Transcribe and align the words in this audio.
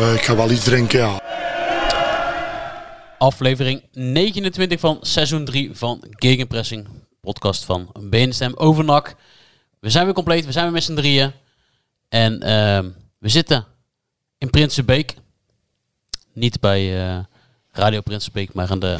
Eh, 0.00 0.14
ik 0.14 0.22
ga 0.22 0.36
wel 0.36 0.50
iets 0.50 0.64
drinken, 0.64 0.98
ja. 0.98 1.20
Aflevering 3.18 3.82
29 3.92 4.80
van 4.80 4.98
seizoen 5.00 5.44
3 5.44 5.70
van 5.72 6.04
Gegenpressing. 6.10 6.86
Podcast 7.20 7.64
van 7.64 7.92
BNSM 8.00 8.50
over 8.54 8.84
NAC. 8.84 9.14
We 9.80 9.90
zijn 9.90 10.04
weer 10.04 10.14
compleet, 10.14 10.44
we 10.46 10.52
zijn 10.52 10.64
weer 10.64 10.72
met 10.74 10.82
z'n 10.82 10.94
drieën. 10.94 11.32
En 12.08 12.42
ehm, 12.42 12.88
we 13.18 13.28
zitten 13.28 13.64
in 14.38 14.50
Prinsenbeek. 14.50 15.14
Niet 16.32 16.60
bij 16.60 17.08
eh, 17.08 17.18
Radio 17.72 18.00
Prinsenbeek, 18.00 18.52
maar 18.54 18.70
aan 18.70 18.78
de, 18.78 18.96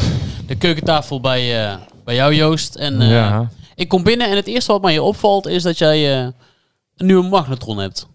de 0.46 0.56
keukentafel 0.56 1.20
bij, 1.20 1.64
eh, 1.66 1.76
bij 2.04 2.14
jou 2.14 2.34
Joost. 2.34 2.74
En 2.74 3.00
eh, 3.00 3.10
Ja. 3.10 3.50
ik 3.74 3.88
kom 3.88 4.02
binnen 4.02 4.28
en 4.30 4.36
het 4.36 4.46
eerste 4.46 4.72
wat 4.72 4.82
mij 4.82 4.92
hier 4.92 5.02
opvalt 5.02 5.46
is 5.46 5.62
dat 5.62 5.78
jij 5.78 6.24
een 6.24 6.34
nieuwe 6.96 7.28
magnetron 7.28 7.78
hebt. 7.78 8.06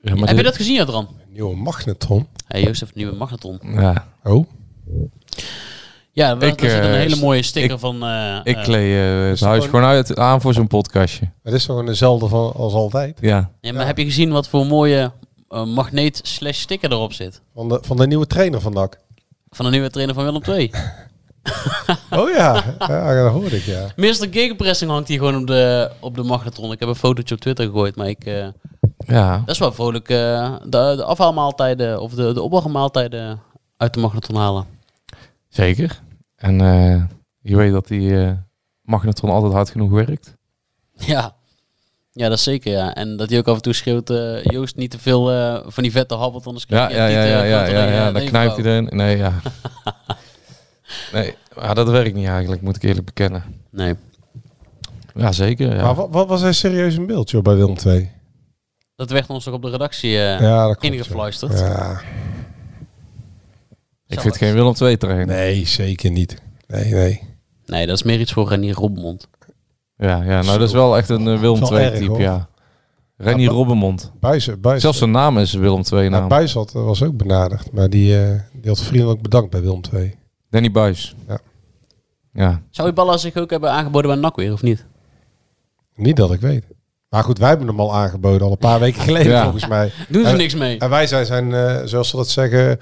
Ja, 0.00 0.14
maar 0.14 0.28
Heb 0.28 0.36
je 0.36 0.42
dat 0.42 0.56
gezien, 0.56 0.80
Adran? 0.80 1.20
Nieuwe 1.32 1.56
magnetron. 1.56 2.26
Hey, 2.46 2.62
Joost 2.62 2.80
heeft 2.80 2.92
een 2.92 2.98
nieuwe 3.02 3.16
magnetron. 3.16 3.60
Ja, 3.62 4.06
Oh. 4.24 4.46
Ja, 6.14 6.32
Ik, 6.32 6.40
daar 6.40 6.50
zit 6.50 6.62
een 6.62 6.82
eh, 6.90 6.92
hele 6.92 7.16
mooie 7.16 7.42
sticker 7.42 7.72
ik- 7.72 7.78
van... 7.78 8.02
eh, 8.04 8.40
ik 8.44 8.56
eh, 8.56 8.62
kleed 8.62 8.94
het 9.28 9.38
gewoon- 9.38 9.52
huis 9.52 9.64
gewoon 9.64 9.84
uit, 9.84 10.16
aan 10.16 10.40
voor 10.40 10.54
zo'n 10.54 10.66
podcastje. 10.66 11.30
Het 11.42 11.54
is 11.54 11.64
gewoon 11.64 11.86
dezelfde 11.86 12.28
van, 12.28 12.52
als 12.54 12.72
altijd. 12.72 13.18
Ja. 13.20 13.50
Ja, 13.60 13.72
maar 13.72 13.86
heb 13.86 13.98
je 13.98 14.04
gezien 14.04 14.30
wat 14.30 14.48
voor 14.48 14.66
mooie 14.66 15.12
magneet 15.48 16.20
slash 16.22 16.58
sticker 16.58 16.92
erop 16.92 17.12
zit? 17.12 17.40
Van 17.54 17.68
de, 17.68 17.78
van 17.82 17.96
de 17.96 18.06
nieuwe 18.06 18.26
trainer 18.26 18.60
van 18.60 18.72
NAC. 18.72 18.98
Van 19.50 19.64
de 19.64 19.70
nieuwe 19.70 19.90
trainer 19.90 20.14
van 20.14 20.24
Willem 20.24 20.42
II. 20.44 20.70
Oh 22.10 22.30
ja, 22.30 22.64
ja 22.78 23.22
dat 23.22 23.32
hoorde 23.32 23.56
ik, 23.56 23.62
ja. 23.64 23.86
Meester 23.96 24.28
Gegenpressing 24.30 24.90
hangt 24.90 25.08
hier 25.08 25.18
gewoon 25.18 25.36
op 25.40 25.46
de, 25.46 25.90
op 26.00 26.14
de 26.16 26.22
magnetron. 26.22 26.72
Ik 26.72 26.80
heb 26.80 26.88
een 26.88 26.94
fotootje 26.94 27.34
op 27.34 27.40
Twitter 27.40 27.64
gegooid, 27.66 27.96
maar 27.96 28.08
ik, 28.08 28.24
eh, 28.24 28.46
Ja. 29.06 29.36
dat 29.38 29.48
is 29.54 29.58
wel 29.58 29.72
vrolijk 29.72 30.08
eh, 30.08 30.54
de, 30.62 30.92
de 30.96 31.04
afhaalmaaltijden 31.04 32.00
of 32.00 32.12
de, 32.14 32.32
de 32.32 32.42
opwachtmaaltijden 32.42 33.40
uit 33.76 33.94
de 33.94 34.00
magnetron 34.00 34.36
halen. 34.40 34.66
Zeker. 35.48 36.00
En 36.36 36.60
eh, 36.60 37.02
je 37.40 37.56
weet 37.56 37.72
dat 37.72 37.86
die 37.86 38.20
eh, 38.20 38.32
magnetron 38.82 39.30
altijd 39.30 39.52
hard 39.52 39.70
genoeg 39.70 39.90
werkt. 39.90 40.36
Ja. 40.94 41.34
ja, 42.12 42.28
dat 42.28 42.38
is 42.38 42.42
zeker 42.44 42.72
ja. 42.72 42.94
En 42.94 43.16
dat 43.16 43.30
hij 43.30 43.38
ook 43.38 43.48
af 43.48 43.56
en 43.56 43.62
toe 43.62 43.72
schreeuwt, 43.72 44.10
eh, 44.10 44.42
Joost 44.42 44.76
niet 44.76 44.90
te 44.90 44.98
veel 44.98 45.32
eh, 45.32 45.60
van 45.66 45.82
die 45.82 45.92
vette 45.92 46.14
habbelt, 46.14 46.46
anders 46.46 46.64
Ja, 46.68 46.86
krijg 46.86 46.90
je 46.92 46.96
ja, 46.96 47.06
ja, 47.08 47.42
niet, 47.42 47.50
ja, 47.50 47.64
ja, 47.64 47.64
ja, 47.64 47.64
dan 47.64 47.86
je 47.86 47.94
ja. 47.94 48.12
Dan 48.12 48.24
knijpt 48.24 48.56
hij 48.56 48.64
erin. 48.64 48.88
Nee, 48.90 49.16
ja. 49.16 49.32
Nee, 51.12 51.34
maar 51.56 51.74
dat 51.74 51.88
werkt 51.88 52.14
niet 52.14 52.26
eigenlijk, 52.26 52.62
moet 52.62 52.76
ik 52.76 52.82
eerlijk 52.82 53.06
bekennen. 53.06 53.44
Nee, 53.70 53.94
Ja, 55.14 55.32
zeker. 55.32 55.76
Ja. 55.76 55.82
Maar 55.82 55.94
wat, 55.94 56.08
wat 56.10 56.28
was 56.28 56.40
hij 56.40 56.52
serieus 56.52 56.96
een 56.96 57.06
beeld, 57.06 57.30
joh, 57.30 57.42
bij 57.42 57.54
Willem 57.54 57.76
II? 57.86 58.10
Dat 58.96 59.10
werd 59.10 59.26
ons 59.28 59.44
toch 59.44 59.54
op 59.54 59.62
de 59.62 59.70
redactie 59.70 60.10
eh 60.18 60.40
Ja, 60.40 60.66
dat 60.66 60.76
klopt. 60.78 60.94
ingefluisterd. 60.94 61.58
Ja. 61.58 62.00
ik 64.06 64.20
vind 64.20 64.36
geen 64.36 64.54
Willem 64.54 64.74
II 64.80 64.96
trainer. 64.96 65.26
Nee, 65.26 65.66
zeker 65.66 66.10
niet. 66.10 66.36
Nee, 66.66 66.92
nee. 66.92 67.20
Nee, 67.66 67.86
dat 67.86 67.96
is 67.96 68.02
meer 68.02 68.20
iets 68.20 68.32
voor 68.32 68.48
Renier 68.48 68.74
Robbenmond. 68.74 69.28
Ja, 69.96 70.22
ja, 70.22 70.42
nou 70.42 70.58
dat 70.58 70.68
is 70.68 70.74
wel 70.74 70.96
echt 70.96 71.08
een 71.08 71.28
eh, 71.28 71.40
Willem 71.40 71.62
II 71.72 71.90
type, 71.92 72.04
hoor. 72.10 72.20
ja. 72.20 72.48
Rennie 73.16 73.46
Ja, 73.46 73.52
Robbenmond. 73.52 74.12
Buis, 74.20 74.50
Zelfs 74.76 74.98
zijn 74.98 75.10
naam 75.10 75.38
is 75.38 75.52
Willem 75.52 75.82
II 75.92 76.02
ja, 76.02 76.08
naam. 76.08 76.28
Buis 76.28 76.52
had, 76.52 76.72
was 76.72 77.02
ook 77.02 77.16
benaderd, 77.16 77.72
maar 77.72 77.90
die, 77.90 78.18
eh, 78.22 78.40
die 78.52 78.68
had 78.70 78.80
vriendelijk 78.80 79.22
bedankt 79.22 79.50
bij 79.50 79.60
Willem 79.60 79.80
II. 79.94 80.14
Danny 80.50 80.70
Buis. 80.70 81.14
Ja. 81.28 81.38
Ja. 82.32 82.62
Zou 82.70 82.88
Iballa 82.88 83.16
zich 83.16 83.36
ook 83.36 83.50
hebben 83.50 83.70
aangeboden 83.70 84.10
bij 84.10 84.20
NAC 84.20 84.36
weer, 84.36 84.52
of 84.52 84.62
niet? 84.62 84.84
Niet 85.94 86.16
dat 86.16 86.32
ik 86.32 86.40
weet. 86.40 86.64
Maar 87.12 87.24
goed, 87.24 87.38
wij 87.38 87.48
hebben 87.48 87.66
hem 87.66 87.80
al 87.80 87.94
aangeboden, 87.94 88.42
al 88.46 88.50
een 88.52 88.58
paar 88.58 88.80
weken 88.80 89.02
geleden 89.02 89.32
Ja. 89.32 89.42
volgens 89.42 89.66
mij. 89.66 89.92
Doen 90.08 90.26
ze 90.26 90.36
niks 90.36 90.54
mee? 90.54 90.78
En 90.78 90.90
wij 90.90 91.06
zijn 91.06 91.26
zijn, 91.26 91.54
eh, 91.54 91.76
zoals 91.84 92.08
ze 92.08 92.16
dat 92.16 92.28
zeggen, 92.28 92.80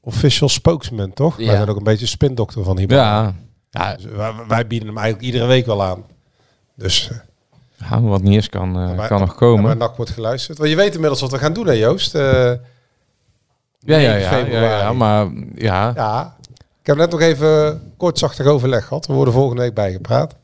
official 0.00 0.48
spokesman, 0.48 1.12
toch? 1.12 1.38
Ja. 1.38 1.46
Wij 1.46 1.56
zijn 1.56 1.68
ook 1.68 1.76
een 1.76 1.82
beetje 1.82 2.06
spindokter 2.06 2.64
van 2.64 2.78
hier. 2.78 2.90
Ja. 2.90 3.34
Ja, 3.70 3.94
Dus 3.94 4.04
wij, 4.04 4.32
wij 4.48 4.66
bieden 4.66 4.88
hem 4.88 4.96
eigenlijk 4.98 5.26
iedere 5.26 5.46
week 5.46 5.66
wel 5.66 5.82
aan. 5.84 6.04
Dus 6.76 7.10
eh, 7.10 7.90
ja, 7.90 8.00
wat 8.00 8.22
niet 8.22 8.36
is 8.36 8.48
kan, 8.48 8.78
eh, 8.98 9.06
kan 9.06 9.20
nog 9.20 9.34
komen. 9.34 9.64
maar 9.64 9.76
NAC 9.76 9.96
wordt 9.96 10.10
geluisterd. 10.12 10.58
Want 10.58 10.70
je 10.70 10.76
weet 10.76 10.94
inmiddels 10.94 11.20
wat 11.20 11.30
we 11.30 11.38
gaan 11.38 11.52
doen, 11.52 11.66
hè 11.66 11.72
Joost? 11.72 12.14
Eh, 12.14 12.22
Ja, 13.80 13.96
ja, 13.96 14.12
9 14.12 14.50
ja, 14.50 14.78
ja, 14.78 14.92
maar 14.92 15.26
ja. 15.54 15.92
Ja, 15.94 16.36
ik 16.80 16.86
heb 16.86 16.96
net 16.96 17.10
nog 17.10 17.20
even 17.20 17.80
kortzachtig 17.96 18.46
overleg 18.46 18.86
gehad. 18.86 19.06
We 19.06 19.12
worden 19.12 19.34
volgende 19.34 19.62
week 19.62 19.74
bijgepraat. 19.74 20.34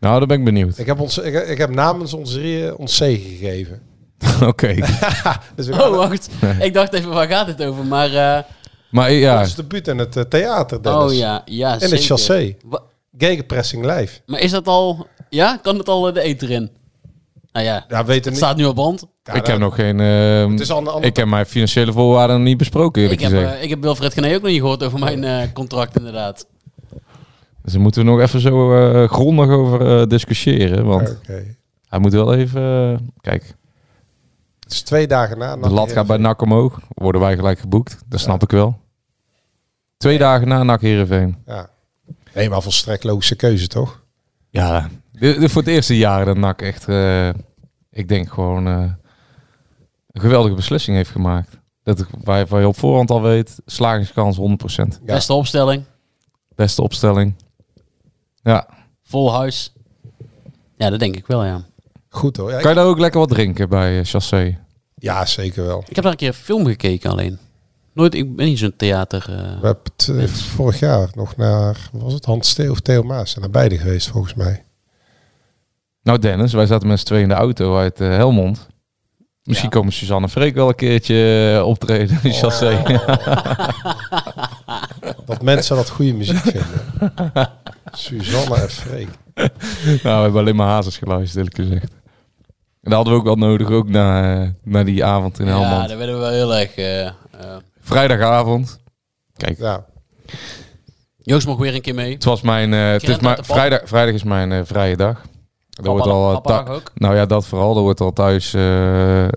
Nou, 0.00 0.18
dan 0.18 0.28
ben 0.28 0.38
ik 0.38 0.44
benieuwd. 0.44 0.78
Ik 0.78 0.86
heb, 0.86 1.00
ons, 1.00 1.18
ik, 1.18 1.48
ik 1.48 1.58
heb 1.58 1.70
namens 1.74 2.12
ons 2.14 2.32
drieën 2.32 2.76
ons 2.76 2.96
zegen 2.96 3.30
gegeven. 3.30 3.80
Oké. 4.48 4.74
Dus 5.56 5.66
we 5.66 5.72
gaan 5.72 5.90
Oh, 5.90 5.96
wacht. 5.96 6.28
Ik 6.60 6.74
dacht 6.74 6.92
even, 6.92 7.10
waar 7.10 7.28
gaat 7.28 7.46
het 7.46 7.62
over? 7.64 7.84
Maar, 7.84 8.14
eh, 8.14 8.42
Maar 8.90 9.12
ja, 9.12 9.40
ons 9.40 9.54
debuut 9.54 9.88
in 9.88 9.98
het 9.98 10.16
eh, 10.16 10.22
theater, 10.22 10.82
Dennis. 10.82 11.02
oh 11.02 11.12
ja, 11.16 11.42
ja, 11.44 11.66
In 11.74 11.78
het 11.80 11.88
zeker. 11.88 12.04
chassé. 12.04 12.56
Wa- 12.64 12.82
Gegenpressing 13.18 13.84
live. 13.84 14.20
Maar 14.26 14.40
is 14.40 14.50
dat 14.50 14.66
al, 14.66 15.06
ja, 15.28 15.58
kan 15.62 15.78
het 15.78 15.88
al 15.88 16.08
eh, 16.08 16.14
de 16.14 16.20
eter 16.20 16.50
in? 16.50 16.70
Nou 17.52 17.66
ja, 17.66 17.84
Ja, 17.88 18.04
weten 18.04 18.14
het 18.14 18.24
niet. 18.24 18.36
staat 18.36 18.56
nu 18.56 18.64
op 18.64 18.74
band. 18.76 19.00
Ja, 19.22 19.32
ik 19.32 19.38
dat- 19.38 19.46
heb 19.46 19.58
nog 19.58 19.74
geen... 19.74 20.00
ehm, 20.00 20.50
Het 20.50 20.60
is 20.60 20.70
ander, 20.70 20.92
ander, 20.92 21.08
ik 21.08 21.16
heb 21.16 21.26
mijn 21.26 21.46
financiële 21.46 21.92
voorwaarden 21.92 22.36
nog 22.36 22.44
niet 22.46 22.56
besproken, 22.56 23.02
Ik 23.02 23.10
eerlijk 23.10 23.28
heb, 23.28 23.38
gezegd. 23.40 23.56
eh, 23.56 23.62
ik 23.62 23.70
heb 23.70 23.82
Wilfred 23.82 24.12
Gené 24.12 24.34
ook 24.34 24.42
nog 24.42 24.50
niet 24.50 24.60
gehoord 24.60 24.82
over 24.82 24.98
mijn 24.98 25.24
eh, 25.24 25.52
contract, 25.54 25.96
inderdaad. 25.98 26.46
Dus 27.70 27.78
daar 27.78 27.88
moeten 27.88 28.04
we 28.04 28.10
nog 28.10 28.20
even 28.20 28.40
zo 28.40 28.74
eh, 28.76 29.08
grondig 29.08 29.48
over 29.48 30.00
eh, 30.00 30.06
discussiëren. 30.06 30.84
Want 30.84 31.10
Oké. 31.10 31.56
hij 31.88 31.98
moet 31.98 32.12
wel 32.12 32.34
even... 32.34 32.92
eh, 32.92 32.98
kijk, 33.20 33.54
Het 34.60 34.72
is 34.72 34.82
twee 34.82 35.06
dagen 35.06 35.38
na. 35.38 35.56
de 35.56 35.70
lat 35.70 35.92
gaat 35.92 36.06
bij 36.06 36.16
NAC 36.16 36.42
omhoog. 36.42 36.80
Worden 36.88 37.20
wij 37.20 37.36
gelijk 37.36 37.58
geboekt. 37.58 37.98
Dat 38.06 38.20
snap 38.20 38.42
ik 38.42 38.50
wel. 38.50 38.78
Twee 39.96 40.18
dagen 40.18 40.48
na 40.48 40.62
NAC 40.62 40.80
Heerenveen. 40.80 41.36
Ja. 41.46 41.70
Nee, 42.34 42.48
maar 42.50 42.62
volstrekt 42.62 43.04
logische 43.04 43.36
keuze, 43.36 43.66
toch? 43.66 44.02
Ja, 44.48 44.88
voor 45.20 45.62
het 45.62 45.66
eerste 45.70 45.96
jaar 45.96 46.24
dat 46.24 46.36
NAC 46.36 46.62
echt, 46.62 46.88
eh, 46.88 47.28
ik 47.90 48.08
denk 48.08 48.32
gewoon 48.32 48.66
eh, 48.66 48.92
een 50.10 50.20
geweldige 50.20 50.54
beslissing 50.54 50.96
heeft 50.96 51.10
gemaakt. 51.10 51.58
Dat 51.82 52.06
waar, 52.24 52.46
waar 52.46 52.60
je 52.60 52.68
op 52.68 52.78
voorhand 52.78 53.10
al 53.10 53.22
weet, 53.22 53.60
slagingskans 53.66 54.36
100%. 54.36 54.40
Ja. 54.42 54.98
Beste 55.14 55.32
opstelling, 55.32 55.84
Beste 56.54 56.82
opstelling. 56.82 57.34
Ja. 58.42 58.68
vol 59.02 59.32
huis. 59.34 59.72
Ja, 60.76 60.90
dat 60.90 60.98
denk 60.98 61.16
ik 61.16 61.26
wel, 61.26 61.44
ja. 61.44 61.64
Goed 62.08 62.36
hoor. 62.36 62.50
Ja, 62.50 62.60
Kan 62.60 62.70
je 62.70 62.76
daar 62.76 62.86
ook 62.86 62.98
lekker 62.98 63.20
wat 63.20 63.28
drinken 63.28 63.68
bij 63.68 63.98
uh, 63.98 64.04
Chassé? 64.04 64.58
ja, 64.94 65.26
zeker 65.26 65.66
wel. 65.66 65.84
Ik 65.88 65.94
heb 65.94 66.04
daar 66.04 66.12
een 66.12 66.18
keer 66.18 66.28
een 66.28 66.34
film 66.34 66.66
gekeken 66.66 67.10
alleen. 67.10 67.38
Nooit, 67.92 68.14
ik 68.14 68.36
ben 68.36 68.46
niet 68.46 68.58
zo'n 68.58 68.76
theater... 68.76 69.20
eh, 69.28 69.36
We 69.60 69.66
hebben 69.66 69.82
het 69.96 70.08
eh, 70.08 70.24
vorig 70.26 70.78
jaar 70.78 71.08
nog 71.14 71.36
naar, 71.36 71.88
wat 71.92 72.02
was 72.02 72.12
het 72.12 72.24
Hans 72.24 72.48
Stee 72.48 72.70
of 72.70 72.80
Theo 72.80 73.02
Maas? 73.02 73.30
Zijn 73.30 73.40
naar 73.42 73.50
beide 73.52 73.78
geweest 73.78 74.08
volgens 74.08 74.34
mij. 74.34 74.64
Nou 76.02 76.18
Dennis, 76.18 76.52
wij 76.52 76.66
zaten 76.66 76.88
met 76.88 76.98
z'n 76.98 77.04
tweeën 77.06 77.22
in 77.22 77.28
de 77.28 77.34
auto 77.34 77.76
uit 77.78 78.00
eh, 78.00 78.08
Helmond. 78.08 78.68
Misschien 79.50 79.70
Ja. 79.70 79.76
komen 79.76 79.92
Suzanne 79.92 80.26
en 80.26 80.32
Freek 80.32 80.54
wel 80.54 80.68
een 80.68 80.74
keertje 80.74 81.52
eh, 81.58 81.66
optreden 81.66 82.18
in 82.22 82.32
Chassé. 82.32 82.82
Dat 85.26 85.42
mensen 85.42 85.76
dat 85.76 85.90
goede 85.90 86.12
muziek 86.14 86.36
vinden. 86.38 87.50
Suzanne 87.92 88.54
en 88.56 88.70
Freek. 88.70 89.08
nou, 89.34 89.48
we 90.02 90.08
hebben 90.08 90.40
alleen 90.40 90.56
maar 90.56 90.68
hazes 90.68 90.96
geluisterd, 90.96 91.36
eerlijk 91.36 91.56
gezegd. 91.56 91.92
En 92.82 92.90
dat 92.90 92.92
hadden 92.92 93.12
we 93.12 93.18
ook 93.18 93.24
wel 93.24 93.36
nodig, 93.36 93.70
ook 93.70 93.88
na, 93.88 94.34
eh, 94.42 94.48
na 94.62 94.84
die 94.84 95.04
avond 95.04 95.38
in 95.38 95.46
ja, 95.46 95.50
Helmond. 95.60 95.88
daar 95.88 95.98
werden 95.98 96.14
we 96.14 96.20
wel 96.20 96.30
heel 96.30 96.54
erg... 96.56 96.74
eh, 96.74 97.06
eh, 97.06 97.12
Vrijdagavond. 97.80 98.78
Kijk, 99.36 99.58
Ja, 99.58 99.84
Joost 101.22 101.46
mag 101.46 101.56
weer 101.56 101.74
een 101.74 101.80
keer 101.80 101.94
mee. 101.94 102.12
het 102.14 102.24
was 102.24 102.40
mijn... 102.40 102.74
eh, 102.74 102.90
het 102.90 103.08
is 103.08 103.18
mijn 103.18 103.44
vrijdag, 103.44 103.80
vrijdag 103.84 104.14
is 104.14 104.22
mijn 104.22 104.52
eh, 104.52 104.60
vrije 104.64 104.96
dag. 104.96 105.20
Er 105.82 105.90
wordt 105.90 106.06
al, 106.06 106.46
ook. 106.68 106.90
Nou 106.94 107.14
ja, 107.14 107.26
dat 107.26 107.46
vooral. 107.46 107.76
Er 107.76 107.82
wordt 107.82 108.00
al 108.00 108.12
thuis 108.12 108.54
eh 108.54 109.28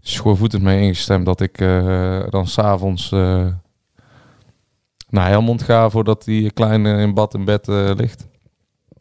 schoorvoetend 0.00 0.62
mee 0.62 0.80
ingestemd 0.82 1.26
dat 1.26 1.40
ik 1.40 1.60
eh, 1.60 2.20
dan 2.30 2.46
s'avonds 2.46 3.12
eh 3.12 3.46
naar 5.08 5.28
Helmond 5.28 5.62
ga 5.62 5.90
voordat 5.90 6.24
die 6.24 6.50
kleine 6.50 7.00
in 7.00 7.14
bad 7.14 7.34
in 7.34 7.44
bed 7.44 7.66
ligt. 7.96 8.26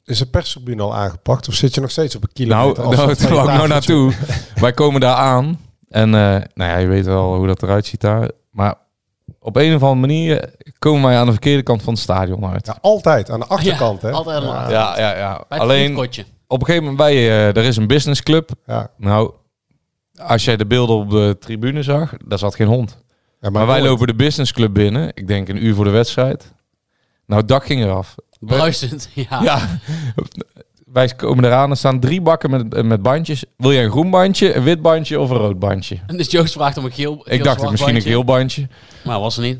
Is 0.03 0.17
de 0.19 0.25
perstribune 0.25 0.81
al 0.81 0.95
aangepakt? 0.95 1.47
Of 1.47 1.53
zit 1.53 1.75
je 1.75 1.81
nog 1.81 1.91
steeds 1.91 2.15
op 2.15 2.23
een 2.23 2.47
Nou, 2.47 2.73
kilometer? 2.73 2.83
nou 2.83 3.15
daar 3.17 3.29
nou 3.33 3.45
tafeltje? 3.45 3.67
naartoe. 3.67 4.13
Wij 4.55 4.71
komen 4.73 5.01
daar 5.01 5.15
aan. 5.15 5.59
En 5.89 6.05
eh, 6.15 6.41
nou 6.53 6.71
ja, 6.71 6.77
je 6.77 6.87
weet 6.87 7.05
wel 7.05 7.35
hoe 7.35 7.47
dat 7.47 7.63
eruit 7.63 7.85
ziet 7.85 8.01
daar. 8.01 8.29
Maar 8.51 8.75
op 9.47 9.55
een 9.55 9.75
of 9.75 9.81
andere 9.83 9.99
manier 9.99 10.53
komen 10.79 11.09
wij 11.09 11.17
aan 11.17 11.25
de 11.25 11.31
verkeerde 11.31 11.63
kant 11.63 11.81
van 11.83 11.93
het 11.93 12.01
stadion 12.01 12.45
uit. 12.45 12.65
Ja, 12.65 12.77
altijd. 12.81 13.29
Aan 13.29 13.39
de 13.39 13.45
achterkant, 13.45 14.01
hè? 14.01 14.11
altijd 14.11 14.37
aan 14.37 14.41
de 14.43 14.47
Ja. 14.47 14.53
achterkant. 14.53 14.97
Ja, 14.97 15.09
ja, 15.09 15.17
ja. 15.17 15.33
Bij 15.33 15.45
het 15.57 15.59
Alleen 15.59 15.97
op 16.47 16.59
een 16.59 16.65
gegeven 16.65 16.75
moment 16.79 16.97
bij 16.97 17.15
je, 17.15 17.29
er 17.29 17.63
is 17.63 17.77
een 17.77 17.87
businessclub. 17.87 18.49
Ja. 18.65 18.89
Nou, 18.97 19.31
als 20.17 20.45
jij 20.45 20.57
de 20.57 20.65
beelden 20.65 20.95
op 20.95 21.09
de 21.09 21.35
tribune 21.39 21.83
zag, 21.83 22.13
daar 22.25 22.37
zat 22.37 22.55
geen 22.55 22.67
hond. 22.67 22.97
Ja, 23.41 23.49
Maar, 23.49 23.67
wij 23.67 23.81
lopen 23.81 24.07
de 24.07 24.15
businessclub 24.15 24.73
binnen. 24.73 25.11
Ik 25.13 25.27
denk 25.27 25.47
een 25.49 25.65
uur 25.65 25.75
voor 25.75 25.85
de 25.85 25.89
wedstrijd. 25.91 26.53
Nou, 27.25 27.39
het 27.39 27.49
dak 27.49 27.65
ging 27.65 27.83
eraf. 27.83 28.15
Bruisend, 28.39 29.09
ja. 29.29 29.41
Ja, 29.43 29.59
wij 30.91 31.07
komen 31.07 31.45
eraan. 31.45 31.69
Er 31.69 31.77
staan 31.77 31.99
drie 31.99 32.21
bakken 32.21 32.49
met, 32.49 32.83
met 32.83 33.01
bandjes. 33.01 33.43
Wil 33.57 33.73
jij 33.73 33.83
een 33.83 33.91
groen 33.91 34.09
bandje, 34.09 34.55
een 34.55 34.63
wit 34.63 34.81
bandje 34.81 35.19
of 35.19 35.29
een 35.29 35.37
rood 35.37 35.59
bandje? 35.59 35.97
En 36.07 36.17
dus 36.17 36.31
Joost 36.31 36.53
vraagt 36.53 36.77
om 36.77 36.85
een 36.85 36.91
geel 36.91 37.21
Ik 37.25 37.43
dacht 37.43 37.69
misschien 37.69 37.95
een 37.95 38.01
geel 38.01 38.23
bandje. 38.23 38.67
Maar 39.03 39.19
was 39.19 39.37
er 39.37 39.43
niet. 39.43 39.59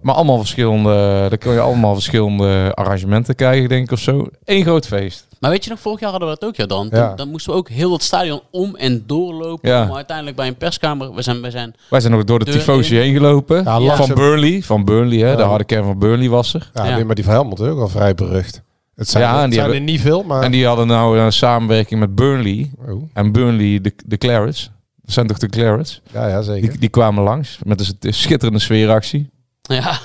Maar 0.00 0.14
allemaal 0.14 0.38
verschillende, 0.38 1.26
dan 1.28 1.38
kun 1.38 1.52
je 1.52 1.60
allemaal 1.60 1.94
verschillende 1.94 2.72
arrangementen 2.74 3.34
krijgen, 3.34 3.68
denk 3.68 3.84
ik, 3.84 3.92
of 3.92 3.98
zo. 3.98 4.26
Eén 4.44 4.62
groot 4.62 4.86
feest. 4.86 5.26
Maar 5.40 5.50
weet 5.50 5.64
je 5.64 5.70
nog, 5.70 5.78
vorig 5.78 6.00
jaar 6.00 6.10
hadden 6.10 6.28
we 6.28 6.36
dat 6.38 6.48
ook 6.48 6.56
ja 6.56 6.66
dan. 6.66 6.88
Ja. 6.90 7.06
Dan, 7.06 7.16
dan 7.16 7.28
moesten 7.28 7.52
we 7.52 7.58
ook 7.58 7.68
heel 7.68 7.92
het 7.92 8.02
stadion 8.02 8.40
om 8.50 8.76
en 8.76 9.04
doorlopen. 9.06 9.70
Ja. 9.70 9.82
Om 9.82 9.94
uiteindelijk 9.94 10.36
bij 10.36 10.46
een 10.46 10.56
perskamer... 10.56 11.14
We 11.14 11.22
zijn, 11.22 11.42
we 11.42 11.50
zijn 11.50 11.74
Wij 11.90 12.00
zijn 12.00 12.12
nog 12.12 12.24
door 12.24 12.38
de 12.38 12.50
tifosi 12.50 12.96
heen 12.96 13.14
gelopen. 13.14 13.64
Ja, 13.64 13.96
van. 13.96 14.14
Burnley. 14.14 14.62
Van 14.62 14.84
Burnley, 14.84 15.18
hè. 15.18 15.30
Ja. 15.30 15.36
De 15.36 15.42
harde 15.42 15.64
kern 15.64 15.84
van 15.84 15.98
Burnley 15.98 16.28
was 16.28 16.54
er. 16.54 16.70
Ja, 16.74 17.04
maar 17.04 17.14
die 17.14 17.24
van 17.24 17.32
Helmond 17.32 17.60
ook 17.60 17.80
al 17.80 17.88
vrij 17.88 18.14
berucht. 18.14 18.62
Het 18.94 19.08
zijn, 19.08 19.22
Ja, 19.24 19.34
er, 19.34 19.40
het 19.40 19.44
die 19.50 19.54
zijn 19.58 19.64
hebben- 19.70 19.86
er 19.86 19.92
niet 19.92 20.00
veel, 20.00 20.22
maar... 20.22 20.42
En 20.42 20.50
die 20.50 20.66
hadden 20.66 20.86
nou 20.86 21.18
een 21.18 21.32
samenwerking 21.32 22.00
met 22.00 22.14
Burnley. 22.14 22.70
Oh, 22.88 23.02
En 23.12 23.32
Burnley, 23.32 23.80
de, 23.80 23.92
de 24.06 24.16
Clarets. 24.18 24.70
Dat 25.02 25.12
zijn 25.14 25.26
toch 25.26 25.38
de 25.38 25.48
Clarets? 25.48 26.00
ja, 26.12 26.28
ja, 26.28 26.42
zeker. 26.42 26.70
Die, 26.70 26.78
die 26.78 26.88
kwamen 26.88 27.22
langs 27.24 27.58
met 27.64 27.94
een 28.00 28.14
schitterende 28.14 28.58
sfeeractie. 28.60 29.30
Ja, 29.62 29.98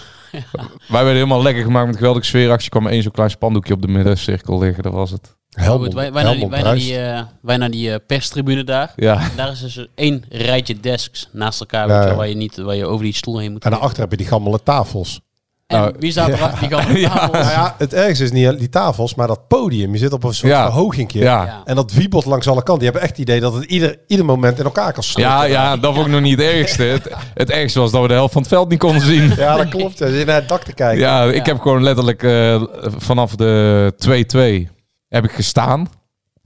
Wij 0.62 0.74
werden 0.90 1.14
helemaal 1.14 1.42
lekker 1.42 1.64
gemaakt 1.64 1.84
met 1.86 1.94
een 1.94 2.00
geweldige 2.00 2.26
sfeeractie. 2.26 2.70
kwam 2.70 2.88
één 2.88 3.04
zo'n 3.04 3.12
klein 3.12 3.30
spandoekje 3.30 3.74
op 3.74 3.82
de 3.82 3.88
middencirkel 3.88 4.60
liggen. 4.60 4.84
Dat 4.84 4.94
was 4.94 5.12
het. 5.12 5.38
Helmond, 5.50 5.84
goed, 5.86 5.94
wij, 5.94 6.12
wij, 6.14 6.24
naar 6.24 6.32
die, 6.34 6.42
Helmond 6.42 6.62
wij, 6.64 6.72
naar 6.72 6.80
die, 6.80 6.98
eh, 7.00 7.22
wij 7.42 7.58
naar 7.58 7.72
die 7.72 7.92
eh, 7.94 8.00
perstribune 8.08 8.64
daar. 8.64 8.94
Ja. 8.96 9.22
En 9.22 9.32
daar 9.36 9.52
is 9.52 9.60
dus 9.60 9.88
één 9.96 10.24
rijtje 10.30 10.80
desks 10.80 11.30
naast 11.32 11.60
elkaar, 11.60 11.88
Ja, 11.88 12.08
je 12.08 12.16
waar, 12.16 12.28
je 12.28 12.36
niet, 12.36 12.58
waar 12.58 12.76
je 12.76 12.86
over 12.86 13.04
die 13.04 13.14
stoel 13.14 13.38
heen 13.40 13.52
moet. 13.52 13.64
En 13.64 13.72
daarachter 13.72 14.02
heb 14.02 14.12
je 14.12 14.18
die 14.18 14.26
gammele 14.28 14.64
tafels. 14.64 15.22
En 15.70 15.80
Nou, 15.80 15.94
wie 16.00 16.12
staat 16.12 16.28
erachter? 16.28 16.88
Die 16.94 17.00
Ja. 17.00 17.10
tafel. 17.10 17.32
Nou 17.34 17.46
ja, 17.52 17.76
het 17.78 17.94
ergste 17.94 18.24
is 18.24 18.32
niet 18.32 18.60
die 18.60 18.70
tafels, 18.70 19.16
maar 19.16 19.28
dat 19.28 19.48
podium. 19.48 19.92
Je 19.92 19.98
zit 19.98 20.14
op 20.14 20.24
een 20.24 20.34
soort 20.34 20.52
Ja. 20.52 20.64
verhogingje. 20.66 21.20
Ja. 21.20 21.44
Ja. 21.46 21.62
En 21.66 21.76
dat 21.76 21.92
wiebelt 21.92 22.26
langs 22.26 22.48
alle 22.48 22.64
kanten. 22.64 22.86
Je 22.86 22.92
hebt 22.92 23.04
echt 23.04 23.12
het 23.12 23.20
idee 23.20 23.40
dat 23.40 23.54
het 23.54 23.64
ieder, 23.64 23.98
ieder 24.08 24.26
moment 24.26 24.58
in 24.60 24.64
elkaar 24.66 24.94
kan 24.94 25.04
storten. 25.04 25.32
Ja, 25.32 25.44
ja, 25.44 25.78
dat 25.78 25.94
vond 25.94 26.06
ik 26.06 26.12
nog 26.12 26.22
niet 26.22 26.38
het 26.38 26.48
ergste. 26.48 26.84
Het, 26.84 27.10
het 27.34 27.50
ergste 27.50 27.80
was 27.80 27.92
dat 27.92 28.02
we 28.02 28.08
de 28.08 28.14
helft 28.14 28.34
van 28.34 28.42
het 28.42 28.52
veld 28.52 28.70
niet 28.70 28.80
konden 28.80 29.02
zien. 29.02 29.34
Ja, 29.36 29.58
dat 29.58 29.70
klopt. 29.70 29.98
Je 29.98 30.12
zit 30.12 30.26
naar 30.26 30.36
het 30.36 30.50
dak 30.50 30.64
te 30.64 30.74
kijken. 30.74 31.00
Ja, 31.00 31.24
ik 31.24 31.46
heb 31.46 31.60
gewoon 31.60 31.84
letterlijk 31.84 32.24
eh, 32.24 32.64
vanaf 32.98 33.36
de 33.36 33.94
2-2 34.68 34.72
heb 35.08 35.24
ik 35.24 35.32
gestaan. 35.32 35.88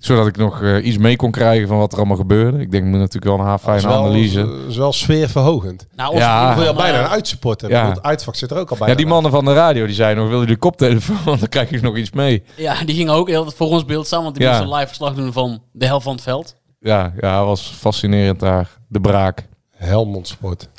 Zodat 0.03 0.27
ik 0.27 0.37
nog 0.37 0.61
eh, 0.61 0.85
iets 0.85 0.97
mee 0.97 1.15
kon 1.15 1.31
krijgen 1.31 1.67
van 1.67 1.77
wat 1.77 1.91
er 1.91 1.97
allemaal 1.97 2.17
gebeurde. 2.17 2.59
Ik 2.59 2.71
denk, 2.71 2.83
ik 2.83 2.89
moet 2.89 2.99
natuurlijk 2.99 3.25
wel 3.25 3.33
een 3.33 3.39
Dat 3.39 3.47
haarfijne 3.49 3.77
is 3.79 3.85
wel, 3.85 3.93
analyse. 4.03 4.45
dat 4.45 4.69
is 4.69 4.77
wel 4.77 4.93
sfeerverhogend. 4.93 5.87
Nou, 5.95 6.17
Ja. 6.17 6.55
wil 6.55 6.63
je 6.65 6.73
bijna 6.73 6.97
eh, 6.97 7.03
een 7.03 7.09
uitsupporter. 7.09 7.69
Ja. 7.69 7.89
Het 7.89 8.03
uitvak 8.03 8.35
zit 8.35 8.51
er 8.51 8.57
ook 8.57 8.69
al 8.69 8.77
bij. 8.77 8.87
Ja, 8.89 8.95
die 8.95 9.05
mannen 9.05 9.31
van 9.31 9.45
de 9.45 9.53
radio 9.53 9.85
die 9.85 9.95
zeiden 9.95 10.23
nog, 10.23 10.31
wil 10.31 10.41
je 10.41 10.47
de 10.47 10.57
koptelefoon? 10.57 11.17
Want 11.25 11.39
dan 11.39 11.49
krijg 11.49 11.69
je 11.69 11.79
nog 11.81 11.97
iets 11.97 12.11
mee. 12.11 12.43
Ja, 12.57 12.83
die 12.85 12.95
gingen 12.95 13.13
ook 13.13 13.27
heel 13.29 13.51
voor 13.51 13.67
ons 13.67 13.85
beeld 13.85 14.05
staan, 14.05 14.23
want 14.23 14.35
die 14.35 14.43
Ja. 14.43 14.49
moesten 14.57 14.73
live 14.75 14.87
verslag 14.87 15.13
doen 15.13 15.33
van 15.33 15.61
de 15.71 15.85
helft 15.85 16.03
van 16.03 16.13
het 16.13 16.23
veld. 16.23 16.55
Ja, 16.79 17.13
ja, 17.21 17.45
was 17.45 17.61
fascinerend 17.77 18.39
daar. 18.39 18.69
De 18.87 19.01
braak. 19.01 19.47
Helmond 19.75 20.27
Sport. 20.27 20.69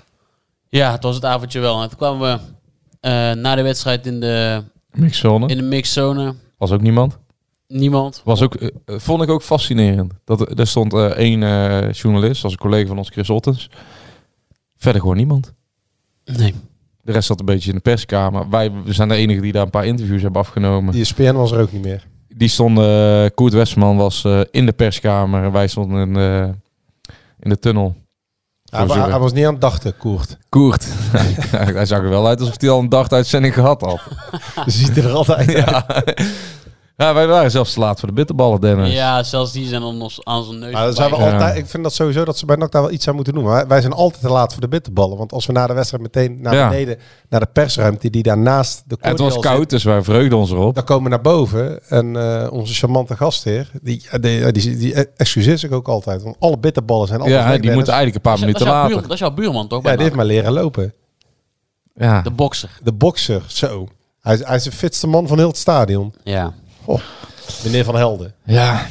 Ja, 0.68 0.92
het 0.92 1.02
was 1.02 1.14
het 1.14 1.24
avondje 1.24 1.60
wel. 1.60 1.82
En 1.82 1.88
toen 1.88 1.98
kwamen 1.98 2.20
we 2.20 2.38
eh, 3.00 3.32
na 3.42 3.54
de 3.54 3.62
wedstrijd 3.62 4.06
in 4.06 4.20
de, 4.20 4.62
Mixzone. 4.92 5.46
in 5.48 5.56
de 5.56 5.62
mixzone. 5.62 6.34
Was 6.58 6.70
ook 6.72 6.80
niemand. 6.80 7.18
Niemand. 7.68 8.20
Was 8.24 8.42
ook, 8.42 8.54
eh, 8.54 8.68
eh, 8.84 8.98
vond 8.98 9.22
ik 9.22 9.30
ook 9.30 9.42
fascinerend. 9.42 10.12
Dat, 10.24 10.58
er 10.58 10.66
stond 10.66 10.92
eh, 10.92 11.04
één 11.04 11.42
eh, 11.42 11.92
journalist, 11.92 12.44
als 12.44 12.52
een 12.52 12.58
collega 12.58 12.88
van 12.88 12.98
ons, 12.98 13.10
Chris 13.10 13.30
Ottens. 13.30 13.70
Verder 14.76 15.00
gewoon 15.00 15.16
niemand. 15.16 15.52
Nee. 16.24 16.54
De 17.02 17.12
rest 17.12 17.26
zat 17.26 17.40
een 17.40 17.46
beetje 17.46 17.68
in 17.68 17.76
de 17.76 17.82
perskamer. 17.82 18.50
Wij 18.50 18.72
we 18.84 18.92
zijn 18.92 19.08
de 19.08 19.14
enige 19.14 19.40
die 19.40 19.52
daar 19.52 19.62
een 19.62 19.70
paar 19.70 19.86
interviews 19.86 20.22
hebben 20.22 20.40
afgenomen. 20.40 20.92
Die 20.92 21.04
SPN 21.04 21.32
was 21.32 21.52
er 21.52 21.60
ook 21.60 21.72
niet 21.72 21.82
meer. 21.82 22.06
Die 22.28 22.48
stonden, 22.48 23.24
eh, 23.24 23.30
Koert 23.34 23.52
Westman 23.52 23.96
was 23.96 24.24
eh, 24.24 24.40
in 24.50 24.66
de 24.66 24.72
perskamer. 24.72 25.44
En 25.44 25.52
wij 25.52 25.66
stonden 25.66 26.00
in 26.08 26.14
de, 26.14 26.50
in 27.40 27.50
de 27.50 27.58
tunnel. 27.58 27.96
Hij, 28.64 29.18
was 29.18 29.32
niet 29.32 29.44
aan 29.46 29.52
het 29.52 29.60
dachten, 29.60 29.96
Koert. 29.96 30.38
Koert. 30.48 30.86
hij 31.74 31.86
zag 31.86 31.98
er 31.98 32.08
wel 32.08 32.26
uit 32.26 32.40
alsof 32.40 32.60
hij 32.60 32.70
al 32.70 32.78
een 32.78 32.88
dagsuitzending 32.88 33.54
gehad 33.54 33.80
had. 33.80 34.00
Ziet 34.66 34.96
er 34.96 35.10
altijd 35.10 35.38
uit. 35.38 35.50
ja. 35.50 35.86
ja, 36.96 37.14
wij 37.14 37.26
waren 37.26 37.50
zelfs 37.50 37.72
te 37.72 37.80
laat 37.80 37.98
voor 37.98 38.08
de 38.08 38.14
bitterballen, 38.14 38.60
Dennis. 38.60 38.92
Ja, 38.92 39.22
zelfs 39.22 39.52
die 39.52 39.66
zijn 39.66 39.80
dan 39.80 39.98
nog 39.98 40.24
aan 40.24 40.44
zijn 40.44 40.58
neus. 40.58 40.72
Maar 40.72 40.84
dan 40.84 40.94
zijn 40.94 41.10
we 41.10 41.14
voorbij. 41.16 41.32
Ja. 41.32 41.38
altijd, 41.40 41.58
ik 41.64 41.66
vind 41.70 41.82
dat 41.82 41.92
sowieso 41.94 42.24
dat 42.24 42.38
ze 42.38 42.46
bij 42.46 42.56
NAC 42.56 42.72
daar 42.72 42.82
wel 42.82 42.90
iets 42.90 43.08
aan 43.08 43.14
moeten 43.14 43.34
doen. 43.34 43.44
Maar 43.44 43.52
wij- 43.54 43.66
wij 43.66 43.80
zijn 43.80 43.92
altijd 43.92 44.22
te 44.22 44.28
laat 44.28 44.52
voor 44.52 44.60
de 44.60 44.68
bitterballen. 44.68 45.18
Want 45.18 45.32
als 45.32 45.46
we 45.46 45.52
na 45.52 45.66
de 45.66 45.72
wedstrijd 45.72 46.02
meteen 46.02 46.38
naar 46.42 46.54
Ja. 46.54 46.68
beneden, 46.68 46.98
naar 47.28 47.40
de 47.40 47.48
persruimte 47.52 48.10
die 48.10 48.22
daarnaast 48.22 48.82
de 48.86 48.96
het 49.00 49.18
was 49.18 49.38
koud, 49.38 49.58
zit, 49.58 49.70
dus 49.70 49.84
wij 49.84 50.02
vreugden 50.02 50.38
ons 50.38 50.50
erop. 50.50 50.74
dan 50.74 50.84
komen 50.84 51.04
we 51.04 51.08
naar 51.10 51.20
boven. 51.20 51.88
En 51.88 52.16
eh, 52.16 52.52
onze 52.52 52.74
charmante 52.74 53.16
gastheer, 53.16 53.70
die, 53.82 54.02
die, 54.20 54.52
die, 54.52 54.76
die, 54.76 54.94
excuseert 55.16 55.60
zich 55.60 55.70
ook 55.70 55.88
altijd. 55.88 56.22
Want 56.22 56.36
alle 56.38 56.58
bitterballen 56.58 57.06
zijn 57.06 57.20
altijd 57.20 57.38
Ja, 57.38 57.44
die 57.50 57.52
Dennis. 57.56 57.74
moeten 57.74 57.92
eigenlijk 57.94 58.24
een 58.24 58.30
paar 58.30 58.40
Dat 58.40 58.46
minuten 58.46 58.66
later. 58.66 58.92
buur- 58.92 59.02
dat 59.02 59.12
is 59.12 59.18
jouw 59.18 59.30
buurman 59.34 59.68
toch? 59.68 59.78
Ja, 59.78 59.84
bij 59.84 59.92
die 59.94 60.02
heeft 60.04 60.16
maar 60.16 60.24
leren 60.26 60.52
lopen. 60.52 60.94
Ja. 61.94 62.22
De 62.22 62.30
bokser. 62.30 62.70
De 62.82 62.92
bokser, 62.92 63.42
zo. 63.46 63.88
Hij, 64.20 64.34
is- 64.34 64.44
hij 64.44 64.56
is 64.56 64.62
de 64.62 64.72
fitste 64.72 65.06
man 65.06 65.26
van 65.26 65.38
heel 65.38 65.48
het 65.48 65.56
stadion. 65.56 66.14
Ja. 66.24 66.52
Meneer 67.64 67.84
Van 67.84 67.96
Helden. 67.96 68.34
ja. 68.44 68.86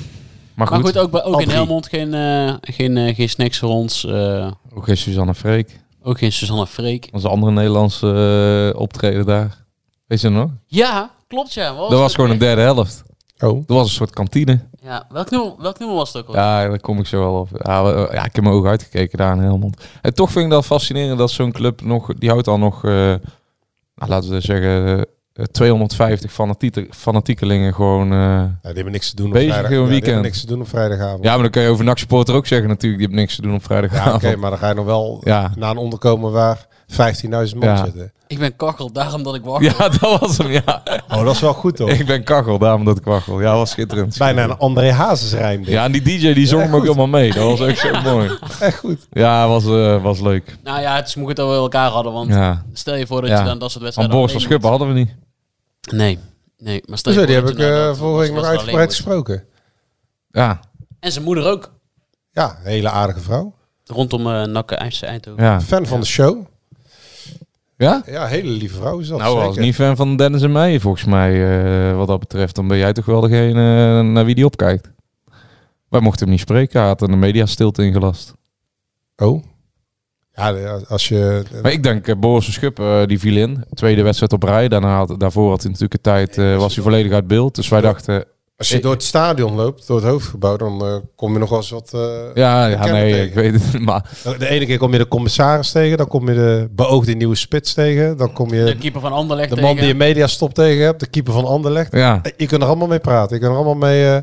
Maar 0.55 0.69
Maar 0.69 0.79
goed, 0.79 0.97
ook, 0.97 1.11
bij, 1.11 1.23
ook 1.23 1.41
in. 1.41 1.49
Helmond 1.49 1.87
geen, 1.87 2.13
eh, 2.13 2.53
geen, 2.61 2.97
eh, 2.97 3.15
geen 3.15 3.29
snacks 3.29 3.57
voor 3.59 3.69
ons. 3.69 4.05
eh, 4.05 4.51
ook 4.75 4.83
geen 4.83 4.97
Suzanne 4.97 5.35
Freek. 5.35 5.79
ook 6.03 6.17
geen 6.17 6.31
Susanne 6.31 6.67
Freek. 6.67 7.01
Dat 7.01 7.11
was 7.11 7.23
een 7.23 7.29
andere 7.29 7.51
Nederlandse 7.51 8.73
optreden 8.77 9.25
daar. 9.25 9.65
Weet 10.07 10.21
je 10.21 10.29
nog? 10.29 10.49
Ja, 10.65 11.11
klopt 11.27 11.53
ja. 11.53 11.75
Wat 11.75 11.89
Dat 11.89 11.99
was 11.99 12.15
gewoon 12.15 12.29
een 12.29 12.37
derde 12.37 12.61
helft. 12.61 13.03
Oh. 13.39 13.53
Dat 13.67 13.77
was 13.77 13.87
een 13.87 13.93
soort 13.93 14.09
kantine. 14.09 14.59
Ja, 14.81 15.05
welk 15.09 15.29
nummer, 15.29 15.53
welk 15.57 15.79
nummer 15.79 15.97
was 15.97 16.13
het 16.13 16.21
ook 16.21 16.27
al? 16.27 16.33
Ja, 16.41 16.67
daar 16.67 16.79
kom 16.79 16.99
ik 16.99 17.05
zo 17.07 17.19
wel 17.19 17.39
op. 17.39 17.49
Ja, 17.63 17.83
we- 17.83 18.09
ja, 18.13 18.25
ik 18.25 18.35
heb 18.35 18.43
mijn 18.43 18.55
ogen 18.55 18.69
uitgekeken 18.69 19.17
daar 19.17 19.35
in 19.35 19.41
Helmond. 19.41 19.81
En 20.01 20.13
toch 20.13 20.31
vind 20.31 20.45
ik 20.45 20.51
dat 20.51 20.65
fascinerend 20.65 21.17
dat 21.17 21.31
zo'n 21.31 21.51
club 21.51 21.81
nog... 21.81 22.13
Die 22.13 22.29
houdt 22.29 22.47
al 22.47 22.57
nog, 22.57 22.85
eh, 22.85 22.91
nou, 22.91 23.19
laten 23.95 24.29
we 24.29 24.39
zeggen, 24.41 25.05
250 25.51 26.31
fanatieke, 26.31 26.87
fanatiekelingen 26.91 27.73
gewoon... 27.73 28.11
eh, 28.11 28.17
Ja, 28.17 28.49
die 28.61 28.73
hebben 28.73 28.91
niks 28.91 29.09
te 29.09 29.15
doen 29.15 29.25
op 29.27 29.31
Bezig 29.33 29.49
vrijdag. 29.49 29.71
ja, 29.71 29.77
die 29.77 29.85
weekend. 29.87 30.05
hebben 30.05 30.23
niks 30.23 30.39
te 30.41 30.47
doen 30.47 30.61
op 30.61 30.67
vrijdagavond. 30.69 31.23
Ja, 31.23 31.31
maar 31.33 31.41
dan 31.41 31.51
kun 31.51 31.61
je 31.61 31.69
over 31.69 31.85
NAC 31.85 31.97
supporter 31.97 32.35
ook 32.35 32.47
zeggen 32.47 32.67
natuurlijk. 32.67 32.99
Die 33.01 33.07
heeft 33.09 33.19
niks 33.21 33.35
te 33.35 33.41
doen 33.41 33.53
op 33.53 33.59
Ja, 33.59 33.65
vrijdagavond. 33.65 34.23
oké, 34.23 34.35
maar 34.35 34.49
dan 34.49 34.59
ga 34.59 34.67
je 34.67 34.73
nog 34.75 34.85
wel 34.85 35.21
Ja. 35.23 35.51
naar 35.55 35.69
een 35.71 35.77
onderkomen 35.77 36.31
waar 36.31 36.65
15.000 36.87 37.59
man 37.59 37.69
Ja. 37.69 37.83
zitten. 37.83 38.11
Ik 38.27 38.39
ben 38.39 38.55
kachel, 38.55 38.91
daarom 38.91 39.23
dat 39.23 39.35
ik 39.35 39.43
wakker 39.43 39.75
Ja, 39.79 39.89
dat 39.89 40.19
was 40.19 40.37
hem, 40.37 40.51
ja. 40.51 40.83
Oh, 41.09 41.23
dat 41.25 41.33
is 41.35 41.39
wel 41.41 41.53
goed 41.53 41.75
toch? 41.75 41.89
Ik 41.99 42.05
ben 42.05 42.23
kachel, 42.23 42.57
daarom 42.57 42.85
dat 42.85 42.97
ik 42.97 43.03
wachel. 43.03 43.41
Ja, 43.41 43.55
was 43.55 43.69
schitterend. 43.69 44.17
Bijna 44.17 44.43
een 44.43 44.57
André 44.57 44.91
Hazes 44.91 45.33
rijm. 45.33 45.61
Ja, 45.65 45.83
en 45.83 45.91
die 45.91 46.01
DJ 46.01 46.33
die 46.33 46.47
zong 46.47 46.61
Ja, 46.61 46.67
hem 46.67 46.75
ook 46.75 46.83
helemaal 46.83 47.07
mee. 47.07 47.33
Dat 47.33 47.57
was 47.57 47.69
ook 47.69 47.75
zo 47.75 48.01
mooi. 48.11 48.31
Echt 48.59 48.77
goed. 48.77 49.07
Ja, 49.11 49.47
was, 49.47 49.65
eh, 49.65 50.01
was 50.03 50.19
leuk. 50.19 50.57
Nou 50.63 50.81
ja, 50.81 50.95
het 50.95 51.07
is 51.07 51.15
moeilijk 51.15 51.39
dat 51.39 51.49
we 51.49 51.55
elkaar 51.55 51.89
hadden, 51.89 52.13
want 52.13 52.29
Ja. 52.29 52.63
stel 52.73 52.95
je 52.95 53.07
voor 53.07 53.21
dat 53.21 53.29
Ja. 53.29 53.39
je 53.39 53.45
dan 53.45 53.59
dat 53.59 53.61
soort 53.61 53.73
Van 53.73 53.81
wedstrijden... 53.83 54.15
Boris 54.15 54.31
van 54.31 54.41
Schuppen 54.41 54.69
hadden 54.69 54.87
we 54.87 54.93
niet. 54.93 55.15
Nee, 55.91 56.19
nee. 56.57 56.83
Maar 56.85 56.97
stel 56.97 57.11
je 57.11 57.17
Dus 57.17 57.27
die 57.27 57.35
heb 57.35 57.49
ik 57.49 57.57
dat- 57.57 57.97
vorige 57.97 58.19
week 58.19 58.33
nog 58.41 58.45
uitgebreid 58.45 58.89
gesproken. 58.89 59.43
Ja, 60.29 60.59
En 60.99 61.11
zijn 61.11 61.23
moeder 61.23 61.45
ook. 61.45 61.71
Ja, 62.31 62.57
een 62.63 62.69
hele 62.71 62.89
aardige 62.89 63.19
vrouw. 63.19 63.53
Rondom 63.85 64.27
uh, 64.27 64.43
Nakke 64.43 64.75
IJsse 64.75 65.05
Eindhoven. 65.05 65.43
ja. 65.43 65.61
Fan 65.61 65.85
van 65.85 65.99
de 65.99 66.05
show. 66.05 66.45
Ja? 67.77 68.01
Ja, 68.05 68.25
hele 68.25 68.49
lieve 68.49 68.75
vrouw 68.75 68.99
is 68.99 69.07
dat. 69.07 69.19
Nou, 69.19 69.35
was 69.35 69.45
zeker. 69.47 69.61
niet 69.61 69.75
fan 69.75 69.95
van 69.95 70.15
Dennis 70.17 70.41
en 70.41 70.51
mij, 70.51 70.79
volgens 70.79 71.05
mij, 71.05 71.59
eh, 71.89 71.95
wat 71.97 72.07
dat 72.07 72.19
betreft. 72.19 72.55
Dan 72.55 72.67
ben 72.67 72.77
jij 72.77 72.93
toch 72.93 73.05
wel 73.05 73.21
degene 73.21 74.01
naar 74.03 74.25
wie 74.25 74.35
die 74.35 74.45
opkijkt. 74.45 74.89
Wij 75.89 75.99
mochten 76.01 76.21
hem 76.21 76.29
niet 76.29 76.39
spreken, 76.43 76.79
hij 76.79 76.89
had 76.89 77.01
een 77.01 77.19
media 77.19 77.45
stilte 77.45 77.83
ingelast. 77.83 78.33
Oh. 79.15 79.43
Ja, 80.35 80.51
de- 80.51 80.85
als 80.87 81.07
je... 81.07 81.43
Maar 81.61 81.71
ik 81.71 81.83
denk, 81.83 82.07
eh, 82.07 82.15
Boris 82.15 82.43
van 82.43 82.53
Schuppen, 82.53 83.01
eh, 83.01 83.07
die 83.07 83.19
viel 83.19 83.37
in. 83.37 83.63
Tweede 83.73 84.01
wedstrijd 84.03 84.33
op 84.33 84.43
rij. 84.43 84.67
Daarna 84.67 84.95
had, 84.95 85.15
daarvoor 85.19 85.49
had 85.49 85.61
hij 85.61 85.71
natuurlijk 85.71 85.93
een 85.93 86.01
tijd, 86.13 86.37
eh, 86.37 86.57
was 86.57 86.75
hij 86.75 86.83
volledig 86.83 87.11
uit 87.11 87.27
beeld. 87.27 87.55
Dus 87.55 87.69
wij 87.69 87.81
dachten, 87.81 88.25
Als 88.57 88.69
je 88.69 88.79
door 88.79 88.91
het 88.91 89.03
stadion 89.03 89.55
loopt, 89.55 89.87
door 89.87 89.97
het 90.01 90.05
hoofdgebouw, 90.09 90.57
dan 90.57 91.01
kom 91.15 91.33
je 91.33 91.39
nog 91.39 91.49
wel 91.49 91.57
eens 91.57 91.69
wat... 91.69 91.91
eh, 91.93 92.01
Ja, 92.33 92.67
nee, 92.67 93.11
tegen. 93.11 93.23
ik 93.25 93.33
weet 93.33 93.53
het. 93.53 93.79
Maar 93.87 94.09
De 94.37 94.47
ene 94.47 94.65
keer 94.65 94.77
kom 94.77 94.91
je 94.91 94.97
de 94.97 95.07
commissaris 95.07 95.71
tegen, 95.71 95.97
dan 95.97 96.07
kom 96.07 96.27
je 96.29 96.33
de 96.35 96.67
beoogde 96.71 97.13
nieuwe 97.13 97.35
spits 97.35 97.73
tegen, 97.73 98.17
dan 98.17 98.33
kom 98.33 98.47
De 98.49 98.55
je 98.55 98.77
keeper 98.77 99.01
van 99.01 99.11
Anderlecht 99.11 99.49
de 99.49 99.55
tegen. 99.55 99.69
man 99.69 99.77
die 99.79 99.87
je 99.87 99.95
mediastop 99.95 100.53
tegen 100.53 100.83
hebt, 100.85 100.99
de 100.99 101.07
keeper 101.07 101.33
van 101.33 101.45
Anderlecht. 101.45 101.91
ja, 101.95 102.21
Je 102.37 102.45
kunt 102.47 102.61
er 102.61 102.67
allemaal 102.67 102.87
mee 102.87 102.99
praten. 102.99 103.35
Je 103.35 103.41
kunt 103.41 103.51
er 103.51 103.57
allemaal 103.57 103.89
mee 103.89 104.05
eh, 104.07 104.17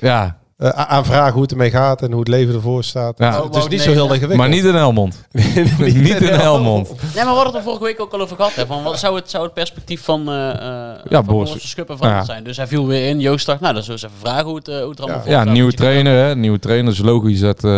ja. 0.00 0.40
Eh, 0.62 0.68
aan 0.68 1.04
vragen 1.04 1.32
hoe 1.32 1.42
het 1.42 1.50
ermee 1.50 1.70
gaat 1.70 2.02
en 2.02 2.10
hoe 2.10 2.18
het 2.20 2.28
leven 2.28 2.54
ervoor 2.54 2.84
staat. 2.84 3.18
Ja. 3.18 3.42
Het 3.44 3.54
is 3.56 3.60
niet 3.62 3.70
Nee, 3.70 3.78
zo 3.78 3.90
heel 3.92 4.02
ingewikkeld. 4.02 4.34
maar 4.36 4.48
niet 4.48 4.64
in 4.64 4.74
Helmond. 4.74 5.26
niet 5.78 6.20
in 6.20 6.34
Helmond. 6.34 6.88
Nee, 6.88 6.98
maar 7.14 7.24
we 7.24 7.30
hadden 7.30 7.46
het 7.46 7.54
er 7.54 7.62
vorige 7.62 7.84
week 7.84 8.00
ook 8.00 8.12
al 8.12 8.20
over 8.20 8.36
gehad. 8.36 8.54
Hè, 8.54 8.66
van 8.66 8.82
wat 8.82 8.98
zou 8.98 9.16
het, 9.16 9.30
zou 9.30 9.44
het 9.44 9.54
perspectief 9.54 10.02
van, 10.04 10.28
eh 10.28 10.50
eh 10.50 10.98
van 11.10 11.24
Boris. 11.24 11.48
Boris 11.48 11.68
Schuppen 11.70 11.96
Ja. 12.00 12.24
zijn? 12.24 12.44
Dus 12.44 12.56
hij 12.56 12.66
viel 12.66 12.86
weer 12.86 13.08
in. 13.08 13.20
Joost 13.20 13.46
dacht, 13.46 13.60
nou, 13.60 13.74
dan 13.74 13.82
zullen 13.82 14.00
we 14.00 14.06
eens 14.06 14.14
even 14.16 14.28
vragen 14.30 14.46
hoe 14.48 14.56
het, 14.56 14.68
eh, 14.68 14.78
hoe 14.80 14.88
het 14.88 14.98
er 14.98 15.04
allemaal 15.04 15.22
voor 15.22 15.30
Ja, 15.32 15.40
staat. 15.40 15.52
nieuwe 15.52 15.70
je 15.70 15.76
trainer, 15.76 16.24
hè? 16.26 16.36
Nieuwe 16.36 16.58
trainer. 16.58 16.92
is 16.92 16.98
logisch 16.98 17.40
dat 17.40 17.56
eh, 17.64 17.70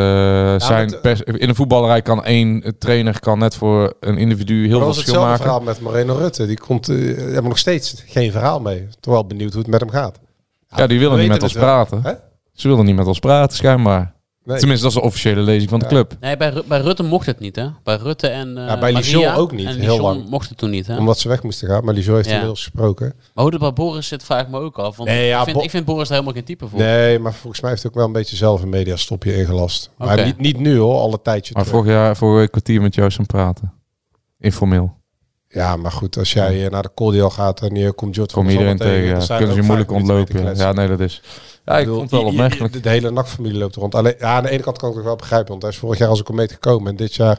zijn 0.56 0.88
het- 0.90 1.00
pers- 1.00 1.22
in 1.22 1.48
de 1.48 1.54
voetballerij 1.54 2.02
kan 2.02 2.24
één 2.24 2.74
trainer 2.78 3.20
kan 3.20 3.38
net 3.38 3.54
voor 3.54 3.92
een 4.00 4.18
individu 4.18 4.66
heel 4.66 4.78
veel 4.78 4.92
verschil 4.94 5.04
hetzelfde 5.04 5.28
maken. 5.28 5.42
verhaal 5.42 5.60
met 5.60 5.80
Moreno 5.80 6.14
Rutte. 6.14 6.46
Die 6.46 6.58
komt, 6.58 6.86
hebben 6.86 7.44
nog 7.44 7.58
steeds 7.58 8.02
geen 8.06 8.32
verhaal 8.32 8.60
mee. 8.60 8.88
Terwijl 9.00 9.26
benieuwd 9.26 9.52
hoe 9.52 9.62
het 9.62 9.70
met 9.70 9.80
hem 9.80 9.90
gaat. 9.90 10.18
Ja, 10.76 10.86
die 10.86 10.98
willen 10.98 11.18
niet 11.18 11.28
met 11.28 11.42
ons 11.42 11.52
praten. 11.52 12.02
Ze 12.54 12.68
willen 12.68 12.84
niet 12.84 12.96
met 12.96 13.06
ons 13.06 13.18
praten, 13.18 13.56
schijnbaar. 13.56 14.12
Nee. 14.44 14.58
Tenminste, 14.58 14.84
dat 14.86 14.94
is 14.94 15.00
de 15.00 15.06
officiële 15.06 15.40
lezing 15.40 15.70
van 15.70 15.78
de 15.78 15.84
Ja. 15.84 15.90
club. 15.90 16.16
Nee, 16.20 16.36
bij, 16.36 16.48
Ru- 16.50 16.62
bij 16.68 16.80
Rutte 16.80 17.02
mocht 17.02 17.26
het 17.26 17.38
niet, 17.40 17.56
hè? 17.56 17.68
Bij 17.82 17.96
Rutte 17.96 18.28
en 18.28 18.48
uh, 18.48 18.66
Ja, 18.66 18.78
bij 18.78 18.92
Lijon 18.92 19.34
ook 19.34 19.52
niet, 19.52 19.68
heel 19.68 20.00
lang. 20.00 20.28
mocht 20.28 20.48
het 20.48 20.58
toen 20.58 20.70
niet, 20.70 20.86
hè? 20.86 20.96
Omdat 20.98 21.18
ze 21.18 21.28
weg 21.28 21.42
moesten 21.42 21.68
gaan. 21.68 21.84
Maar 21.84 21.94
Lijo 21.94 22.14
heeft 22.14 22.26
Ja. 22.26 22.32
inmiddels 22.32 22.62
gesproken. 22.62 23.06
Maar 23.34 23.44
hoe 23.44 23.52
het 23.52 23.60
bij 23.60 23.72
Boris 23.72 24.08
zit, 24.08 24.24
vraag 24.24 24.42
ik 24.42 24.48
me 24.48 24.58
ook 24.58 24.78
af. 24.78 24.96
Want 24.96 25.08
Nee, 25.08 25.26
ja, 25.26 25.38
ik, 25.38 25.44
vind, 25.44 25.56
Bo- 25.56 25.62
ik 25.62 25.70
vind 25.70 25.84
Boris 25.84 26.08
daar 26.08 26.18
helemaal 26.18 26.34
geen 26.36 26.44
type 26.44 26.68
voor. 26.68 26.78
Nee, 26.78 27.18
maar 27.18 27.32
volgens 27.34 27.60
mij 27.62 27.70
heeft 27.70 27.82
hij 27.82 27.90
ook 27.90 27.96
wel 27.98 28.06
een 28.06 28.12
beetje 28.12 28.36
zelf 28.36 28.62
een 28.62 28.68
mediastopje 28.68 29.36
ingelast. 29.36 29.90
Oké. 29.98 30.14
Maar 30.14 30.24
niet, 30.24 30.38
niet 30.38 30.58
nu 30.58 30.78
hoor, 30.78 30.98
al 30.98 31.12
een 31.12 31.22
tijdje 31.22 31.54
Maar 31.54 31.64
terug. 31.64 31.78
vorig 31.80 31.94
jaar, 31.96 32.16
vorige 32.16 32.38
week 32.38 32.50
kwartier 32.50 32.80
met 32.82 32.94
jou 32.94 33.10
aan 33.18 33.26
praten. 33.26 33.72
Informeel. 34.38 34.96
Ja, 35.48 35.76
maar 35.76 35.92
goed, 35.92 36.16
als 36.18 36.32
jij 36.32 36.64
eh, 36.64 36.70
naar 36.70 36.82
de 36.82 36.90
Cordial 36.94 37.30
gaat 37.30 37.60
en 37.62 37.74
je 37.74 37.92
komt 37.92 38.14
Jot 38.14 38.32
Kom 38.32 38.42
van 38.44 38.52
iedereen 38.52 38.76
tegen. 38.76 39.04
Ja. 39.08 39.20
zijn 39.20 39.38
Kunnen 39.38 39.54
ze 39.56 39.60
je 39.60 39.66
moeilijk 39.66 39.90
ontlopen. 39.92 40.56
Ja, 40.56 40.72
nee, 40.72 40.88
dat 40.88 41.00
is... 41.00 41.22
Ja, 41.64 41.78
ik 41.78 41.84
bedoel, 41.84 41.98
vond 41.98 42.10
het 42.10 42.20
wel 42.20 42.28
opmerkelijk. 42.28 42.82
De, 42.82 42.88
hele 42.88 43.10
NAC-familie 43.10 43.58
loopt 43.58 43.76
rond. 43.76 43.94
Alleen, 43.94 44.14
ja, 44.18 44.36
aan 44.36 44.42
de 44.42 44.50
ene 44.50 44.62
kant 44.62 44.78
kan 44.78 44.88
ik 44.88 44.94
het 44.94 45.04
wel 45.04 45.16
begrijpen. 45.16 45.50
Want 45.50 45.62
hij 45.62 45.70
is 45.70 45.78
vorig 45.78 45.98
jaar 45.98 46.08
als 46.08 46.18
een 46.18 46.24
komeet 46.24 46.52
gekomen. 46.52 46.90
En 46.90 46.96
dit 46.96 47.14
jaar 47.14 47.38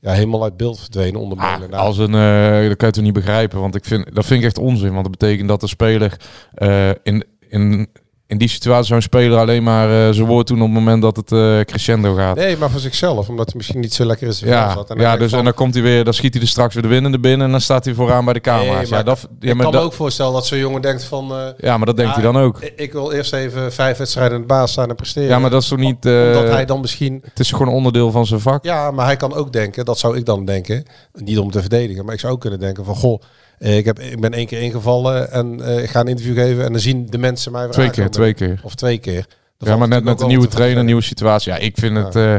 ja, 0.00 0.12
helemaal 0.12 0.42
uit 0.42 0.56
beeld 0.56 0.78
verdwenen 0.78 1.20
onder 1.20 1.38
Ah, 1.38 1.72
als 1.72 1.98
een, 1.98 2.14
eh 2.14 2.68
dat 2.68 2.76
kan 2.76 2.88
je 2.88 2.94
toch 2.94 3.04
niet 3.04 3.12
begrijpen, 3.12 3.60
want 3.60 3.74
ik 3.74 3.84
vind, 3.84 4.14
dat 4.14 4.26
vind 4.26 4.40
ik 4.40 4.46
echt 4.46 4.58
onzin. 4.58 4.92
Want 4.92 5.02
dat 5.02 5.18
betekent 5.18 5.48
dat 5.48 5.60
de 5.60 5.66
speler 5.66 6.16
eh, 6.54 6.90
in, 7.02 7.24
in, 7.48 7.88
in 8.26 8.38
die 8.38 8.48
situatie 8.48 8.84
zou 8.84 8.96
een 8.96 9.02
speler 9.02 9.38
alleen 9.38 9.62
maar 9.62 10.06
eh 10.08 10.14
zijn 10.14 10.26
woord 10.26 10.46
doen 10.46 10.58
op 10.58 10.64
het 10.64 10.72
moment 10.74 11.02
dat 11.02 11.16
het 11.16 11.32
eh, 11.32 11.60
crescendo 11.60 12.14
gaat. 12.14 12.36
Nee, 12.36 12.56
maar 12.56 12.70
voor 12.70 12.80
zichzelf. 12.80 13.28
Omdat 13.28 13.46
hij 13.46 13.54
misschien 13.56 13.80
niet 13.80 13.94
zo 13.94 14.04
lekker 14.04 14.34
vel 14.34 14.48
Ja, 14.48 14.72
zat. 14.72 14.90
En 14.90 15.00
ja 15.00 15.16
dus, 15.16 15.30
van, 15.30 15.38
en 15.38 15.44
dan 15.44 15.54
komt 15.54 15.74
hij 15.74 15.82
weer, 15.82 16.04
dan 16.04 16.14
schiet 16.14 16.32
hij 16.34 16.42
er 16.42 16.48
straks 16.48 16.74
weer 16.74 16.82
de 16.82 16.88
winnende 16.88 17.18
binnen 17.18 17.46
en 17.46 17.52
dan 17.52 17.60
staat 17.60 17.84
hij 17.84 17.94
vooraan 17.94 18.24
bij 18.24 18.34
de 18.34 18.40
camera's. 18.40 18.90
Nee, 18.90 18.98
ja, 18.98 19.02
dat, 19.04 19.28
ja, 19.40 19.48
ik 19.50 19.54
maar 19.54 19.62
kan 19.62 19.72
dat, 19.72 19.80
me 19.80 19.86
ook 19.86 19.92
voorstellen 19.92 20.32
dat 20.32 20.46
zo'n 20.46 20.58
jongen 20.58 20.82
denkt 20.82 21.04
van... 21.04 21.32
eh, 21.32 21.46
ja, 21.58 21.76
maar 21.76 21.86
dat 21.86 21.96
denkt 21.96 22.14
Ja, 22.14 22.20
hij 22.22 22.32
dan 22.32 22.42
ook. 22.42 22.60
ik 22.76 22.92
wil 22.92 23.12
eerst 23.12 23.32
even 23.32 23.72
vijf 23.72 23.96
wedstrijden 23.96 24.34
in 24.34 24.40
de 24.40 24.46
baas 24.46 24.70
staan 24.72 24.88
en 24.88 24.94
presteren. 24.96 25.28
Ja, 25.28 25.38
maar 25.38 25.50
dat 25.50 25.62
is 25.62 25.68
toch 25.68 25.78
niet... 25.78 26.06
Omdat 26.06 26.48
hij 26.48 26.64
dan 26.64 26.80
misschien... 26.80 27.20
Het 27.24 27.40
is 27.40 27.50
gewoon 27.52 27.74
onderdeel 27.74 28.10
van 28.10 28.26
zijn 28.26 28.40
vak. 28.40 28.64
Ja, 28.64 28.90
maar 28.90 29.06
hij 29.06 29.16
kan 29.16 29.34
ook 29.34 29.52
denken, 29.52 29.84
dat 29.84 29.98
zou 29.98 30.16
ik 30.16 30.24
dan 30.24 30.44
denken, 30.44 30.84
niet 31.12 31.38
om 31.38 31.50
te 31.50 31.60
verdedigen, 31.60 32.04
maar 32.04 32.14
ik 32.14 32.20
zou 32.20 32.32
ook 32.32 32.40
kunnen 32.40 32.60
denken 32.60 32.84
van, 32.84 32.94
goh, 32.94 33.20
ik, 33.58 33.84
heb, 33.84 33.98
ik 33.98 34.20
ben 34.20 34.32
één 34.32 34.46
keer 34.46 34.60
ingevallen 34.62 35.30
en 35.32 35.60
eh, 35.60 35.82
ik 35.82 35.90
ga 35.90 36.00
een 36.00 36.06
interview 36.08 36.34
geven 36.36 36.64
en 36.64 36.72
dan 36.72 36.80
zien 36.80 37.06
de 37.10 37.18
mensen 37.18 37.52
mij 37.52 37.62
weer 37.62 37.70
Twee 37.72 37.90
keer, 37.90 38.10
twee 38.10 38.34
keer. 38.34 38.60
Of 38.64 38.74
twee 38.74 38.98
keer. 38.98 39.26
Dat 39.58 39.68
Ja, 39.68 39.76
maar 39.76 39.88
net 39.88 40.04
met 40.04 40.20
een 40.20 40.26
nieuwe 40.26 40.42
trainer, 40.42 40.58
vertellen. 40.58 40.84
nieuwe 40.86 41.02
situatie. 41.02 41.52
Ja, 41.52 41.58
ik 41.58 41.76
vind 41.78 41.96
het 41.96 42.16
eh, 42.16 42.36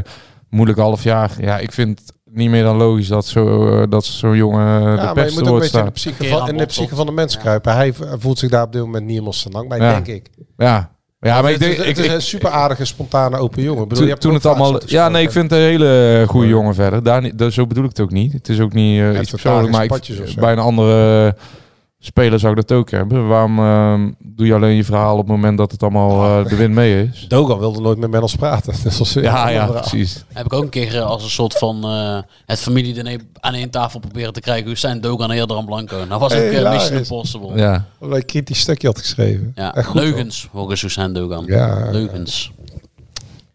moeilijk 0.50 0.80
half 0.80 1.04
jaar. 1.04 1.32
Ja, 1.40 1.58
ik 1.58 1.72
vind 1.72 2.00
het 2.00 2.14
niet 2.32 2.50
meer 2.50 2.64
dan 2.64 2.76
logisch 2.78 3.08
dat 3.08 3.26
zo 3.26 3.68
eh, 3.82 3.84
dat 3.90 4.06
zo'n 4.06 4.36
jongen 4.36 4.66
Ja, 4.82 4.96
de 5.08 5.14
maar 5.16 5.26
je 5.30 5.32
moet 5.34 5.48
ook 5.48 5.54
een 5.54 5.60
beetje 5.60 5.60
in 5.60 5.60
de 5.60 5.66
staat. 5.68 5.94
psyche 5.94 6.26
van, 6.26 6.50
in 6.50 6.58
de 6.58 6.66
psyche 6.66 6.96
van 6.96 7.06
de 7.06 7.12
mens 7.12 7.34
Ja. 7.34 7.40
kruipen. 7.40 7.74
Hij 7.76 7.94
voelt 8.18 8.40
zich 8.40 8.50
daar 8.50 8.64
op 8.64 8.72
dit 8.72 8.82
moment 8.82 9.04
niet 9.06 9.12
helemaal 9.12 9.34
lang 9.52 9.70
bij, 9.70 9.78
Ja. 9.78 9.94
denk 9.94 10.08
ik. 10.08 10.30
Ja, 10.58 10.95
ja 11.26 11.42
maar 11.42 11.52
ik 11.52 11.60
denk... 11.60 11.78
het 11.78 11.98
is 11.98 12.08
een 12.08 12.22
super 12.22 12.50
aardige, 12.50 12.86
spontane, 12.86 13.38
open 13.38 13.64
jongen. 13.64 13.84
Ik 13.84 13.90
bedoel, 13.90 14.04
je 14.04 14.10
hebt 14.10 14.22
toen 14.22 14.34
het 14.34 14.46
allemaal... 14.46 14.72
zat 14.72 14.90
Ja, 14.90 15.10
nee, 15.10 15.24
ik 15.24 15.32
vind 15.32 15.50
het 15.50 15.60
een 15.60 15.66
hele 15.66 16.24
goede 16.28 16.48
jongen 16.48 16.76
verder. 16.76 17.04
Daar, 17.04 17.52
zo 17.52 17.68
bedoel 17.68 17.84
ik 17.84 17.90
het 17.90 18.00
ook 18.00 18.12
niet. 18.12 18.34
Het 18.34 18.50
is 18.50 18.60
ook 18.60 18.74
niet 18.74 19.00
eh, 19.00 19.08
iets 19.08 19.32
wat 19.32 19.42
persoonlijks, 19.42 20.10
maar 20.10 20.34
bij 20.40 20.52
een 20.52 20.60
andere 20.60 21.36
speler 22.06 22.40
zou 22.40 22.56
ik 22.60 22.68
dat 22.68 22.78
ook 22.78 22.90
hebben. 22.92 23.28
Waarom 23.28 23.60
ehm, 23.60 24.12
doe 24.20 24.46
je 24.46 24.54
alleen 24.54 24.76
je 24.76 24.84
verhaal 24.84 25.12
op 25.14 25.18
het 25.20 25.28
moment 25.28 25.58
dat 25.58 25.72
het 25.72 25.82
allemaal 25.84 26.40
eh, 26.44 26.50
de 26.50 26.56
wind 26.56 26.74
mee 26.74 27.04
is? 27.08 27.26
Dogan 27.30 27.60
wilde 27.60 27.82
nooit 27.82 27.98
meer 27.98 28.10
met 28.10 28.22
ons 28.22 28.36
praten. 28.36 28.74
Een 28.84 29.22
Ja, 29.22 29.50
ja, 29.50 29.66
precies. 29.68 30.24
Heb 30.34 30.46
ik 30.46 30.54
ook 30.54 30.64
een 30.64 30.70
keer 30.70 30.96
eh, 30.96 31.06
als 31.06 31.24
een 31.24 31.30
soort 31.30 31.54
van 31.58 31.84
eh, 31.84 32.20
het 32.46 32.60
familie 32.60 33.20
aan 33.40 33.54
één 33.54 33.70
tafel 33.70 34.00
proberen 34.00 34.34
te 34.34 34.40
krijgen. 34.40 34.68
Hussein 34.68 35.02
Dogan 35.02 35.30
en 35.30 35.36
Hilderan 35.36 35.66
Blanco. 35.66 36.06
Nou 36.08 36.20
was 36.20 36.34
ook 36.34 36.40
eh, 36.40 36.50
Hilarisch. 36.50 36.80
Mission 36.82 36.98
Impossible. 36.98 37.50
Ja, 37.58 37.72
Ja. 37.72 37.86
Omdat 38.00 38.18
een 38.18 38.26
kritisch 38.26 38.60
stukje 38.60 38.88
had 38.88 39.00
geschreven. 39.00 39.52
Echt 39.56 39.88
goed, 39.88 40.02
leugens 40.02 40.48
volgens 40.52 40.82
Hussein 40.82 41.14
Dogan. 41.14 41.44
Ja. 41.48 41.92
Leugens. 41.92 42.52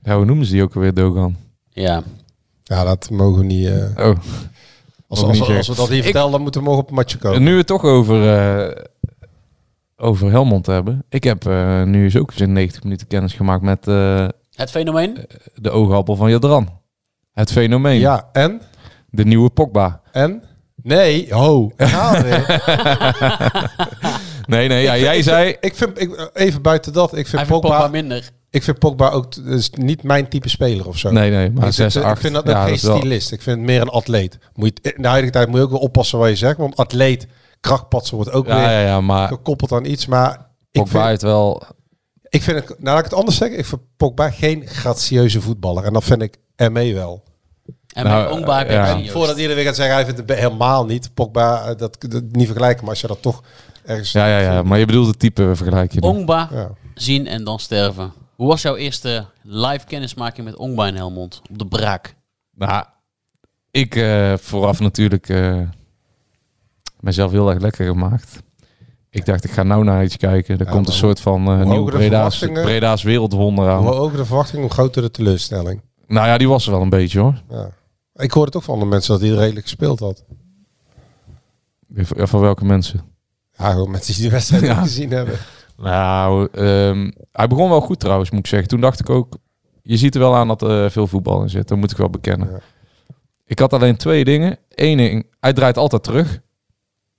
ja, 0.02 0.16
hoe 0.16 0.24
noemen 0.24 0.46
ze 0.46 0.52
die 0.52 0.62
ook 0.62 0.74
alweer, 0.74 0.94
Dogan? 0.94 1.36
Ja. 1.70 2.02
Ja, 2.64 2.84
dat 2.84 3.10
mogen 3.10 3.38
we 3.38 3.44
niet... 3.44 3.66
eh, 3.66 4.06
Oh. 4.08 4.16
Als, 5.10 5.22
als, 5.22 5.68
we 5.68 5.74
dat 5.74 5.88
hier 5.88 6.02
vertellen, 6.02 6.30
dan 6.30 6.42
moeten 6.42 6.60
we 6.60 6.66
morgen 6.66 6.84
op 6.84 6.90
een 6.90 6.96
matje 6.96 7.18
komen. 7.18 7.36
En 7.36 7.42
nu 7.42 7.50
we 7.50 7.58
het 7.58 7.66
toch 7.66 7.84
over, 7.84 8.38
eh, 8.38 8.84
over 9.96 10.30
Helmond 10.30 10.66
hebben. 10.66 11.04
Ik 11.08 11.24
heb 11.24 11.46
eh, 11.46 11.82
nu 11.82 12.04
eens 12.04 12.16
ook 12.16 12.30
eens 12.30 12.40
in 12.40 12.52
90 12.52 12.82
minuten 12.82 13.06
kennis 13.06 13.32
gemaakt 13.32 13.62
met 13.62 13.88
eh, 13.88 14.28
Het 14.54 14.70
fenomeen? 14.70 15.26
de 15.54 15.70
oogappel 15.70 16.16
van 16.16 16.30
Jadran. 16.30 16.68
Het 17.32 17.52
fenomeen. 17.52 18.00
Ja, 18.00 18.28
en? 18.32 18.60
De 19.08 19.24
nieuwe 19.24 19.50
Pogba. 19.50 20.00
En? 20.12 20.42
Nee, 20.82 21.34
ho. 21.34 21.70
Nee, 24.46 24.68
nee, 24.68 24.82
ja, 24.82 24.96
jij 24.96 25.22
zei... 25.22 25.56
ik 25.60 25.74
vind, 25.74 26.00
ik, 26.00 26.30
even 26.32 26.62
buiten 26.62 26.92
dat, 26.92 27.16
ik 27.16 27.26
vind, 27.26 27.46
Pogba, 27.46 27.68
Pogba 27.68 27.88
minder. 27.88 28.30
Ik 28.50 28.62
vind 28.62 28.78
Pogba 28.78 29.08
ook 29.08 29.34
is 29.36 29.70
niet 29.70 30.02
mijn 30.02 30.28
type 30.28 30.48
speler 30.48 30.86
of 30.88 30.98
zo. 30.98 31.10
Nee, 31.10 31.30
nee, 31.30 31.50
maar 31.50 31.66
ik, 31.66 31.74
vind, 31.74 31.92
6, 31.92 31.96
ik 32.02 32.08
8. 32.08 32.20
vind 32.20 32.34
dat 32.34 32.46
ja, 32.46 32.50
ook 32.60 32.62
geen 32.64 32.72
dat 32.72 32.82
wel- 32.82 32.96
stylist. 32.96 33.32
Ik 33.32 33.42
vind 33.42 33.56
het 33.56 33.66
meer 33.66 33.80
een 33.80 33.88
atleet. 33.88 34.38
Moet 34.54 34.78
je, 34.82 34.92
in 34.92 35.02
de 35.02 35.08
huidige 35.08 35.32
tijd 35.32 35.48
moet 35.48 35.56
je 35.58 35.62
ook 35.64 35.70
wel 35.70 35.80
oppassen 35.80 36.18
wat 36.18 36.28
je 36.28 36.36
zegt. 36.36 36.56
Want 36.56 36.76
atleet, 36.76 37.26
krachtpatsen 37.60 38.16
wordt 38.16 38.30
ook 38.32 38.46
Ja, 38.46 38.54
weer 38.54 38.64
ja, 38.70 38.80
ja, 38.80 39.00
maar 39.00 39.28
gekoppeld 39.28 39.72
aan 39.72 39.84
iets. 39.84 40.06
Maar 40.06 40.32
ik 40.70 40.80
Pogba 40.82 40.90
vind, 40.98 41.04
heeft 41.08 41.22
wel... 41.22 41.62
ik 42.28 42.42
vind 42.42 42.56
het, 42.56 42.68
nou 42.68 42.80
laat 42.82 42.98
ik 42.98 43.04
het 43.04 43.14
anders 43.14 43.36
zeggen. 43.36 43.58
Ik 43.58 43.64
vind 43.66 43.80
Pogba 43.96 44.30
geen 44.30 44.66
gratieuze 44.66 45.40
voetballer. 45.40 45.84
En 45.84 45.92
dat 45.92 46.04
vind 46.04 46.22
ik 46.22 46.36
ermee 46.56 46.94
wel. 46.94 47.22
En 47.94 48.04
Nou, 48.04 48.32
Ongba 48.32 48.60
ja. 48.64 48.96
ja. 48.96 49.10
Voordat 49.10 49.34
iedereen 49.36 49.56
weer 49.56 49.64
gaat 49.64 49.76
zeggen, 49.76 49.94
hij 49.94 50.04
vindt 50.04 50.20
het 50.20 50.38
helemaal 50.38 50.84
niet. 50.86 51.10
Pogba, 51.14 51.62
eh, 51.64 51.76
dat, 51.76 51.96
dat 52.08 52.22
niet 52.30 52.46
vergelijken. 52.46 52.80
Maar 52.80 52.90
als 52.90 53.00
je 53.00 53.06
dat 53.06 53.22
toch 53.22 53.42
ergens... 53.84 54.12
Ja, 54.12 54.26
ja, 54.26 54.38
ja, 54.52 54.62
maar 54.62 54.78
je 54.78 54.86
bedoelt 54.86 55.06
het 55.06 55.18
type 55.18 55.50
vergelijk 55.54 55.92
je 55.92 56.00
niet. 56.00 56.10
Ongba 56.10 56.48
Ja. 56.52 56.70
zien 56.94 57.26
en 57.26 57.44
dan 57.44 57.58
sterven. 57.58 58.12
Hoe 58.40 58.48
was 58.48 58.62
jouw 58.62 58.76
eerste 58.76 59.26
live 59.42 59.86
kennismaking 59.86 60.46
met 60.46 60.56
Ongba 60.56 60.86
in 60.86 60.94
Helmond? 60.94 61.42
Op 61.50 61.58
de 61.58 61.66
braak. 61.66 62.14
Nou, 62.54 62.84
ik 63.70 63.94
eh, 63.94 64.36
vooraf 64.36 64.80
natuurlijk 64.80 65.28
eh, 65.28 65.60
mezelf 67.00 67.30
heel 67.30 67.50
erg 67.50 67.60
lekker 67.60 67.86
gemaakt. 67.86 68.42
Ik 69.10 69.24
dacht, 69.24 69.44
ik 69.44 69.50
ga 69.50 69.62
nou 69.62 69.84
naar 69.84 70.04
iets 70.04 70.16
kijken. 70.16 70.58
Er 70.58 70.64
Ja, 70.64 70.70
komt 70.70 70.86
een 70.86 70.92
maar 70.92 71.00
soort 71.00 71.20
van 71.20 71.46
eh 71.46 71.54
hoe 71.56 71.64
nieuw 71.64 71.84
de 71.84 71.90
Breda's, 71.90 72.38
Breda's 72.38 73.02
wereldwonder 73.02 73.68
aan. 73.70 73.82
Hoe 73.82 73.94
hoger 73.94 74.16
de 74.16 74.24
verwachting, 74.24 74.62
hoe 74.62 74.70
groter 74.70 75.02
de 75.02 75.10
teleurstelling. 75.10 75.80
Nou 76.06 76.26
ja, 76.26 76.38
die 76.38 76.48
was 76.48 76.66
er 76.66 76.72
wel 76.72 76.82
een 76.82 76.88
beetje 76.88 77.20
hoor. 77.20 77.42
Ja. 77.48 77.70
Ik 78.14 78.30
hoorde 78.30 78.50
toch 78.50 78.64
van 78.64 78.72
andere 78.74 78.90
mensen 78.90 79.12
dat 79.12 79.20
hij 79.28 79.30
redelijk 79.30 79.62
gespeeld 79.66 80.00
had. 80.00 80.24
Ja, 81.94 82.26
Van 82.26 82.40
welke 82.40 82.64
mensen? 82.64 83.00
Ja, 83.56 83.70
gewoon 83.70 83.90
mensen 83.90 84.14
die 84.14 84.22
de 84.22 84.30
wedstrijd 84.30 84.62
Ja. 84.66 84.72
niet 84.74 84.82
gezien 84.82 85.10
hebben. 85.10 85.38
Nou, 85.80 86.48
ehm, 86.52 87.10
hij 87.32 87.46
begon 87.46 87.68
wel 87.68 87.80
goed 87.80 88.00
trouwens, 88.00 88.30
moet 88.30 88.38
ik 88.38 88.46
zeggen. 88.46 88.68
Toen 88.68 88.80
dacht 88.80 89.00
ik 89.00 89.10
ook, 89.10 89.36
je 89.82 89.96
ziet 89.96 90.14
er 90.14 90.20
wel 90.20 90.36
aan 90.36 90.48
dat 90.48 90.62
er 90.62 90.90
veel 90.90 91.06
voetbal 91.06 91.42
in 91.42 91.50
zit. 91.50 91.68
Dat 91.68 91.78
moet 91.78 91.90
ik 91.90 91.96
wel 91.96 92.10
bekennen. 92.10 92.50
Ja. 92.50 92.60
Ik 93.46 93.58
had 93.58 93.72
alleen 93.72 93.96
twee 93.96 94.24
dingen. 94.24 94.58
Eén 94.68 94.96
ding, 94.96 95.26
hij 95.40 95.52
draait 95.52 95.76
altijd 95.76 96.02
terug. 96.02 96.40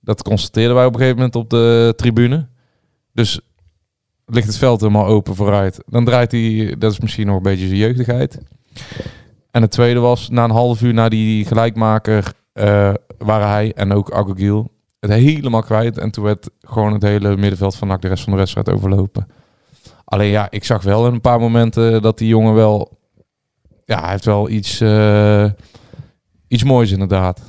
Dat 0.00 0.22
constateerden 0.22 0.74
wij 0.74 0.84
op 0.84 0.92
een 0.92 0.98
gegeven 0.98 1.18
moment 1.18 1.36
op 1.36 1.50
de 1.50 1.92
tribune. 1.96 2.48
Dus 3.12 3.40
ligt 4.26 4.46
het 4.46 4.58
veld 4.58 4.80
helemaal 4.80 5.06
open 5.06 5.34
vooruit. 5.34 5.82
Dan 5.86 6.04
draait 6.04 6.32
hij, 6.32 6.74
dat 6.78 6.92
is 6.92 7.00
misschien 7.00 7.26
nog 7.26 7.36
een 7.36 7.42
beetje 7.42 7.66
zijn 7.66 7.78
jeugdigheid. 7.78 8.38
En 9.50 9.62
het 9.62 9.70
tweede 9.70 10.00
was, 10.00 10.28
na 10.28 10.44
een 10.44 10.50
half 10.50 10.82
uur 10.82 10.94
na 10.94 11.08
die 11.08 11.44
gelijkmaker, 11.44 12.32
eh, 12.52 12.94
waren 13.18 13.48
hij 13.48 13.72
en 13.74 13.92
ook 13.92 14.12
Agogil 14.12 14.70
het 15.10 15.20
helemaal 15.20 15.62
kwijt. 15.62 15.98
En 15.98 16.10
toen 16.10 16.24
werd 16.24 16.50
gewoon 16.60 16.92
het 16.92 17.02
hele 17.02 17.36
middenveld 17.36 17.76
van 17.76 17.88
NAC 17.88 18.02
de 18.02 18.08
rest 18.08 18.22
van 18.22 18.32
de 18.32 18.38
wedstrijd 18.38 18.68
overlopen. 18.70 19.26
Alleen 20.04 20.30
ja, 20.30 20.50
ik 20.50 20.64
zag 20.64 20.82
wel 20.82 21.06
in 21.06 21.12
een 21.12 21.20
paar 21.20 21.40
momenten 21.40 22.02
dat 22.02 22.18
die 22.18 22.28
jongen 22.28 22.54
wel... 22.54 22.98
Ja, 23.84 24.00
hij 24.00 24.10
heeft 24.10 24.24
wel 24.24 24.48
iets, 24.48 24.80
eh, 24.80 25.50
iets 26.48 26.64
moois 26.64 26.90
inderdaad. 26.90 27.40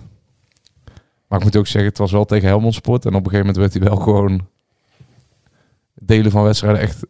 Maar 1.27 1.39
ik 1.39 1.43
moet 1.43 1.57
ook 1.57 1.67
zeggen, 1.67 1.89
het 1.89 1.99
was 1.99 2.11
wel 2.11 2.25
tegen 2.25 2.47
Helmond 2.47 2.73
Sport. 2.73 3.05
En 3.05 3.15
op 3.15 3.25
een 3.25 3.31
gegeven 3.31 3.45
moment 3.45 3.57
werd 3.57 3.73
hij 3.73 3.91
wel 3.91 4.03
gewoon 4.03 4.47
delen 5.93 6.31
van 6.31 6.43
wedstrijden 6.43 6.81
echt 6.81 7.05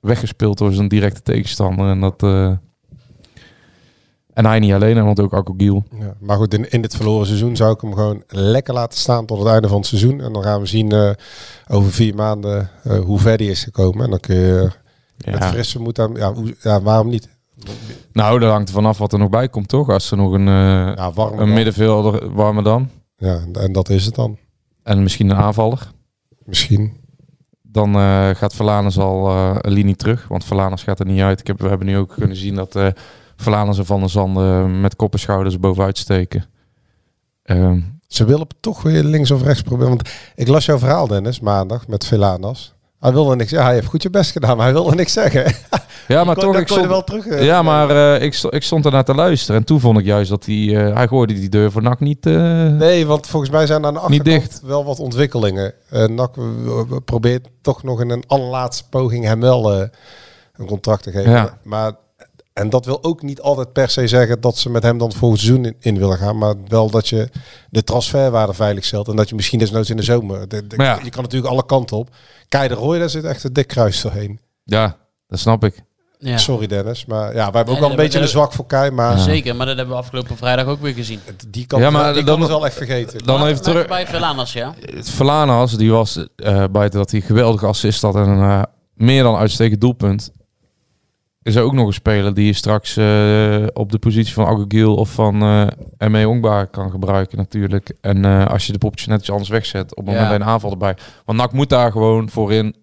weggespeeld 0.00 0.58
door 0.58 0.72
zijn 0.72 0.88
directe 0.88 1.22
tegenstander. 1.22 1.88
En 1.88 2.00
dat... 2.00 2.22
eh, 2.22 2.52
en 4.34 4.46
hij 4.46 4.58
niet 4.58 4.72
alleen, 4.72 5.04
want 5.04 5.20
ook 5.20 5.32
Akko 5.32 5.54
Giel. 5.56 5.84
Ja, 5.98 6.14
maar 6.20 6.36
goed, 6.36 6.54
in, 6.54 6.70
in 6.70 6.82
dit 6.82 6.96
verloren 6.96 7.26
seizoen 7.26 7.56
zou 7.56 7.74
ik 7.74 7.80
hem 7.80 7.94
gewoon 7.94 8.22
lekker 8.28 8.74
laten 8.74 8.98
staan 8.98 9.26
tot 9.26 9.38
het 9.38 9.48
einde 9.48 9.68
van 9.68 9.76
het 9.76 9.86
seizoen. 9.86 10.20
En 10.20 10.32
dan 10.32 10.42
gaan 10.42 10.60
we 10.60 10.66
zien 10.66 10.92
eh, 10.92 11.10
over 11.68 11.92
vier 11.92 12.14
maanden 12.14 12.70
eh, 12.82 12.98
hoe 12.98 13.18
ver 13.18 13.36
die 13.36 13.50
is 13.50 13.64
gekomen. 13.64 14.04
En 14.04 14.10
dan 14.10 14.20
kun 14.20 14.36
je 14.36 14.70
met 15.24 15.38
Ja. 15.38 15.48
frisse 15.48 15.80
moed 15.80 15.98
aan... 15.98 16.14
Ja, 16.14 16.32
hoe- 16.32 16.56
ja, 16.62 16.80
waarom 16.82 17.08
niet? 17.08 17.28
Nou, 18.12 18.38
dat 18.38 18.50
hangt 18.50 18.68
er 18.68 18.74
vanaf 18.74 18.98
wat 18.98 19.12
er 19.12 19.18
nog 19.18 19.28
bij 19.30 19.48
komt, 19.48 19.68
toch? 19.68 19.88
Als 19.88 20.10
er 20.10 20.16
nog 20.16 20.32
een, 20.32 20.48
eh, 20.48 20.92
Ja, 20.96 21.12
warm. 21.12 21.38
een 21.38 21.52
middenvelder, 21.52 22.32
warmer 22.34 22.62
dan. 22.64 22.88
Ja, 23.16 23.38
en- 23.52 23.72
dat 23.72 23.88
is 23.88 24.04
het 24.04 24.14
dan. 24.14 24.38
En 24.82 25.02
misschien 25.02 25.30
een 25.30 25.36
aanvaller. 25.36 25.90
Misschien. 26.44 27.02
Dan 27.62 27.94
eh, 27.94 28.28
gaat 28.30 28.54
Verlaners 28.54 28.98
al 28.98 29.28
eh, 29.28 29.54
een 29.58 29.72
linie 29.72 29.96
terug. 29.96 30.28
Want 30.28 30.44
Verlaners 30.44 30.82
gaat 30.82 31.00
er 31.00 31.06
niet 31.06 31.20
uit. 31.20 31.40
Ik 31.40 31.46
heb, 31.46 31.60
we 31.60 31.68
hebben 31.68 31.86
nu 31.86 31.96
ook 31.98 32.12
kunnen 32.18 32.36
zien 32.36 32.54
dat 32.54 32.76
eh 33.46 33.50
Verlaners 33.52 33.78
en 33.78 33.86
Van 33.86 34.00
der 34.00 34.10
Zanden 34.10 34.80
met 34.80 34.96
kop 34.96 35.12
en 35.12 35.18
schouders 35.18 35.58
bovenuit 35.60 35.98
steken. 35.98 36.44
Ehm, 37.42 37.80
Ze 38.08 38.24
willen 38.24 38.46
toch 38.60 38.82
weer 38.82 39.02
links 39.02 39.30
of 39.30 39.42
rechts 39.42 39.62
proberen. 39.62 39.88
Want 39.88 40.08
ik 40.34 40.48
las 40.48 40.64
jouw 40.64 40.78
verhaal, 40.78 41.06
Dennis, 41.06 41.40
maandag 41.40 41.88
met 41.88 42.06
Velanas. 42.06 42.72
Hij 43.00 43.12
wilde 43.12 43.36
niks. 43.36 43.50
Ja, 43.50 43.62
hij 43.64 43.74
heeft 43.74 43.86
goed 43.86 44.02
je 44.02 44.10
best 44.10 44.30
gedaan, 44.32 44.56
maar 44.56 44.64
hij 44.66 44.74
wilde 44.74 44.94
niks 44.94 45.12
zeggen. 45.12 45.44
ja, 46.08 46.24
maar 46.24 46.34
kon- 46.34 46.44
toch, 46.44 46.56
ik 46.58 46.68
stond, 46.68 46.86
wel 46.86 47.04
terug. 47.04 47.26
eh, 47.26 47.44
ja, 47.44 47.62
maar 47.62 47.90
eh, 47.90 48.22
ik, 48.22 48.42
ik 48.50 48.62
stond 48.62 48.84
ernaar 48.84 49.04
te 49.04 49.14
luisteren. 49.14 49.60
En 49.60 49.66
toen 49.66 49.80
vond 49.80 49.98
ik 49.98 50.04
juist 50.04 50.30
dat 50.30 50.44
hij... 50.46 50.86
eh, 50.86 50.94
hij 50.96 51.08
gooide 51.08 51.34
die 51.34 51.48
deur 51.48 51.70
voor 51.72 51.82
NAC 51.82 52.00
niet... 52.00 52.26
eh, 52.26 52.32
Nee, 52.66 53.06
want 53.06 53.26
volgens 53.26 53.50
mij 53.52 53.66
zijn 53.66 53.84
aan 53.86 53.92
de 53.94 53.98
achterkant 54.00 54.24
dicht. 54.40 54.60
wel 54.62 54.84
wat 54.84 54.98
ontwikkelingen. 54.98 55.72
Eh 55.90 56.06
NAC 56.06 56.36
eh, 56.36 56.96
probeert 57.04 57.48
toch 57.62 57.82
nog 57.82 58.00
in 58.00 58.10
een 58.10 58.24
allerlaatste 58.26 58.84
poging 58.88 59.24
hem 59.24 59.40
wel 59.40 59.72
eh, 59.72 59.88
een 60.56 60.66
contract 60.66 61.02
te 61.02 61.10
geven. 61.10 61.30
Ja. 61.30 61.58
Maar, 61.62 61.92
en 62.54 62.70
dat 62.70 62.84
wil 62.84 63.04
ook 63.04 63.22
niet 63.22 63.40
altijd 63.40 63.72
per 63.72 63.88
se 63.88 64.06
zeggen 64.06 64.40
dat 64.40 64.58
ze 64.58 64.70
met 64.70 64.82
hem 64.82 64.98
dan 64.98 65.08
het 65.08 65.16
volgende 65.16 65.44
seizoen 65.44 65.64
in, 65.66 65.76
in 65.80 65.98
willen 65.98 66.18
gaan. 66.18 66.38
Maar 66.38 66.54
wel 66.68 66.90
dat 66.90 67.08
je 67.08 67.28
de 67.70 67.84
transferwaarde 67.84 68.54
veilig 68.54 68.84
stelt. 68.84 69.08
En 69.08 69.16
dat 69.16 69.28
je 69.28 69.34
misschien 69.34 69.58
desnoods 69.58 69.90
in 69.90 69.96
de 69.96 70.02
zomer... 70.02 70.48
De, 70.48 70.66
de- 70.66 70.76
Maar 70.76 70.86
ja. 70.86 70.98
Je 71.02 71.10
kan 71.10 71.22
natuurlijk 71.22 71.52
alle 71.52 71.66
kanten 71.66 71.96
op. 71.96 72.08
Kei 72.48 72.68
de 72.68 72.74
Roy, 72.74 72.98
daar 72.98 73.10
zit 73.10 73.24
echt 73.24 73.44
een 73.44 73.52
dik 73.52 73.66
kruis 73.66 74.00
doorheen. 74.02 74.40
ja, 74.64 74.96
dat 75.28 75.38
snap 75.38 75.64
ik. 75.64 75.82
Ja. 76.18 76.38
Sorry 76.38 76.66
Dennis, 76.66 77.04
maar 77.06 77.26
ja, 77.34 77.44
wij 77.44 77.52
hebben 77.52 77.74
ook 77.74 77.80
wel 77.80 77.90
een 77.90 77.96
beetje 77.96 78.20
een 78.20 78.28
zwak 78.28 78.52
voor 78.52 78.66
Kei. 78.66 78.90
Maar 78.90 79.18
Zeker, 79.18 79.56
maar 79.56 79.66
dat 79.66 79.76
hebben 79.76 79.94
we 79.94 80.00
afgelopen 80.00 80.36
vrijdag 80.36 80.66
ook 80.66 80.80
weer 80.80 80.94
gezien. 80.94 81.20
die 81.48 81.66
kan, 81.66 81.80
Ja, 81.80 81.90
maar 81.90 82.12
die 82.14 82.22
dan- 82.22 82.32
kan 82.32 82.40
het 82.40 82.50
wel 82.50 82.66
echt 82.66 82.76
vergeten. 82.76 83.24
Dan 83.24 83.46
even 83.46 83.62
terug. 83.62 83.86
Bij 83.86 84.06
Velanas, 84.06 84.52
ja. 84.52 84.74
Verlanas, 85.00 85.76
die 85.76 85.90
was 85.90 86.26
eh 86.36 86.64
buiten 86.72 86.98
dat 86.98 87.10
hij 87.10 87.20
geweldige 87.20 87.66
assist 87.66 88.02
had 88.02 88.14
en 88.14 88.28
een 88.28 88.50
eh, 88.50 88.62
meer 88.94 89.22
dan 89.22 89.36
uitstekend 89.36 89.80
doelpunt. 89.80 90.30
Is 91.44 91.54
er 91.54 91.62
ook 91.62 91.72
nog 91.72 91.86
een 91.86 91.92
speler 91.92 92.34
die 92.34 92.46
je 92.46 92.52
straks 92.52 92.96
eh, 92.96 93.66
op 93.72 93.92
de 93.92 93.98
positie 93.98 94.34
van 94.34 94.46
Agogiel 94.46 94.94
of 94.94 95.10
van 95.12 95.42
eh 95.98 96.08
ME 96.08 96.28
Ongbaar 96.28 96.66
kan 96.66 96.90
gebruiken 96.90 97.38
natuurlijk. 97.38 97.92
En 98.00 98.24
eh, 98.24 98.46
als 98.46 98.66
je 98.66 98.72
de 98.72 98.78
poppetjes 98.78 99.08
netjes 99.08 99.30
anders 99.30 99.48
wegzet 99.50 99.90
op 99.90 99.96
het 99.96 100.06
moment 100.14 100.28
Ja. 100.28 100.34
een 100.34 100.44
aanval 100.44 100.70
erbij. 100.70 100.96
Want 101.24 101.38
NAC 101.38 101.52
moet 101.52 101.68
daar 101.68 101.92
gewoon 101.92 102.28
voorin 102.30 102.76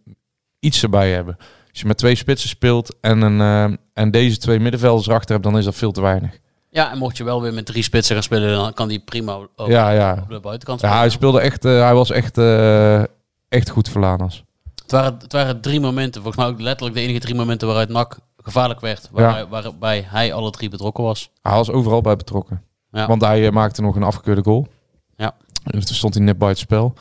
iets 0.59 0.83
erbij 0.83 1.11
hebben. 1.11 1.35
Als 1.69 1.79
je 1.79 1.85
met 1.87 1.97
twee 1.97 2.15
spitsen 2.15 2.49
speelt 2.49 2.95
en, 3.01 3.21
een, 3.21 3.77
en 3.93 4.11
deze 4.11 4.37
twee 4.37 4.59
middenvelders 4.59 5.07
erachter 5.07 5.31
hebt, 5.31 5.43
dan 5.43 5.57
is 5.57 5.65
dat 5.65 5.75
veel 5.75 5.91
te 5.91 6.01
weinig. 6.01 6.39
Ja, 6.69 6.91
en 6.91 6.97
mocht 6.97 7.17
je 7.17 7.23
wel 7.23 7.41
weer 7.41 7.53
met 7.53 7.65
drie 7.65 7.83
spitsen 7.83 8.15
gaan 8.15 8.23
spelen, 8.23 8.55
dan 8.55 8.73
kan 8.73 8.87
die 8.87 8.99
prima 8.99 9.33
ook 9.55 9.67
Ja, 9.69 9.89
ja. 9.89 10.19
op 10.23 10.29
de 10.29 10.39
buitenkant 10.39 10.81
Ja, 10.81 10.97
hij 10.97 11.09
speelde 11.09 11.39
echt, 11.39 11.63
hij 11.63 11.93
was 11.93 12.11
echt, 12.11 12.37
echt 13.49 13.69
goed 13.69 13.89
Verlanas. 13.89 14.43
Het 14.81 14.91
waren, 14.91 15.17
het 15.21 15.31
waren 15.33 15.61
drie 15.61 15.79
momenten, 15.79 16.21
volgens 16.21 16.43
mij 16.43 16.53
ook 16.53 16.61
letterlijk 16.61 16.95
de 16.95 17.01
enige 17.01 17.19
drie 17.19 17.35
momenten 17.35 17.67
waaruit 17.67 17.89
NAC 17.89 18.17
gevaarlijk 18.43 18.79
werd. 18.79 19.09
Waar, 19.11 19.37
Ja. 19.37 19.47
Waarbij 19.47 20.05
hij 20.07 20.33
alle 20.33 20.51
drie 20.51 20.69
betrokken 20.69 21.03
was. 21.03 21.29
Hij 21.41 21.55
was 21.55 21.69
overal 21.69 22.01
bij 22.01 22.15
betrokken. 22.15 22.63
Ja. 22.91 23.07
Want 23.07 23.21
hij 23.21 23.45
eh, 23.45 23.51
maakte 23.51 23.81
nog 23.81 23.95
een 23.95 24.03
afgekeurde 24.03 24.43
goal. 24.43 24.67
Ja. 25.17 25.35
Dus 25.63 25.85
toen 25.85 25.95
stond 25.95 26.13
hij 26.13 26.23
net 26.23 26.37
bij 26.37 26.49
het 26.49 26.57
spel. 26.57 26.93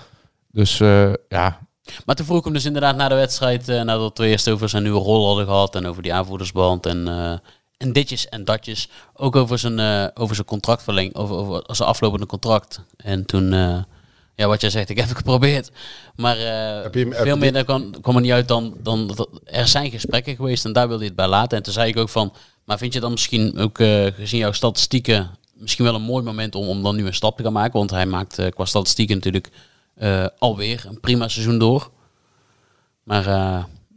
Dus 0.50 0.80
eh, 0.80 1.12
ja, 1.28 1.58
Maar 2.06 2.14
toen 2.14 2.26
vroeg 2.26 2.38
ik 2.38 2.44
hem 2.44 2.52
dus 2.52 2.64
inderdaad 2.64 2.96
na 2.96 3.08
de 3.08 3.14
wedstrijd, 3.14 3.68
eh, 3.68 3.82
nadat 3.82 4.18
we 4.18 4.26
eerst 4.26 4.48
over 4.48 4.68
zijn 4.68 4.82
nieuwe 4.82 5.00
rol 5.00 5.26
hadden 5.26 5.44
gehad 5.44 5.74
en 5.74 5.86
over 5.86 6.02
die 6.02 6.14
aanvoerdersband 6.14 6.86
en, 6.86 7.08
en 7.76 7.92
ditjes 7.92 8.28
en 8.28 8.44
datjes. 8.44 8.88
Ook 9.14 9.36
over 9.36 9.58
zijn, 9.58 10.10
over 10.16 10.34
zijn 10.34 10.46
contractverlenging, 10.46 11.14
over, 11.14 11.36
over 11.36 11.62
zijn 11.66 11.88
aflopende 11.88 12.26
contract. 12.26 12.84
En 12.96 13.26
toen, 13.26 13.50
ja 14.40 14.46
wat 14.46 14.60
jij 14.60 14.70
zegt, 14.70 14.88
ik 14.88 14.96
heb 14.96 15.08
het 15.08 15.16
geprobeerd. 15.16 15.70
Maar 16.16 16.36
eh, 16.36 16.82
Heb 16.82 16.94
je 16.94 17.04
heb 17.04 17.14
veel 17.14 17.34
je 17.34 17.40
meer 17.40 17.52
daar 17.52 17.64
kwam, 17.64 18.00
kwam 18.00 18.14
er 18.14 18.20
niet 18.20 18.32
uit 18.32 18.48
dan, 18.48 18.74
dan 18.82 19.26
er 19.44 19.68
zijn 19.68 19.90
gesprekken 19.90 20.36
geweest 20.36 20.64
en 20.64 20.72
daar 20.72 20.88
wilde 20.88 20.98
hij 20.98 21.06
het 21.06 21.16
bij 21.16 21.28
laten. 21.28 21.56
En 21.56 21.62
toen 21.62 21.72
zei 21.72 21.88
ik 21.88 21.96
ook 21.96 22.08
van, 22.08 22.32
maar 22.64 22.78
vind 22.78 22.92
je 22.92 23.00
dan 23.00 23.10
misschien 23.10 23.58
ook 23.58 23.78
eh, 23.78 24.06
gezien 24.06 24.38
jouw 24.38 24.52
statistieken 24.52 25.30
misschien 25.54 25.84
wel 25.84 25.94
een 25.94 26.02
mooi 26.02 26.24
moment 26.24 26.54
om, 26.54 26.68
om 26.68 26.82
dan 26.82 26.96
nu 26.96 27.06
een 27.06 27.14
stap 27.14 27.36
te 27.36 27.42
gaan 27.42 27.52
maken? 27.52 27.78
Want 27.78 27.90
hij 27.90 28.06
maakt 28.06 28.38
eh, 28.38 28.48
qua 28.48 28.64
statistieken 28.64 29.14
natuurlijk 29.14 29.50
alweer 30.38 30.84
een 30.88 31.00
prima 31.00 31.28
seizoen 31.28 31.58
door. 31.58 31.90
Maar 33.02 33.24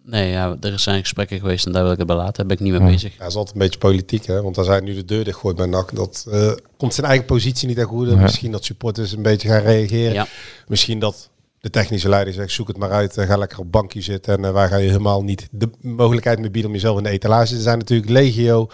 nee, 0.06 0.32
ja, 0.32 0.58
er 0.62 0.80
zijn 0.80 1.00
gesprekken 1.02 1.40
geweest 1.40 1.66
en 1.66 1.72
daar 1.72 1.84
wil 1.84 1.92
ik 1.92 1.98
het 1.98 2.08
bij 2.08 2.16
laten. 2.16 2.34
Daar 2.34 2.46
ben 2.46 2.56
ik 2.56 2.62
niet 2.64 2.72
mee 2.72 2.82
Ja. 2.82 2.88
bezig. 2.94 3.12
Ja, 3.12 3.18
dat 3.20 3.28
is 3.28 3.36
altijd 3.36 3.56
een 3.56 3.62
beetje 3.62 3.80
politiek, 3.80 4.26
hè? 4.26 4.42
Want 4.42 4.58
als 4.58 4.68
hij 4.68 4.80
nu 4.80 4.94
de 4.94 5.06
deur 5.06 5.24
dichtgooit 5.24 5.56
bij 5.56 5.66
NAC, 5.66 5.96
dat 5.96 6.26
eh, 6.32 6.52
komt 6.78 6.94
zijn 6.94 7.08
eigen 7.08 7.26
positie 7.26 7.68
niet 7.68 7.78
ten 7.78 7.86
goede. 7.86 8.12
Ja. 8.12 8.18
Misschien 8.22 8.52
dat 8.52 8.66
supporters 8.66 9.12
een 9.12 9.22
beetje 9.22 9.48
gaan 9.48 9.62
reageren. 9.62 10.14
Ja. 10.14 10.28
Misschien 10.68 11.00
dat 11.00 11.30
de 11.60 11.70
technische 11.70 12.10
leider 12.10 12.34
zegt, 12.34 12.52
zoek 12.52 12.68
het 12.68 12.78
maar 12.78 12.92
uit, 12.92 13.18
eh, 13.18 13.28
ga 13.28 13.38
lekker 13.38 13.60
op 13.60 13.72
bankje 13.72 14.02
zitten. 14.02 14.38
En 14.38 14.46
eh, 14.46 14.52
wij 14.54 14.68
gaan 14.68 14.82
je 14.82 14.88
helemaal 14.88 15.24
niet 15.24 15.48
de 15.52 15.70
mogelijkheid 15.82 16.40
meer 16.40 16.52
bieden 16.52 16.70
om 16.72 16.76
jezelf 16.76 16.98
in 16.98 17.04
de 17.04 17.10
etalage. 17.10 17.56
Er 17.56 17.62
zijn 17.62 17.78
natuurlijk 17.78 18.10
legio 18.10 18.68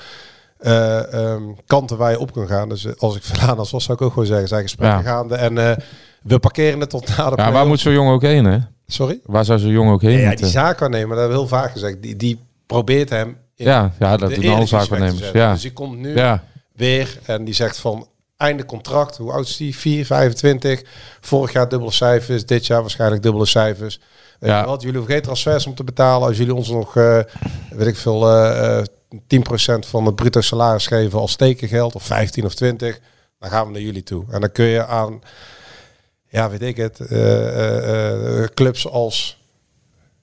eh, 0.58 1.14
ehm, 1.14 1.44
kanten 1.66 1.98
waar 1.98 2.12
je 2.12 2.20
op 2.20 2.34
kan 2.34 2.48
gaan. 2.48 2.70
Dus 2.70 2.98
als 2.98 3.16
ik 3.16 3.24
vandaan 3.24 3.58
als 3.58 3.72
was, 3.72 3.84
zou 3.84 3.98
ik 3.98 4.04
ook 4.04 4.12
gewoon 4.12 4.28
zeggen, 4.28 4.48
zijn 4.48 4.62
gesprekken 4.62 5.00
Ja. 5.04 5.06
gaande. 5.06 5.36
En 5.36 5.58
eh, 5.58 5.76
we 6.24 6.40
parkeren 6.40 6.80
het 6.80 6.90
tot 6.90 7.08
na 7.08 7.16
de 7.16 7.22
ja 7.22 7.30
play-off. 7.30 7.54
waar 7.54 7.68
moet 7.68 7.80
zo'n 7.80 7.94
jongen 7.94 8.14
ook 8.14 8.22
heen, 8.22 8.46
hè? 8.46 8.58
Sorry? 8.88 9.20
Waar 9.26 9.46
zou 9.46 9.60
zo'n 9.60 9.70
jongen 9.72 9.94
ook 9.94 10.02
heen 10.02 10.20
Ja, 10.20 10.36
die 10.36 10.46
zaakwaarnemer, 10.46 11.10
dat 11.10 11.18
hebben 11.20 11.36
we 11.38 11.42
heel 11.42 11.48
vaak 11.60 11.72
gezegd. 11.72 12.02
Die, 12.02 12.16
die 12.16 12.40
probeert 12.66 13.10
hem 13.10 13.38
in 13.56 13.66
ja, 13.66 13.92
ja, 14.00 14.18
dat 14.18 14.30
de 14.30 14.36
doen 14.36 14.44
alle 14.46 14.54
Eredivisie 14.54 14.58
weg 14.60 14.68
te 14.68 14.68
zaakwaarnemers. 14.68 15.18
zetten. 15.24 15.40
Ja. 15.42 15.52
Dus 15.54 15.62
die 15.62 15.74
komt 15.74 15.98
nu 15.98 16.16
ja, 16.16 16.44
weer 16.76 17.18
en 17.26 17.44
die 17.46 17.54
zegt 17.54 17.78
van 17.78 18.08
einde 18.38 18.66
contract. 18.66 19.18
Hoe 19.18 19.32
oud 19.32 19.48
is 19.48 19.58
die? 19.58 19.76
4, 19.78 20.06
25. 20.06 20.82
Vorig 21.22 21.52
jaar 21.54 21.70
dubbele 21.70 21.92
cijfers. 21.92 22.46
Dit 22.46 22.66
jaar 22.66 22.82
waarschijnlijk 22.82 23.24
dubbele 23.24 23.46
cijfers. 23.46 24.00
Weet 24.40 24.50
Ja. 24.50 24.60
je 24.60 24.66
wat? 24.66 24.82
Jullie 24.82 24.98
hoeven 24.98 25.14
geen 25.14 25.24
transfers 25.24 25.66
om 25.68 25.76
te 25.76 25.84
betalen. 25.84 26.28
Als 26.28 26.38
jullie 26.38 26.56
ons 26.56 26.70
nog, 26.70 26.96
eh, 26.98 27.20
weet 27.70 27.88
ik 27.88 27.96
veel, 27.98 28.30
eh 28.30 28.78
eh 28.80 28.86
10% 29.28 29.86
van 29.86 30.06
het 30.06 30.16
bruto 30.16 30.42
salaris 30.42 30.88
geven 30.88 31.20
als 31.20 31.36
tekengeld. 31.36 31.96
Of 31.96 32.04
15 32.04 32.46
of 32.46 32.54
20. 32.56 33.00
Dan 33.40 33.50
gaan 33.50 33.66
we 33.66 33.72
naar 33.72 33.82
jullie 33.82 34.04
toe. 34.04 34.24
En 34.32 34.40
dan 34.42 34.52
kun 34.52 34.66
je 34.66 34.86
aan, 34.86 35.22
ja 36.30 36.50
weet 36.50 36.62
ik 36.62 36.78
het, 36.78 37.00
eh, 37.00 37.48
eh, 37.48 38.44
eh, 38.44 38.50
clubs 38.54 38.88
als... 38.88 39.38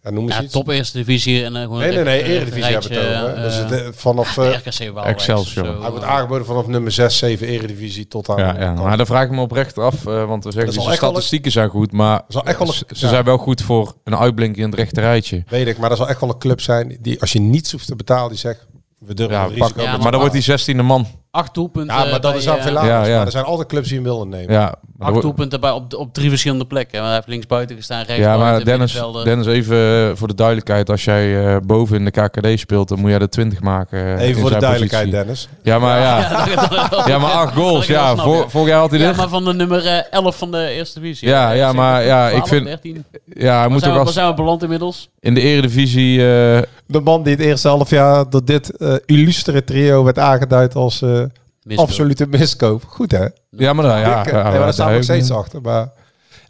Ja, 0.03 0.12
noem 0.12 0.25
eens 0.25 0.37
Ja, 0.37 0.42
iets. 0.42 0.53
top 0.53 0.69
eerste 0.69 0.99
divisie 0.99 1.45
en 1.45 1.55
gewoon 1.55 1.79
Nee, 1.79 1.90
nee, 1.92 2.05
nee, 2.05 2.23
Eredivisie 2.23 2.62
hebben 2.73 2.88
we 2.90 2.95
het 2.97 3.07
over. 3.23 3.35
rijtje, 3.35 3.83
Dus 3.88 3.97
vanaf... 4.01 4.38
eh, 4.38 4.55
RKC 4.55 4.79
Waalwijk 4.79 5.07
Excelsior. 5.16 5.81
hij 5.81 5.90
wordt 5.90 6.05
aangeboden 6.05 6.47
vanaf 6.47 6.66
nummer 6.66 6.92
6, 6.92 7.19
7 7.19 7.47
Eredivisie 7.47 8.09
tot 8.09 8.29
aan... 8.29 8.37
ja, 8.38 8.61
ja. 8.61 8.73
Maar 8.73 8.97
dan 8.97 9.07
vraag 9.07 9.25
ik 9.25 9.31
me 9.31 9.40
oprecht 9.40 9.79
af, 9.79 10.07
eh, 10.07 10.27
want 10.27 10.45
we 10.45 10.53
zeggen 10.53 10.75
Dat 10.75 10.85
de 10.87 10.92
statistieken 10.97 11.51
zijn 11.53 11.69
goed, 11.69 11.92
maar 11.92 12.23
zal 12.29 12.45
echt 12.45 12.59
wel 12.59 12.69
een- 12.69 12.97
ze, 12.97 13.09
zijn 13.09 13.25
wel 13.25 13.38
goed 13.38 13.62
voor 13.62 13.95
een 14.05 14.16
uitblinker 14.16 14.62
in 14.62 14.69
het 14.71 14.79
rechte 14.79 15.01
rijtje. 15.01 15.45
Weet 15.49 15.66
ik, 15.66 15.79
maar 15.79 15.88
dat 15.88 15.99
zal 15.99 16.09
echt 16.09 16.21
wel 16.21 16.29
een 16.31 16.38
club 16.38 16.61
zijn 16.61 16.97
die 17.01 17.21
als 17.21 17.33
je 17.33 17.40
niets 17.40 17.73
hoeft 17.73 17.87
te 17.87 17.97
betalen, 17.97 18.29
die 18.31 18.38
zegt 18.38 18.66
we 18.99 19.14
durven 19.14 19.37
Ja, 19.37 19.42
het 19.45 19.53
pak, 19.53 19.61
risico. 19.62 19.83
Ja, 19.83 19.90
maar, 19.90 20.01
maar 20.01 20.11
dan 20.11 20.21
wordt 20.21 20.35
die 20.35 20.42
zestiende 20.45 20.83
man. 20.83 21.07
Acht 21.37 21.55
doelpunten. 21.55 21.96
ja, 21.96 22.01
maar 22.05 22.20
dat 22.20 22.33
bij, 22.33 22.40
is 22.40 22.49
aan 22.49 22.57
eh, 22.57 22.62
Velanas. 22.62 22.88
Ja, 22.90 23.05
ja. 23.07 23.16
Maar 23.16 23.27
er 23.27 23.31
zijn 23.33 23.44
altijd 23.44 23.68
clubs 23.68 23.88
die 23.88 23.96
hem 23.96 24.07
willen 24.07 24.29
nemen. 24.29 24.53
Ja, 24.53 24.61
maar 24.61 24.72
dan 24.99 25.12
Acht 25.12 25.22
doelpunten 25.22 25.61
bij, 25.61 25.70
op, 25.70 25.94
op 25.94 26.12
drie 26.14 26.29
verschillende 26.29 26.64
plekken. 26.66 27.05
Hij 27.05 27.14
heeft 27.14 27.27
links 27.27 27.46
buiten 27.46 27.77
gestaan, 27.77 28.03
rechts 28.05 28.22
Ja, 28.22 28.29
maar 28.37 28.38
buiten, 28.38 28.64
Dennis. 28.64 29.03
Dennis, 29.25 29.46
even 29.46 29.77
eh, 30.11 30.16
voor 30.16 30.29
de 30.29 30.35
duidelijkheid. 30.35 30.90
Als 30.90 31.05
jij 31.05 31.46
eh, 31.46 31.57
boven 31.66 31.96
in 31.96 32.05
de 32.05 32.11
KKD 32.11 32.59
speelt, 32.59 32.88
dan 32.88 32.99
moet 32.99 33.11
jij 33.11 33.18
de 33.18 33.29
20 33.29 33.61
maken. 33.61 34.18
Even 34.18 34.40
voor 34.40 34.51
de 34.51 34.59
duidelijkheid, 34.59 35.05
positie. 35.11 35.25
Dennis. 35.25 35.49
Ja, 35.62 35.79
maar 35.79 36.01
ja. 36.01 36.44
Ja, 37.07 37.18
maar 37.18 37.31
acht 37.31 37.55
goals. 37.55 37.87
Ja, 37.87 38.12
snap, 38.12 38.25
voor, 38.25 38.37
ja. 38.37 38.49
vorig 38.49 38.68
jaar 38.68 38.81
had 38.81 38.90
hij 38.90 38.99
Ja, 39.01 39.07
dit. 39.09 39.16
maar 39.16 39.29
van 39.29 39.44
de 39.44 39.55
nummer 39.55 39.87
eh, 39.87 40.03
11 40.11 40.37
van 40.37 40.51
de 40.51 40.68
eerste 40.68 41.01
divisie. 41.01 41.29
Ja, 41.29 41.51
ja, 41.51 41.72
maar 41.72 42.05
ja, 42.05 42.27
ik 42.27 42.33
12, 42.44 42.49
vind- 42.49 42.64
13. 42.66 43.05
Ja, 43.25 43.33
hij 43.35 43.46
Waar 43.59 43.70
moet 43.70 43.81
zijn, 43.81 43.92
ook 43.94 44.05
als 44.05 44.14
zijn 44.14 44.29
we 44.29 44.35
beland 44.35 44.62
inmiddels? 44.62 45.09
in 45.20 45.35
de 45.35 45.40
eredivisie... 45.40 46.20
eh, 46.33 46.62
De 46.87 47.01
man 47.01 47.22
die 47.22 47.33
het 47.33 47.42
eerste 47.44 47.68
half 47.68 47.90
jaar 47.90 48.31
door 48.31 48.44
dit 48.44 48.77
eh, 48.77 48.94
illustere 49.07 49.64
trio 49.64 50.05
werd 50.05 50.18
aangeduid 50.18 50.75
als 50.75 51.03
eh, 51.03 51.22
Misloop. 51.62 51.87
absolute 51.87 52.27
miskoop. 52.27 52.85
Goed 52.85 53.11
hè? 53.12 53.27
ja, 53.51 53.72
maar 53.72 53.85
dan, 53.85 53.99
ja. 53.99 54.07
Ja, 54.09 54.25
ja, 54.27 54.42
maar 54.42 54.59
daar 54.59 54.72
staan 54.72 54.88
we 54.88 54.94
nog 54.94 55.03
steeds 55.03 55.31
achter. 55.31 55.61
Maar 55.61 55.88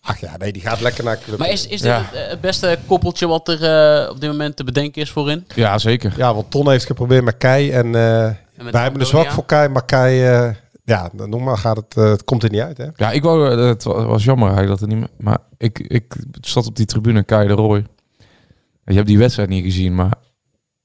ach 0.01 0.21
ja, 0.21 0.37
nee, 0.37 0.53
die 0.53 0.63
gaat 0.63 0.81
lekker 0.81 1.05
naar 1.05 1.19
club. 1.25 1.39
Maar 1.39 1.51
is, 1.51 1.63
is 1.67 1.81
dit 1.81 1.91
Ja. 1.91 2.03
het, 2.03 2.13
eh, 2.23 2.29
het 2.31 2.41
beste 2.41 2.79
koppeltje 2.87 3.27
wat 3.27 3.49
er 3.49 3.63
eh, 4.05 4.11
op 4.11 4.21
dit 4.21 4.31
moment 4.31 4.57
te 4.57 4.65
bedenken 4.65 5.03
is 5.03 5.11
voorin? 5.11 5.47
Ja, 5.55 5.79
zeker. 5.79 6.13
Ja, 6.17 6.35
want 6.35 6.51
Ton 6.51 6.71
heeft 6.71 6.87
geprobeerd 6.87 7.25
met 7.25 7.37
Kei 7.37 7.71
en 7.71 7.87
eh, 7.87 8.31
met 8.63 8.73
wij 8.73 8.83
hebben 8.83 9.01
een 9.01 9.07
zwak 9.07 9.27
Antonia? 9.27 9.31
voor 9.35 9.45
Kei, 9.45 9.69
maar 9.69 9.85
Kei, 9.85 10.25
eh, 10.27 10.51
ja, 10.85 11.11
nogmaals 11.13 11.61
gaat 11.61 11.77
het, 11.77 11.97
eh, 11.97 12.11
het 12.11 12.25
komt 12.25 12.43
er 12.43 12.51
niet 12.51 12.61
uit 12.61 12.77
hè? 12.79 12.87
Ja, 12.97 13.11
ik 13.11 13.23
wou, 13.23 13.51
eh, 13.51 13.67
het 13.69 13.85
wa- 13.85 14.05
was 14.05 14.25
jammer 14.25 14.49
eigenlijk 14.49 14.81
dat 14.81 14.89
het 14.89 14.99
niet 14.99 15.09
meer... 15.09 15.25
Maar 15.27 15.39
ik, 15.59 15.79
ik 15.79 16.15
zat 16.41 16.67
op 16.67 16.77
die 16.77 16.87
tribune, 16.87 17.23
Kai 17.23 17.47
de 17.49 17.53
Roy. 17.55 17.85
Je 18.85 18.95
hebt 18.95 19.07
die 19.07 19.19
wedstrijd 19.19 19.49
niet 19.49 19.65
gezien, 19.65 19.95
maar 19.95 20.13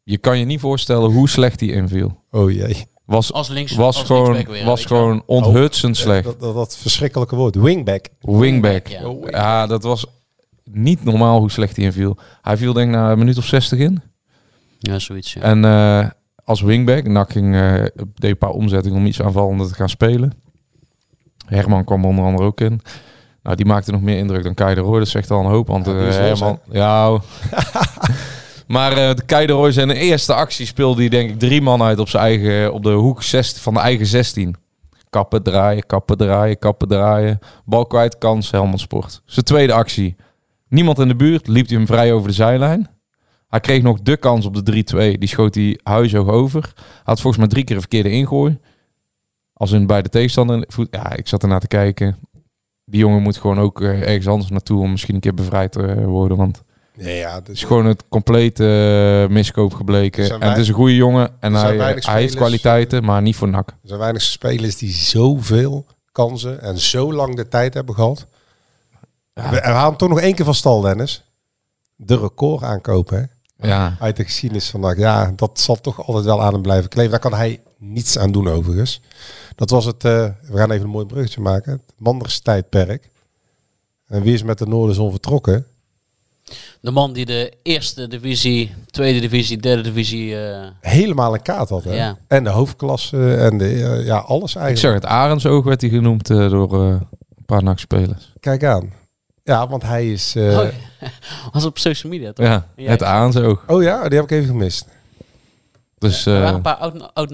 je 0.03 0.17
kan 0.17 0.39
je 0.39 0.45
niet 0.45 0.59
voorstellen 0.59 1.11
hoe 1.11 1.29
slecht 1.29 1.59
hij 1.59 1.69
inviel. 1.69 2.23
Oh 2.31 2.51
jee. 2.51 2.85
Was, 3.05 3.33
Als 3.33 3.47
links 3.47 3.75
was 3.75 3.97
als 3.97 4.05
gewoon, 4.05 4.45
weer, 4.45 4.65
was 4.65 4.85
gewoon 4.85 5.23
onthutsend 5.25 5.97
slecht. 5.97 6.23
Dat, 6.23 6.39
dat, 6.39 6.53
dat 6.55 6.77
verschrikkelijke 6.77 7.35
woord. 7.35 7.55
Wingback. 7.55 8.07
Wingback. 8.19 8.87
Ja. 8.87 9.13
Ja, 9.29 9.67
dat 9.67 9.83
was 9.83 10.05
niet 10.63 11.03
normaal 11.03 11.39
hoe 11.39 11.51
slecht 11.51 11.75
hij 11.75 11.85
inviel. 11.85 12.17
Hij 12.41 12.57
viel 12.57 12.73
denk 12.73 12.89
ik 12.89 12.95
na 12.95 13.11
een 13.11 13.17
minuut 13.17 13.37
of 13.37 13.45
60 13.45 13.79
in. 13.79 14.01
Ja, 14.79 14.99
zoiets. 14.99 15.33
Ja. 15.33 15.41
En 15.41 15.65
eh, 15.65 16.09
als 16.43 16.61
wingback, 16.61 17.07
Nak 17.07 17.31
ging, 17.31 17.55
eh, 17.55 17.73
deed 18.15 18.31
een 18.31 18.37
paar 18.37 18.49
omzettingen 18.49 18.97
om 18.97 19.05
iets 19.05 19.21
aanvallender 19.21 19.67
te 19.67 19.73
gaan 19.73 19.89
spelen. 19.89 20.33
Herman 21.45 21.83
kwam 21.83 22.01
er 22.01 22.07
onder 22.09 22.25
andere 22.25 22.43
ook 22.43 22.61
in. 22.61 22.81
Nou, 23.43 23.55
die 23.55 23.65
maakte 23.65 23.91
nog 23.91 24.01
meer 24.01 24.17
indruk 24.17 24.43
dan 24.43 24.53
Kai 24.53 24.75
de 24.75 24.81
Roy. 24.81 24.99
Dat 24.99 25.07
zegt 25.07 25.31
al 25.31 25.39
een 25.39 25.51
hoop. 25.51 25.67
Want 25.67 25.87
eh, 25.87 25.93
los, 25.93 26.15
Herman... 26.15 26.59
Ja, 26.71 27.11
oh. 27.13 27.21
maar 28.71 28.91
eh 28.97 29.15
de 29.15 29.25
Kai 29.25 29.45
de 29.45 29.53
Roy 29.53 29.71
zijn 29.71 29.89
eerste 29.89 30.33
actie 30.33 30.65
speelde 30.65 31.01
hij 31.01 31.09
denk 31.09 31.29
ik 31.29 31.39
drie 31.39 31.61
man 31.61 31.81
uit 31.81 31.99
op 31.99 32.09
zijn 32.09 32.23
eigen, 32.23 32.73
op 32.73 32.83
de 32.83 32.91
hoek 32.91 33.23
16, 33.23 33.61
van 33.61 33.73
de 33.73 33.79
eigen 33.79 34.05
16. 34.05 34.55
Kappen, 35.09 35.43
draaien, 35.43 35.85
kappen, 35.85 36.17
draaien, 36.17 36.59
kappen, 36.59 36.87
draaien. 36.87 37.39
Bal 37.65 37.85
kwijt, 37.85 38.17
kans, 38.17 38.51
Helmond 38.51 38.79
Sport. 38.79 39.21
Zijn 39.25 39.45
tweede 39.45 39.73
actie. 39.73 40.15
Niemand 40.67 40.99
in 40.99 41.07
de 41.07 41.15
buurt, 41.15 41.47
liep 41.47 41.67
hij 41.67 41.77
hem 41.77 41.85
vrij 41.85 42.13
over 42.13 42.27
de 42.27 42.33
zijlijn. 42.33 42.89
Hij 43.47 43.59
kreeg 43.59 43.81
nog 43.81 44.01
de 44.01 44.17
kans 44.17 44.45
op 44.45 44.65
de 44.65 44.83
3-2. 45.15 45.17
Die 45.17 45.29
schoot 45.29 45.55
hij 45.55 45.79
huishoog 45.83 46.27
over. 46.27 46.73
Had 47.03 47.21
volgens 47.21 47.37
mij 47.37 47.47
drie 47.47 47.63
keer 47.63 47.75
een 47.75 47.81
verkeerde 47.81 48.09
ingooi. 48.09 48.59
Als 49.53 49.71
in 49.71 49.87
bij 49.87 50.01
de 50.01 50.09
tegenstander. 50.09 50.67
Ja, 50.89 51.15
ik 51.15 51.27
zat 51.27 51.43
ernaar 51.43 51.59
te 51.59 51.67
kijken. 51.67 52.17
Die 52.85 52.99
jongen 52.99 53.21
moet 53.21 53.37
gewoon 53.37 53.59
ook 53.59 53.81
eh, 53.81 54.01
ergens 54.01 54.27
anders 54.27 54.49
naartoe 54.49 54.81
om 54.81 54.91
misschien 54.91 55.15
een 55.15 55.21
keer 55.21 55.33
bevrijd 55.33 55.71
te 55.71 56.05
worden. 56.05 56.37
Want 56.37 56.63
Nee, 56.95 57.17
ja. 57.17 57.35
het 57.35 57.49
is 57.49 57.63
gewoon 57.63 57.85
het 57.85 58.03
complete 58.09 58.63
eh, 59.23 59.33
miskoop 59.33 59.73
gebleken. 59.73 60.39
En 60.39 60.49
het 60.49 60.57
is 60.57 60.67
een 60.67 60.73
goede 60.73 60.95
jongen. 60.95 61.35
En 61.39 61.53
hij, 61.53 61.77
weinig 61.77 62.05
hij 62.05 62.21
heeft 62.21 62.35
kwaliteiten, 62.35 63.03
maar 63.03 63.21
niet 63.21 63.35
voor 63.35 63.49
nak. 63.49 63.69
Er 63.69 63.75
zijn 63.83 63.99
weinig 63.99 64.21
spelers 64.21 64.77
die 64.77 64.93
zoveel 64.93 65.85
kansen 66.11 66.61
en 66.61 66.79
zo 66.79 67.13
lang 67.13 67.35
de 67.35 67.47
tijd 67.47 67.73
hebben 67.73 67.95
gehad. 67.95 68.25
Ja. 69.33 69.49
We, 69.49 69.55
we 69.55 69.61
halen 69.61 69.97
toch 69.97 70.09
nog 70.09 70.19
één 70.19 70.35
keer 70.35 70.45
van 70.45 70.55
stal, 70.55 70.81
Dennis. 70.81 71.23
De 71.95 72.17
record 72.17 72.63
aankopen, 72.63 73.17
hè? 73.17 73.25
Ja, 73.67 73.95
Uit 73.99 74.15
de 74.15 74.23
geschiedenis 74.23 74.69
vandaag. 74.69 74.97
Ja, 74.97 75.31
dat 75.35 75.59
zal 75.59 75.75
toch 75.75 76.07
altijd 76.07 76.25
wel 76.25 76.41
aan 76.41 76.53
hem 76.53 76.61
blijven 76.61 76.89
kleven. 76.89 77.11
Daar 77.11 77.19
kan 77.19 77.33
hij 77.33 77.61
niets 77.77 78.17
aan 78.17 78.31
doen, 78.31 78.47
overigens. 78.47 79.01
Dat 79.55 79.69
was 79.69 79.85
het, 79.85 80.05
eh, 80.05 80.27
we 80.41 80.57
gaan 80.57 80.71
even 80.71 80.85
een 80.85 80.91
mooi 80.91 81.05
bruggetje 81.05 81.41
maken. 81.41 81.71
Het 81.71 81.81
Manders 81.97 82.39
tijdperk. 82.39 83.09
En 84.07 84.21
wie 84.21 84.33
is 84.33 84.43
met 84.43 84.57
de 84.57 84.67
Noorderzon 84.67 85.11
vertrokken? 85.11 85.65
De 86.81 86.91
man 86.91 87.13
die 87.13 87.25
de 87.25 87.53
eerste 87.63 88.07
divisie, 88.07 88.73
tweede 88.85 89.19
divisie, 89.19 89.57
derde 89.57 89.81
divisie... 89.81 90.45
eh, 90.45 90.67
Helemaal 90.79 91.33
een 91.33 91.41
kaart 91.41 91.69
had, 91.69 91.83
hè? 91.83 91.95
Ja. 91.95 92.17
En 92.27 92.43
de 92.43 92.49
hoofdklasse 92.49 93.35
en 93.35 93.57
de, 93.57 93.65
eh, 93.65 94.05
ja, 94.05 94.17
alles 94.17 94.55
ik 94.55 94.61
eigenlijk. 94.61 94.77
zeg 94.77 94.93
het. 94.93 95.05
Arendsoog 95.19 95.63
werd 95.63 95.81
hij 95.81 95.89
genoemd 95.89 96.29
eh, 96.29 96.49
door 96.49 96.73
eh, 96.85 96.87
een 96.89 97.45
paar 97.45 97.63
NAC-spelers. 97.63 98.33
Kijk 98.39 98.63
aan. 98.63 98.93
Ja, 99.43 99.67
want 99.67 99.83
hij 99.83 100.11
is... 100.11 100.35
eh, 100.35 100.57
oh, 100.59 100.67
was 101.53 101.65
op 101.65 101.77
social 101.77 102.11
media 102.13 102.33
toch? 102.33 102.45
Ja, 102.45 102.67
het 102.75 102.99
ja. 102.99 103.05
Arendsoog. 103.05 103.63
oh 103.67 103.83
ja, 103.83 104.07
die 104.09 104.19
heb 104.19 104.23
ik 104.23 104.31
even 104.31 104.47
gemist. 104.47 104.85
Dus 105.97 106.25
er 106.25 106.33
waren 106.33 106.47
eh 106.47 106.53
een 106.55 106.61
paar 106.61 106.75
oud, 106.75 107.13
oud 107.13 107.29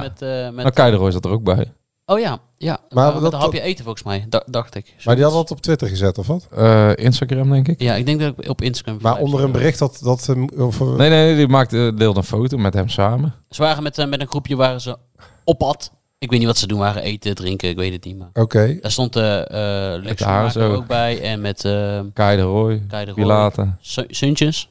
met... 0.00 0.22
eh 0.22 0.44
met 0.44 0.54
nou, 0.54 0.70
Keideroy 0.70 1.10
zat 1.10 1.24
er 1.24 1.30
ook 1.30 1.42
bij. 1.44 1.72
Oh 2.12 2.20
ja, 2.20 2.38
ja. 2.58 2.78
Maar 2.88 3.12
met 3.12 3.22
dat- 3.22 3.40
hapje 3.40 3.60
eten 3.60 3.84
volgens 3.84 4.04
mij, 4.04 4.26
da- 4.28 4.42
dacht 4.46 4.74
ik. 4.74 4.94
Maar 5.04 5.14
die 5.14 5.24
had 5.24 5.32
dat 5.32 5.50
op 5.50 5.60
Twitter 5.60 5.88
gezet, 5.88 6.18
of 6.18 6.26
wat? 6.26 6.48
Eh, 6.56 6.90
Instagram, 6.94 7.50
denk 7.50 7.68
ik. 7.68 7.80
Ja, 7.80 7.94
ik 7.94 8.06
denk 8.06 8.20
dat 8.20 8.34
ik 8.38 8.48
op 8.48 8.62
Instagram... 8.62 8.98
Maar 9.02 9.16
onder 9.18 9.42
een 9.44 9.52
bericht 9.52 9.78
dat... 9.78 10.00
dat 10.02 10.28
eh, 10.28 10.64
of, 10.66 10.80
eh, 10.80 10.86
Nee, 10.86 11.08
nee, 11.10 11.24
nee, 11.24 11.36
die 11.36 11.48
maakte, 11.48 11.92
deelde 11.96 12.18
een 12.18 12.24
foto 12.26 12.56
met 12.58 12.74
hem 12.74 12.88
samen. 12.88 13.34
Ze 13.50 13.62
waren 13.62 13.82
met, 13.82 13.98
eh, 13.98 14.06
met 14.08 14.20
een 14.20 14.26
groepje 14.28 14.56
waren 14.56 14.80
ze 14.80 14.96
op 15.44 15.58
pad. 15.58 15.92
Ik 16.18 16.30
weet 16.30 16.38
niet 16.38 16.48
wat 16.48 16.58
ze 16.58 16.66
doen 16.66 16.78
waren, 16.78 17.02
eten, 17.02 17.34
drinken, 17.34 17.68
ik 17.68 17.76
weet 17.76 17.92
het 17.92 18.04
niet. 18.04 18.18
Maar 18.18 18.28
Oké. 18.32 18.78
daar 18.80 18.90
stond 18.90 19.16
eh 19.16 19.94
eh 19.94 20.02
Lex 20.02 20.22
Haarzo. 20.22 20.74
ook 20.74 20.86
bij 20.86 21.20
en 21.20 21.40
met 21.40 21.64
eh 21.64 22.00
Kai 22.12 22.36
de 22.36 22.42
Roy, 22.42 22.82
Kai 22.88 23.04
de 23.04 23.12
Roy. 23.12 23.74
Suntjes. 24.08 24.68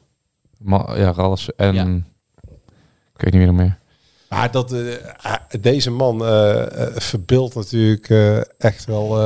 Ja, 0.96 1.12
Rallis 1.12 1.54
en... 1.56 1.74
Ja. 1.74 1.84
Ik 3.14 3.20
weet 3.20 3.32
niet 3.32 3.42
meer 3.42 3.54
meer. 3.54 3.78
Maar 4.34 4.50
dat, 4.50 4.74
ah, 5.22 5.34
deze 5.60 5.90
man 5.90 6.24
eh, 6.26 6.86
verbeeldt 6.94 7.54
natuurlijk 7.54 8.10
echt 8.58 8.84
wel 8.84 9.20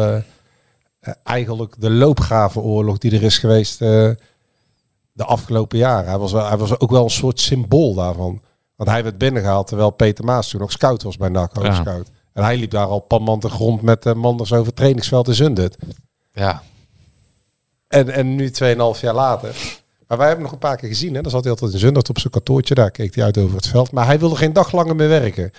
eigenlijk 1.22 1.74
de 1.78 1.90
loopgravenoorlog 1.90 2.98
die 2.98 3.12
er 3.12 3.22
is 3.22 3.38
geweest 3.38 3.78
de 3.78 5.24
afgelopen 5.24 5.78
jaren. 5.78 6.08
Hij 6.08 6.18
was, 6.18 6.32
wel, 6.32 6.46
hij 6.46 6.56
was 6.56 6.80
ook 6.80 6.90
wel 6.90 7.04
een 7.04 7.10
soort 7.10 7.40
symbool 7.40 7.94
daarvan. 7.94 8.40
Want 8.76 8.90
hij 8.90 9.02
werd 9.02 9.18
binnengehaald 9.18 9.66
terwijl 9.66 9.90
Peter 9.90 10.24
Maas 10.24 10.48
toen 10.48 10.60
nog 10.60 10.72
scout 10.72 11.02
was 11.02 11.16
bij 11.16 11.28
NAC, 11.28 11.62
Ja. 11.62 11.74
scout. 11.74 12.10
En 12.32 12.44
hij 12.44 12.56
liep 12.56 12.70
daar 12.70 12.86
al 12.86 13.00
panmant 13.00 13.42
de 13.42 13.48
grond 13.48 13.82
met 13.82 14.06
uh, 14.06 14.12
Manders 14.12 14.52
over 14.52 14.74
trainingsveld 14.74 15.28
in 15.28 15.34
Zundert. 15.34 15.76
Ja. 16.32 16.62
En, 17.88 18.08
en 18.08 18.34
nu 18.34 18.48
2,5 18.48 19.00
jaar 19.00 19.14
later. 19.14 19.56
Maar 20.06 20.18
wij 20.18 20.26
hebben 20.26 20.44
hem 20.44 20.52
nog 20.52 20.52
een 20.52 20.68
paar 20.68 20.76
keer 20.76 20.88
gezien. 20.88 21.14
Hè? 21.14 21.20
Dan 21.20 21.30
zat 21.30 21.42
hij 21.42 21.50
altijd 21.50 21.72
in 21.72 21.78
Zundert 21.78 22.08
op 22.08 22.18
zijn 22.18 22.32
kantoortje. 22.32 22.74
Daar 22.74 22.90
keek 22.90 23.14
hij 23.14 23.24
uit 23.24 23.38
over 23.38 23.56
het 23.56 23.66
veld. 23.66 23.92
Maar 23.92 24.06
hij 24.06 24.18
wilde 24.18 24.36
geen 24.36 24.52
dag 24.52 24.72
langer 24.72 24.96
meer 24.96 25.08
werken. 25.08 25.50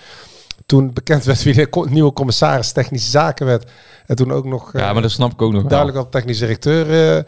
Toen 0.66 0.92
bekend 0.92 1.24
werd 1.24 1.42
wie 1.42 1.54
de 1.54 1.86
nieuwe 1.88 2.12
commissaris 2.12 2.72
technische 2.72 3.10
zaken 3.10 3.46
werd. 3.46 3.70
En 4.06 4.16
toen 4.16 4.32
ook 4.32 4.44
nog 4.44 4.72
ja, 4.72 4.92
maar 4.92 5.02
dat 5.02 5.10
snap 5.10 5.32
ik 5.32 5.42
ook 5.42 5.52
nog 5.52 5.64
duidelijk 5.64 5.98
al 5.98 6.08
technisch 6.08 6.38
directeur... 6.38 6.90
eh, 6.90 7.18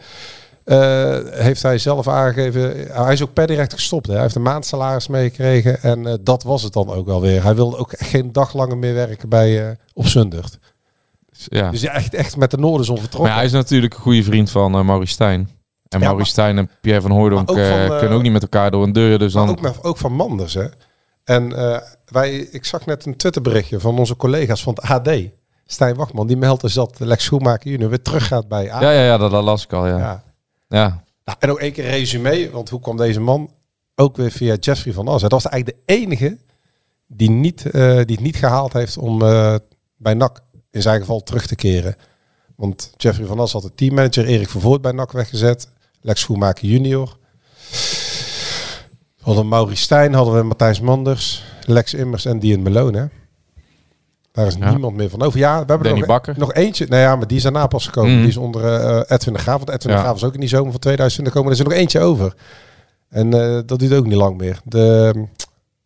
eh, 0.63 1.25
heeft 1.43 1.61
hij 1.61 1.77
zelf 1.77 2.07
aangegeven. 2.07 2.87
Hij 3.03 3.13
is 3.13 3.21
ook 3.21 3.33
per 3.33 3.47
direct 3.47 3.73
gestopt. 3.73 4.07
Hè? 4.07 4.13
Hij 4.13 4.21
heeft 4.21 4.35
een 4.35 4.41
maandsalaris 4.41 5.07
meegekregen. 5.07 5.81
En 5.81 6.07
eh, 6.07 6.13
dat 6.21 6.43
was 6.43 6.63
het 6.63 6.73
dan 6.73 6.89
ook 6.89 7.07
alweer. 7.07 7.43
Hij 7.43 7.55
wilde 7.55 7.77
ook 7.77 7.93
geen 7.97 8.31
dag 8.31 8.53
langer 8.53 8.77
meer 8.77 8.93
werken 8.93 9.29
bij 9.29 9.77
op 9.93 10.07
Zundert. 10.07 10.59
Ja. 11.31 11.71
Dus 11.71 11.81
ja, 11.81 11.91
echt, 11.93 12.13
echt 12.13 12.37
met 12.37 12.51
de 12.51 12.57
Noorderzon 12.57 12.93
Maar 12.95 13.03
vertrokken. 13.03 13.31
ja, 13.31 13.37
hij 13.37 13.47
is 13.47 13.51
natuurlijk 13.51 13.93
een 13.93 13.99
goede 13.99 14.23
vriend 14.23 14.51
van 14.51 14.85
Maurice 14.85 15.13
Stijn. 15.13 15.49
En 15.91 15.99
Ja, 15.99 16.07
Maurice 16.07 16.31
Stijn 16.31 16.57
en 16.57 16.69
Pierre 16.81 17.01
van 17.01 17.11
Hooydonk 17.11 17.47
Maar 17.47 17.57
ook 17.57 17.65
van, 17.65 17.77
eh, 17.77 17.85
eh, 17.85 17.97
kunnen 17.99 18.17
ook 18.17 18.23
niet 18.23 18.31
met 18.31 18.41
elkaar 18.41 18.71
door 18.71 18.83
een 18.83 18.93
deur. 18.93 19.19
Dus 19.19 19.33
dan... 19.33 19.49
ook, 19.49 19.77
ook 19.81 19.97
van 19.97 20.13
Manders, 20.13 20.53
hè. 20.53 20.67
En 21.23 21.55
eh, 21.55 21.81
wij, 22.05 22.31
ik 22.35 22.65
zag 22.65 22.85
net 22.85 23.05
een 23.05 23.15
Twitterberichtje 23.15 23.79
van 23.79 23.99
onze 23.99 24.15
collega's 24.15 24.63
van 24.63 24.77
het 24.81 24.89
AD. 24.89 25.17
Stijn 25.65 25.95
Wachtman, 25.95 26.27
die 26.27 26.37
meldt 26.37 26.61
dus 26.61 26.73
dat 26.73 26.99
Lex 26.99 27.23
Schoenmaker 27.23 27.71
junior 27.71 27.89
weer 27.89 28.01
terug 28.01 28.27
gaat 28.27 28.47
bij 28.47 28.71
AD. 28.71 28.81
Ja, 28.81 28.91
ja, 28.91 29.03
ja, 29.03 29.17
dat, 29.17 29.31
dat 29.31 29.43
las 29.43 29.63
ik 29.63 29.73
al, 29.73 29.87
ja. 29.87 29.97
ja. 29.97 30.23
Ja. 30.67 31.03
Nou, 31.25 31.37
en 31.39 31.51
ook 31.51 31.59
één 31.59 31.71
keer 31.71 31.89
resume, 31.89 32.49
want 32.51 32.69
hoe 32.69 32.79
kwam 32.79 32.97
deze 32.97 33.19
man? 33.19 33.49
Ook 33.95 34.17
weer 34.17 34.31
via 34.31 34.55
Jeffrey 34.55 34.93
van 34.93 35.07
As. 35.07 35.21
Dat 35.21 35.31
was 35.31 35.45
eigenlijk 35.45 35.85
de 35.85 35.93
enige 35.93 36.37
die, 37.07 37.29
niet, 37.29 37.71
die 37.71 37.81
het 37.81 38.19
niet 38.19 38.35
gehaald 38.35 38.73
heeft 38.73 38.97
om 38.97 39.19
bij 39.97 40.13
NAC 40.13 40.41
in 40.71 40.81
zijn 40.81 40.99
geval 40.99 41.23
terug 41.23 41.47
te 41.47 41.55
keren. 41.55 41.95
Want 42.55 42.93
Jeffrey 42.97 43.25
van 43.25 43.39
As 43.39 43.51
had 43.51 43.61
de 43.61 43.75
teammanager 43.75 44.25
Erik 44.25 44.49
Vervoort 44.49 44.81
bij 44.81 44.91
NAC 44.91 45.11
weggezet. 45.11 45.67
Lex 46.01 46.21
Schoenmaker 46.21 46.67
junior. 46.67 47.15
We 49.17 49.27
hadden 49.27 49.47
Maurice 49.47 49.81
Stijn, 49.81 50.13
hadden 50.13 50.35
we 50.35 50.43
Matthijs 50.43 50.79
Manders, 50.79 51.43
Lex 51.65 51.93
Immers 51.93 52.25
en 52.25 52.39
Dian 52.39 52.61
Malone. 52.61 52.97
hè. 52.97 53.05
Daar 54.31 54.47
is 54.47 54.55
Ja. 54.59 54.69
niemand 54.69 54.95
meer 54.95 55.09
van 55.09 55.21
over. 55.21 55.39
Ja, 55.39 55.51
we 55.51 55.57
hebben 55.57 55.77
er 55.77 55.83
Danny 55.83 55.99
nog, 55.99 56.07
Bakker. 56.07 56.33
nog 56.37 56.53
eentje. 56.53 56.85
Nou 56.89 57.01
ja, 57.01 57.15
maar 57.15 57.27
die 57.27 57.37
is 57.37 57.43
daarna 57.43 57.67
pas 57.67 57.85
gekomen. 57.85 58.11
Mm. 58.13 58.19
Die 58.19 58.27
is 58.27 58.37
onder 58.37 58.65
eh, 58.65 59.01
Edwin 59.15 59.33
de 59.33 59.39
Graaf. 59.39 59.57
Want 59.57 59.69
Edwin 59.69 59.91
Ja. 59.91 59.97
de 59.97 60.03
Graaf 60.03 60.15
is 60.15 60.23
ook 60.23 60.33
in 60.33 60.39
die 60.39 60.49
zomer 60.49 60.71
van 60.71 60.79
2020 60.79 61.33
gekomen. 61.33 61.53
Er 61.55 61.59
is 61.59 61.65
er 61.65 61.69
nog 61.71 61.79
eentje 61.81 61.99
over. 61.99 62.33
En 63.09 63.33
eh, 63.33 63.59
dat 63.65 63.79
duurt 63.79 63.93
ook 63.93 64.05
niet 64.05 64.13
lang 64.15 64.37
meer. 64.37 64.59
De 64.63 65.11
mm, 65.15 65.29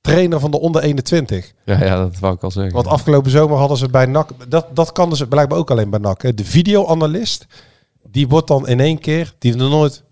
trainer 0.01 0.39
van 0.39 0.51
de 0.51 0.59
onder 0.59 0.81
21. 0.83 1.53
Ja, 1.65 1.83
ja, 1.83 1.95
dat 1.95 2.19
wou 2.19 2.33
ik 2.35 2.43
al 2.43 2.51
zeggen. 2.51 2.73
Want 2.73 2.87
afgelopen 2.87 3.31
zomer 3.31 3.57
hadden 3.57 3.77
ze 3.77 3.89
bij 3.89 4.05
NAC... 4.05 4.29
Dat, 4.47 4.67
dat 4.73 4.91
kan 4.91 5.09
dus 5.09 5.23
blijkbaar 5.29 5.57
ook 5.57 5.71
alleen 5.71 5.89
bij 5.89 5.99
NAC. 5.99 6.21
Hè. 6.21 6.33
De 6.33 6.45
videoanalist, 6.45 7.45
die 8.11 8.27
wordt 8.27 8.47
dan 8.47 8.67
in 8.67 8.79
één 8.79 8.99
keer... 8.99 9.33
Die 9.39 9.51
heeft 9.51 9.63
nog 9.63 9.71
nooit 9.73 10.03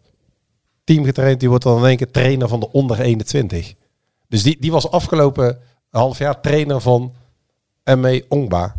team 0.84 1.04
getraind. 1.06 1.39
Die 1.39 1.50
wordt 1.50 1.63
dan 1.63 1.78
in 1.78 1.86
één 1.86 1.98
keer 1.98 2.12
trainer 2.12 2.48
van 2.48 2.60
de 2.60 2.72
onder 2.72 3.00
21. 3.00 3.74
Dus 4.28 4.43
die, 4.43 4.58
die 4.60 4.72
was 4.72 4.91
afgelopen 4.91 5.58
half 5.89 6.17
jaar 6.17 6.41
trainer 6.41 6.82
van 6.82 7.13
ME 7.84 8.26
Ongba. 8.30 8.76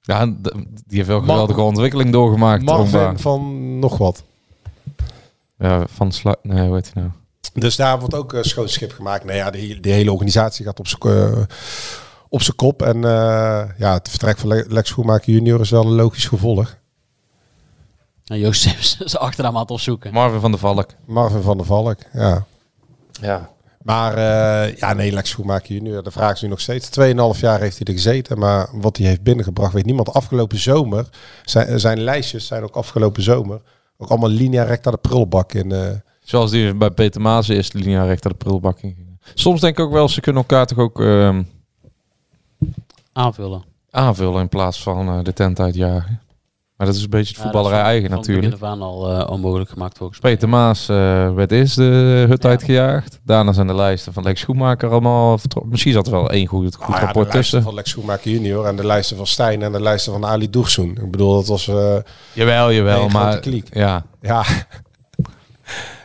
Ja, 0.00 0.26
die 0.26 0.52
heeft 0.86 1.06
wel 1.08 1.16
een 1.18 1.24
geweldige 1.24 1.60
ontwikkeling 1.60 2.10
doorgemaakt. 2.12 2.62
Marvin 2.62 3.18
van 3.18 3.78
nog 3.78 3.98
wat. 3.98 4.22
Ja, 5.58 5.84
van 5.94 6.12
Sla... 6.12 6.36
Nee, 6.42 6.66
hoe 6.66 6.74
heet 6.74 6.90
hij 6.94 7.02
nou? 7.02 7.14
Dus 7.54 7.76
daar 7.76 7.98
wordt 7.98 8.14
ook 8.14 8.32
een 8.32 8.44
schoon 8.44 8.68
schip 8.68 8.92
gemaakt. 8.92 9.24
Nou 9.24 9.36
ja, 9.36 9.50
de, 9.50 9.80
de 9.80 9.90
hele 9.90 10.12
organisatie 10.12 10.64
gaat 10.64 10.78
op 10.78 10.86
zijn 10.88 11.00
eh, 11.32 11.42
op 12.28 12.42
zijn 12.42 12.56
kop. 12.56 12.82
En 12.82 12.96
eh, 12.96 13.62
ja, 13.78 13.92
het 13.92 14.08
vertrek 14.08 14.38
van 14.38 14.48
Le- 14.48 14.64
Lex 14.68 14.88
Schoenmaker 14.88 15.32
junior 15.32 15.60
is 15.60 15.70
wel 15.70 15.84
een 15.84 15.94
logisch 15.94 16.26
gevolg. 16.26 16.76
Nou, 18.24 18.40
Joost 18.40 18.66
is 18.78 18.96
zijn 18.98 19.22
achternaam 19.22 19.54
aan 19.54 19.60
het 19.60 19.70
opzoeken. 19.70 20.12
Marvin 20.12 20.40
van 20.40 20.50
der 20.50 20.60
Valk. 20.60 20.90
Marvin 21.04 21.42
van 21.42 21.56
der 21.56 21.66
Valk, 21.66 21.98
ja. 22.12 22.44
Ja. 23.20 23.52
Maar 23.82 24.14
eh, 24.16 24.76
ja, 24.76 24.92
nee, 24.92 25.12
Lex 25.12 25.30
Schoenmaker 25.30 25.74
junior, 25.74 26.02
de 26.02 26.10
vraag 26.10 26.32
is 26.32 26.42
nu 26.42 26.48
nog 26.48 26.60
steeds. 26.60 26.88
2,5 27.34 27.40
jaar 27.40 27.60
heeft 27.60 27.78
hij 27.78 27.86
er 27.86 27.92
gezeten, 27.92 28.38
maar 28.38 28.68
wat 28.72 28.96
hij 28.96 29.06
heeft 29.06 29.22
binnengebracht 29.22 29.72
weet 29.72 29.84
niemand. 29.84 30.12
Afgelopen 30.12 30.58
zomer, 30.58 31.08
zijn, 31.44 31.80
zijn 31.80 32.00
lijstjes 32.00 32.46
zijn 32.46 32.62
ook 32.62 32.74
afgelopen 32.76 33.22
zomer. 33.22 33.60
Ook 33.96 34.08
allemaal 34.08 34.28
linea 34.28 34.62
recta 34.62 34.90
de 34.90 34.96
prullenbak 34.96 35.52
in, 35.52 35.72
eh, 35.72 35.90
Zoals 36.22 36.50
die 36.50 36.74
bij 36.74 36.90
Peter 36.90 37.20
Maas 37.20 37.46
de 37.46 37.54
eerste 37.54 37.78
linia 37.78 38.04
rechter 38.04 38.30
de 38.30 38.36
prullenbak 38.36 38.80
in 38.80 38.94
gingen. 38.94 39.18
Soms 39.34 39.60
denk 39.60 39.78
ik 39.78 39.84
ook 39.84 39.92
wel, 39.92 40.08
ze 40.08 40.20
kunnen 40.20 40.42
elkaar 40.42 40.66
toch 40.66 40.78
ook 40.78 41.00
ehm, 41.00 41.42
Aanvullen. 43.12 43.64
aanvullen 43.90 44.40
in 44.40 44.48
plaats 44.48 44.82
van 44.82 45.08
eh, 45.08 45.22
de 45.22 45.32
tent 45.32 45.60
uitjagen. 45.60 46.20
Maar 46.76 46.86
dat 46.86 46.96
is 46.96 47.02
een 47.02 47.10
beetje 47.10 47.34
het 47.34 47.42
voetballerij 47.42 47.80
eigen 47.82 48.08
van 48.08 48.18
natuurlijk. 48.18 48.58
Van 48.58 48.82
al 48.82 49.10
eh, 49.20 49.30
onmogelijk 49.30 49.70
gemaakt 49.70 49.98
volgens 49.98 50.20
mij. 50.20 50.32
Peter 50.32 50.48
Maas 50.48 50.88
eh, 50.88 51.34
werd 51.34 51.52
eerst 51.52 51.76
de 51.76 52.24
hut 52.28 52.42
Ja. 52.42 52.48
uitgejaagd. 52.48 53.18
Daarna 53.24 53.52
zijn 53.52 53.66
de 53.66 53.74
lijsten 53.74 54.12
van 54.12 54.22
Lex 54.22 54.40
Schoenmaker 54.40 54.90
allemaal 54.90 55.38
vertrokken. 55.38 55.70
Misschien 55.72 55.92
zat 55.92 56.06
er 56.06 56.12
wel 56.12 56.30
één 56.30 56.46
goed, 56.46 56.74
goed 56.74 56.84
Ah 56.94 57.00
ja, 57.00 57.04
rapport 57.04 57.26
de 57.26 57.32
lijsten 57.32 57.40
tussen. 57.42 57.62
van 57.62 57.74
Lex 57.74 57.90
Schoenmaker 57.90 58.30
junior 58.30 58.66
en 58.66 58.76
de 58.76 58.86
lijsten 58.86 59.16
van 59.16 59.26
Stijn 59.26 59.62
en 59.62 59.72
de 59.72 59.80
lijsten 59.82 60.12
van 60.12 60.24
Ali 60.26 60.50
Doegsoen. 60.50 60.90
Ik 61.02 61.10
bedoel, 61.10 61.34
dat 61.34 61.46
was... 61.46 61.68
eh, 61.68 61.96
Jawel, 62.32 62.72
jawel. 62.72 63.04
Een 63.04 63.12
maar 63.12 63.38
kliek. 63.40 63.74
ja, 63.74 64.04
ja... 64.20 64.44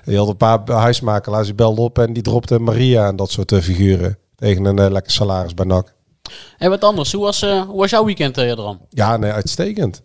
Je 0.06 0.18
had 0.18 0.28
een 0.28 0.38
paar 0.38 0.60
huismakelaars, 0.72 1.46
die 1.46 1.56
belden 1.56 1.84
op 1.84 2.00
en 2.00 2.14
die 2.14 2.24
dropte 2.24 2.60
Maria 2.60 3.08
en 3.08 3.16
dat 3.16 3.32
soort 3.32 3.54
figuren. 3.56 4.18
Tegen 4.36 4.66
een 4.66 4.92
lekker 4.92 5.12
salaris 5.12 5.54
bij 5.54 5.66
NAC. 5.66 5.94
En 6.58 6.70
wat 6.70 6.84
anders, 6.84 7.12
hoe 7.12 7.24
was, 7.24 7.42
eh, 7.42 7.62
hoe 7.62 7.78
was 7.80 7.90
jouw 7.90 8.06
weekend, 8.06 8.38
uh, 8.38 8.46
Jadran? 8.48 8.80
Ja, 8.90 9.18
nee, 9.18 9.32
uitstekend. 9.32 10.02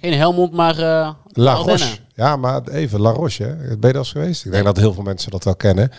Geen 0.00 0.14
Helmond, 0.14 0.52
maar 0.52 0.78
eh 0.78 1.10
La 1.32 1.52
Ardennen. 1.52 1.86
Roche. 1.86 1.98
Ja, 2.14 2.36
maar 2.36 2.68
even, 2.68 3.00
La 3.00 3.10
Roche. 3.10 3.44
Hè. 3.44 3.78
Ben 3.78 3.92
je 3.92 3.98
eens 3.98 4.10
geweest? 4.12 4.44
Ik 4.44 4.52
denk 4.52 4.64
dat 4.64 4.76
heel 4.76 4.92
veel 4.92 5.02
mensen 5.02 5.30
dat 5.30 5.44
wel 5.44 5.56
kennen. 5.56 5.90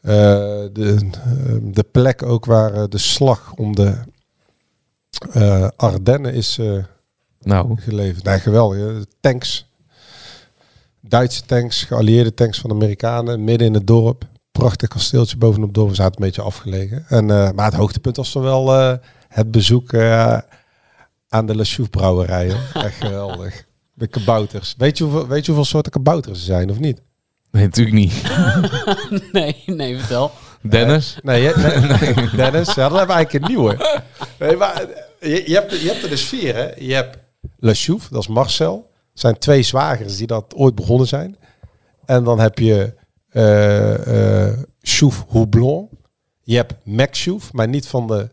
Eh, 0.00 0.14
de, 0.72 1.10
eh, 1.12 1.54
de 1.62 1.84
plek 1.92 2.22
ook 2.22 2.44
waar 2.44 2.88
de 2.88 2.98
slag 2.98 3.52
om 3.56 3.74
de 3.74 3.94
eh, 5.32 5.68
Ardennen 5.76 6.34
is 6.34 6.58
eh, 6.58 6.84
nou, 7.40 7.80
geleverd. 7.80 8.24
Nee, 8.24 8.38
geweldig. 8.38 9.04
Tanks. 9.20 9.66
Duitse 11.00 11.42
tanks, 11.46 11.82
geallieerde 11.84 12.34
tanks 12.34 12.60
van 12.60 12.70
de 12.70 12.76
Amerikanen, 12.76 13.44
midden 13.44 13.66
in 13.66 13.74
het 13.74 13.86
dorp. 13.86 14.24
Prachtig 14.52 14.88
kasteeltje 14.88 15.36
bovenop 15.36 15.66
het 15.66 15.74
dorp. 15.74 15.88
We 15.88 15.94
zaten 15.94 16.20
een 16.20 16.26
beetje 16.26 16.42
afgelegen. 16.42 17.04
En, 17.08 17.30
eh, 17.30 17.50
maar 17.50 17.64
het 17.64 17.74
hoogtepunt 17.74 18.16
was 18.16 18.30
toch 18.30 18.42
wel 18.42 18.74
eh, 18.74 18.94
het 19.28 19.50
bezoek 19.50 19.92
eh, 19.92 20.38
aan 21.28 21.46
de 21.46 21.56
Le 21.56 21.64
Chouf 21.64 21.90
brouwerij. 21.90 22.46
hè. 22.48 22.80
Echt 22.86 22.96
geweldig. 23.04 23.64
De 23.94 24.06
kabouters. 24.06 24.74
Weet 24.78 24.98
je, 24.98 25.04
hoeveel, 25.04 25.26
weet 25.26 25.40
je 25.46 25.52
hoeveel 25.52 25.70
soorten 25.70 25.92
kabouters 25.92 26.38
er 26.38 26.44
zijn 26.44 26.70
of 26.70 26.78
niet? 26.78 27.00
nee, 27.50 27.64
natuurlijk 27.64 27.96
niet. 27.96 28.22
nee, 29.32 29.62
nee, 29.66 29.98
vertel. 29.98 30.30
Dennis? 30.62 31.16
Nee, 31.22 31.42
je- 31.42 31.54
nee, 32.00 32.14
Dennis. 32.36 32.74
Ja, 32.74 32.88
dan 32.88 32.96
hebben 32.98 33.06
we 33.06 33.12
eigenlijk 33.12 33.32
een 33.32 33.50
nieuwe. 33.50 34.00
Nee, 34.38 34.56
maar 34.56 34.86
je, 35.20 35.42
je, 35.46 35.54
hebt, 35.54 35.80
je 35.80 35.88
hebt 35.88 36.02
er 36.02 36.08
dus 36.08 36.22
vier, 36.24 36.54
hè. 36.54 36.68
Je 36.76 36.94
hebt 36.94 37.18
Le 37.58 37.74
Chouf, 37.74 38.08
dat 38.08 38.20
is 38.20 38.28
Marcel. 38.28 38.90
Het 39.10 39.20
zijn 39.20 39.38
twee 39.38 39.62
zwagers 39.62 40.16
die 40.16 40.26
dat 40.26 40.54
ooit 40.56 40.74
begonnen 40.74 41.06
zijn. 41.06 41.36
En 42.04 42.24
dan 42.24 42.40
heb 42.40 42.58
je 42.58 42.94
eh 43.30 44.46
eh 44.48 44.58
Chouf 44.80 45.24
Houblon. 45.28 45.88
Je 46.42 46.56
hebt 46.56 46.74
Mac 46.84 47.08
Chouf, 47.16 47.52
maar 47.52 47.68
niet 47.68 47.86
van 47.86 48.06
de 48.06 48.28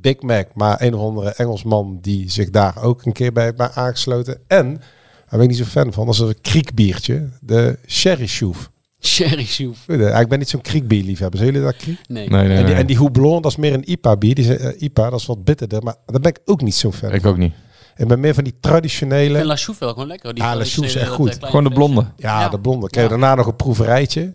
Big 0.00 0.20
Mac, 0.20 0.46
maar 0.54 0.82
een 0.82 0.94
of 0.94 1.00
andere 1.00 1.30
Engelsman 1.30 1.98
die 2.02 2.30
zich 2.30 2.50
daar 2.50 2.82
ook 2.82 3.04
een 3.06 3.12
keer 3.12 3.32
bij 3.32 3.44
heeft 3.44 3.56
bij 3.56 3.70
aangesloten. 3.74 4.38
En, 4.46 4.74
daar 4.74 5.26
ben 5.30 5.40
ik 5.40 5.48
niet 5.48 5.56
zo 5.58 5.64
fan 5.64 5.92
van, 5.92 6.06
dat 6.06 6.14
is 6.14 6.20
een 6.20 6.40
kriekbiertje, 6.40 7.28
de 7.40 7.78
Sherry 7.86 8.26
Chouf. 8.26 8.70
Sherry 9.00 9.44
Soef. 9.44 9.88
Ik 9.88 10.28
ben 10.28 10.38
niet 10.38 10.48
zo'n 10.48 10.60
kriekbierliefhebber. 10.60 11.38
Zijn 11.38 11.52
jullie 11.52 11.66
dat 11.66 11.76
kriek? 11.76 11.98
Nee. 12.08 12.28
Nee, 12.28 12.46
nee, 12.48 12.56
En 12.56 12.66
die, 12.66 12.74
en 12.74 12.86
die 12.86 12.96
Houblon, 12.96 13.42
dat 13.42 13.50
is 13.50 13.56
meer 13.56 13.74
een 13.74 13.90
IPA-bier. 13.90 14.34
Die 14.34 14.44
is, 14.44 14.56
eh, 14.56 14.82
IPA, 14.82 15.10
dat 15.10 15.20
is 15.20 15.26
wat 15.26 15.44
bitterder. 15.44 15.82
Maar 15.82 15.94
daar 16.06 16.20
ben 16.20 16.30
ik 16.30 16.38
ook 16.44 16.60
niet 16.62 16.74
zo 16.74 16.92
fan 16.92 17.12
Ik 17.12 17.20
van. 17.20 17.30
ook 17.30 17.36
niet. 17.36 17.52
Ik 17.96 18.08
ben 18.08 18.20
meer 18.20 18.34
van 18.34 18.44
die 18.44 18.52
Ik 18.52 18.60
traditionele... 18.60 19.34
vind 19.34 19.46
La 19.46 19.56
Chouf 19.56 19.78
wel 19.78 19.88
gewoon 19.92 20.06
lekker. 20.06 20.34
Die 20.34 20.42
Ja, 20.42 20.56
La 20.56 20.64
Chouf 20.64 20.86
is 20.86 20.94
echt 20.94 21.08
goed. 21.10 21.28
eh, 21.30 21.36
kleine 21.38 21.46
Gewoon 21.58 21.64
de 21.64 21.70
blonde. 21.78 22.04
Ja, 22.16 22.40
Ja. 22.40 22.48
de 22.48 22.60
blonde. 22.60 22.86
Kreeg 22.88 23.02
Ja. 23.04 23.08
daarna 23.10 23.34
nog 23.34 23.46
een 23.46 23.56
proeverijtje. 23.56 24.34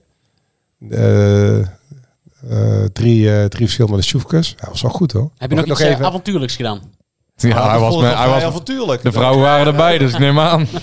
Eh, 0.90 1.60
eh, 1.60 1.68
drie, 2.94 3.36
eh, 3.38 3.46
drie 3.46 3.66
verschillende 3.66 4.02
choefkes. 4.02 4.50
Ja, 4.50 4.56
dat 4.60 4.70
was 4.70 4.82
wel 4.82 4.92
goed 4.92 5.12
hoor. 5.12 5.30
Heb 5.38 5.50
je 5.50 5.56
nog, 5.56 5.66
Mag 5.66 5.80
iets 5.82 5.90
eh, 6.00 6.06
avontuurlijks 6.06 6.56
gedaan? 6.56 6.82
Ja, 7.36 7.56
Ah, 7.58 7.64
hij 7.64 7.80
dat 7.80 7.82
was, 7.94 7.96
ik 8.12 8.18
hij 8.18 8.28
was, 8.30 8.44
avontuurlijk. 8.44 9.02
de 9.02 9.12
vrouwen 9.12 9.42
waren 9.42 9.68
erbij, 9.68 9.98
dus 9.98 10.12
ik 10.14 10.20
neem 10.20 10.40
aan. 10.40 10.68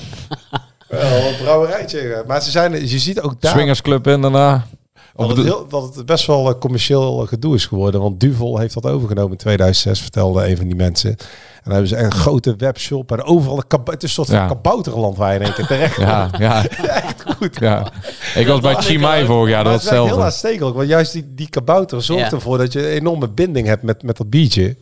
Wel, 0.89 1.27
een 1.29 1.37
brouwerijtje. 1.43 2.25
Maar 2.27 2.43
ze 2.43 2.51
zijn, 2.51 2.73
je 2.89 2.99
ziet 2.99 3.21
ook 3.21 3.41
daar 3.41 3.53
Swingersclub 3.53 4.07
en 4.07 4.21
daarna. 4.21 4.67
Dat, 5.17 5.27
het 5.29 5.37
de- 5.37 5.43
heel, 5.43 5.67
dat 5.69 5.95
het 5.95 6.07
best 6.07 6.27
wel 6.27 6.49
eh, 6.49 6.59
commercieel 6.59 7.27
gedoe 7.27 7.55
is 7.55 7.67
geworden. 7.67 8.01
Want 8.01 8.21
Duvel 8.21 8.59
heeft 8.59 8.75
dat 8.75 8.87
overgenomen 8.87 9.31
in 9.31 9.37
2006, 9.37 10.01
vertelde 10.01 10.49
een 10.49 10.57
van 10.57 10.67
die 10.67 10.75
mensen. 10.77 11.11
En 11.11 11.17
dan 11.65 11.73
hebben 11.73 11.89
ze 11.91 11.97
een 11.97 12.13
grote 12.13 12.55
webshop 12.57 13.13
en 13.13 13.23
overal 13.23 13.57
een 13.57 13.67
kab- 13.67 13.87
het 13.87 14.03
is 14.03 14.09
een 14.09 14.15
soort 14.25 14.29
Ja. 14.29 14.39
van 14.49 14.57
kabouterland 14.57 15.17
waar 15.17 15.33
je 15.33 15.39
in 15.39 15.45
één 15.45 15.55
keer 15.55 15.67
terecht 15.67 15.97
ja, 15.97 16.31
ja, 16.39 16.67
Echt 17.05 17.20
goed. 17.41 17.59
ja. 17.61 17.93
Ik 18.35 18.47
was 18.47 18.61
bij 18.61 18.75
Chimay 18.75 19.25
vorig 19.25 19.51
jaar, 19.51 19.65
dat 19.65 19.73
het 19.73 19.83
is 19.83 19.89
eigenlijk 19.89 20.15
heel 20.17 20.25
hetzelfde. 20.25 20.25
aanstekelijk, 20.25 20.77
want 20.77 20.89
juist 20.89 21.13
die, 21.13 21.25
die 21.35 21.49
kabouter 21.51 22.03
zorgt 22.03 22.25
Ja. 22.31 22.37
ervoor 22.37 22.59
dat 22.59 22.73
je 22.73 22.81
een 22.91 22.95
enorme 22.97 23.29
binding 23.29 23.67
hebt 23.67 23.83
met, 23.83 24.03
met 24.03 24.17
dat 24.17 24.31
biertje. 24.31 24.77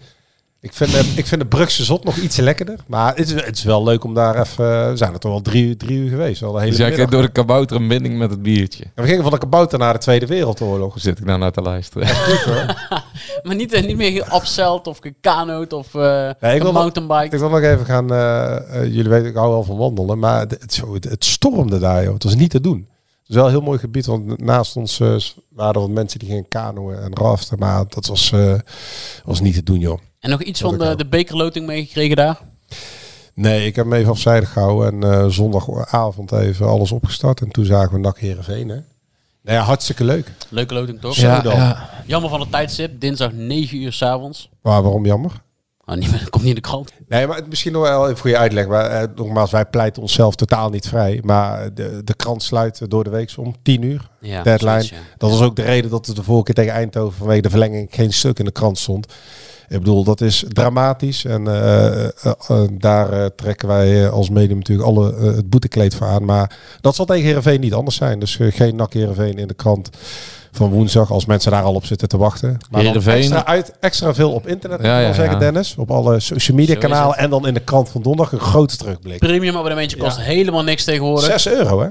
Ik 0.60 0.72
vind, 0.72 0.90
de, 0.92 1.12
ik 1.16 1.26
vind 1.26 1.40
de 1.40 1.46
Brugse 1.46 1.84
zot 1.84 2.04
nog 2.04 2.16
iets 2.16 2.36
lekkerder. 2.36 2.78
Maar 2.86 3.16
het 3.16 3.26
is, 3.26 3.44
het 3.44 3.56
is 3.56 3.62
wel 3.64 3.82
leuk 3.84 4.04
om 4.04 4.14
daar 4.14 4.40
even... 4.40 4.90
We 4.90 4.96
zijn 4.96 5.12
er 5.12 5.18
toch 5.18 5.30
wel 5.30 5.40
drie, 5.42 5.76
drie 5.76 5.98
uur 5.98 6.08
geweest. 6.08 6.40
Wel 6.40 6.52
de 6.52 6.58
hele 6.58 6.70
Dus 6.70 6.78
jij 6.80 6.90
kreeg 6.90 7.08
door 7.08 7.22
de 7.22 7.28
kabouter 7.28 7.76
een 7.76 7.88
binding 7.88 8.18
met 8.18 8.30
het 8.30 8.42
biertje. 8.42 8.84
En 8.84 9.02
we 9.02 9.08
gingen 9.08 9.22
van 9.22 9.32
de 9.32 9.38
kabouter 9.38 9.78
naar 9.78 9.92
de 9.92 9.98
Tweede 9.98 10.26
Wereldoorlog. 10.26 10.94
Zit 11.00 11.18
ik 11.18 11.24
nou 11.24 11.38
naar 11.38 11.52
te 11.52 11.60
luisteren? 11.62 12.08
Goed 12.08 12.40
hoor. 12.54 12.74
Maar 13.42 13.54
niet, 13.56 13.72
eh, 13.72 13.86
niet 13.86 13.96
meer 13.96 14.24
geupseld 14.24 14.86
of 14.86 14.98
gekanoot 14.98 15.72
of 15.72 15.94
eh 15.94 16.30
Nee, 16.40 16.54
ik 16.56 16.62
wil 16.62 16.72
nog- 16.72 16.82
mountainbike. 16.82 17.34
Ik 17.34 17.40
wil 17.40 17.48
nog 17.48 17.60
even 17.60 17.86
gaan... 17.86 18.12
eh, 18.12 18.56
eh, 18.56 18.84
jullie 18.94 19.08
weten, 19.10 19.28
ik 19.28 19.34
hou 19.36 19.50
wel 19.50 19.62
van 19.64 19.76
wandelen. 19.76 20.18
Maar 20.18 20.40
het, 20.40 20.50
het, 20.60 20.74
zo- 20.74 20.94
het, 20.94 21.04
het 21.04 21.24
stormde 21.24 21.78
daar, 21.78 22.02
joh. 22.04 22.12
Het 22.14 22.22
was 22.22 22.34
niet 22.34 22.50
te 22.50 22.60
doen. 22.60 22.88
Het 23.20 23.28
is 23.28 23.34
wel 23.34 23.44
een 23.44 23.50
heel 23.50 23.60
mooi 23.60 23.78
gebied. 23.78 24.06
Want 24.06 24.40
naast 24.40 24.76
ons 24.76 25.00
eh, 25.00 25.14
waren 25.48 25.74
er 25.74 25.80
wat 25.80 25.90
mensen 25.90 26.18
die 26.18 26.28
gingen 26.28 26.48
kanoën 26.48 26.96
en 26.96 27.14
raften. 27.16 27.58
Maar 27.58 27.84
dat 27.88 28.06
was, 28.06 28.32
eh, 28.32 28.54
was 29.24 29.40
niet 29.40 29.54
te 29.54 29.62
doen, 29.62 29.78
joh. 29.78 29.98
En 30.20 30.30
nog 30.30 30.42
iets 30.42 30.60
Dat 30.60 30.70
van 30.70 30.78
de, 30.78 30.96
de 30.96 31.06
bekerloting 31.06 31.66
meegekregen 31.66 32.16
daar? 32.16 32.40
Nee, 33.34 33.66
ik 33.66 33.76
heb 33.76 33.84
hem 33.84 33.94
even 33.94 34.10
afzijdig 34.10 34.52
gehouden. 34.52 35.02
En 35.02 35.12
eh, 35.12 35.26
zondagavond 35.28 36.32
even 36.32 36.66
alles 36.66 36.92
opgestart. 36.92 37.40
En 37.40 37.48
toen 37.50 37.64
zagen 37.64 37.92
we 37.92 37.98
NAC 37.98 38.18
Heerenveen, 38.18 38.68
hè. 38.68 38.78
Nou 39.42 39.58
ja, 39.58 39.60
hartstikke 39.60 40.04
leuk. 40.04 40.32
Leuke 40.48 40.74
loting 40.74 41.00
toch? 41.00 41.16
Ja, 41.16 41.40
dan. 41.40 41.76
Jammer 42.06 42.30
van 42.30 42.40
het 42.40 42.50
tijdstip. 42.50 43.00
Dinsdag 43.00 43.32
9 43.32 43.78
uur 43.78 43.92
s'avonds. 43.92 44.48
Maar 44.62 44.82
waarom 44.82 45.06
jammer? 45.06 45.32
Oh, 45.90 45.94
niet, 45.96 46.10
meer- 46.10 46.30
komt 46.30 46.42
niet 46.44 46.56
in 46.56 46.62
de 46.62 46.68
krant. 46.68 46.92
Nee, 47.08 47.26
maar 47.26 47.36
het- 47.36 47.48
misschien 47.48 47.72
nog 47.72 47.82
wel 47.82 48.04
even 48.04 48.16
voor 48.18 48.30
je 48.30 48.36
uitleg. 48.38 48.66
Maar, 48.66 48.90
eh, 48.90 49.08
nogmaals, 49.14 49.50
wij 49.50 49.64
pleiten 49.66 50.02
onszelf 50.02 50.34
totaal 50.34 50.70
niet 50.70 50.88
vrij. 50.88 51.20
Maar 51.24 51.74
de, 51.74 52.00
de 52.04 52.14
krant 52.14 52.42
sluit 52.42 52.90
door 52.90 53.04
de 53.04 53.10
week 53.10 53.32
om 53.36 53.54
10 53.62 53.82
uur. 53.82 54.08
Ja, 54.20 54.42
deadline. 54.42 54.82
ja. 54.82 54.96
Dat 55.18 55.30
was 55.30 55.40
ook 55.42 55.56
de 55.56 55.62
reden 55.62 55.90
dat 55.90 56.06
het 56.06 56.16
de 56.16 56.22
vorige 56.22 56.44
keer 56.44 56.54
tegen 56.54 56.72
Eindhoven 56.72 57.18
vanwege 57.18 57.42
de 57.42 57.50
verlenging 57.50 57.88
geen 57.90 58.12
stuk 58.12 58.38
in 58.38 58.44
de 58.44 58.50
krant 58.52 58.78
stond. 58.78 59.12
Ik 59.68 59.78
bedoel, 59.78 60.04
dat 60.04 60.20
is 60.20 60.44
dramatisch. 60.48 61.24
En 61.24 61.46
eh, 61.48 62.04
eh, 62.04 62.10
eh, 62.48 62.60
daar 62.72 63.12
eh, 63.12 63.26
trekken 63.36 63.68
wij 63.68 64.04
eh, 64.04 64.10
als 64.12 64.30
medium 64.30 64.56
natuurlijk 64.58 64.88
alle 64.88 65.14
eh, 65.16 65.22
het 65.22 65.50
boetekleed 65.50 65.94
voor 65.94 66.06
aan. 66.06 66.24
Maar 66.24 66.56
dat 66.80 66.94
zal 66.94 67.04
tegen 67.04 67.24
Heerenveen 67.24 67.60
niet 67.60 67.74
anders 67.74 67.96
zijn. 67.96 68.18
Dus 68.18 68.38
eh, 68.38 68.52
geen 68.52 68.76
nak 68.76 68.92
Heerenveen 68.92 69.34
in 69.38 69.48
de 69.48 69.54
krant 69.54 69.90
van 70.58 70.70
woensdag. 70.70 71.10
Als 71.10 71.24
mensen 71.26 71.50
daar 71.50 71.62
al 71.62 71.74
op 71.74 71.84
zitten 71.86 72.08
te 72.08 72.16
wachten. 72.16 72.58
Maar 72.70 72.82
dan 72.82 72.94
extra, 73.02 73.44
uit, 73.46 73.72
extra 73.80 74.14
veel 74.14 74.32
op 74.32 74.46
internet, 74.46 74.82
Ja, 74.82 74.98
ja, 74.98 75.12
zeggen 75.12 75.34
ja. 75.34 75.38
Dennis. 75.40 75.74
Op 75.78 75.90
alle 75.90 76.20
social 76.20 76.56
media 76.56 76.74
Zo 76.74 76.80
kanalen. 76.80 77.16
En 77.16 77.30
dan 77.30 77.46
in 77.46 77.54
de 77.54 77.60
krant 77.60 77.88
van 77.88 78.02
donderdag 78.02 78.32
een 78.32 78.46
grote 78.46 78.76
terugblik. 78.76 79.18
Premium 79.18 79.54
abonnementje 79.56 79.96
kost 79.96 80.20
helemaal 80.20 80.62
niks 80.62 80.84
tegenwoordig. 80.84 81.24
6 81.40 81.48
euro 81.48 81.80
hè? 81.80 81.88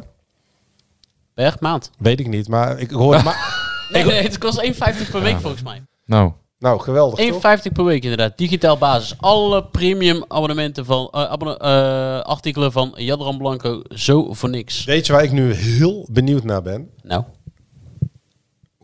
Per 1.34 1.56
maand. 1.60 1.92
Weet 1.98 2.20
ik 2.20 2.28
niet. 2.28 2.48
Maar 2.48 2.80
ik 2.80 2.92
hoorde 2.92 3.24
maar... 3.28 3.66
Nee, 3.92 4.04
nee, 4.06 4.22
het 4.22 4.38
kost 4.38 4.62
1,50 4.66 5.12
per 5.12 5.22
week 5.22 5.40
volgens 5.40 5.64
mij. 5.64 5.82
Nou, 6.06 6.32
Nou, 6.60 6.80
geweldig 6.80 7.20
1,50 7.20 7.30
toch? 7.42 7.74
per 7.74 7.84
week 7.84 8.04
inderdaad. 8.04 8.38
Digitaal 8.38 8.78
basis. 8.78 9.14
Alle 9.20 9.64
premium 9.66 10.24
abonnementen 10.28 10.86
van 10.86 11.08
eh, 11.12 11.24
abonne- 11.24 11.58
eh, 11.58 12.20
artikelen 12.22 12.72
van 12.72 12.94
Jadran 12.96 13.38
Blanco 13.38 13.82
zo 13.90 14.34
voor 14.34 14.50
niks. 14.50 14.84
Weet 14.84 15.06
je 15.06 15.14
waar 15.14 15.24
ik 15.24 15.32
nu 15.32 15.54
heel 15.54 16.08
benieuwd 16.12 16.44
naar 16.44 16.62
ben? 16.62 16.90
Nou, 17.04 17.24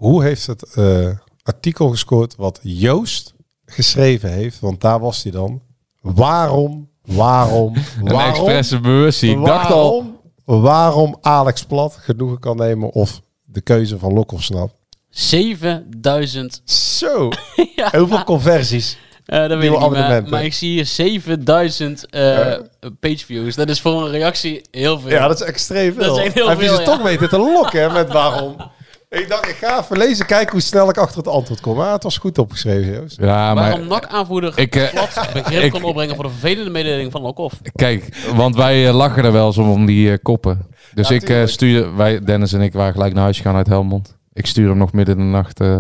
Hoe 0.04 0.24
heeft 0.24 0.48
het 0.48 0.74
eh, 0.74 1.10
artikel 1.44 1.90
gescoord 1.90 2.36
wat 2.36 2.60
Joost 2.62 3.34
geschreven 3.66 4.32
heeft? 4.32 4.60
Want 4.60 4.82
daar 4.82 5.00
was 5.00 5.24
hij 5.24 5.32
dan. 5.32 5.62
Waarom, 6.02 6.90
waarom, 7.06 7.76
een 7.76 8.12
waarom, 8.12 8.30
expresse 8.30 8.80
bus. 8.80 9.24
Ik 9.24 9.46
dacht 9.46 9.72
al. 9.72 10.06
waarom, 10.46 10.62
waarom 10.62 11.18
Alex 11.22 11.64
Plat 11.64 11.98
genoegen 12.00 12.40
kan 12.40 12.58
nemen 12.58 12.90
of 12.90 13.22
de 13.44 13.62
keuze 13.62 14.00
van 14.00 14.14
Lok 14.14 14.32
of 14.32 14.44
Snap? 14.44 14.76
7000. 15.10 16.62
Zo, 16.66 17.30
ja, 17.76 18.00
hoeveel 18.00 18.24
conversies? 18.24 18.98
eh, 19.26 19.40
dat 19.40 19.50
weet 19.50 19.60
nieuwe 19.60 19.76
ik 19.76 19.82
niet, 19.82 19.90
maar, 19.90 20.00
abonnementen. 20.00 20.32
maar 20.32 20.44
ik 20.44 20.54
zie 20.54 20.72
hier 20.72 20.86
7000 20.86 22.10
eh 22.10 22.58
page 23.00 23.26
views. 23.26 23.56
Dat 23.56 23.70
is 23.70 23.82
voor 23.82 24.04
een 24.06 24.12
reactie 24.12 24.62
heel 24.72 25.00
veel. 25.00 25.10
Ja, 25.10 25.28
dat 25.28 25.42
is 25.42 25.48
extreem 25.48 25.94
veel. 25.94 26.04
Dat 26.04 26.18
is 26.18 26.24
echt 26.24 26.34
heel 26.34 26.50
Heb 26.50 26.60
je 26.60 26.66
veel, 26.66 26.76
ze 26.76 26.82
ja. 26.82 26.88
toch 26.88 27.02
weten 27.02 27.30
te 27.30 27.38
lokken 27.38 27.82
hè, 27.82 27.90
met 27.90 28.12
waarom? 28.12 28.56
Ik 29.20 29.26
dacht, 29.30 29.48
ik 29.50 29.56
ga 29.56 29.80
even 29.80 29.98
lezen, 29.98 30.26
kijken 30.26 30.52
hoe 30.52 30.62
snel 30.62 30.90
ik 30.90 30.98
achter 30.98 31.18
het 31.18 31.28
antwoord 31.28 31.60
kom. 31.62 31.76
Maar 31.76 31.92
het 31.92 32.04
was 32.04 32.18
goed 32.18 32.38
opgeschreven, 32.38 32.94
Joost. 32.94 33.18
Ja, 33.20 33.54
maar 33.54 33.70
Waarom 33.70 33.88
NAC-aanvoerder 33.88 34.54
ik, 34.60 34.70
plat 34.92 35.28
begrip 35.34 35.64
ik- 35.64 35.72
kan 35.72 35.84
opbrengen 35.84 36.16
voor 36.16 36.24
de 36.24 36.30
vervelende 36.30 36.70
mededeling 36.70 37.12
van 37.12 37.22
Lokhoff? 37.22 37.60
kijk, 37.76 38.26
want 38.36 38.56
wij 38.56 38.88
eh, 38.88 38.96
lachen 38.96 39.24
er 39.24 39.32
wel 39.32 39.46
eens 39.48 39.58
om, 39.58 39.70
om 39.70 39.86
die 39.86 40.12
eh, 40.12 40.18
koppen. 40.22 40.68
Dus 40.94 41.08
Ja, 41.08 41.16
ik 41.16 41.48
stuur, 41.48 41.96
wij, 41.96 42.20
Dennis 42.24 42.54
en 42.54 42.62
ik 42.62 42.74
waren 42.74 42.94
gelijk 42.94 43.14
naar 43.14 43.24
huis 43.24 43.38
gegaan 43.38 43.56
uit 43.56 43.68
Helmond. 43.68 44.18
Ik 44.34 44.46
stuur 44.46 44.68
hem 44.70 44.78
nog 44.78 44.94
midden 44.94 45.18
in 45.18 45.24
de 45.26 45.30
nacht. 45.32 45.60
eh, 45.60 45.78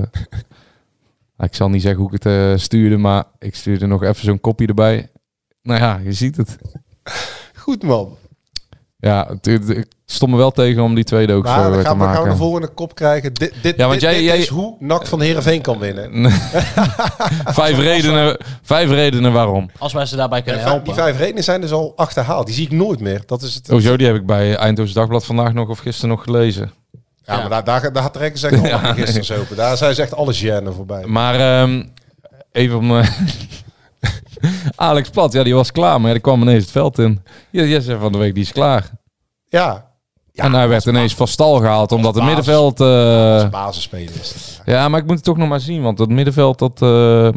ik 1.48 1.56
zal 1.56 1.70
niet 1.70 1.82
zeggen 1.82 2.02
hoe 2.02 2.14
ik 2.16 2.24
het 2.24 2.62
stuurde, 2.62 2.98
maar 2.98 3.24
ik 3.40 3.56
stuurde 3.56 3.86
nog 3.88 4.04
even 4.04 4.24
zo'n 4.24 4.40
kopje 4.42 4.68
erbij. 4.68 5.10
Nou 5.62 5.80
ja, 5.80 6.00
je 6.04 6.14
ziet 6.14 6.38
het. 6.38 6.58
Goed, 7.56 7.84
man. 7.84 8.18
Ja, 9.04 9.28
het, 9.42 9.48
ik 9.70 9.86
stond 10.06 10.32
me 10.32 10.38
wel 10.38 10.52
tegen 10.52 10.84
om 10.84 10.96
die 10.96 11.04
tweede 11.04 11.34
ook 11.34 11.44
Maar 11.44 11.64
zo 11.64 11.70
dan 11.70 11.74
eh, 11.74 11.80
te 11.80 11.86
gaan 11.86 11.98
we, 11.98 12.04
gaan 12.04 12.12
we 12.14 12.18
maken. 12.20 12.32
de 12.32 12.38
volgende 12.38 12.68
kop 12.68 12.96
krijgen. 12.96 13.34
Dit, 13.34 13.54
dit, 13.62 13.76
Ja, 13.78 13.88
want 13.88 13.92
dit, 14.00 14.02
jij- 14.02 14.14
dit 14.14 14.24
jij- 14.24 14.38
is 14.38 14.48
hoe 14.48 14.76
NAC 14.80 15.08
van 15.08 15.22
Heerenveen 15.22 15.62
kan 15.62 15.80
winnen. 15.80 16.32
vijf, 17.60 17.78
redenen, 17.80 18.38
vijf 18.62 18.90
redenen 18.90 19.34
waarom. 19.34 19.70
Als 19.78 19.94
wij 19.94 20.06
ze 20.06 20.16
daarbij 20.16 20.38
En 20.38 20.44
kunnen 20.44 20.64
helpen. 20.64 20.84
die 20.84 20.94
vijf 20.94 21.18
redenen 21.18 21.44
zijn 21.44 21.62
dus 21.62 21.72
al 21.72 21.94
achterhaald. 21.96 22.46
Die 22.46 22.56
zie 22.56 22.66
ik 22.66 22.72
nooit 22.72 23.00
meer. 23.00 23.22
Dat 23.26 23.42
is 23.42 23.56
het. 23.56 23.68
Hoezo, 23.68 23.98
die 23.98 24.08
heb 24.08 24.16
ik 24.16 24.26
bij 24.26 24.56
Eindhoven 24.56 24.94
Dagblad 24.94 25.26
vandaag 25.26 25.54
nog 25.54 25.70
of 25.70 25.80
gisteren 25.80 26.10
nog 26.10 26.24
gelezen. 26.24 26.72
Ja, 27.26 27.34
Ja. 27.34 27.40
maar 27.40 27.50
daar, 27.50 27.64
daar, 27.82 27.94
daar 27.94 28.12
trekken 28.12 28.40
ze 28.40 28.48
echt 28.48 28.60
al 28.62 28.66
ja, 28.68 28.94
gisteren 28.94 29.42
open. 29.42 29.56
Daar 29.56 29.78
zijn 29.78 29.96
ze 29.96 30.02
echt 30.02 30.16
alle 30.16 30.34
gêne 30.36 30.76
voorbij. 30.76 31.06
Maar 31.06 31.36
ehm, 31.62 31.84
even 32.52 32.78
om... 32.78 32.92
Alex 34.76 35.10
Plat, 35.10 35.34
ja, 35.34 35.44
die 35.44 35.56
was 35.56 35.72
klaar, 35.72 36.02
maar 36.02 36.12
die 36.12 36.22
kwam 36.22 36.42
ineens 36.42 36.62
het 36.64 36.72
veld 36.72 37.00
in. 37.00 37.22
Ja, 37.52 37.64
jij 37.64 37.80
zei 37.82 38.00
van 38.00 38.12
de 38.12 38.18
week, 38.18 38.34
die 38.34 38.44
is 38.44 38.52
klaar. 38.52 38.90
Ja. 39.50 39.86
ja 40.32 40.44
en 40.44 40.54
hij 40.54 40.68
werd 40.68 40.86
ineens 40.86 41.16
van 41.16 41.28
stal 41.28 41.56
gehaald, 41.60 41.92
omdat 41.92 42.16
het 42.16 42.24
middenveld... 42.24 42.80
eh 42.80 43.50
basisspeler 43.50 44.16
is 44.22 44.62
ja, 44.66 44.90
maar 44.90 45.00
ik 45.00 45.06
moet 45.06 45.16
het 45.16 45.24
toch 45.24 45.38
nog 45.38 45.50
maar 45.50 45.60
zien, 45.60 45.82
want 45.82 46.00
het 46.00 46.10
middenveld, 46.10 46.60
dat, 46.60 46.82
eh, 46.82 47.28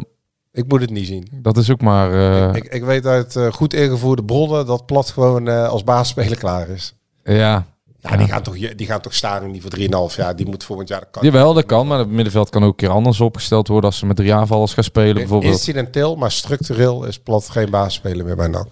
Ik 0.51 0.67
moet 0.67 0.81
het 0.81 0.89
niet 0.89 1.07
zien. 1.07 1.27
dat 1.31 1.57
is 1.57 1.71
ook 1.71 1.81
maar... 1.81 2.13
eh, 2.13 2.55
Ik, 2.55 2.63
ik 2.65 2.83
weet 2.83 3.05
uit 3.05 3.37
goed 3.51 3.73
ingevoerde 3.73 4.23
bronnen 4.23 4.65
dat 4.65 4.85
Plat 4.85 5.09
gewoon 5.09 5.67
als 5.69 5.83
basisspeler 5.83 6.37
klaar 6.37 6.69
is. 6.69 6.93
ja, 7.23 7.65
Ja, 7.99 8.17
Die, 8.17 8.27
gaan 8.27 8.41
toch, 8.41 8.75
die 8.75 8.87
gaan 8.87 9.01
toch 9.01 9.13
Staring 9.13 9.51
niet 9.51 9.61
voor 9.61 10.11
3,5 10.11 10.15
jaar. 10.15 10.35
Die 10.35 10.45
moet 10.45 10.63
volgend 10.63 10.87
jaar... 10.87 11.05
Kan. 11.11 11.23
jawel, 11.23 11.53
dat 11.53 11.65
kan, 11.65 11.87
maar 11.87 11.99
het 11.99 12.09
middenveld 12.09 12.49
kan 12.49 12.63
ook 12.63 12.69
een 12.69 12.75
keer 12.75 12.89
anders 12.89 13.21
opgesteld 13.21 13.67
worden 13.67 13.89
als 13.89 13.99
ze 13.99 14.05
met 14.05 14.15
drie 14.15 14.33
aanvallers 14.33 14.73
gaan 14.73 14.83
spelen, 14.83 15.13
bijvoorbeeld. 15.13 15.53
Incidenteel, 15.53 16.15
maar 16.15 16.31
structureel 16.31 17.05
is 17.05 17.19
Plat 17.19 17.49
geen 17.49 17.69
basisspeler 17.69 18.25
meer 18.25 18.35
bij 18.35 18.47
NAC. 18.47 18.67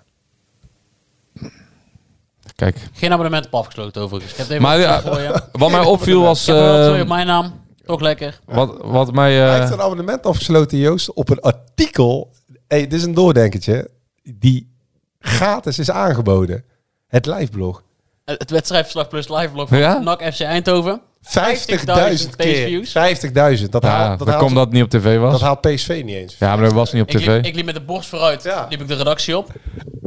Kijk, 2.56 2.90
Geen 2.94 3.12
abonnement 3.12 3.46
op 3.46 3.54
afgesloten 3.54 4.02
overigens. 4.02 4.32
Ik 4.32 4.38
heb 4.38 4.50
even 4.50 4.62
Maar, 4.62 4.80
ja, 4.80 5.02
wat 5.52 5.72
mij 5.72 5.84
opviel 5.84 6.22
was... 6.22 6.46
Wel 6.46 6.84
twee 6.84 6.96
eh, 6.96 7.02
op 7.02 7.08
mijn 7.08 7.28
naam. 7.28 7.54
Toch 7.86 8.02
lekker. 8.02 8.40
wat, 8.46 8.78
wat 8.82 9.14
mij... 9.14 9.34
Hij 9.34 9.54
eh, 9.54 9.60
heeft 9.60 9.72
een 9.72 9.82
abonnement 9.82 10.26
afgesloten, 10.26 10.78
Joost, 10.78 11.14
op 11.14 11.30
een 11.30 11.40
artikel. 11.40 12.32
Hey, 12.68 12.82
dit 12.82 12.94
is 12.94 13.04
een 13.04 13.14
doordenkertje. 13.14 13.90
Die 14.24 14.76
gratis 15.20 15.80
is 15.80 15.92
aangeboden. 15.92 16.64
Het 17.08 17.26
liveblog. 17.26 17.84
Het 18.26 18.40
het 18.40 18.52
wedstrijdverslag 18.52 19.08
plus 19.08 19.30
liveblog 19.30 19.70
van 19.70 19.78
Ja? 19.78 20.00
NAC 20.00 20.34
FC 20.34 20.40
Eindhoven. 20.42 21.02
50.000 21.24 21.30
50.000 21.30 22.36
keer. 22.36 22.86
50.000. 22.86 23.60
50.000. 23.62 23.70
Dat, 23.70 23.84
ja, 23.84 23.90
haalt, 23.90 24.10
dat, 24.10 24.20
dat 24.20 24.28
haalt, 24.28 24.40
komt 24.40 24.56
dat 24.56 24.64
het 24.66 24.74
niet 24.74 24.84
op 24.84 24.90
tv 24.90 25.18
was. 25.18 25.32
dat 25.32 25.42
haalt 25.42 25.62
PSV 25.62 26.02
niet 26.06 26.16
eens. 26.16 26.36
Ja, 26.40 26.56
maar 26.56 26.64
dat 26.64 26.74
was 26.74 26.94
niet 26.94 27.02
op 27.02 27.10
Ik 27.10 27.18
tv. 27.18 27.28
liep, 27.28 27.46
ik 27.46 27.56
liep 27.56 27.66
met 27.66 27.76
de 27.76 27.82
borst 27.82 28.10
vooruit. 28.10 28.44
Ja. 28.44 28.66
Liep 28.70 28.82
ik 28.82 28.88
de 28.88 28.96
redactie 28.96 29.38
op. 29.38 29.50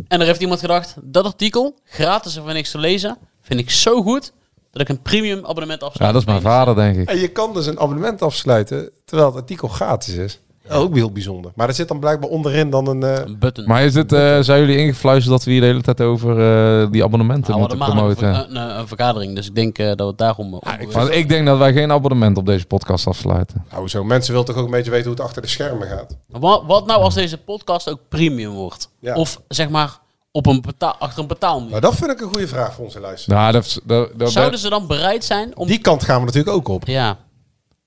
En 0.09 0.21
er 0.21 0.27
heeft 0.27 0.41
iemand 0.41 0.61
gedacht, 0.61 0.95
dat 1.03 1.25
artikel, 1.25 1.79
gratis 1.85 2.37
en 2.37 2.43
voor 2.43 2.53
niks 2.53 2.71
te 2.71 2.79
lezen, 2.79 3.19
vind 3.43 3.61
ik 3.61 3.71
zo 3.71 4.03
goed, 4.03 4.33
dat 4.71 4.83
ik 4.83 4.89
een 4.89 5.03
premium 5.03 5.47
abonnement 5.47 5.83
afsluit. 5.83 6.07
Ja, 6.07 6.13
dat 6.13 6.21
is 6.21 6.27
mijn 6.29 6.41
vader, 6.41 6.75
denk 6.75 6.97
ik. 6.97 7.09
En 7.09 7.19
je 7.19 7.29
kan 7.29 7.55
dus 7.55 7.67
een 7.67 7.81
abonnement 7.81 8.23
afsluiten, 8.23 8.91
terwijl 9.05 9.29
het 9.29 9.39
artikel 9.41 9.69
gratis 9.69 10.15
is. 10.15 10.41
Ook 10.71 10.95
heel 10.95 11.11
bijzonder. 11.13 11.51
Maar 11.55 11.69
er 11.69 11.75
zit 11.75 11.89
dan 11.89 12.01
blijkbaar 12.01 12.31
onderin 12.31 12.71
dan 12.71 12.87
een... 12.89 13.03
eh, 13.03 13.25
Een 13.25 13.39
button. 13.39 13.65
Maar 13.67 13.83
is 13.85 13.95
het, 13.95 14.13
eh, 14.13 14.39
zijn 14.41 14.61
jullie 14.61 14.77
ingefluisterd 14.77 15.31
dat 15.37 15.45
we 15.45 15.51
hier 15.51 15.61
de 15.61 15.67
hele 15.67 15.81
tijd 15.83 16.01
over 16.01 16.31
eh, 16.31 16.91
die 16.91 17.05
abonnementen 17.05 17.51
Nou, 17.51 17.63
we 17.63 17.69
moeten 17.69 17.79
hadden 17.87 17.97
maandag 17.97 18.17
promoten? 18.19 18.57
een, 18.57 18.71
een, 18.71 18.79
een 18.79 18.89
vergadering, 18.89 19.35
dus 19.35 19.47
ik 19.47 19.55
denk 19.55 19.79
eh, 19.79 19.87
dat 19.87 19.99
we 19.99 20.05
het 20.05 20.19
daarom... 20.19 20.55
uh, 20.55 20.61
ik 20.81 20.91
Want 20.93 21.11
ik 21.11 21.29
denk 21.29 21.47
dat 21.47 21.59
wij 21.59 21.73
geen 21.73 21.93
abonnement 21.93 22.37
op 22.37 22.47
deze 22.47 22.67
podcast 22.67 23.07
afsluiten. 23.07 23.65
nou, 23.73 23.89
zo 23.89 24.05
mensen 24.05 24.31
willen 24.33 24.47
toch 24.47 24.57
ook 24.57 24.65
een 24.65 24.71
beetje 24.71 24.91
weten 24.91 25.07
hoe 25.07 25.15
het 25.17 25.25
achter 25.27 25.43
de 25.43 25.49
schermen 25.49 25.89
gaat. 25.89 26.17
wat, 26.29 26.63
wat 26.67 26.87
nou 26.87 27.03
als 27.03 27.15
deze 27.15 27.39
podcast 27.39 27.91
ook 27.91 28.01
premium 28.09 28.53
wordt? 28.53 28.91
Ja. 29.01 29.15
Of 29.15 29.41
zeg 29.49 29.69
maar 29.69 29.99
op 30.31 30.47
een 30.47 30.61
betaal, 30.61 30.95
achter 30.99 31.23
een 31.23 31.27
betaalmuur. 31.29 31.69
Nou, 31.71 31.81
dat 31.81 31.95
vind 31.95 32.11
ik 32.11 32.21
een 32.21 32.29
goede 32.29 32.49
vraag 32.49 32.75
voor 32.75 32.85
onze 32.85 33.01
luisteraars. 33.01 33.41
Nou, 33.43 33.53
dat, 33.53 33.81
dat, 33.85 34.19
dat, 34.19 34.31
Zouden 34.33 34.59
ze 34.59 34.69
dan 34.69 34.87
bereid 34.87 35.25
zijn 35.25 35.57
om... 35.57 35.67
Die 35.67 35.79
kant 35.79 36.05
gaan 36.05 36.19
we 36.21 36.25
natuurlijk 36.27 36.57
ook 36.57 36.69
op, 36.69 36.87
Ja, 36.87 37.17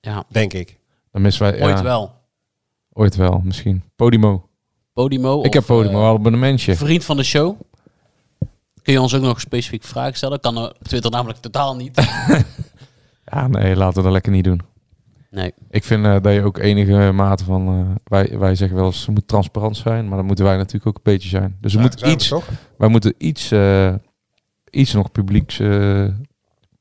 ja 0.00 0.24
denk 0.28 0.52
ik. 0.52 0.78
dan 1.12 1.22
missen 1.22 1.42
wij... 1.42 1.62
ooit 1.62 1.78
ja, 1.78 1.82
wel. 1.82 2.12
Ooit 2.92 3.16
wel, 3.16 3.40
misschien. 3.44 3.82
Podimo. 3.96 4.48
Podimo 4.92 5.42
ik 5.44 5.52
heb 5.52 5.62
of, 5.62 5.68
Podimo, 5.68 6.00
eh, 6.00 6.06
al 6.08 6.14
abonnementje. 6.14 6.76
vriend 6.76 7.04
van 7.04 7.16
de 7.16 7.22
show. 7.22 7.60
Kun 8.82 8.92
je 8.92 9.00
ons 9.00 9.14
ook 9.14 9.22
nog 9.22 9.40
specifiek 9.40 9.82
vragen 9.82 10.16
stellen? 10.16 10.40
Kan 10.40 10.56
er 10.56 10.68
op 10.68 10.78
Twitter 10.82 11.10
namelijk 11.10 11.38
totaal 11.38 11.76
niet. 11.76 11.98
Ja, 13.24 13.46
nee, 13.46 13.76
laten 13.76 13.96
we 13.96 14.02
dat 14.02 14.12
lekker 14.12 14.32
niet 14.32 14.44
doen. 14.44 14.60
Nee. 15.30 15.52
Ik 15.70 15.84
vind 15.84 16.04
eh, 16.04 16.16
dat 16.20 16.32
je 16.34 16.42
ook 16.42 16.58
enige 16.58 17.12
mate 17.12 17.44
van... 17.44 17.68
eh, 17.68 17.94
wij, 18.04 18.38
wij 18.38 18.54
zeggen 18.54 18.76
wel 18.76 18.86
eens, 18.86 19.06
moet 19.06 19.28
transparant 19.28 19.76
zijn. 19.76 20.08
Maar 20.08 20.16
dat 20.16 20.26
moeten 20.26 20.44
wij 20.44 20.56
natuurlijk 20.56 20.86
ook 20.86 20.96
een 20.96 21.12
beetje 21.12 21.28
zijn. 21.28 21.56
Dus 21.60 21.74
er 21.74 21.82
Ja, 21.82 21.88
we 21.88 22.10
iets... 22.10 22.28
toch? 22.28 22.48
Wij 22.78 22.88
moeten 22.88 23.14
iets, 23.18 23.50
eh, 23.50 23.94
iets 24.70 24.92
nog 24.92 25.12
publieks, 25.12 25.58
eh, 25.58 26.04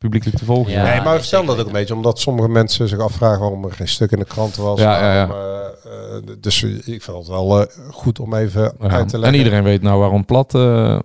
publiekelijk 0.01 0.37
te 0.39 0.45
volgen 0.45 0.71
Ja. 0.71 0.83
nee, 0.83 0.91
maar 0.95 1.03
we 1.03 1.09
nee, 1.09 1.19
vertellen 1.19 1.45
zeker 1.45 1.47
dat 1.47 1.59
ook 1.59 1.65
een 1.65 1.79
beetje, 1.79 1.93
omdat 1.95 2.19
sommige 2.19 2.49
mensen 2.49 2.87
zich 2.87 2.99
afvragen 2.99 3.39
waarom 3.39 3.65
er 3.65 3.71
geen 3.71 3.87
stuk 3.87 4.11
in 4.11 4.19
de 4.19 4.25
krant 4.25 4.55
was. 4.55 4.79
Ja, 4.79 4.99
ja, 5.01 5.13
ja. 5.15 5.27
waarom, 5.27 5.45
eh, 5.85 6.17
eh, 6.17 6.35
dus 6.39 6.63
ik 6.63 7.01
vind 7.03 7.17
het 7.17 7.27
wel 7.27 7.61
eh, 7.61 7.67
goed 7.91 8.19
om 8.19 8.33
even 8.35 8.61
Ja. 8.61 8.87
uit 8.89 9.07
te 9.09 9.17
leggen. 9.19 9.33
En 9.33 9.45
iedereen 9.45 9.63
weet 9.63 9.81
nou 9.81 9.99
waarom 9.99 10.25
Plat 10.25 10.55
eh 10.55 10.99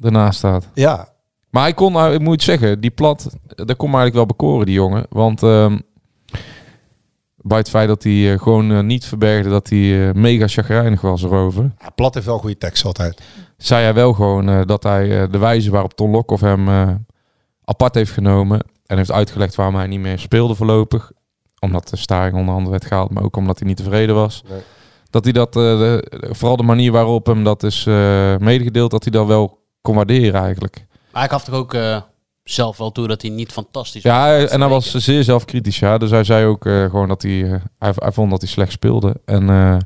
ernaast 0.00 0.38
staat. 0.38 0.68
Ja, 0.74 1.08
Maar 1.50 1.68
ik 1.68 1.74
kon, 1.74 1.92
nou, 1.92 2.14
ik 2.14 2.20
moet 2.20 2.42
zeggen, 2.42 2.80
die 2.80 2.90
Plat, 2.90 3.26
daar 3.46 3.76
kon 3.76 3.90
me 3.90 3.96
eigenlijk 3.96 4.14
wel 4.14 4.26
bekoren, 4.26 4.66
die 4.66 4.74
jongen. 4.74 5.06
Want 5.10 5.42
ehm, 5.42 5.78
bij 7.36 7.58
het 7.58 7.68
feit 7.70 7.88
dat 7.88 8.02
hij 8.02 8.32
eh, 8.32 8.38
gewoon 8.38 8.72
eh, 8.72 8.80
niet 8.80 9.04
verbergde 9.04 9.50
dat 9.50 9.68
hij 9.68 10.08
eh, 10.08 10.14
mega 10.14 10.46
chagrijnig 10.46 11.00
was 11.00 11.22
erover... 11.22 11.70
ja, 11.82 11.90
Plat 11.90 12.14
heeft 12.14 12.26
wel 12.26 12.38
goede 12.38 12.58
tekst 12.58 12.84
altijd. 12.84 13.22
zei 13.56 13.82
hij 13.82 13.94
wel 13.94 14.12
gewoon 14.12 14.48
eh, 14.48 14.60
dat 14.64 14.82
hij 14.82 15.22
eh, 15.22 15.32
de 15.32 15.38
wijze 15.38 15.70
waarop 15.70 15.94
Ton 15.94 16.10
Lokhoff 16.10 16.42
hem 16.42 16.68
eh, 16.68 16.88
apart 17.68 17.94
heeft 17.94 18.10
genomen 18.12 18.60
en 18.86 18.96
heeft 18.96 19.12
uitgelegd 19.12 19.54
waarom 19.54 19.74
hij 19.74 19.86
niet 19.86 20.00
meer 20.00 20.18
speelde 20.18 20.54
voorlopig. 20.54 21.12
Omdat 21.60 21.88
de 21.88 21.96
staring 21.96 22.36
onder 22.36 22.54
andere 22.54 22.70
werd 22.70 22.84
gehaald, 22.84 23.10
maar 23.10 23.22
ook 23.22 23.36
omdat 23.36 23.58
hij 23.58 23.68
niet 23.68 23.76
tevreden 23.76 24.14
was. 24.14 24.42
Nee. 24.48 24.60
Dat 25.10 25.24
hij 25.24 25.32
dat, 25.32 25.48
eh, 25.56 25.62
de- 25.62 26.28
vooral 26.30 26.56
de 26.56 26.62
manier 26.62 26.92
waarop 26.92 27.26
hem 27.26 27.44
dat 27.44 27.62
is 27.62 27.86
eh, 27.86 28.36
medegedeeld, 28.36 28.90
dat 28.90 29.02
hij 29.02 29.12
dat 29.12 29.26
wel 29.26 29.58
kon 29.82 29.94
waarderen 29.94 30.40
eigenlijk. 30.42 30.86
Maar 31.12 31.24
ik 31.24 31.30
gaf 31.30 31.44
toch 31.44 31.54
ook 31.54 31.74
eh, 31.74 32.00
zelf 32.44 32.76
wel 32.76 32.92
toe 32.92 33.08
dat 33.08 33.22
hij 33.22 33.30
niet 33.30 33.52
fantastisch 33.52 34.02
Ja, 34.02 34.16
was. 34.18 34.24
hij- 34.26 34.48
en 34.48 34.60
hij 34.60 34.68
was 34.70 34.94
zeer 34.94 35.24
zelfkritisch. 35.24 35.78
Ja. 35.78 35.98
Dus 35.98 36.10
hij 36.10 36.24
zei 36.24 36.46
ook 36.46 36.66
eh, 36.66 36.82
gewoon 36.90 37.08
dat 37.08 37.22
hij, 37.22 37.60
hij, 37.78 37.92
hij 37.94 38.12
vond 38.12 38.30
dat 38.30 38.40
hij 38.40 38.50
slecht 38.50 38.72
speelde. 38.72 39.20
En 39.24 39.50
eh, 39.50 39.76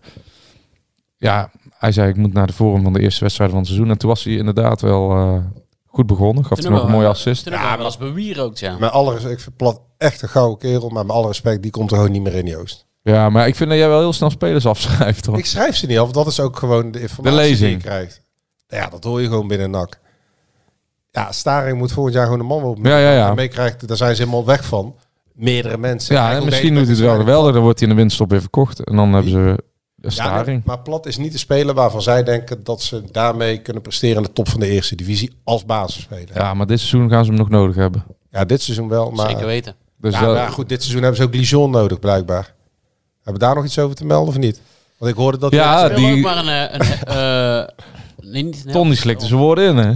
ja, 1.16 1.50
hij 1.78 1.92
zei 1.92 2.08
ik 2.08 2.16
moet 2.16 2.32
naar 2.32 2.46
de 2.46 2.52
vorm 2.52 2.82
van 2.82 2.92
de 2.92 3.00
eerste 3.00 3.20
wedstrijd 3.20 3.50
van 3.50 3.58
het 3.58 3.68
seizoen. 3.68 3.90
En 3.90 3.98
toen 3.98 4.08
was 4.08 4.24
hij 4.24 4.34
inderdaad 4.34 4.80
wel 4.80 5.10
eh, 5.10 5.36
goed 5.92 6.06
begonnen. 6.06 6.44
Gaf 6.44 6.58
Toen 6.58 6.66
hij 6.66 6.74
nog 6.80 6.88
een 6.88 6.94
mooie 6.94 7.08
assist. 7.08 7.44
Toen 7.44 7.54
ook 7.54 7.76
wel 7.76 7.84
eens 7.84 7.96
bewierookt, 7.96 8.58
ja. 8.58 8.76
Met 8.78 8.90
alle 8.90 9.12
respect, 9.12 9.32
ik 9.34 9.40
vind 9.40 9.56
Plat 9.56 9.80
echt 9.98 10.22
een 10.22 10.28
gouden 10.28 10.58
kerel, 10.58 10.88
maar 10.88 11.06
met 11.06 11.16
alle 11.16 11.26
respect, 11.26 11.62
die 11.62 11.70
komt 11.70 11.90
er 11.90 11.96
gewoon 11.96 12.12
niet 12.12 12.22
meer 12.22 12.34
in, 12.34 12.46
Joost. 12.46 12.86
Ja, 13.02 13.30
maar 13.30 13.46
ik 13.46 13.56
vind 13.56 13.70
dat 13.70 13.78
jij 13.78 13.88
wel 13.88 13.98
heel 13.98 14.12
snel 14.12 14.30
spelers 14.30 14.66
afschrijft. 14.66 15.26
Hoor. 15.26 15.38
Ik 15.38 15.46
schrijf 15.46 15.76
ze 15.76 15.86
niet 15.86 15.98
af, 15.98 16.10
dat 16.12 16.26
is 16.26 16.40
ook 16.40 16.56
gewoon 16.56 16.90
de 16.90 17.00
informatie 17.00 17.38
De 17.38 17.44
lezing. 17.44 17.68
die 17.68 17.76
je 17.76 17.82
krijgt. 17.82 18.20
Ja, 18.68 18.88
dat 18.88 19.04
hoor 19.04 19.20
je 19.20 19.28
gewoon 19.28 19.48
binnen 19.48 19.70
NAC. 19.70 19.98
Ja, 21.10 21.32
Staring 21.32 21.78
moet 21.78 21.92
volgend 21.92 22.14
jaar 22.14 22.24
gewoon 22.24 22.38
de 22.38 22.44
man 22.44 22.62
op. 22.62 22.78
Ja, 22.82 22.98
ja, 22.98 23.12
ja. 23.12 23.34
Meekrijgt, 23.34 23.88
daar 23.88 23.96
zijn 23.96 24.16
ze 24.16 24.22
helemaal 24.22 24.44
weg 24.44 24.64
van. 24.64 24.94
Meerdere 25.32 25.78
mensen. 25.78 26.14
Ja, 26.14 26.32
en 26.32 26.44
misschien 26.44 26.74
doet 26.74 26.82
hij 26.86 26.92
het 26.92 27.02
wel 27.04 27.16
geweldig. 27.16 27.52
Dan 27.52 27.62
wordt 27.62 27.78
hij 27.78 27.88
in 27.88 27.94
de 27.94 28.00
winterstop 28.00 28.30
weer 28.30 28.40
verkocht. 28.40 28.84
En 28.84 28.96
dan 28.96 29.12
hebben 29.12 29.32
ze 29.32 29.64
een 30.02 30.10
Ja, 30.14 30.60
maar 30.64 30.78
Plat 30.80 31.06
is 31.06 31.16
niet 31.16 31.32
de 31.32 31.38
speler 31.38 31.74
waarvan 31.74 32.02
zij 32.02 32.22
denken 32.22 32.64
dat 32.64 32.82
ze 32.82 33.02
daarmee 33.12 33.58
kunnen 33.58 33.82
presteren 33.82 34.16
in 34.16 34.22
de 34.22 34.32
top 34.32 34.48
van 34.48 34.60
de 34.60 34.66
eerste 34.68 34.94
divisie 34.96 35.32
als 35.44 35.64
basisspeler. 35.64 36.28
Ja, 36.34 36.40
Ja, 36.42 36.54
maar 36.54 36.66
dit 36.66 36.78
seizoen 36.80 37.10
gaan 37.10 37.24
ze 37.24 37.30
hem 37.30 37.38
nog 37.38 37.48
nodig 37.48 37.74
hebben. 37.76 38.04
dit 38.46 38.62
seizoen 38.62 38.88
wel, 38.88 39.10
maar, 39.10 39.28
Zeker 39.30 39.46
weten. 39.46 39.74
Dus 39.96 40.14
ja, 40.14 40.32
maar 40.32 40.48
goed, 40.48 40.68
dit 40.68 40.80
seizoen 40.82 41.02
hebben 41.02 41.20
ze 41.20 41.26
ook 41.26 41.34
Lijon 41.34 41.70
nodig 41.70 41.98
blijkbaar. 41.98 42.54
Hebben 43.22 43.32
we 43.42 43.46
daar 43.46 43.54
nog 43.54 43.64
iets 43.64 43.78
over 43.78 43.96
te 43.96 44.04
melden 44.04 44.28
of 44.28 44.38
niet? 44.38 44.60
Want 44.98 45.10
ik 45.10 45.16
hoorde 45.16 45.38
dat 45.38 45.52
Ja, 45.52 45.88
die- 45.88 46.12
ook 46.16 46.20
maar 46.20 46.36
een... 46.36 46.48
eh, 46.48 46.78
een 46.78 47.06
eh, 47.06 47.68
nee, 48.30 48.42
niet 48.42 48.62
een 48.66 48.72
Ton 48.72 48.88
die 48.88 48.96
slikte 48.96 49.26
zijn 49.26 49.40
woorden 49.40 49.68
in, 49.68 49.76
hè? 49.76 49.92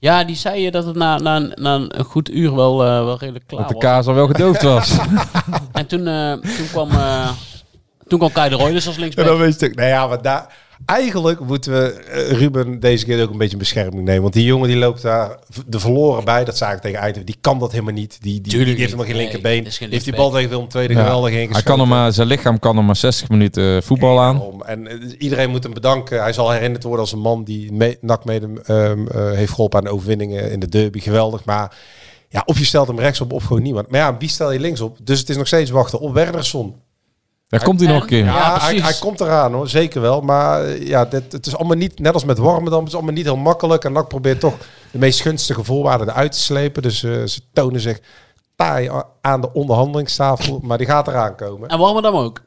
Ja, 0.00 0.24
die 0.24 0.36
zei 0.36 0.60
je 0.62 0.70
dat 0.70 0.84
het 0.86 0.96
na, 0.96 1.18
na, 1.18 1.36
een- 1.36 1.52
na 1.54 1.74
een 1.74 2.04
goed 2.04 2.30
uur 2.30 2.54
wel, 2.54 2.82
eh, 2.84 2.88
wel 3.04 3.18
redelijk 3.18 3.46
klaar 3.46 3.60
Dat 3.60 3.68
de 3.68 3.74
was. 3.74 3.84
kaas 3.84 4.06
al 4.06 4.14
wel 4.14 4.26
gedoofd 4.26 4.62
was. 4.62 4.96
En 5.72 5.86
toen, 5.86 6.06
eh, 6.06 6.32
toen 6.32 6.66
kwam... 6.70 6.88
eh 8.12 8.18
toen 8.18 8.28
kwam 8.28 8.32
Kai 8.32 8.48
de 8.50 8.56
Roy 8.56 8.72
dus 8.72 8.86
als 8.86 8.96
En 9.00 9.00
dan 9.00 9.14
linksback. 9.14 9.38
weet 9.38 9.60
je, 9.60 9.68
nou 9.74 9.88
ja, 9.88 10.06
maar 10.06 10.22
daar, 10.22 10.46
eigenlijk 10.86 11.40
moeten 11.40 11.72
we 11.72 11.92
eh, 11.92 12.30
Ruben 12.38 12.80
deze 12.80 13.04
keer 13.04 13.22
ook 13.22 13.30
een 13.30 13.38
beetje 13.38 13.52
in 13.52 13.58
bescherming 13.58 14.04
nemen. 14.04 14.22
Want 14.22 14.34
die 14.34 14.44
jongen 14.44 14.68
die 14.68 14.76
loopt 14.76 15.02
daar 15.02 15.38
de 15.66 15.80
verloren 15.80 16.24
bij. 16.24 16.44
Dat 16.44 16.56
ik 16.72 16.80
tegen 16.80 16.98
Eindhoven. 16.98 17.26
Die 17.26 17.36
kan 17.40 17.58
dat 17.58 17.70
helemaal 17.72 17.92
niet. 17.94 18.18
Die, 18.20 18.40
die, 18.40 18.52
die 18.52 18.64
heeft 18.64 18.78
helemaal 18.78 19.04
geen 19.04 19.14
Nee, 19.14 19.22
linkerbeen. 19.22 19.52
geen 19.78 19.90
heeft 19.90 20.04
die 20.04 20.14
linksback. 20.14 20.16
bal 20.16 20.30
tegen 20.30 20.48
Willem 20.50 20.66
II 20.74 20.88
Ja. 20.88 21.02
geweldig 21.04 21.32
in 21.32 21.52
Hij 21.52 21.62
kan 21.62 21.80
maar, 21.88 22.12
zijn 22.12 22.26
lichaam 22.28 22.58
kan 22.58 22.76
er 22.76 22.84
maar 22.84 22.96
60 22.96 23.28
minuten 23.28 23.82
voetbal 23.82 24.20
aan. 24.20 24.62
En 24.66 24.86
eh, 24.86 24.96
iedereen 25.18 25.50
moet 25.50 25.62
hem 25.62 25.74
bedanken. 25.74 26.22
Hij 26.22 26.32
zal 26.32 26.50
herinnerd 26.50 26.82
worden 26.82 27.00
als 27.00 27.12
een 27.12 27.18
man 27.20 27.44
die 27.44 27.72
me, 27.72 27.98
NAC 28.00 28.24
mede 28.24 28.48
ehm, 28.64 29.06
eh, 29.06 29.32
heeft 29.32 29.50
geholpen 29.52 29.78
aan 29.78 29.84
de 29.84 29.90
overwinningen 29.92 30.50
in 30.50 30.60
de 30.60 30.68
derby. 30.68 31.00
Geweldig. 31.00 31.44
Maar 31.44 31.76
ja, 32.28 32.42
of 32.44 32.58
je 32.58 32.64
stelt 32.64 32.86
hem 32.88 32.98
rechtsop 32.98 33.32
of 33.32 33.44
gewoon 33.44 33.62
niemand. 33.62 33.90
Maar 33.90 34.00
ja, 34.00 34.16
wie 34.16 34.28
stel 34.28 34.52
je 34.52 34.60
linksop? 34.60 34.98
Dus 35.02 35.18
het 35.20 35.28
is 35.28 35.36
nog 35.36 35.46
steeds 35.46 35.70
wachten 35.70 36.00
op 36.00 36.14
Wernersson. 36.14 36.74
Daar 37.52 37.62
komt 37.62 37.80
hij 37.80 37.92
nog 37.92 38.02
een 38.02 38.08
keer. 38.08 38.24
Ja, 38.24 38.70
Ja, 38.70 38.82
hij, 38.82 38.94
komt 39.00 39.20
eraan 39.20 39.52
hoor, 39.52 39.68
zeker 39.68 40.00
wel. 40.00 40.20
Maar 40.20 40.64
eh, 40.64 40.86
ja, 40.86 41.04
dit, 41.04 41.32
het 41.32 41.46
is 41.46 41.56
allemaal 41.56 41.76
niet, 41.76 41.98
net 41.98 42.14
als 42.14 42.24
met 42.24 42.38
Warmerdam, 42.38 42.78
het 42.78 42.88
is 42.88 42.94
allemaal 42.94 43.14
niet 43.14 43.24
heel 43.24 43.36
makkelijk. 43.36 43.84
En 43.84 43.92
NAC 43.92 44.08
probeert 44.08 44.40
toch 44.40 44.54
de 44.90 44.98
meest 44.98 45.20
gunstige 45.20 45.64
voorwaarden 45.64 46.08
eruit 46.08 46.32
te 46.32 46.40
slepen. 46.40 46.82
Dus 46.82 47.02
eh, 47.02 47.24
ze 47.24 47.40
tonen 47.52 47.80
zich 47.80 48.00
taai 48.56 48.90
aan 49.20 49.40
de 49.40 49.52
onderhandelingstafel. 49.52 50.60
Maar 50.62 50.78
die 50.78 50.86
gaat 50.86 51.08
eraan 51.08 51.36
komen. 51.36 51.68
En 51.68 51.78
Warmerdam 51.78 52.14
ook. 52.14 52.42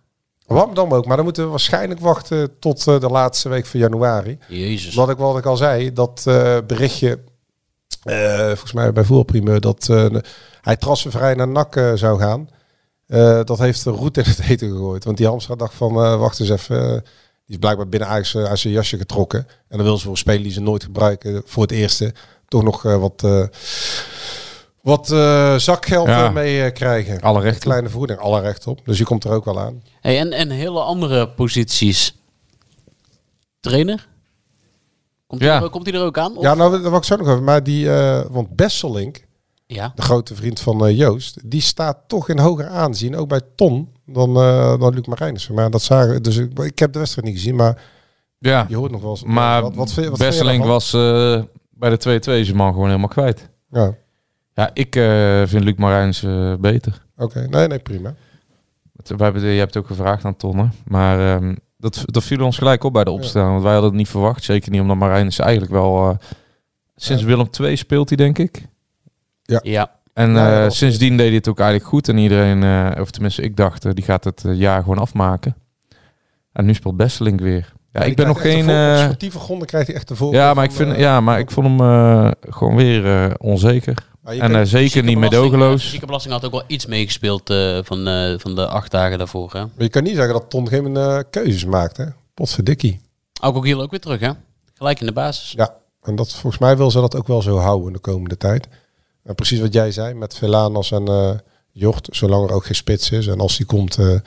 Warmerdam 0.46 0.94
ook, 0.94 1.06
maar 1.06 1.16
dan 1.16 1.26
moeten 1.26 1.44
we 1.44 1.50
waarschijnlijk 1.50 2.00
wachten 2.00 2.60
tot 2.60 2.88
eh, 2.88 3.00
de 3.00 3.10
laatste 3.10 3.50
week 3.50 3.66
van 3.66 3.80
januari. 3.80 4.38
Jezus. 4.48 4.96
Wat 4.96 5.10
ik, 5.10 5.18
wat 5.18 5.38
ik 5.38 5.46
al 5.46 5.58
zei, 5.58 5.94
dat 5.94 6.24
eh, 6.28 6.58
berichtje, 6.68 7.20
eh, 8.04 8.46
volgens 8.46 8.74
mij 8.74 8.94
bij 8.94 9.04
Voetbalprimeur, 9.04 9.62
dat 9.62 9.90
eh, 9.90 10.06
hij 10.62 10.76
transfervrij 10.76 11.34
naar 11.34 11.48
NAC 11.48 11.92
zou 11.96 12.20
gaan. 12.20 12.50
Eh, 13.08 13.44
dat 13.44 13.58
heeft 13.60 13.84
de 13.84 13.92
route 13.92 14.22
in 14.22 14.30
het 14.30 14.40
eten 14.50 14.70
gegooid. 14.72 15.04
Want 15.04 15.18
die 15.18 15.28
Hamstra 15.28 15.56
dacht 15.56 15.74
van, 15.74 15.90
eh, 16.04 16.20
wacht 16.20 16.40
eens 16.40 16.50
even, 16.50 16.82
eh, 16.84 16.90
die 16.92 17.02
is 17.46 17.58
blijkbaar 17.58 17.90
binnen 17.90 18.10
Ajax 18.10 18.36
uit 18.38 18.60
zijn 18.60 18.74
jasje 18.74 18.98
getrokken. 18.98 19.40
En 19.68 19.78
dan 19.78 19.84
wil 19.86 19.96
ze 19.98 20.04
voor 20.04 20.12
een 20.12 20.18
speler 20.18 20.44
die 20.44 20.52
ze 20.52 20.62
nooit 20.62 20.84
gebruiken, 20.84 21.42
voor 21.46 21.64
het 21.64 21.72
eerste, 21.72 22.14
toch 22.48 22.64
nog 22.64 22.86
eh, 22.86 22.98
wat, 23.00 23.24
eh, 23.24 23.46
wat 24.82 25.12
eh, 25.12 25.56
zakgeld 25.56 26.08
Ja. 26.08 26.30
mee 26.30 26.72
krijgen. 26.72 27.22
Alle 27.22 27.38
Een 27.38 27.44
rechten. 27.44 27.62
kleine 27.62 27.90
vergoeding, 27.90 28.20
alle 28.20 28.42
recht 28.42 28.68
op. 28.68 28.80
Dus 28.86 28.98
die 28.98 29.06
komt 29.06 29.24
er 29.24 29.32
ook 29.32 29.46
wel 29.46 29.60
aan. 29.60 29.84
Hey, 30.02 30.20
en, 30.20 30.32
en 30.32 30.50
hele 30.50 30.80
andere 30.80 31.30
posities. 31.30 32.16
Trainer? 33.60 34.08
Komt 35.28 35.42
hij 35.42 35.50
Ja. 35.50 35.62
er, 35.62 35.70
komt 35.70 35.86
hij 35.86 35.96
er 35.96 36.06
ook 36.06 36.18
aan? 36.18 36.38
Of- 36.38 36.44
Ja, 36.44 36.54
nou, 36.54 36.72
dat 36.72 36.82
wil 36.82 36.96
ik 36.98 37.04
zo 37.04 37.16
nog 37.16 37.28
even. 37.28 37.44
Maar 37.44 37.64
die, 37.64 37.92
eh, 37.94 38.22
want 38.30 38.56
Besselink, 38.56 39.25
ja. 39.68 39.92
de 39.96 40.02
grote 40.02 40.36
vriend 40.36 40.60
van 40.60 40.86
eh, 40.86 40.98
Joost, 40.98 41.50
die 41.50 41.62
staat 41.62 41.98
toch 42.08 42.30
in 42.30 42.40
hoger 42.40 42.68
aanzien, 42.68 43.16
ook 43.16 43.28
bij 43.28 43.42
Ton, 43.56 43.90
dan, 44.06 44.36
eh, 44.36 44.80
dan 44.80 44.94
Luc 44.94 45.06
Marijnissen. 45.06 45.54
Maar 45.56 45.70
dat 45.72 45.82
zagen, 45.82 46.24
dus 46.24 46.38
ik, 46.38 46.60
ik 46.60 46.80
heb 46.80 46.94
de 46.94 47.00
wedstrijd 47.00 47.28
niet 47.28 47.38
gezien, 47.38 47.56
maar 47.56 47.82
Ja, 48.40 48.66
je 48.70 48.76
hoort 48.76 48.92
nog 48.92 49.02
wel 49.02 49.10
eens. 49.10 49.24
maar 49.24 49.62
wat, 49.62 49.76
wat, 49.76 49.94
wat 49.94 50.18
daarvan? 50.20 50.58
was 50.58 50.94
eh, 50.94 51.42
bij 51.70 51.98
de 51.98 52.20
2-2 52.20 52.46
zijn 52.46 52.56
man 52.56 52.72
gewoon 52.74 52.88
helemaal 52.88 53.08
kwijt. 53.08 53.50
Ja, 53.70 53.94
Ja, 54.54 54.70
ik 54.74 54.96
eh, 54.96 55.42
vind 55.46 55.64
Luc 55.64 55.76
Marijns 55.76 56.24
eh, 56.24 56.54
beter. 56.60 57.06
oké. 57.18 57.48
Nee, 57.50 57.68
nee, 57.68 57.80
prima. 57.80 58.16
We 59.04 59.24
hebben, 59.24 59.42
je 59.42 59.60
hebt 59.60 59.74
het 59.74 59.84
ook 59.84 59.90
gevraagd 59.90 60.26
aan 60.26 60.36
Tonne. 60.36 60.70
Maar 60.86 61.36
ehm, 61.36 61.56
dat, 61.78 62.04
dat 62.06 62.24
viel 62.24 62.44
ons 62.46 62.58
gelijk 62.58 62.84
op 62.84 62.94
bij 62.94 63.04
de 63.04 63.12
opstelling. 63.12 63.52
Want 63.52 63.64
wij 63.64 63.72
hadden 63.72 63.90
het 63.90 64.00
niet 64.00 64.10
verwacht. 64.10 64.44
Zeker 64.44 64.72
niet 64.72 64.82
omdat 64.82 64.98
Marijns 64.98 65.40
eigenlijk 65.40 65.72
wel... 65.72 66.10
eh, 66.10 66.16
sinds 66.96 67.24
Willem 67.24 67.48
II 67.60 67.76
speelt 67.76 68.10
hij, 68.10 68.18
denk 68.18 68.38
ik. 68.38 68.68
Ja. 69.46 69.92
En 70.14 70.32
Ja, 70.34 70.50
ja, 70.52 70.66
eh, 70.66 70.70
sindsdien 70.70 71.18
deed 71.18 71.28
hij 71.28 71.36
het 71.36 71.48
ook 71.48 71.60
eigenlijk 71.60 71.90
goed. 71.90 72.10
En 72.10 72.18
iedereen, 72.18 72.64
eh, 72.64 73.02
of 73.02 73.12
tenminste 73.12 73.42
ik 73.42 73.56
dacht, 73.58 73.86
eh, 73.86 73.92
die 73.94 74.04
gaat 74.04 74.24
het 74.24 74.44
jaar 74.46 74.82
gewoon 74.82 74.98
afmaken. 74.98 75.56
En 76.52 76.66
nu 76.66 76.74
speelt 76.74 76.98
Besselink 76.98 77.40
weer. 77.40 77.74
Ja, 77.92 78.02
ik 78.02 78.16
ben 78.16 78.28
nog 78.28 78.42
geen... 78.42 78.64
op 78.64 78.70
eh, 78.70 79.04
sportieve 79.04 79.40
gronden 79.40 79.68
krijgt 79.68 79.88
hij 79.88 79.96
echt 79.96 80.08
de 80.08 80.16
voorkeur 80.16 80.40
ja, 80.42 80.54
maar 80.54 80.64
ik, 80.64 80.72
vind, 80.72 80.98
ja, 80.98 81.22
maar 81.22 81.40
ik 81.40 81.52
vond 81.52 81.68
hem 81.68 81.80
eh, 81.80 82.32
gewoon 82.50 82.76
weer 82.76 83.06
eh, 83.26 83.34
onzeker. 83.38 83.96
En 84.24 84.34
zeker 84.38 84.54
niet 84.54 84.92
Ziekenbelasting- 84.92 85.20
meedogenloos. 85.20 85.90
Ziekenbelasting 85.90 86.34
had 86.34 86.46
ook 86.46 86.52
wel 86.52 86.64
iets 86.68 86.86
meegespeeld 86.86 87.50
eh, 87.50 87.80
van, 87.84 88.08
eh, 88.08 88.34
van 88.38 88.56
de 88.56 88.68
acht 88.68 88.92
dagen 88.92 89.18
daarvoor. 89.18 89.52
Hè? 89.54 89.60
maar 89.60 89.70
je 89.78 89.90
kan 89.90 90.04
niet 90.04 90.16
zeggen 90.16 90.34
dat 90.34 90.50
Ton 90.50 90.68
geen 90.68 91.24
keuzes 91.30 91.66
maakt, 91.66 91.98
hè? 91.98 92.06
Potverdikkie. 92.34 93.00
Ook 93.42 93.56
ook 93.56 93.66
hier 93.66 93.80
ook 93.80 93.92
weer 93.92 94.00
terug, 94.00 94.20
hè? 94.20 94.30
Gelijk 94.74 95.00
in 95.00 95.06
de 95.06 95.14
basis. 95.14 95.52
Ja, 95.52 95.74
en 96.02 96.16
dat, 96.16 96.34
volgens 96.34 96.62
mij 96.62 96.78
wil 96.78 96.92
ze 96.92 97.00
dat 97.00 97.16
ook 97.16 97.28
wel 97.28 97.42
zo 97.42 97.58
houden 97.58 97.94
de 97.94 98.00
komende 98.00 98.38
tijd. 98.38 98.68
En 99.26 99.36
precies 99.36 99.60
wat 99.60 99.74
jij 99.74 99.92
zei 99.92 100.14
met 100.14 100.36
Velanas 100.36 100.92
en 100.92 101.08
eh 101.08 101.32
Jort, 101.72 102.08
zolang 102.12 102.50
er 102.50 102.56
ook 102.56 102.66
geen 102.66 102.76
spits 102.76 103.10
is. 103.12 103.28
En 103.28 103.40
als 103.40 103.58
die 103.58 103.66
komt, 103.66 103.98
eh, 103.98 104.20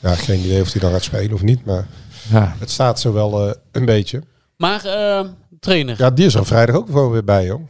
ja, 0.00 0.14
geen 0.14 0.40
idee 0.40 0.60
of 0.60 0.72
hij 0.72 0.80
dan 0.80 0.90
gaat 0.92 1.02
spelen 1.02 1.32
of 1.32 1.42
niet. 1.42 1.64
Maar 1.64 1.86
Ja, 2.30 2.56
het 2.58 2.70
staat 2.70 3.00
zo 3.00 3.12
wel 3.12 3.48
eh, 3.48 3.54
een 3.72 3.84
beetje. 3.84 4.22
Maar 4.56 4.84
eh, 4.84 5.28
trainer. 5.60 5.94
Ja, 5.98 6.10
die 6.10 6.26
is 6.26 6.34
er 6.34 6.46
vrijdag 6.46 6.76
ook 6.76 6.86
gewoon 6.86 7.10
weer 7.10 7.24
bij, 7.24 7.44
joh. 7.46 7.60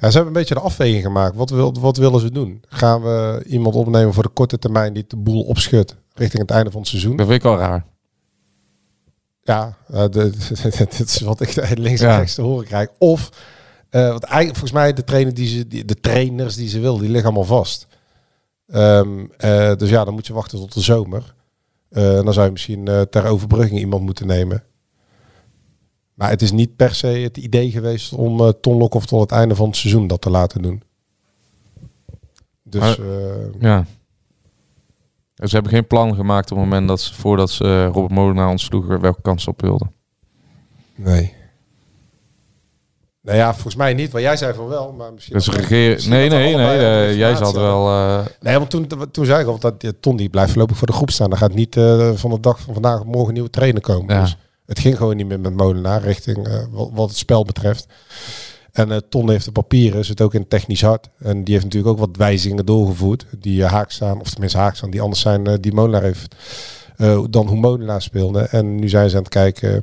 Ja, 0.00 0.10
ze 0.10 0.16
hebben 0.16 0.26
een 0.26 0.32
beetje 0.32 0.54
de 0.54 0.60
afweging 0.60 1.02
gemaakt. 1.02 1.36
Wat, 1.36 1.50
wil, 1.50 1.74
wat 1.80 1.96
willen 1.96 2.20
ze 2.20 2.30
doen? 2.30 2.62
Gaan 2.68 3.02
we 3.02 3.44
iemand 3.46 3.74
opnemen 3.74 4.14
voor 4.14 4.22
de 4.22 4.28
korte 4.28 4.58
termijn 4.58 4.92
die 4.92 5.04
de 5.06 5.16
boel 5.16 5.42
opschudt 5.42 5.96
richting 6.14 6.42
het 6.42 6.50
einde 6.50 6.70
van 6.70 6.80
het 6.80 6.88
seizoen? 6.88 7.16
dat 7.16 7.26
vind 7.26 7.38
ik 7.38 7.44
wel 7.44 7.58
raar. 7.58 7.84
Ja, 9.42 9.76
de, 9.88 10.08
dit 10.78 11.00
is 11.00 11.20
wat 11.20 11.40
ik 11.40 11.76
links 11.78 12.00
en 12.00 12.08
Ja. 12.08 12.16
rechts 12.16 12.34
te 12.34 12.42
horen 12.42 12.64
krijg. 12.66 12.88
Of, 12.98 13.30
eh 13.90 14.12
wat 14.12 14.22
eigenlijk 14.22 14.58
volgens 14.58 14.80
mij 14.80 14.92
de, 14.92 15.04
trainer 15.04 15.34
die 15.34 15.46
ze, 15.48 15.66
die, 15.66 15.84
de 15.84 16.00
trainers 16.00 16.56
die 16.56 16.68
ze 16.68 16.80
wil, 16.80 16.98
die 16.98 17.08
liggen 17.08 17.24
allemaal 17.24 17.58
vast. 17.58 17.86
Ehm, 18.66 19.26
eh, 19.36 19.74
dus 19.76 19.90
ja, 19.90 20.04
dan 20.04 20.14
moet 20.14 20.26
je 20.26 20.32
wachten 20.32 20.58
tot 20.58 20.74
de 20.74 20.80
zomer. 20.80 21.34
Eh, 21.88 22.02
dan 22.02 22.32
zou 22.32 22.46
je 22.46 22.52
misschien 22.52 22.84
ter 23.10 23.24
overbrugging 23.24 23.78
iemand 23.78 24.02
moeten 24.02 24.26
nemen. 24.26 24.64
Maar 26.14 26.30
het 26.30 26.42
is 26.42 26.50
niet 26.50 26.76
per 26.76 26.94
se 26.94 27.06
het 27.06 27.36
idee 27.36 27.70
geweest 27.70 28.12
om 28.12 28.40
eh 28.40 28.48
Ton 28.60 28.76
Lokhoff 28.76 29.06
tot 29.06 29.20
het 29.20 29.30
einde 29.32 29.54
van 29.54 29.66
het 29.66 29.76
seizoen 29.76 30.06
dat 30.06 30.20
te 30.20 30.30
laten 30.30 30.62
doen. 30.62 30.82
Dus 32.62 32.98
Ja. 33.60 33.86
Ze 35.34 35.54
hebben 35.54 35.72
geen 35.72 35.86
plan 35.86 36.14
gemaakt 36.14 36.50
op 36.50 36.56
het 36.56 36.66
moment 36.66 36.88
dat 36.88 37.00
ze, 37.00 37.14
voordat 37.14 37.50
ze 37.50 37.84
Robert 37.84 38.12
Molenaar 38.12 38.48
ontsloegen, 38.48 39.00
welke 39.00 39.22
kans 39.22 39.42
ze 39.42 39.50
op 39.50 39.60
wilden. 39.60 39.92
nee. 40.94 41.34
Nou 43.22 43.36
ja, 43.38 43.52
volgens 43.52 43.74
mij 43.74 43.94
niet. 43.94 44.10
Wat 44.12 44.20
jij 44.22 44.36
zei 44.36 44.54
van 44.54 44.66
wel, 44.68 44.92
maar 44.92 45.12
misschien... 45.12 45.34
Dus 45.36 45.44
dat- 45.44 45.54
regeer... 45.54 46.08
Nee, 46.08 46.28
nee, 46.28 46.38
nee. 46.38 46.54
allebei 46.54 47.08
eh, 47.10 47.16
jij 47.16 47.36
zat 47.36 47.54
wel... 47.54 47.88
eh, 47.88 48.26
Nee, 48.40 48.58
want 48.58 48.70
toen, 48.70 48.88
toen 49.10 49.24
zei 49.24 49.40
ik 49.40 49.46
al 49.46 49.58
dat 49.58 49.80
die 49.80 50.00
Ton 50.00 50.16
die 50.16 50.28
blijft 50.28 50.50
voorlopig 50.50 50.76
voor 50.76 50.86
de 50.86 50.92
groep 50.92 51.10
staan. 51.10 51.28
Dan 51.30 51.38
gaat 51.38 51.54
niet 51.54 51.76
eh, 51.76 52.10
van 52.14 52.30
de 52.30 52.40
dag 52.40 52.60
van 52.60 52.72
vandaag 52.74 53.04
morgen 53.04 53.32
nieuwe 53.32 53.50
trainer 53.50 53.80
komen. 53.82 54.14
Ja. 54.14 54.20
Dus 54.20 54.36
het 54.66 54.78
ging 54.78 54.96
gewoon 54.96 55.16
niet 55.16 55.26
meer 55.26 55.40
met 55.40 55.56
Molenaar 55.56 56.02
richting 56.02 56.66
wat, 56.70 56.90
wat 56.92 57.08
het 57.08 57.18
spel 57.18 57.44
betreft. 57.44 57.86
En 58.72 59.02
Ton 59.08 59.30
heeft 59.30 59.44
de 59.44 59.52
papieren, 59.52 60.04
zit 60.04 60.20
ook 60.20 60.34
in 60.34 60.48
technisch 60.48 60.82
hart. 60.82 61.08
En 61.18 61.44
die 61.44 61.52
heeft 61.54 61.64
natuurlijk 61.66 61.92
ook 61.92 61.98
wat 62.06 62.16
wijzigingen 62.16 62.66
doorgevoerd. 62.66 63.26
Die 63.38 63.64
eh, 63.64 63.72
haak 63.72 63.90
staan, 63.90 64.20
of 64.20 64.30
tenminste 64.30 64.58
haak 64.58 64.76
staan, 64.76 64.90
die 64.90 65.00
anders 65.00 65.20
zijn 65.20 65.60
die 65.60 65.72
Molenaar 65.72 66.02
heeft. 66.02 66.34
dan 67.30 67.46
hoe 67.46 67.58
Molenaar 67.60 68.02
speelde. 68.02 68.40
En 68.40 68.74
nu 68.74 68.88
zijn 68.88 69.10
ze 69.10 69.16
aan 69.16 69.22
het 69.22 69.32
kijken 69.32 69.82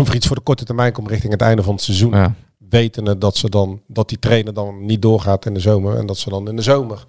of 0.00 0.08
er 0.08 0.14
iets 0.14 0.26
voor 0.26 0.36
de 0.36 0.42
korte 0.42 0.64
termijn 0.64 0.92
komt 0.92 1.08
richting 1.08 1.32
het 1.32 1.42
einde 1.42 1.62
van 1.62 1.74
het 1.74 1.82
seizoen. 1.82 2.12
ja. 2.12 2.34
Wetende 2.68 3.18
dat 3.18 3.36
ze 3.36 3.48
dan 3.50 3.80
dat 3.86 4.08
die 4.08 4.18
trainer 4.18 4.54
dan 4.54 4.84
niet 4.86 5.02
doorgaat 5.02 5.46
in 5.46 5.54
de 5.54 5.60
zomer. 5.60 5.96
En 5.96 6.06
dat 6.06 6.18
ze 6.18 6.28
dan 6.30 6.48
in 6.48 6.56
de 6.56 6.62
zomer 6.62 7.04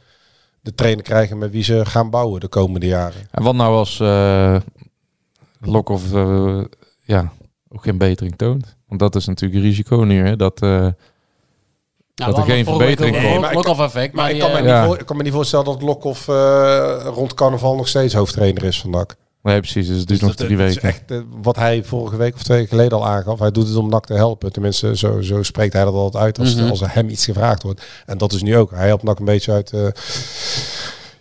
de 0.61 0.75
trainer 0.75 1.03
krijgen 1.03 1.37
met 1.37 1.51
wie 1.51 1.63
ze 1.63 1.85
gaan 1.85 2.09
bouwen 2.09 2.39
de 2.39 2.47
komende 2.47 2.85
jaren. 2.87 3.21
En 3.31 3.43
wat 3.43 3.55
nou 3.55 3.75
als 3.75 3.99
eh 3.99 4.55
Lokhoff 5.59 6.13
eh, 6.13 6.61
ja, 7.03 7.31
ook 7.69 7.83
geen 7.83 7.97
betering 7.97 8.35
toont? 8.37 8.75
Want 8.87 8.99
dat 8.99 9.15
is 9.15 9.25
natuurlijk 9.25 9.61
een 9.61 9.67
risico 9.69 9.95
nu, 9.97 10.25
hè? 10.27 10.35
Dat, 10.35 10.61
eh, 10.61 10.87
Nou, 12.15 12.35
er 12.35 12.43
geen 12.43 12.65
verbetering 12.65 13.15
komt. 13.15 13.23
Lok- 13.23 13.31
Nee, 13.31 13.39
maar 13.39 13.49
ik 13.51 13.55
Lokhoff 13.55 13.79
effect. 13.79 14.13
Maar 14.13 14.23
Maar 14.23 14.33
ik 14.33 14.39
kan, 14.39 14.51
me 14.51 14.61
niet 14.61 14.85
voor- 14.85 14.99
ik 14.99 15.05
kan 15.05 15.17
me 15.17 15.23
niet 15.23 15.33
voorstellen 15.33 15.65
dat 15.65 15.81
Lokhoff 15.81 16.27
eh 16.27 17.01
rond 17.05 17.33
carnaval 17.33 17.75
nog 17.75 17.87
steeds 17.87 18.13
hoofdtrainer 18.13 18.63
is 18.63 18.81
van 18.81 18.89
NAC. 18.89 19.15
Nee, 19.43 19.59
precies. 19.59 19.87
Dus 19.87 19.97
het 19.97 20.07
duurt 20.07 20.19
Dus 20.19 20.27
nog 20.29 20.37
dat- 20.37 20.45
drie 20.45 20.57
dat 20.57 20.67
is 20.67 20.73
weken. 20.73 20.89
echt 20.89 21.11
eh, 21.11 21.17
wat 21.41 21.55
hij 21.55 21.83
vorige 21.83 22.17
week 22.17 22.33
of 22.35 22.43
twee 22.43 22.57
weken 22.57 22.75
geleden 22.75 22.97
al 22.97 23.07
aangaf. 23.07 23.39
Hij 23.39 23.51
doet 23.51 23.67
het 23.67 23.75
om 23.77 23.89
NAC 23.89 24.05
te 24.05 24.13
helpen. 24.13 24.51
Tenminste, 24.51 24.97
zo, 24.97 25.21
zo 25.21 25.43
spreekt 25.43 25.73
hij 25.73 25.83
dat 25.83 25.93
altijd 25.93 26.23
uit 26.23 26.39
als, 26.39 26.55
Mhm. 26.55 26.69
als 26.69 26.81
er 26.81 26.93
hem 26.93 27.09
iets 27.09 27.25
gevraagd 27.25 27.63
wordt. 27.63 27.83
En 28.05 28.17
dat 28.17 28.33
is 28.33 28.41
nu 28.41 28.57
ook. 28.57 28.71
Hij 28.71 28.87
helpt 28.87 29.03
NAC 29.03 29.19
een 29.19 29.25
beetje 29.25 29.51
uit, 29.51 29.71
eh, 29.73 29.87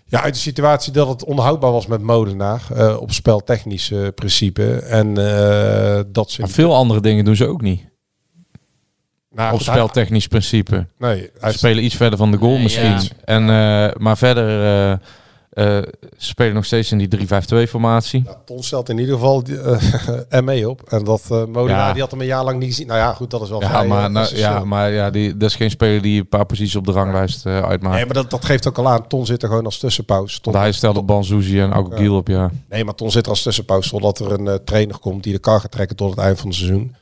ja, 0.04 0.22
uit 0.22 0.34
de 0.34 0.40
situatie 0.40 0.92
dat 0.92 1.08
het 1.08 1.24
onhoudbaar 1.24 1.72
was 1.72 1.86
met 1.86 2.02
Molenaar. 2.02 2.62
eh, 2.74 2.96
op 3.00 3.12
speltechnisch 3.12 3.90
eh, 3.90 4.06
principe. 4.14 4.72
En 4.74 5.08
eh, 5.18 6.00
dat 6.06 6.30
ze... 6.30 6.40
Maar 6.40 6.50
veel 6.50 6.74
andere 6.74 7.00
dingen 7.00 7.24
doen 7.24 7.36
ze 7.36 7.46
ook 7.46 7.60
niet. 7.62 7.88
Nou, 9.30 9.54
Op 9.54 9.60
speltechnisch 9.62 10.26
principe. 10.26 10.86
Nee, 10.98 11.30
hij 11.38 11.52
Ze 11.52 11.58
spelen 11.58 11.84
iets 11.84 11.94
verder 11.96 12.18
van 12.18 12.30
de 12.30 12.36
goal 12.36 12.52
Nee, 12.52 12.62
misschien. 12.62 12.90
ja. 12.90 13.00
En, 13.24 13.42
eh, 13.42 13.94
maar 14.00 14.16
verder, 14.18 15.00
ze 15.50 15.92
spelen 16.16 16.54
nog 16.54 16.64
steeds 16.64 16.92
in 16.92 16.98
die 16.98 17.08
3-5-2 17.08 17.68
formatie. 17.68 18.22
Ja, 18.26 18.40
Ton 18.44 18.62
stelt 18.62 18.88
in 18.88 18.98
ieder 18.98 19.14
geval 19.14 19.42
die, 19.44 19.60
eh, 19.60 20.40
ME 20.44 20.68
op. 20.68 20.82
En 20.88 21.04
dat 21.04 21.22
eh 21.30 21.44
Molenaar, 21.44 21.66
Ja. 21.86 21.92
die 21.92 22.00
had 22.02 22.10
hem 22.10 22.20
een 22.20 22.26
jaar 22.26 22.44
lang 22.44 22.58
niet 22.58 22.68
gezien. 22.68 22.86
Nou 22.86 22.98
ja, 22.98 23.12
goed, 23.12 23.30
dat 23.30 23.42
is 23.42 23.48
wel 23.48 23.60
Ja, 23.60 23.68
vrij, 23.68 23.86
maar, 23.86 24.10
nou, 24.10 24.36
ja, 24.36 24.64
maar 24.64 24.90
ja, 24.92 25.10
die, 25.10 25.36
dat 25.36 25.48
is 25.50 25.56
geen 25.56 25.70
speler 25.70 26.02
die 26.02 26.20
een 26.20 26.28
paar 26.28 26.46
posities 26.46 26.76
op 26.76 26.86
de 26.86 26.92
ranglijst 26.92 27.46
uitmaakt. 27.46 27.94
Nee, 27.96 28.04
maar 28.04 28.14
dat, 28.14 28.30
dat 28.30 28.44
geeft 28.44 28.68
ook 28.68 28.78
al 28.78 28.88
aan. 28.88 29.06
Ton 29.06 29.26
zit 29.26 29.42
er 29.42 29.48
gewoon 29.48 29.64
als 29.64 29.78
tussenpauze. 29.78 30.40
Ton, 30.40 30.56
hij 30.56 30.72
stelde 30.72 31.02
Banzuzi 31.02 31.60
en 31.60 31.72
Agogiel 31.72 32.16
op, 32.16 32.28
ja. 32.28 32.50
Nee, 32.68 32.84
maar 32.84 32.94
Ton 32.94 33.10
zit 33.10 33.24
er 33.24 33.30
als 33.30 33.42
tussenpauze 33.42 33.90
totdat 33.90 34.18
er 34.18 34.32
een 34.40 34.64
trainer 34.64 34.98
komt 34.98 35.22
die 35.22 35.32
de 35.32 35.38
kar 35.38 35.60
gaat 35.60 35.70
trekken 35.70 35.96
tot 35.96 36.10
het 36.10 36.18
eind 36.18 36.38
van 36.38 36.48
het 36.48 36.56
seizoen. 36.56 36.94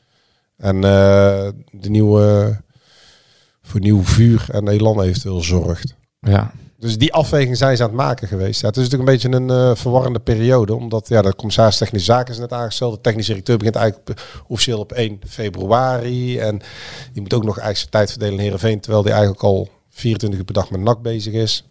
En 0.57 0.81
de 0.81 1.89
nieuwe 1.89 2.57
voor 3.61 3.79
nieuw 3.79 4.03
vuur 4.03 4.45
en 4.51 4.67
elan 4.67 5.01
eventueel 5.01 5.41
zorgt. 5.41 5.95
ja. 6.19 6.51
Dus 6.79 6.97
die 6.97 7.13
afweging 7.13 7.57
zijn 7.57 7.77
ze 7.77 7.83
aan 7.83 7.89
het 7.89 7.97
maken 7.97 8.27
geweest. 8.27 8.61
Ja, 8.61 8.67
het 8.67 8.77
is 8.77 8.83
natuurlijk 8.83 9.09
een 9.09 9.15
beetje 9.15 9.37
een 9.37 9.69
eh, 9.69 9.75
verwarrende 9.75 10.19
periode. 10.19 10.75
Omdat 10.75 11.07
ja, 11.07 11.21
de 11.21 11.35
commissaris 11.35 11.77
technische 11.77 12.11
zaken 12.11 12.33
is 12.33 12.39
net 12.39 12.53
aangesteld. 12.53 12.93
De 12.93 13.01
technische 13.01 13.31
directeur 13.31 13.57
begint 13.57 13.75
eigenlijk 13.75 14.21
officieel 14.47 14.79
op 14.79 14.91
1 14.91 15.19
februari. 15.27 16.39
En 16.39 16.61
die 17.13 17.21
moet 17.21 17.33
ook 17.33 17.43
nog 17.43 17.57
eigenlijk 17.57 17.77
zijn 17.77 17.89
tijd 17.89 18.09
verdelen 18.09 18.33
in 18.33 18.39
Heerenveen. 18.39 18.79
Terwijl 18.79 19.03
die 19.03 19.11
eigenlijk 19.11 19.43
al 19.43 19.69
24 19.89 20.39
uur 20.39 20.45
per 20.45 20.53
dag 20.53 20.69
met 20.69 20.81
NAC 20.81 21.01
bezig 21.01 21.33
is. 21.33 21.68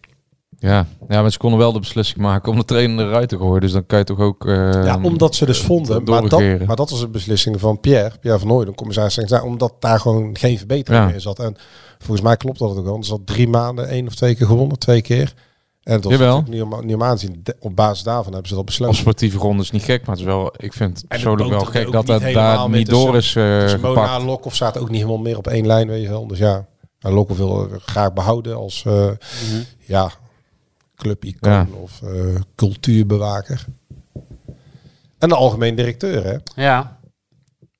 Ja. 0.60 0.86
ja, 1.08 1.20
maar 1.22 1.32
ze 1.32 1.38
konden 1.38 1.58
wel 1.58 1.72
de 1.72 1.78
beslissing 1.78 2.18
maken 2.20 2.52
om 2.52 2.58
de 2.58 2.64
trainer 2.64 3.06
eruit 3.08 3.28
te 3.28 3.36
gooien. 3.36 3.60
Dus 3.60 3.72
dan 3.72 3.86
kan 3.86 3.98
je 3.98 4.04
toch 4.04 4.18
ook... 4.18 4.46
eh, 4.46 4.54
Ja, 4.84 4.98
omdat 5.02 5.34
ze 5.34 5.46
dus 5.46 5.60
vonden. 5.60 6.02
Maar 6.04 6.28
dat, 6.28 6.40
maar 6.66 6.76
dat 6.76 6.90
was 6.90 7.00
de 7.00 7.08
beslissing 7.08 7.60
van 7.60 7.80
Pierre, 7.80 8.12
Pierre 8.20 8.38
van 8.40 8.48
Hooydonk, 8.48 8.76
commissaris. 8.76 9.14
technische 9.14 9.36
zaken, 9.36 9.52
Omdat 9.52 9.74
daar 9.78 10.00
gewoon 10.00 10.36
geen 10.36 10.58
verbetering 10.58 11.08
Ja. 11.08 11.12
in 11.14 11.20
zat. 11.20 11.38
En 11.38 11.56
volgens 11.98 12.20
mij 12.20 12.36
klopt 12.36 12.58
dat 12.58 12.76
ook 12.76 12.86
al. 12.86 13.04
Ze 13.04 13.10
had 13.10 13.20
drie 13.26 13.48
maanden 13.48 13.88
één 13.88 14.06
of 14.06 14.14
twee 14.14 14.34
keer 14.34 14.46
gewonnen, 14.46 14.78
twee 14.78 15.02
keer. 15.02 15.34
En 15.82 15.94
het 15.94 16.04
was 16.04 16.42
niet 16.48 16.62
om, 16.62 16.74
niet 16.86 16.94
om 16.94 17.02
aan 17.02 17.16
te 17.16 17.26
zien. 17.26 17.40
De- 17.42 17.56
Op 17.60 17.76
basis 17.76 18.02
daarvan 18.04 18.32
hebben 18.32 18.48
ze 18.48 18.52
dat 18.54 18.60
Op 18.60 18.66
besloten. 18.66 18.94
sportieve 18.96 19.38
grond 19.38 19.60
is 19.60 19.70
niet 19.70 19.82
gek, 19.82 20.00
maar 20.00 20.10
het 20.10 20.18
is 20.18 20.24
wel, 20.30 20.52
ik 20.56 20.72
vind 20.72 20.96
het 20.98 21.08
persoonlijk 21.08 21.50
wel 21.50 21.64
gek 21.64 21.92
dat 21.92 22.08
het 22.08 22.22
helemaal 22.22 22.68
daar 22.68 22.76
niet 22.78 22.88
door 22.88 23.16
is 23.16 23.36
eh, 23.36 23.60
Dus 23.60 23.76
Mona 23.78 24.16
en 24.16 24.24
Lokhoff 24.24 24.56
zaten 24.56 24.80
ook 24.80 24.88
niet 24.90 25.00
helemaal 25.00 25.22
meer 25.22 25.36
op 25.36 25.46
één 25.46 25.66
lijn, 25.66 25.88
weet 25.88 26.02
je 26.02 26.08
wel. 26.08 26.26
Dus 26.26 26.38
ja, 26.38 26.66
Lokhoff 27.00 27.38
wil 27.38 27.68
graag 27.78 28.12
behouden 28.12 28.56
als 28.56 28.82
eh, 28.86 29.10
ja, 29.86 30.10
clubicoon 30.98 31.52
Ja. 31.52 31.66
of 31.82 32.02
eh, 32.02 32.34
cultuurbewaker. 32.54 33.64
En 35.18 35.28
de 35.28 35.34
algemeen 35.34 35.74
directeur, 35.74 36.24
hè. 36.24 36.62
Ja. 36.64 36.96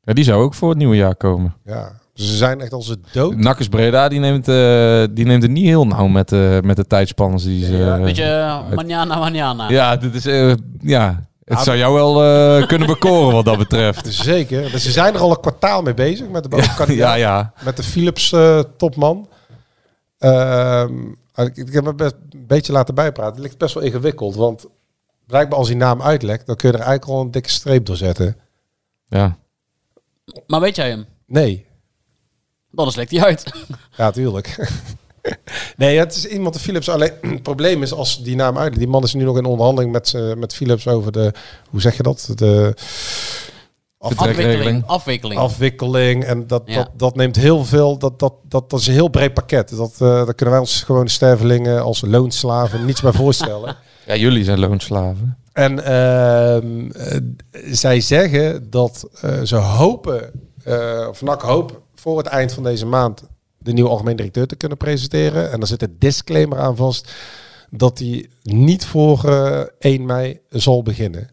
Ja, 0.02 0.12
die 0.12 0.24
zou 0.24 0.42
ook 0.42 0.54
voor 0.54 0.68
het 0.68 0.78
nieuwe 0.78 0.96
jaar 0.96 1.16
komen. 1.16 1.54
Ja, 1.64 1.92
ze 2.14 2.36
zijn 2.36 2.60
echt 2.60 2.72
als 2.72 2.86
het 2.86 2.98
dood. 3.12 3.36
Nakkers 3.36 3.68
Breda, 3.68 4.08
die 4.08 4.20
neemt, 4.20 4.48
eh, 4.48 5.04
die 5.10 5.24
neemt 5.26 5.42
het 5.42 5.50
niet 5.50 5.64
heel 5.64 5.86
nauw 5.86 6.06
met, 6.06 6.32
eh, 6.32 6.60
met 6.60 6.76
de 6.76 6.86
tijdspannen 6.86 7.38
die 7.40 7.64
ze... 7.64 7.76
Een 7.76 7.98
eh, 7.98 8.04
beetje 8.04 8.24
uh, 8.70 8.74
manjana, 8.74 9.18
manjana. 9.18 9.68
ja, 9.70 9.96
dit 9.96 10.14
is... 10.14 10.26
eh, 10.26 10.52
ja, 10.80 11.26
het 11.44 11.58
Ah, 11.58 11.62
zou 11.64 11.76
jou 11.76 11.94
wel 11.94 12.22
eh, 12.24 12.66
kunnen 12.66 12.86
bekoren 12.96 13.32
wat 13.34 13.44
dat 13.44 13.58
betreft. 13.58 14.06
Zeker. 14.12 14.70
Dus 14.70 14.82
ze 14.82 14.90
zijn 14.90 15.14
er 15.14 15.20
al 15.20 15.30
een 15.30 15.40
kwartaal 15.40 15.82
mee 15.82 15.94
bezig 15.94 16.28
met 16.28 16.42
de 16.42 16.48
ja, 16.56 16.56
bovenkandidaat. 16.56 17.18
ja. 17.18 17.52
Met 17.64 17.76
de 17.76 17.82
Philips 17.82 18.32
eh, 18.32 18.58
topman. 18.76 19.28
Ehm, 20.18 20.92
ik, 21.46 21.56
ik 21.56 21.72
heb 21.72 21.84
me 21.84 21.94
best 21.94 22.14
een 22.30 22.46
beetje 22.46 22.72
laten 22.72 22.94
bijpraten. 22.94 23.32
Het 23.32 23.42
ligt 23.42 23.58
best 23.58 23.74
wel 23.74 23.82
ingewikkeld. 23.82 24.34
Want 24.34 24.66
blijkbaar 25.26 25.58
als 25.58 25.68
die 25.68 25.76
naam 25.76 26.02
uitlekt, 26.02 26.46
dan 26.46 26.56
kun 26.56 26.70
je 26.70 26.76
er 26.76 26.82
eigenlijk 26.82 27.12
al 27.12 27.20
een 27.20 27.30
dikke 27.30 27.50
streep 27.50 27.86
door 27.86 27.96
zetten. 27.96 28.36
ja. 29.06 29.38
Maar 30.46 30.60
weet 30.60 30.76
jij 30.76 30.88
hem? 30.88 31.06
Nee. 31.26 31.66
Dan 32.70 32.92
lekt 32.94 33.10
hij 33.10 33.24
uit. 33.24 33.44
Ja, 33.96 34.10
tuurlijk. 34.10 34.68
nee, 35.76 35.98
het 35.98 36.14
is 36.14 36.26
iemand 36.26 36.54
de 36.54 36.60
Philips. 36.60 36.88
Alleen 36.88 37.12
het 37.34 37.42
probleem 37.42 37.82
is 37.82 37.92
als 37.92 38.22
die 38.22 38.36
naam 38.36 38.56
uitlekt. 38.56 38.78
Die 38.78 38.88
man 38.88 39.02
is 39.02 39.14
nu 39.14 39.24
nog 39.24 39.36
in 39.38 39.44
onderhandeling 39.44 39.92
met, 39.92 40.14
eh, 40.14 40.34
met 40.34 40.54
Philips 40.54 40.88
over 40.88 41.12
de, 41.12 41.32
hoe 41.70 41.80
zeg 41.80 41.96
je 41.96 42.02
dat? 42.02 42.32
De. 42.34 42.74
Afwikkeling. 43.98 44.86
Afwikkeling. 44.86 45.40
afwikkeling. 45.40 46.24
En 46.24 46.46
dat, 46.46 46.62
Ja. 46.64 46.74
dat, 46.74 46.90
dat 46.96 47.16
neemt 47.16 47.36
heel 47.36 47.64
veel. 47.64 47.98
Dat, 47.98 48.18
dat, 48.18 48.34
dat, 48.48 48.70
dat 48.70 48.80
is 48.80 48.86
een 48.86 48.92
heel 48.92 49.08
breed 49.08 49.34
pakket. 49.34 49.76
Dat, 49.76 49.92
eh 49.92 49.98
daar 49.98 50.34
kunnen 50.34 50.54
wij 50.54 50.58
ons 50.58 50.82
gewoon 50.82 51.08
stervelingen 51.08 51.82
als 51.82 52.00
loonslaven 52.06 52.84
niets 52.84 53.00
bij 53.00 53.12
voorstellen. 53.12 53.76
ja, 54.06 54.16
jullie 54.16 54.44
zijn 54.44 54.58
loonslaven. 54.58 55.38
En 55.52 55.84
ehm, 55.84 56.90
eh, 56.90 57.20
zij 57.70 58.00
zeggen 58.00 58.70
dat 58.70 59.08
eh, 59.20 59.40
ze 59.42 59.56
hopen, 59.56 60.30
eh 60.64 61.06
of 61.08 61.22
NAC 61.22 61.42
hoop 61.42 61.80
voor 61.94 62.18
het 62.18 62.26
eind 62.26 62.52
van 62.52 62.62
deze 62.62 62.86
maand 62.86 63.22
de 63.58 63.72
nieuwe 63.72 63.90
algemeen 63.90 64.16
directeur 64.16 64.46
te 64.46 64.56
kunnen 64.56 64.78
presenteren. 64.78 65.52
En 65.52 65.58
daar 65.58 65.68
zit 65.68 65.82
een 65.82 65.96
disclaimer 65.98 66.58
aan 66.58 66.76
vast 66.76 67.12
dat 67.70 67.98
hij 67.98 68.26
niet 68.42 68.86
voor 68.86 69.24
eh 69.24 69.60
1 69.78 70.06
mei 70.06 70.40
zal 70.48 70.82
beginnen. 70.82 71.28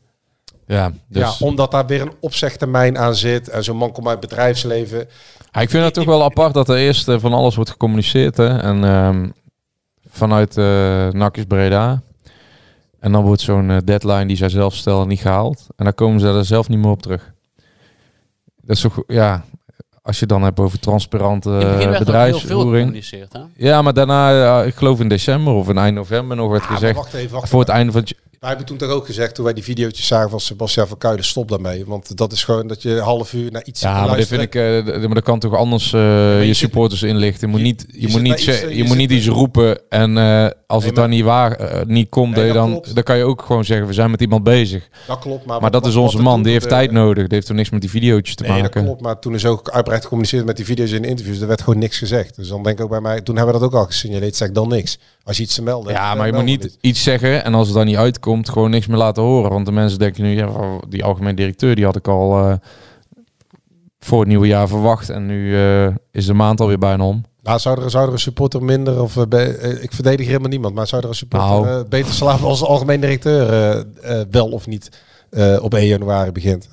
Ja, 0.67 0.91
dus... 1.07 1.21
Ja, 1.39 1.45
omdat 1.45 1.71
daar 1.71 1.85
weer 1.85 2.01
een 2.01 2.13
opzegtermijn 2.19 2.97
aan 2.97 3.15
zit. 3.15 3.49
En 3.49 3.63
zo'n 3.63 3.77
man 3.77 3.91
komt 3.91 4.07
uit 4.07 4.19
het 4.21 4.29
bedrijfsleven. 4.29 5.07
Ja, 5.51 5.61
ik 5.61 5.69
vind 5.69 5.83
het 5.83 5.93
toch 5.93 6.05
wel 6.05 6.23
apart 6.23 6.53
dat 6.53 6.69
er 6.69 6.75
eerst 6.77 7.07
eh, 7.07 7.19
van 7.19 7.33
alles 7.33 7.55
wordt 7.55 7.69
gecommuniceerd. 7.69 8.37
Hè? 8.37 8.57
En 8.57 8.83
ehm, 8.83 9.29
vanuit 10.09 10.57
uh, 10.57 10.65
Nakjes 11.09 11.45
Breda. 11.45 12.01
En 12.99 13.11
dan 13.11 13.23
wordt 13.23 13.41
zo'n 13.41 13.69
eh, 13.69 13.77
deadline 13.83 14.25
die 14.25 14.37
zij 14.37 14.49
zelf 14.49 14.75
stellen 14.75 15.07
niet 15.07 15.19
gehaald. 15.19 15.67
En 15.75 15.83
dan 15.83 15.93
komen 15.93 16.19
ze 16.19 16.27
er 16.27 16.45
zelf 16.45 16.69
niet 16.69 16.79
meer 16.79 16.91
op 16.91 17.01
terug. 17.01 17.33
Dat 18.61 18.75
is 18.75 18.81
toch, 18.81 19.03
ja, 19.07 19.45
als 20.01 20.15
je 20.15 20.21
het 20.21 20.29
dan 20.29 20.43
hebt 20.43 20.59
over 20.59 20.79
transparante 20.79 21.49
bedrijfsvoering. 21.99 23.05
Ja, 23.55 23.81
maar 23.81 23.93
daarna, 23.93 24.63
ik 24.63 24.75
geloof 24.75 24.99
in 24.99 25.07
december 25.07 25.53
of 25.53 25.69
in 25.69 25.77
eind 25.77 25.95
november 25.95 26.37
nog 26.37 26.51
werd 26.51 26.63
Ah, 26.63 26.71
gezegd. 26.71 26.95
wacht 26.95 27.13
even, 27.13 27.35
wacht 27.35 27.49
Voor 27.49 27.59
het 27.59 27.69
einde 27.69 27.91
van 27.91 28.01
het, 28.01 28.15
Wij 28.45 28.53
hebben 28.53 28.77
toen 28.77 28.87
toch 28.87 28.97
ook 28.97 29.05
gezegd, 29.05 29.35
toen 29.35 29.43
wij 29.43 29.53
die 29.53 29.63
video's 29.63 30.07
zagen 30.07 30.29
van 30.29 30.39
Sebastian 30.39 30.87
van 30.87 30.97
Kuijden, 30.97 31.25
stop 31.25 31.49
daarmee. 31.49 31.85
Want 31.85 32.17
dat 32.17 32.31
is 32.31 32.43
gewoon 32.43 32.67
dat 32.67 32.81
je 32.81 32.89
een 32.89 33.03
half 33.03 33.33
uur 33.33 33.51
naar 33.51 33.63
iets 33.65 33.81
Ja, 33.81 33.91
maar 33.91 33.99
dit 34.01 34.09
luistert. 34.09 34.39
vind 34.39 34.55
ik, 34.87 34.95
eh, 34.95 34.99
maar 35.05 35.13
dat 35.13 35.23
kan 35.23 35.39
toch 35.39 35.55
anders 35.55 35.93
eh, 35.93 36.45
je 36.45 36.53
supporters 36.53 37.03
inlichten. 37.03 37.47
Je 37.47 37.53
moet 37.53 37.61
niet, 37.61 37.85
je 37.91 38.07
moet 38.07 38.21
niet, 38.21 38.33
iets, 38.33 38.47
eh, 38.47 38.61
je 38.69 38.75
je 38.75 38.83
moet 38.83 38.97
niet 38.97 39.11
iets 39.11 39.27
roepen 39.27 39.89
en 39.89 40.17
eh, 40.17 40.49
als 40.67 40.79
Nee, 40.79 40.87
het 40.91 40.99
dan 40.99 41.09
niet 41.09 41.23
waar, 41.23 41.51
eh, 41.51 41.85
niet 41.85 42.09
komt, 42.09 42.35
Nee, 42.35 42.51
dan, 42.53 42.69
klopt. 42.71 42.95
dan 42.95 43.03
kan 43.03 43.17
je 43.17 43.23
ook 43.23 43.41
gewoon 43.41 43.65
zeggen, 43.65 43.87
we 43.87 43.93
zijn 43.93 44.11
met 44.11 44.21
iemand 44.21 44.43
bezig. 44.43 44.87
Dat 45.07 45.19
klopt, 45.19 45.45
maar, 45.45 45.61
Maar 45.61 45.71
dat 45.71 45.81
wat- 45.81 45.89
is 45.91 45.95
onze 45.97 46.21
man, 46.21 46.43
die 46.43 46.51
heeft 46.51 46.69
tijd 46.69 46.91
nodig. 46.91 47.23
Die 47.27 47.33
heeft 47.37 47.49
er 47.49 47.55
niks 47.55 47.69
met 47.69 47.81
die 47.81 47.89
video's 47.89 48.35
te 48.35 48.43
Nee, 48.43 48.51
dat 48.51 48.61
maken. 48.61 48.83
klopt, 48.83 49.01
maar 49.01 49.19
toen 49.19 49.33
is 49.33 49.45
ook 49.45 49.69
uitbreid 49.69 50.01
gecommuniceerd 50.01 50.45
met 50.45 50.55
die 50.55 50.65
video's 50.65 50.91
in 50.91 51.01
de 51.01 51.07
interviews, 51.07 51.39
er 51.41 51.47
werd 51.47 51.61
gewoon 51.61 51.79
niks 51.79 51.97
gezegd. 51.97 52.35
Dus 52.35 52.47
dan 52.47 52.63
denk 52.63 52.77
ik 52.77 52.83
ook 52.83 52.89
bij 52.89 53.01
mij, 53.01 53.21
toen 53.21 53.35
hebben 53.35 53.53
we 53.53 53.59
dat 53.59 53.69
ook 53.69 53.75
al 53.79 53.85
gesignaleerd, 53.85 54.35
zeg 54.35 54.51
dan 54.51 54.67
niks. 54.67 54.99
Als 55.23 55.37
je 55.37 55.43
iets 55.43 55.55
te 55.55 55.63
melden 55.63 55.93
Ja, 55.93 56.15
maar 56.15 56.27
je 56.27 56.33
moet 56.33 56.43
niet 56.43 56.77
iets 56.81 57.03
zeggen 57.03 57.43
en 57.43 57.53
als 57.53 57.67
het 57.67 57.75
dan 57.75 57.85
niet 57.85 57.95
uitkomt, 57.95 58.49
gewoon 58.49 58.69
niks 58.69 58.87
meer 58.87 58.97
laten 58.97 59.23
horen. 59.23 59.51
Want 59.51 59.65
de 59.65 59.71
mensen 59.71 59.99
denken 59.99 60.23
nu, 60.23 60.35
ja, 60.35 60.49
die 60.89 61.03
algemeen 61.03 61.35
directeur, 61.35 61.75
die 61.75 61.85
had 61.85 61.95
ik 61.95 62.07
al 62.07 62.37
eh, 62.39 62.53
voor 63.99 64.19
het 64.19 64.27
nieuwe 64.27 64.47
jaar 64.47 64.67
verwacht. 64.67 65.09
En 65.09 65.25
nu 65.25 65.55
eh, 65.55 65.87
is 66.11 66.25
de 66.25 66.33
maand 66.33 66.61
alweer 66.61 66.77
bijna 66.77 67.03
om. 67.03 67.23
Nou, 67.45 67.59
zou 67.59 67.81
er, 67.83 67.89
zou 67.89 68.07
er 68.07 68.13
een 68.13 68.19
supporter 68.19 68.63
minder, 68.63 69.01
of 69.01 69.17
bij- 69.29 69.55
eh, 69.55 69.83
ik 69.83 69.91
verdedig 69.91 70.27
helemaal 70.27 70.49
niemand, 70.49 70.75
maar 70.75 70.87
zou 70.87 71.01
er 71.01 71.07
een 71.09 71.15
supporter 71.15 71.49
Nou. 71.49 71.67
eh, 71.69 71.89
beter 71.89 72.13
slapen 72.13 72.47
als 72.47 72.59
de 72.59 72.65
algemeen 72.65 72.99
directeur 73.01 73.49
eh, 73.49 74.19
eh, 74.19 74.25
wel 74.31 74.47
of 74.49 74.67
niet 74.67 74.89
eh, 75.29 75.57
op 75.61 75.73
1 75.73 75.87
januari 75.87 76.31
begint? 76.31 76.69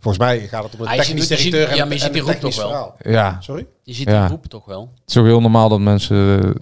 Volgens 0.00 0.24
mij 0.26 0.40
gaat 0.48 0.62
het 0.64 0.72
om 0.72 0.78
de 0.84 0.90
Ah, 0.90 1.00
ziet- 1.00 1.28
directeur 1.28 1.68
en, 1.68 1.76
ja, 1.76 1.84
maar 1.84 1.92
je 1.92 1.98
ziet 1.98 2.06
en 2.06 2.12
die 2.12 2.22
roep 2.22 2.30
technisch 2.30 2.54
toch 2.54 2.70
wel. 2.70 2.94
verhaal. 3.02 3.22
Ja, 3.30 3.36
Sorry? 3.40 3.66
Je 3.82 3.94
ziet 3.94 4.08
Ja. 4.08 4.20
die 4.20 4.30
roep 4.30 4.46
toch 4.46 4.64
wel. 4.64 4.90
het 5.00 5.10
is 5.10 5.16
ook 5.16 5.24
heel 5.24 5.40
normaal 5.40 5.68
dat 5.68 5.80
mensen 5.80 6.16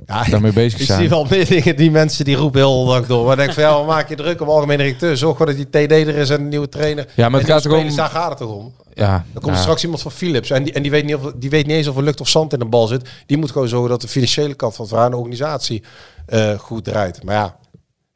Ja, 0.06 0.24
daarmee 0.24 0.52
bezig 0.62 0.80
Ik 0.80 0.86
zijn. 0.86 1.00
zie 1.00 1.08
wel 1.08 1.26
meer 1.30 1.46
dingen 1.48 1.76
die 1.76 1.90
mensen 1.90 2.24
die 2.24 2.36
roepen 2.36 2.60
heel 2.60 2.84
dag 2.86 3.06
door. 3.06 3.22
Maar 3.24 3.32
ik 3.32 3.38
denk 3.38 3.52
van 3.52 3.62
ja, 3.62 3.74
wat 3.76 3.86
maak 3.86 4.08
je 4.08 4.14
druk 4.14 4.40
om 4.40 4.48
algemeen 4.48 4.78
directeur? 4.78 5.16
Zorg 5.16 5.36
gewoon 5.36 5.54
dat 5.56 5.70
die 5.72 5.86
TD 5.86 5.90
er 5.92 6.16
is 6.16 6.30
en 6.30 6.40
een 6.40 6.48
nieuwe 6.48 6.68
trainer. 6.68 7.06
Ja, 7.14 7.28
maar 7.28 7.40
het 7.40 7.48
gaat 7.50 7.66
om... 7.66 7.90
gaat 7.90 8.28
het 8.28 8.38
toch 8.38 8.50
om. 8.56 8.72
Ja, 8.94 9.24
Dan 9.32 9.42
komt 9.42 9.54
ja. 9.54 9.60
straks 9.62 9.82
iemand 9.82 10.02
van 10.02 10.10
Philips 10.10 10.50
en 10.50 10.62
die, 10.62 10.72
en 10.72 10.82
die, 10.82 10.90
weet 10.90 11.04
niet 11.04 11.14
of, 11.14 11.32
die 11.36 11.50
weet 11.50 11.66
niet 11.66 11.76
eens 11.76 11.86
of 11.88 11.96
er 11.96 12.02
lucht 12.02 12.20
of 12.20 12.28
zand 12.28 12.52
in 12.52 12.58
de 12.58 12.64
bal 12.64 12.86
zit. 12.86 13.08
Die 13.26 13.36
moet 13.36 13.50
gewoon 13.50 13.68
zorgen 13.68 13.90
dat 13.90 14.00
de 14.00 14.08
financiële 14.08 14.54
kant 14.54 14.74
van 14.74 14.84
het 14.84 14.88
verhaal 14.94 15.10
en 15.10 15.16
de 15.16 15.22
organisatie 15.22 15.82
eh, 16.26 16.58
goed 16.58 16.84
draait. 16.84 17.24
Maar 17.24 17.34
ja, 17.34 17.56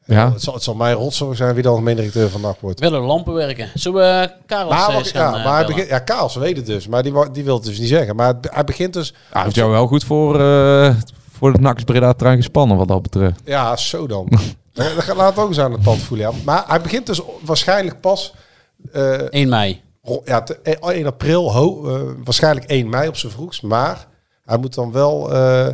Ja. 0.05 0.33
het, 0.33 0.43
zal, 0.43 0.55
het 0.55 0.62
zal 0.62 0.74
mij 0.74 0.93
rotzorg 0.93 1.37
zijn 1.37 1.55
wie 1.55 1.62
de 1.62 1.68
algemeen 1.68 1.97
directeur 1.97 2.29
vandaag 2.31 2.55
wordt. 2.61 2.81
Willen 2.81 3.01
lampen 3.01 3.35
werken. 3.35 3.68
Zullen 3.74 4.01
we 4.01 4.31
Karel 4.47 4.68
Maar, 4.68 4.95
eens 4.95 5.11
ja, 5.11 5.18
gaan 5.20 5.33
maar 5.33 5.45
eh, 5.45 5.53
hij 5.55 5.66
begint, 5.66 5.89
ja, 5.89 6.41
weet 6.41 6.57
het 6.57 6.66
dus, 6.66 6.87
maar 6.89 7.03
die, 7.03 7.12
die 7.33 7.45
wil 7.45 7.55
het 7.55 7.64
dus 7.64 7.79
niet 7.79 7.89
zeggen. 7.89 8.16
Maar 8.16 8.26
het- 8.35 8.49
hij 8.53 8.64
begint 8.64 8.93
dus, 8.93 9.14
Hij 9.31 9.43
heeft 9.43 9.55
jou 9.55 9.70
wel 9.70 9.87
goed 9.87 10.05
voor, 10.05 10.41
eh 10.41 10.95
voor 11.33 11.53
het 11.53 11.61
Nax 11.61 11.85
Breda 11.85 12.12
trein 12.12 12.37
gespannen 12.37 12.76
wat 12.76 12.89
dat 12.89 13.03
betreft. 13.03 13.41
ja, 13.45 13.76
zo 13.76 14.07
dan. 14.07 14.29
Dan 14.72 14.87
dan 15.07 15.16
laat 15.16 15.31
het 15.35 15.39
ook 15.45 15.49
eens 15.49 15.59
aan 15.59 15.72
de 15.72 15.79
tand 15.79 16.01
voelen. 16.03 16.31
Ja. 16.31 16.37
Maar 16.45 16.64
hij 16.66 16.81
begint 16.81 17.07
dus 17.07 17.20
waarschijnlijk 17.45 18.01
pas 18.01 18.35
eh, 18.93 19.12
1 19.12 19.49
mei. 19.49 19.81
Ja, 20.25 20.43
te- 20.43 20.59
eh, 20.63 20.95
1 20.97 21.07
april, 21.07 21.53
ho, 21.53 21.87
eh, 21.89 22.01
waarschijnlijk 22.25 22.71
1 22.71 22.89
mei 22.89 23.09
op 23.09 23.17
zijn 23.17 23.33
vroegst. 23.33 23.63
Maar 23.63 24.07
hij 24.45 24.59
moet 24.59 24.75
dan 24.75 24.93
wel 24.93 25.33
eh, 25.33 25.67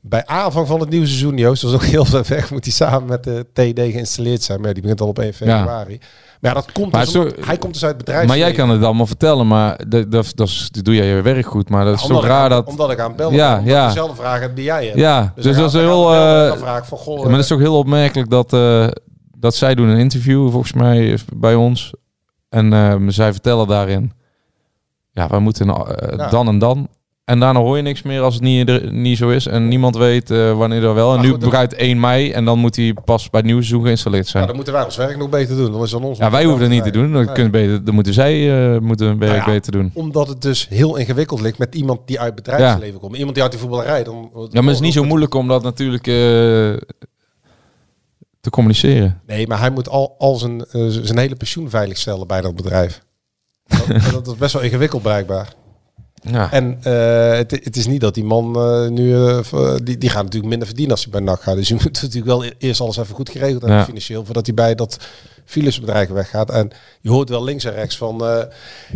bij 0.00 0.26
aanvang 0.26 0.66
van 0.66 0.80
het 0.80 0.88
nieuwe 0.90 1.06
seizoen, 1.06 1.36
Joost, 1.36 1.62
dat 1.62 1.70
is 1.70 1.76
ook 1.76 1.84
heel 1.84 2.04
ver 2.04 2.24
weg, 2.28 2.50
moet 2.50 2.64
hij 2.64 2.72
samen 2.72 3.08
met 3.08 3.24
de 3.24 3.46
TD 3.52 3.78
geïnstalleerd 3.92 4.42
zijn. 4.42 4.58
Maar 4.58 4.68
ja, 4.68 4.72
die 4.74 4.82
begint 4.82 5.00
al 5.00 5.08
op 5.08 5.18
1 5.18 5.34
februari. 5.34 5.98
Maar 6.40 6.52
ja, 6.54 6.60
dat 6.60 6.72
komt 6.72 6.92
Maar 6.92 7.04
dus 7.04 7.12
zo- 7.12 7.20
omdat- 7.22 7.44
hij 7.46 7.56
komt 7.58 7.72
dus 7.72 7.82
uit 7.84 7.96
het 7.96 8.04
bedrijf. 8.04 8.26
Maar 8.28 8.38
jij 8.38 8.52
kan 8.52 8.68
het 8.70 8.82
allemaal 8.82 9.06
vertellen, 9.06 9.46
maar 9.46 9.80
dat, 9.88 10.10
dat, 10.10 10.32
dat, 10.34 10.68
doe 10.70 10.94
jij 10.94 11.06
je 11.06 11.22
werk 11.22 11.46
goed. 11.46 11.68
Maar 11.68 11.84
dat 11.84 11.94
is 11.98 12.04
ik 12.04 12.20
raar 12.22 12.42
aan- 12.42 12.50
dat... 12.50 12.66
Omdat 12.66 12.90
ik 12.90 12.98
aan 13.00 13.16
bellen 13.16 13.34
Ja, 13.34 13.62
ja. 13.64 13.86
dezelfde 13.86 14.16
vragen 14.16 14.42
heb 14.42 14.56
die 14.56 14.64
jij 14.64 14.84
hebt. 14.84 14.98
Ja, 14.98 15.32
dus, 15.34 15.44
dan 15.44 15.54
dat 15.54 15.74
is 15.74 15.80
heel... 15.80 16.04
bellen 16.08 16.52
eh, 16.52 16.58
vraag 16.58 16.86
van, 16.86 16.98
goh, 16.98 17.22
maar 17.22 17.30
dat 17.30 17.40
is 17.40 17.46
toch 17.46 17.58
heel 17.58 17.78
opmerkelijk 17.78 18.30
dat, 18.30 18.50
dat 19.38 19.54
zij 19.54 19.74
doen 19.74 19.88
een 19.88 19.98
interview 19.98 20.50
volgens 20.50 20.72
mij 20.72 21.18
bij 21.36 21.54
ons. 21.54 21.92
En 22.54 22.72
ehm, 22.72 23.10
zij 23.10 23.32
vertellen 23.32 23.66
daarin, 23.66 24.12
ja, 25.12 25.28
wij 25.28 25.38
moeten 25.38 25.68
eh, 25.68 26.16
Ja. 26.18 26.28
dan 26.28 26.48
en 26.48 26.58
dan. 26.58 26.88
En 27.24 27.40
daarna 27.40 27.60
hoor 27.60 27.76
je 27.76 27.82
niks 27.82 28.02
meer 28.02 28.20
als 28.20 28.34
het 28.34 28.42
niet, 28.42 28.90
niet 28.92 29.18
zo 29.18 29.28
is. 29.28 29.46
En 29.46 29.68
niemand 29.68 29.96
weet 29.96 30.30
eh, 30.30 30.56
wanneer 30.56 30.84
er 30.84 30.94
wel. 30.94 31.08
En 31.08 31.14
Maar 31.14 31.24
nu 31.24 31.30
goed, 31.30 31.40
dat- 31.40 31.50
begrijpt 31.50 31.74
1 31.76 32.00
mei 32.00 32.30
en 32.32 32.44
dan 32.44 32.58
moet 32.58 32.76
hij 32.76 32.94
pas 33.04 33.22
bij 33.30 33.40
het 33.40 33.44
nieuwe 33.44 33.62
seizoen 33.62 33.84
geïnstalleerd 33.84 34.24
Ja, 34.24 34.30
zijn. 34.30 34.46
dan 34.46 34.54
moeten 34.56 34.72
wij 34.74 34.84
ons 34.84 34.96
werk 34.96 35.16
nog 35.16 35.28
beter 35.28 35.56
doen. 35.56 35.72
Dan 35.72 35.82
is 35.82 35.90
het 35.92 36.00
aan 36.00 36.06
ons. 36.06 36.18
Ja, 36.18 36.30
wij 36.30 36.44
hoeven 36.44 36.60
dat 36.60 36.70
niet 36.70 36.82
te 36.84 36.90
doen. 36.90 37.12
Dan, 37.12 37.24
Nee. 37.24 37.34
kunnen 37.34 37.52
beter, 37.52 37.84
dan 37.84 37.94
moeten 37.94 38.12
zij 38.12 38.34
eh, 38.74 38.80
moeten 38.80 39.06
hun 39.06 39.18
werk 39.18 39.32
Nou 39.36 39.44
ja. 39.44 39.52
beter 39.54 39.72
doen. 39.72 39.90
Omdat 39.94 40.28
het 40.28 40.42
dus 40.42 40.68
heel 40.68 40.96
ingewikkeld 40.96 41.40
ligt 41.40 41.58
met 41.58 41.74
iemand 41.74 42.00
die 42.06 42.20
uit 42.20 42.34
bedrijfsleven 42.34 43.00
komt. 43.00 43.16
Iemand 43.16 43.34
die 43.34 43.42
uit 43.42 43.52
de 43.52 43.58
voetballerij. 43.58 44.04
Dan, 44.04 44.30
Ja, 44.34 44.48
maar 44.60 44.64
het 44.64 44.72
is 44.74 44.80
niet 44.80 44.92
zo 44.92 45.04
moeilijk 45.04 45.34
om 45.34 45.48
dat 45.48 45.62
natuurlijk 45.62 46.06
te 48.44 48.50
communiceren. 48.50 49.20
Nee, 49.26 49.46
maar 49.46 49.58
hij 49.58 49.70
moet 49.70 49.88
al, 49.88 50.14
al 50.18 50.36
zijn, 50.36 50.64
eh, 50.64 50.86
zijn 50.88 51.18
hele 51.18 51.34
pensioen 51.36 51.70
veiligstellen 51.70 52.26
bij 52.26 52.40
dat 52.40 52.54
bedrijf. 52.56 53.00
Dat, 53.66 53.86
dat 54.12 54.26
is 54.26 54.34
best 54.36 54.52
wel 54.52 54.62
ingewikkeld 54.62 55.02
blijkbaar. 55.02 55.52
Ja. 56.22 56.52
En 56.52 56.78
eh, 56.82 57.36
het, 57.36 57.50
het 57.50 57.76
is 57.76 57.86
niet 57.86 58.00
dat 58.00 58.14
die 58.14 58.24
man 58.24 58.56
eh, 58.56 58.88
nu... 58.88 59.14
v- 59.44 59.76
die, 59.82 59.98
die 59.98 60.10
gaat 60.10 60.22
natuurlijk 60.22 60.48
minder 60.48 60.66
verdienen 60.66 60.92
als 60.94 61.02
hij 61.02 61.12
bij 61.12 61.20
NAC 61.20 61.42
gaat. 61.42 61.56
Dus 61.56 61.68
je 61.68 61.74
moet 61.82 61.84
natuurlijk 62.02 62.24
wel 62.26 62.44
e- 62.44 62.52
eerst 62.58 62.80
alles 62.80 62.96
even 62.96 63.14
goed 63.14 63.30
geregeld 63.30 63.60
hebben 63.60 63.78
Ja. 63.78 63.84
financieel... 63.84 64.24
voordat 64.24 64.46
hij 64.46 64.54
bij 64.54 64.74
dat 64.74 64.98
Philips-bedrijf 65.44 66.08
weggaat. 66.08 66.50
En 66.50 66.70
je 67.00 67.10
hoort 67.10 67.28
wel 67.28 67.44
links 67.44 67.64
en 67.64 67.72
rechts 67.72 67.96
van... 67.96 68.16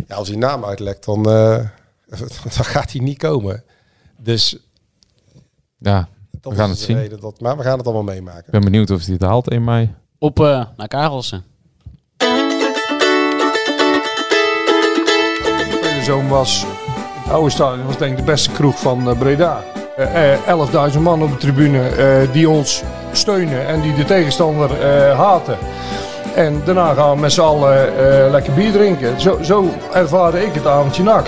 ja, 0.07 0.15
als 0.15 0.27
hij 0.27 0.37
naam 0.37 0.65
uitlekt, 0.65 1.05
dan, 1.05 1.23
dan 2.55 2.65
gaat 2.65 2.91
hij 2.91 3.01
niet 3.01 3.17
komen. 3.17 3.63
Dus 4.17 4.57
ja, 5.77 6.09
dat 6.41 6.51
We 6.53 6.57
gaan 6.59 6.69
is 6.69 6.77
het 6.77 6.87
de 6.87 6.93
zien. 6.93 7.01
reden 7.01 7.19
Dat, 7.19 7.39
maar 7.41 7.57
we 7.57 7.63
gaan 7.63 7.77
het 7.77 7.85
allemaal 7.85 8.03
meemaken. 8.03 8.43
ik 8.45 8.51
ben 8.51 8.61
benieuwd 8.61 8.91
of 8.91 9.03
hij 9.05 9.13
het 9.13 9.21
haalt 9.23 9.49
1 9.49 9.63
mei. 9.63 9.93
Op 10.19 10.39
eh, 10.39 10.65
naar 10.77 10.87
Karelsen. 10.87 11.43
Zoon 16.03 16.27
was, 16.27 16.65
het 17.23 17.33
oude 17.33 17.49
stadion 17.49 17.85
was 17.85 17.97
denk 17.97 18.11
ik 18.11 18.17
de 18.17 18.23
beste 18.31 18.51
kroeg 18.51 18.79
van 18.79 19.09
eh, 19.09 19.17
Breda. 19.17 19.63
Eh, 19.97 20.33
eh, 20.33 20.91
11.000 20.93 20.99
man 20.99 21.23
op 21.23 21.29
de 21.31 21.37
tribune 21.37 21.87
eh, 21.89 22.31
die 22.31 22.49
ons 22.49 22.83
steunen 23.11 23.67
en 23.67 23.81
die 23.81 23.93
de 23.95 24.05
tegenstander 24.05 24.71
eh, 24.81 25.17
haten. 25.19 25.57
En 26.35 26.61
daarna 26.65 26.93
gaan 26.93 27.15
we 27.15 27.19
met 27.21 27.31
z'n 27.31 27.41
allen 27.41 27.97
eh, 27.97 28.31
lekker 28.31 28.53
bier 28.53 28.71
drinken. 28.71 29.21
Zo, 29.21 29.39
zo 29.43 29.69
ervaarde 29.93 30.45
ik 30.45 30.53
het 30.53 30.65
avondje 30.65 31.03
nak. 31.03 31.27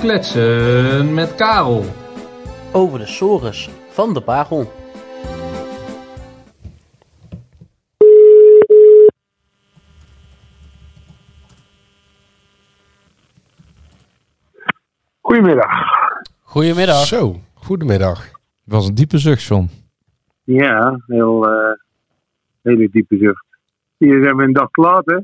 Kletsen 0.00 1.14
met 1.14 1.34
Karel. 1.34 1.84
Over 2.72 2.98
de 2.98 3.06
sores 3.06 3.70
van 3.88 4.14
de 4.14 4.20
Pagel. 4.20 4.72
Goedemiddag. 15.20 15.70
Goedemiddag. 16.42 17.06
Zo, 17.06 17.40
goedemiddag. 17.54 18.24
Het 18.24 18.32
was 18.64 18.88
een 18.88 18.94
diepe 18.94 19.18
zucht, 19.18 19.42
John. 19.42 19.68
Ja, 20.44 21.00
heel, 21.06 21.48
eh, 21.48 21.72
hele 22.62 22.88
diepe 22.90 23.16
zucht. 23.16 23.44
Hier 23.96 24.22
zijn 24.22 24.36
we 24.36 24.42
een 24.42 24.52
dag 24.52 24.68
hè? 25.04 25.18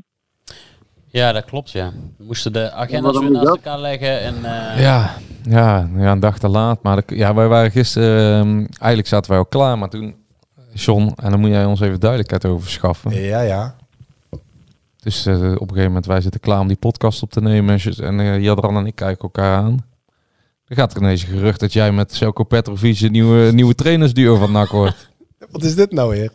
Ja, 1.15 1.31
dat 1.31 1.45
klopt, 1.45 1.71
ja. 1.71 1.91
We 2.17 2.23
moesten 2.23 2.53
de 2.53 2.71
agenda's 2.71 3.19
weer 3.19 3.31
naast 3.31 3.47
elkaar 3.47 3.79
leggen 3.79 4.21
en... 4.21 4.35
eh, 4.35 4.81
Ja, 4.81 5.13
ja, 5.43 5.89
ja, 5.95 6.11
een 6.11 6.19
dag 6.19 6.39
te 6.39 6.47
laat. 6.47 6.83
Maar 6.83 6.95
de- 7.05 7.15
ja, 7.15 7.33
wij 7.33 7.47
waren 7.47 7.71
gisteren... 7.71 8.39
ehm, 8.39 8.57
eigenlijk 8.59 9.07
zaten 9.07 9.29
wij 9.29 9.39
al 9.39 9.45
klaar, 9.45 9.77
maar 9.77 9.89
toen... 9.89 10.15
John, 10.73 11.11
en 11.15 11.29
dan 11.31 11.39
moet 11.39 11.49
jij 11.49 11.65
ons 11.65 11.79
even 11.79 11.99
duidelijkheid 11.99 12.45
over 12.45 12.61
verschaffen. 12.63 13.11
Ja, 13.21 13.41
ja. 13.41 13.75
Dus 15.03 15.25
eh, 15.25 15.35
op 15.35 15.43
een 15.61 15.67
gegeven 15.67 15.83
moment, 15.85 16.05
wij 16.05 16.21
zitten 16.21 16.39
klaar 16.39 16.59
om 16.59 16.67
die 16.67 16.77
podcast 16.77 17.21
op 17.23 17.31
te 17.31 17.41
nemen. 17.41 17.79
En, 17.97 18.19
eh, 18.19 18.39
Jadran 18.41 18.77
en 18.77 18.85
ik 18.85 18.95
kijken 18.95 19.21
elkaar 19.23 19.57
aan. 19.57 19.85
Dan 20.67 20.77
gaat 20.77 20.91
er 20.95 21.01
ineens 21.01 21.21
een 21.23 21.27
gerucht 21.29 21.59
dat 21.59 21.73
jij 21.73 21.91
met 21.91 22.13
Selko 22.13 22.43
Petrovic 22.43 22.99
een 22.99 23.11
nieuwe, 23.11 23.51
nieuwe 23.51 23.75
trainersduo 23.75 24.35
van 24.35 24.51
NAC 24.51 24.69
wordt. 24.69 25.09
Wat 25.51 25.63
is 25.63 25.75
dit 25.75 25.91
nou 25.91 26.09
weer? 26.09 26.29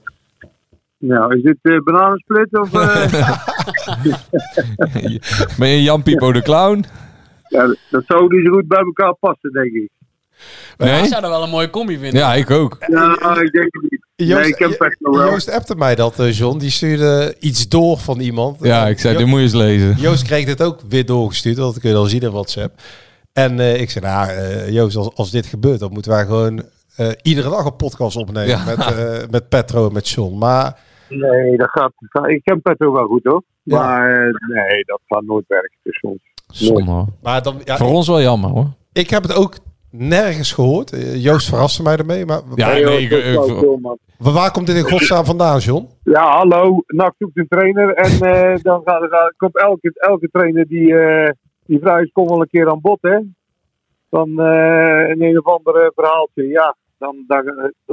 Nou, 0.98 1.36
is 1.36 1.42
dit 1.42 1.58
eh 1.62 1.78
bananensplit 1.84 2.58
of... 2.58 2.74
eh, 2.74 3.48
ben 5.58 5.68
je 5.68 5.82
Jan 5.82 6.02
Pipo 6.02 6.32
de 6.32 6.42
Clown? 6.42 6.84
ja, 7.48 7.76
dat 7.90 8.02
zou 8.06 8.28
dus 8.28 8.48
goed 8.48 8.68
bij 8.68 8.78
elkaar 8.78 9.14
passen, 9.14 9.52
denk 9.52 9.72
ik. 9.72 9.90
Ik 10.78 10.86
zou 10.86 11.20
dat 11.20 11.30
wel 11.30 11.42
een 11.42 11.50
mooie 11.50 11.70
combi 11.70 11.98
vinden. 11.98 12.20
Ja, 12.20 12.34
ik 12.34 12.50
ook. 12.50 12.76
Ja, 12.86 13.40
ik 13.40 13.52
denk 13.52 13.68
het 13.70 13.90
niet. 13.90 14.06
Joost, 14.16 14.40
nee, 14.40 14.48
ik 14.48 14.58
heb 14.58 14.78
het 14.78 14.96
nog 14.98 15.16
wel. 15.16 15.30
Joost 15.30 15.50
appte 15.50 15.76
mij 15.76 15.94
dat, 15.94 16.18
eh, 16.18 16.32
John. 16.32 16.58
Die 16.58 16.70
stuurde 16.70 17.36
iets 17.38 17.68
door 17.68 17.98
van 17.98 18.20
iemand. 18.20 18.56
Ja, 18.60 18.86
ik 18.86 18.98
zei, 18.98 19.16
dit 19.16 19.26
moet 19.26 19.38
je 19.38 19.44
eens 19.44 19.54
lezen. 19.54 19.96
Joost 19.96 20.22
kreeg 20.22 20.44
dit 20.44 20.62
ook 20.62 20.80
weer 20.88 21.06
doorgestuurd. 21.06 21.56
Dat 21.56 21.78
kun 21.80 21.88
je 21.88 21.94
dan 21.94 22.08
zien 22.08 22.20
in 22.20 22.30
WhatsApp. 22.30 22.80
En 23.32 23.60
eh, 23.60 23.80
ik 23.80 23.90
zei, 23.90 24.04
nou 24.04 24.28
eh, 24.28 24.70
Joost, 24.70 24.96
als, 24.96 25.10
als 25.14 25.30
dit 25.30 25.46
gebeurt, 25.46 25.80
dan 25.80 25.92
moeten 25.92 26.10
wij 26.10 26.24
gewoon 26.24 26.62
eh, 27.00 27.08
iedere 27.22 27.50
dag 27.50 27.64
een 27.64 27.76
podcast 27.76 28.16
opnemen. 28.16 28.48
Ja. 28.48 28.64
Met, 28.64 28.78
eh, 28.78 29.18
met 29.30 29.48
Petro 29.48 29.86
en 29.86 29.92
met 29.92 30.08
John. 30.08 30.38
Maar 30.38 30.78
Nee, 31.10 31.56
dat 31.56 31.68
gaat... 31.70 31.92
Ik 32.26 32.40
ken 32.44 32.62
Petro 32.62 32.92
wel 32.92 33.06
goed, 33.06 33.24
hoor. 33.24 33.42
Ja. 33.62 33.78
Maar 33.78 34.10
eh, 34.12 34.34
nee, 34.48 34.84
dat 34.84 35.00
gaat 35.06 35.22
nooit 35.22 35.44
werken 35.48 35.78
tussen 35.82 36.08
ons. 36.08 36.20
Zonde 36.46 36.90
hoor. 36.90 37.06
Maar 37.22 37.42
dan, 37.42 37.60
ja, 37.64 37.76
Voor 37.76 37.88
ons 37.88 38.06
wel 38.08 38.20
jammer 38.20 38.50
hoor. 38.50 38.66
ik 38.92 39.10
heb 39.10 39.22
het 39.22 39.34
ook 39.36 39.54
nergens 39.90 40.52
gehoord. 40.52 40.92
Eh, 40.92 41.22
Joost 41.24 41.48
verraste 41.48 41.82
mij 41.82 41.96
ermee. 41.96 42.26
Maar 42.26 42.40
Ja, 42.54 42.72
Nee, 42.72 42.84
nee, 42.84 43.00
ik- 43.02 43.10
ik- 43.10 43.96
waar 44.18 44.50
komt 44.50 44.66
dit 44.66 44.76
in 44.76 44.82
godsnaam 44.90 45.24
vandaan, 45.24 45.58
John? 45.58 45.88
Ja, 46.04 46.36
hallo. 46.36 46.82
NAC 46.86 47.14
zoekt 47.18 47.36
een 47.38 47.48
trainer. 47.48 47.94
En 47.94 48.10
eh, 48.20 48.56
dan 48.62 48.80
gaat, 48.84 49.06
gaat, 49.10 49.34
komt 49.36 49.58
elke, 49.58 49.92
elke 49.94 50.28
trainer 50.32 50.66
die, 50.66 50.98
eh, 50.98 51.30
die 51.66 51.78
vrij 51.80 52.02
is, 52.02 52.12
komt 52.12 52.30
wel 52.30 52.40
een 52.40 52.48
keer 52.50 52.70
aan 52.70 52.80
bod, 52.80 52.98
hè. 53.00 53.18
Dan 54.10 54.28
eh, 54.40 55.08
een 55.08 55.22
een 55.22 55.38
of 55.38 55.44
ander 55.46 55.92
verhaaltje. 55.94 56.46
Ja, 56.48 56.76
dan, 56.98 57.24
dan, 57.26 57.44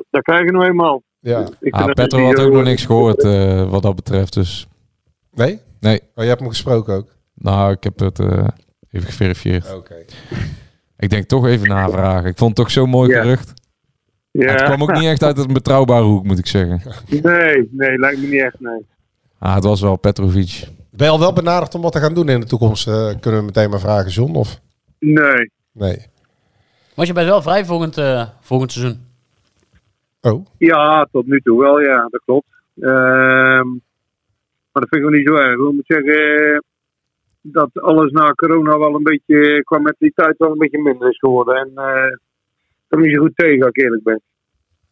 dan 0.10 0.22
krijg 0.22 0.44
je 0.46 0.52
nou 0.52 0.66
eenmaal. 0.66 1.02
Ja. 1.20 1.50
Ah, 1.70 1.86
Petro 1.94 2.26
had 2.26 2.40
ook 2.40 2.54
nog 2.54 2.64
niks 2.64 2.86
gehoord 2.86 3.24
eh, 3.24 3.70
wat 3.70 3.82
dat 3.82 3.96
betreft. 3.96 4.34
Dus 4.34 4.68
Nee? 5.32 5.60
nee, 5.80 6.00
Oh, 6.16 6.24
je 6.24 6.30
hebt 6.30 6.40
hem 6.40 6.50
gesproken 6.50 6.94
ook. 6.96 7.16
nou, 7.34 7.72
ik 7.72 7.84
heb 7.84 8.00
het 8.00 8.20
eh, 8.20 8.48
even 8.92 9.08
geverifieerd. 9.08 9.74
Oké. 9.74 9.96
Ik 10.98 11.10
denk 11.10 11.26
toch 11.28 11.48
even 11.48 11.68
navragen. 11.68 12.30
Ik 12.30 12.38
vond 12.38 12.50
het 12.58 12.66
toch 12.66 12.72
zo'n 12.72 12.90
mooi 12.90 13.10
Ja. 13.10 13.22
gerucht. 13.22 13.54
Ja. 14.32 14.52
Het 14.52 14.64
kwam 14.64 14.82
ook 14.82 14.94
niet 14.94 15.04
echt 15.10 15.24
uit 15.24 15.38
een 15.38 15.54
betrouwbare 15.54 16.04
hoek, 16.04 16.24
moet 16.24 16.40
ik 16.40 16.48
zeggen. 16.48 16.82
Nee, 17.22 17.70
nee, 17.72 17.98
lijkt 18.00 18.22
me 18.22 18.28
niet 18.28 18.42
echt, 18.42 18.60
nee. 18.60 18.86
Ah, 19.40 19.56
het 19.56 19.64
was 19.64 19.82
wel 19.82 19.96
Petrovic. 19.96 20.68
Ben 20.92 21.06
je 21.08 21.14
al 21.14 21.20
wel 21.20 21.34
benaderd 21.34 21.76
om 21.76 21.82
wat 21.82 21.92
te 21.92 22.00
gaan 22.00 22.14
doen 22.14 22.30
in 22.30 22.40
de 22.40 22.46
toekomst? 22.46 22.88
Eh, 22.88 23.10
kunnen 23.20 23.40
we 23.40 23.46
meteen 23.46 23.70
maar 23.70 23.80
vragen, 23.80 24.12
John? 24.12 24.36
Of? 24.36 24.60
Nee. 25.00 25.52
Nee. 25.72 26.06
Want 26.96 27.08
je 27.08 27.14
bent 27.14 27.28
wel 27.28 27.42
vrij 27.42 27.66
volgend, 27.66 27.98
eh, 27.98 28.28
volgend 28.42 28.72
seizoen. 28.72 29.06
Oh. 30.32 30.46
Ja, 30.58 31.08
tot 31.12 31.26
nu 31.26 31.40
toe 31.42 31.60
wel, 31.62 31.82
ja, 31.82 32.08
dat 32.10 32.22
klopt. 32.26 32.48
Ehm, 32.80 33.68
maar 34.72 34.82
dat 34.84 34.90
vind 34.90 35.04
ik 35.04 35.10
wel 35.10 35.18
niet 35.20 35.28
zo 35.28 35.34
erg. 35.36 35.54
Ik 35.54 35.74
moet 35.74 35.86
zeggen 35.86 36.54
eh, 36.54 36.58
dat 37.42 37.70
alles 37.74 38.12
na 38.12 38.32
corona 38.32 38.78
wel 38.78 38.96
een 38.96 39.04
beetje, 39.04 39.64
qua 39.64 39.78
mentaliteit 39.78 40.38
wel 40.38 40.52
een 40.52 40.58
beetje 40.58 40.82
minder 40.82 41.10
is 41.10 41.18
geworden. 41.18 41.56
En 41.56 41.72
eh 41.76 42.16
dat 42.90 43.00
niet 43.00 43.14
zo 43.16 43.22
goed 43.22 43.36
tegen, 43.36 43.60
als 43.60 43.70
ik 43.70 43.82
eerlijk 43.84 44.04
ben. 44.04 44.22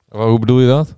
Wa- 0.08 0.26
Hoe 0.28 0.40
bedoel 0.40 0.60
je 0.60 0.68
dat? 0.68 0.96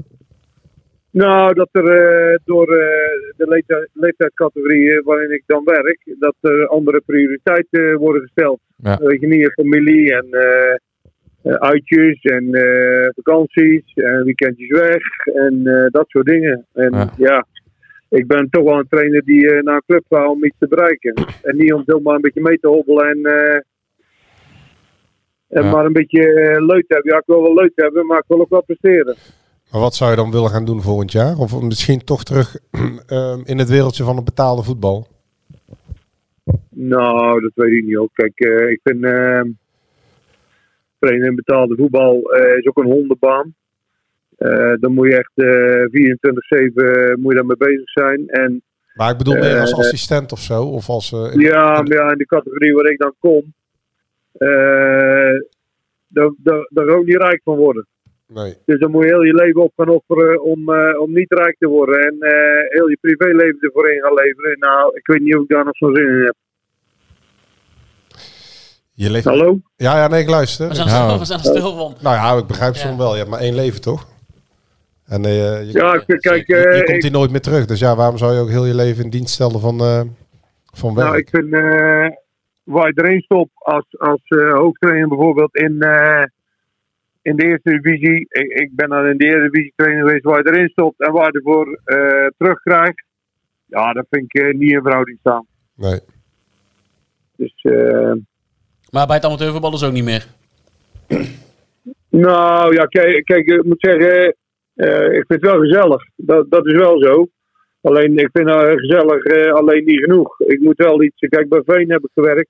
Nou, 1.11 1.53
dat 1.53 1.69
er 1.71 1.85
eh, 1.87 2.37
door 2.45 2.65
de 2.65 3.45
leeftijd, 3.49 3.89
leeftijdscategorieën 3.93 5.01
waarin 5.03 5.31
ik 5.31 5.43
dan 5.45 5.63
werk, 5.63 6.15
dat 6.19 6.35
er 6.41 6.67
andere 6.67 7.01
prioriteiten 7.05 7.97
worden 7.97 8.21
gesteld. 8.21 8.59
Ja. 8.75 8.97
Weet 9.01 9.21
je 9.21 9.27
niet, 9.27 9.51
familie 9.53 10.13
en 10.15 10.27
uitjes 11.53 12.21
en 12.21 12.53
eh, 12.53 13.09
vakanties 13.15 13.93
en 13.93 14.23
weekendjes 14.23 14.69
weg 14.79 15.25
en 15.25 15.67
eh, 15.67 15.85
dat 15.91 16.05
soort 16.07 16.25
dingen. 16.25 16.65
En 16.73 16.91
Ja. 16.93 17.13
ja. 17.17 17.45
ik 18.09 18.27
ben 18.27 18.49
toch 18.49 18.63
wel 18.63 18.77
een 18.79 18.87
trainer 18.89 19.23
die 19.23 19.51
eh, 19.51 19.63
naar 19.63 19.75
een 19.75 19.83
club 19.87 20.05
gaat 20.09 20.27
om 20.29 20.43
iets 20.43 20.55
te 20.59 20.67
bereiken. 20.67 21.13
En 21.43 21.57
niet 21.57 21.73
om 21.73 21.83
zomaar 21.85 22.15
een 22.15 22.21
beetje 22.21 22.41
mee 22.41 22.59
te 22.59 22.67
hobbelen 22.67 23.07
en, 23.09 23.23
eh, 23.23 23.55
en 25.47 25.63
Ja. 25.63 25.71
maar 25.71 25.85
een 25.85 25.93
beetje 25.93 26.21
eh, 26.33 26.65
leuk 26.65 26.87
te 26.87 26.93
hebben. 26.93 27.11
Ja, 27.11 27.17
ik 27.17 27.25
wil 27.25 27.41
wel 27.41 27.53
leuk 27.53 27.71
hebben, 27.75 28.05
maar 28.05 28.17
ik 28.17 28.23
wil 28.27 28.39
ook 28.41 28.49
wel 28.49 28.63
presteren. 28.63 29.15
Maar 29.71 29.81
wat 29.81 29.95
zou 29.95 30.09
je 30.09 30.15
dan 30.15 30.31
willen 30.31 30.49
gaan 30.49 30.65
doen 30.65 30.81
volgend 30.81 31.11
jaar? 31.11 31.37
Of 31.37 31.61
misschien 31.61 32.03
toch 32.03 32.23
terug 32.23 32.55
ehm, 33.07 33.39
in 33.43 33.57
het 33.57 33.69
wereldje 33.69 34.03
van 34.03 34.15
het 34.15 34.25
betaalde 34.25 34.63
voetbal? 34.63 35.07
Nou, 36.69 37.41
dat 37.41 37.51
weet 37.55 37.73
ik 37.73 37.85
niet 37.85 37.97
ook. 37.97 38.09
Kijk, 38.13 38.39
eh, 38.39 38.69
ik 38.69 38.79
vind 38.83 39.03
eh, 39.03 39.41
trainen 40.99 41.27
in 41.27 41.35
betaalde 41.35 41.75
voetbal 41.75 42.21
eh, 42.33 42.57
is 42.57 42.65
ook 42.67 42.77
een 42.77 42.91
hondenbaan. 42.91 43.55
Eh, 44.37 44.73
dan 44.79 44.93
moet 44.93 45.07
je 45.07 45.17
echt 45.17 45.31
eh 45.35 45.85
24-7 45.91 47.19
moet 47.19 47.31
je 47.31 47.37
daarmee 47.37 47.57
bezig 47.57 47.89
zijn. 47.89 48.27
En 48.27 48.61
Maar 48.95 49.11
ik 49.11 49.17
bedoel 49.17 49.33
meer 49.37 49.59
als 49.59 49.71
Eh, 49.71 49.77
assistent 49.77 50.31
of 50.31 50.39
zo? 50.39 50.63
Of 50.63 50.89
als, 50.89 51.11
eh, 51.11 51.29
in- 51.33 51.39
ja, 51.39 51.81
ja, 51.85 52.11
in 52.11 52.17
de 52.17 52.25
categorie 52.25 52.73
waar 52.73 52.91
ik 52.91 52.97
dan 52.99 53.13
kom, 53.19 53.53
eh 54.37 55.39
daar, 56.07 56.31
daar, 56.37 56.67
daar 56.69 56.87
ook 56.87 57.05
niet 57.05 57.15
rijk 57.17 57.41
van 57.43 57.55
worden. 57.57 57.87
Nee. 58.27 58.53
Dus 58.65 58.79
dan 58.79 58.91
moet 58.91 59.03
je 59.03 59.09
heel 59.09 59.23
je 59.23 59.33
leven 59.33 59.61
op 59.61 59.73
gaan 59.75 59.89
offeren 59.89 60.41
om, 60.43 60.69
eh, 60.73 60.99
om 60.99 61.13
niet 61.13 61.31
rijk 61.31 61.55
te 61.59 61.67
worden. 61.67 61.99
En 61.99 62.15
eh, 62.19 62.69
heel 62.69 62.89
je 62.89 62.97
privéleven 63.01 63.57
ervoor 63.59 63.89
in 63.89 64.01
gaan 64.01 64.13
leveren. 64.13 64.59
Nou, 64.59 64.91
ik 64.95 65.07
weet 65.07 65.21
niet 65.21 65.35
of 65.35 65.43
ik 65.43 65.49
daar 65.49 65.65
nog 65.65 65.77
zo'n 65.77 65.95
zin 65.95 66.07
in 66.07 66.23
heb. 66.25 66.35
Je 68.99 69.09
leeft... 69.11 69.25
Hallo? 69.25 69.59
Ja, 69.75 69.97
ja, 69.97 70.07
nee, 70.07 70.21
ik 70.21 70.29
luister. 70.29 70.67
We 70.67 70.75
zijn, 70.75 70.87
er 70.87 70.93
ja. 70.93 71.05
stil, 71.07 71.19
we 71.19 71.25
zijn 71.25 71.39
stil 71.39 71.75
van. 71.77 71.95
Nou 72.01 72.15
ja, 72.15 72.37
ik 72.41 72.47
begrijp 72.47 72.73
Ja. 72.73 72.79
soms 72.79 72.97
wel. 72.97 73.11
Je 73.11 73.17
hebt 73.17 73.29
maar 73.29 73.39
één 73.39 73.55
leven, 73.55 73.81
toch? 73.81 74.07
En 75.05 75.25
eh, 75.25 75.65
je, 75.65 75.71
Ja, 75.71 75.93
ik- 76.05 76.19
kijk, 76.19 76.47
je, 76.47 76.55
eh, 76.55 76.77
je 76.77 76.83
komt 76.83 76.97
ik- 76.97 77.01
hier 77.03 77.11
nooit 77.11 77.31
meer 77.31 77.41
terug. 77.41 77.65
Dus 77.65 77.79
ja, 77.79 77.95
waarom 77.95 78.17
zou 78.17 78.33
je 78.33 78.39
ook 78.39 78.49
heel 78.49 78.65
je 78.65 78.75
leven 78.75 79.03
in 79.03 79.09
dienst 79.09 79.33
stellen 79.33 79.59
van, 79.59 79.79
eh, 79.79 80.01
van 80.73 80.95
werk? 80.95 81.07
Nou, 81.07 81.17
ik 81.19 81.29
vind 81.29 81.53
eh, 81.53 82.07
waar 82.63 82.87
je 82.87 82.93
erin 83.03 83.21
stopt 83.21 83.51
als, 83.55 83.85
als 83.99 84.21
eh, 84.23 84.53
hoofdtrainer 84.53 85.07
bijvoorbeeld 85.07 85.55
in, 85.55 85.81
eh, 85.81 86.23
in 87.21 87.35
de 87.35 87.45
eerste 87.45 87.69
divisie. 87.81 88.25
Ik, 88.29 88.51
ik 88.51 88.69
ben 88.75 88.89
dan 88.89 89.05
in 89.05 89.17
de 89.17 89.25
eerste 89.25 89.49
divisie 89.49 89.73
trainer 89.75 90.05
geweest 90.05 90.23
waar 90.23 90.37
je 90.43 90.51
erin 90.51 90.69
stopt 90.69 90.99
en 91.01 91.11
waar 91.11 91.25
je 91.31 91.31
ervoor 91.37 91.79
eh, 91.83 92.27
terugkrijgt. 92.37 93.03
Ja, 93.65 93.93
dat 93.93 94.05
vind 94.09 94.23
ik 94.35 94.57
niet 94.57 94.71
in 94.71 94.81
verhouding 94.81 95.17
staan. 95.19 95.45
Nee. 95.75 95.99
Dus, 97.35 97.53
eh, 97.61 98.11
Maar 98.97 99.07
bij 99.07 99.15
het 99.15 99.25
amateurvoetbal 99.25 99.73
is 99.73 99.83
ook 99.83 99.91
niet 99.91 100.03
meer. 100.03 100.25
nou 102.27 102.73
ja, 102.73 102.85
kijk, 102.85 103.25
kijk 103.25 103.47
ik 103.47 103.63
moet 103.63 103.79
zeggen, 103.89 104.35
eh, 104.75 105.05
ik 105.05 105.25
vind 105.27 105.41
het 105.41 105.51
wel 105.51 105.59
gezellig. 105.59 106.03
Dat, 106.15 106.49
dat 106.49 106.65
is 106.65 106.73
wel 106.73 107.01
zo. 107.01 107.27
Alleen, 107.81 108.17
ik 108.17 108.29
vind 108.33 108.49
het 108.49 108.79
gezellig 108.79 109.23
eh, 109.23 109.53
alleen 109.53 109.85
niet 109.85 109.99
genoeg. 109.99 110.39
Ik 110.39 110.59
moet 110.59 110.77
wel 110.77 111.03
iets... 111.03 111.27
Kijk, 111.29 111.49
bij 111.49 111.61
Veen 111.65 111.91
heb 111.91 112.03
ik 112.03 112.09
gewerkt. 112.13 112.49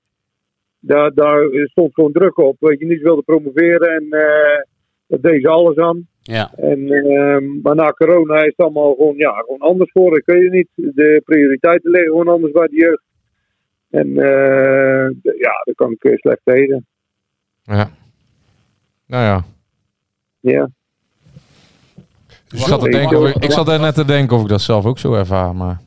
Daar, 0.78 1.14
daar 1.14 1.48
stond 1.64 1.94
gewoon 1.94 2.12
druk 2.12 2.38
op. 2.38 2.56
Weet 2.60 2.78
je, 2.78 2.86
niet 2.86 3.02
wilde 3.02 3.22
promoveren 3.22 3.88
en 3.88 4.06
eh 4.10 4.62
dat 5.08 5.22
deed 5.22 5.42
ze 5.42 5.48
alles 5.48 5.76
aan. 5.76 6.06
Ja. 6.22 6.52
En, 6.56 6.90
ehm, 6.90 7.60
maar 7.62 7.74
na 7.74 7.92
corona 7.92 8.36
is 8.36 8.46
het 8.56 8.56
allemaal 8.56 8.94
gewoon, 8.94 9.16
ja, 9.16 9.30
gewoon 9.30 9.60
anders 9.60 9.90
voor. 9.92 10.16
Ik 10.16 10.26
weet 10.26 10.42
het 10.42 10.52
niet. 10.52 10.68
De 10.74 11.22
prioriteiten 11.24 11.90
liggen 11.90 12.10
gewoon 12.10 12.28
anders 12.28 12.52
bij 12.52 12.66
de 12.66 12.76
jeugd. 12.76 13.02
En 13.90 14.18
eh, 14.18 15.10
ja, 15.22 15.62
daar 15.64 15.74
kan 15.74 15.90
ik 15.92 16.04
eh, 16.04 16.16
slecht 16.16 16.40
tegen. 16.44 16.86
Ja. 17.62 17.90
Nou 19.06 19.24
ja. 19.24 19.44
Ja. 20.40 20.68
Ik 22.50 22.58
zat, 22.58 22.80
te 22.80 22.88
denken 22.90 23.26
ik, 23.26 23.34
ik 23.36 23.50
zat 23.52 23.68
er 23.68 23.80
net 23.80 23.94
te 23.94 24.04
denken 24.04 24.36
of 24.36 24.42
ik 24.42 24.48
dat 24.48 24.60
zelf 24.60 24.84
ook 24.84 24.98
zo 24.98 25.14
ervaar, 25.14 25.56
maar 25.56 25.80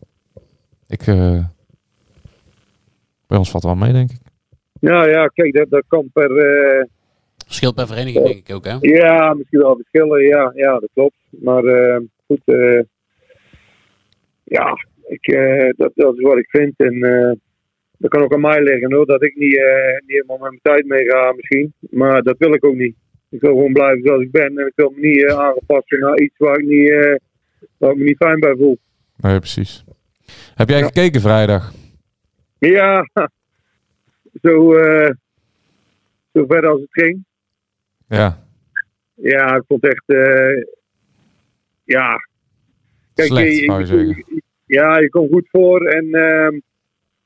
ik, 0.88 1.08
eh, 1.08 1.46
bij 3.28 3.38
ons 3.38 3.52
valt 3.52 3.64
het 3.64 3.74
wel 3.74 3.82
mee, 3.82 3.94
denk 3.94 4.12
ik. 4.12 4.20
Ja, 4.80 5.06
ja, 5.06 5.28
kijk, 5.28 5.54
dat, 5.54 5.70
dat 5.70 5.84
kan 5.88 6.10
per. 6.14 6.38
eh, 6.38 6.86
Verschilt 7.46 7.76
per 7.76 7.88
vereniging, 7.88 8.26
denk 8.26 8.48
ik 8.48 8.56
ook, 8.56 8.66
hè? 8.66 8.78
ja, 8.80 9.34
misschien 9.34 9.60
wel 9.60 9.76
verschillen. 9.76 10.22
Ja, 10.24 10.52
ja 10.56 10.80
dat 10.80 10.90
klopt. 10.94 11.16
Maar 11.30 11.64
eh, 11.64 12.00
goed, 12.28 12.42
eh, 12.46 12.82
ja, 14.44 14.86
ik, 15.08 15.26
dat, 15.78 15.92
dat 15.96 16.16
is 16.18 16.22
wat 16.22 16.38
ik 16.38 16.50
vind. 16.50 16.74
En 16.78 17.04
eh, 17.04 17.32
dat 18.02 18.10
kan 18.10 18.22
ook 18.22 18.34
aan 18.34 18.42
mij 18.42 18.62
liggen 18.64 18.94
hoor, 18.94 19.06
dat 19.06 19.24
ik 19.24 19.36
niet, 19.36 19.58
eh, 19.58 19.92
niet 19.92 20.12
helemaal 20.12 20.38
met 20.38 20.50
mijn 20.50 20.60
tijd 20.62 20.86
meega 20.86 21.32
misschien. 21.32 21.74
Maar 21.90 22.22
dat 22.22 22.38
wil 22.38 22.54
ik 22.54 22.66
ook 22.66 22.76
niet. 22.76 22.96
Ik 23.30 23.42
wil 23.42 23.50
gewoon 23.52 23.74
blijven 23.74 24.02
zoals 24.04 24.22
ik 24.22 24.32
ben. 24.32 24.58
En 24.58 24.68
ik 24.68 24.74
wil 24.76 24.90
me 24.96 25.08
niet 25.08 25.26
eh, 25.26 25.40
aanpassen 25.40 26.00
naar 26.00 26.20
iets 26.20 26.38
waar 26.38 26.58
ik, 26.60 26.66
niet, 26.66 26.90
eh, 26.90 27.16
waar 27.78 27.92
ik 27.92 27.98
me 27.98 28.04
niet 28.04 28.18
fijn 28.18 28.40
bij 28.40 28.56
voel. 28.56 28.78
Nee, 29.18 29.38
precies. 29.40 29.84
Heb 30.56 30.70
jij 30.70 30.84
gekeken 30.84 31.22
vrijdag? 31.22 31.74
Ja, 32.60 33.10
zo, 34.44 34.74
zo 36.34 36.46
ver 36.48 36.68
als 36.68 36.80
het 36.82 36.90
ging. 36.92 37.24
Ja. 38.08 38.46
Ja, 39.14 39.56
ik 39.56 39.64
vond 39.68 39.84
echt. 39.88 40.04
ja. 41.84 42.28
Slecht, 43.14 43.58
je- 43.60 43.72
je 43.72 43.86
zeggen. 43.86 44.26
Ja, 44.66 44.98
je 45.00 45.10
komt 45.10 45.32
goed 45.32 45.48
voor 45.52 45.86
en 45.86 46.14
ehm 46.14 46.60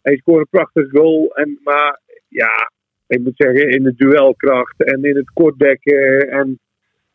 hij 0.06 0.18
scoort 0.18 0.40
een 0.40 0.48
prachtig 0.50 0.90
goal. 0.92 1.32
En, 1.34 1.60
maar 1.64 2.00
ja, 2.28 2.72
ik 3.08 3.20
moet 3.24 3.34
zeggen, 3.36 3.70
in 3.70 3.84
de 3.84 3.94
duelkracht 3.96 4.84
en 4.84 5.04
in 5.04 5.16
het 5.16 5.32
kortdekken. 5.34 6.30
En, 6.30 6.60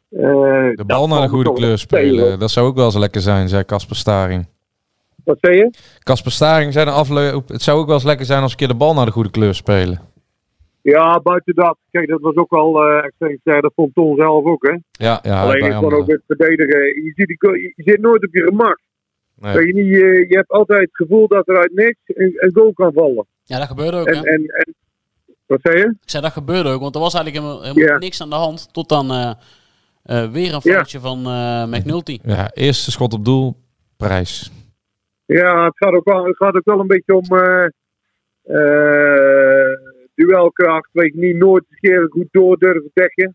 eh, 0.08 0.70
De 0.74 0.84
bal 0.86 1.08
naar 1.08 1.22
de 1.22 1.28
goede 1.28 1.52
kleur 1.52 1.78
spelen, 1.78 2.38
dat 2.38 2.50
zou 2.50 2.66
ook 2.66 2.74
wel 2.76 2.84
eens 2.84 2.96
lekker 2.96 3.20
zijn, 3.20 3.48
zei 3.48 3.64
Casper 3.64 3.96
Staring. 3.96 4.46
Wat 5.24 5.38
zei 5.40 5.56
je? 5.56 5.70
Casper 5.98 6.32
Staring 6.32 6.72
zei 6.72 6.88
afloop, 6.88 7.48
het 7.48 7.62
zou 7.62 7.78
ook 7.78 7.86
wel 7.86 7.94
eens 7.94 8.04
lekker 8.04 8.26
zijn 8.26 8.42
als 8.42 8.50
een 8.50 8.56
keer 8.56 8.68
de 8.68 8.74
bal 8.74 8.94
naar 8.94 9.06
de 9.06 9.12
goede 9.12 9.30
kleur 9.30 9.54
spelen. 9.54 10.00
Ja, 10.82 11.20
buiten 11.20 11.54
dat. 11.54 11.76
Kijk, 11.90 12.08
dat 12.08 12.20
was 12.20 12.34
ook 12.34 12.50
wel 12.50 12.84
extreem 12.84 13.38
sterk. 13.40 13.62
Dat 13.62 13.72
vond 13.74 13.94
Ton 13.94 14.16
zelf 14.16 14.44
ook, 14.44 14.66
hè? 14.66 14.76
Ja, 15.06 15.18
ja 15.22 15.42
Alleen 15.42 15.60
vond 15.60 15.74
anderen. 15.74 15.98
ook 15.98 16.06
het 16.08 16.22
verdedigen. 16.26 16.78
Je, 16.78 17.12
ziet, 17.14 17.36
je 17.76 17.82
zit 17.84 18.00
nooit 18.00 18.26
op 18.26 18.34
je 18.34 18.42
gemak. 18.42 18.80
Nee. 19.40 19.66
Je, 19.66 19.72
niet, 19.74 19.86
je, 19.86 20.26
je 20.28 20.36
hebt 20.36 20.50
altijd 20.50 20.80
het 20.80 20.96
gevoel 20.96 21.28
dat 21.28 21.48
er 21.48 21.58
uit 21.58 21.72
niks 21.74 21.98
een, 22.04 22.32
een 22.36 22.50
goal 22.54 22.72
kan 22.72 22.92
vallen. 22.92 23.26
Ja, 23.44 23.58
dat 23.58 23.66
gebeurde 23.66 23.96
ook, 23.96 24.06
En, 24.06 24.14
hè? 24.14 24.22
en, 24.22 24.44
en, 24.46 24.74
wat 25.46 25.58
zei 25.62 25.76
je? 25.78 25.84
Ik 25.84 26.10
zei, 26.10 26.22
dat 26.22 26.32
gebeurde 26.32 26.68
ook, 26.68 26.80
want 26.80 26.94
er 26.94 27.00
was 27.00 27.14
eigenlijk 27.14 27.44
helemaal, 27.44 27.64
helemaal 27.66 27.92
Ja. 27.94 27.98
niks 27.98 28.20
aan 28.22 28.28
de 28.30 28.34
hand. 28.36 28.72
Tot 28.72 28.88
dan 28.88 29.10
eh, 29.10 29.32
eh, 30.02 30.30
weer 30.32 30.54
een 30.54 30.60
foutje 30.60 31.00
van 31.00 31.24
eh 31.26 31.64
McNulty. 31.66 32.18
Ja, 32.22 32.50
eerste 32.54 32.90
schot 32.90 33.12
op 33.12 33.24
doel, 33.24 33.56
prijs. 33.96 34.50
Ja, 35.26 35.64
het 35.64 35.76
gaat 35.76 35.92
ook 35.92 36.04
wel, 36.04 36.24
het 36.24 36.36
gaat 36.36 36.54
ook 36.54 36.64
wel 36.64 36.80
een 36.80 36.86
beetje 36.86 37.14
om 37.14 37.38
eh, 37.38 37.66
eh, 38.42 39.76
duelkracht. 40.14 40.88
Weet 40.92 41.14
je 41.14 41.20
niet, 41.20 41.36
nooit 41.36 41.64
eens 41.68 41.78
een 41.80 41.90
keer 41.90 42.06
goed 42.10 42.28
door 42.30 42.58
durven 42.58 42.90
dekken. 42.94 43.34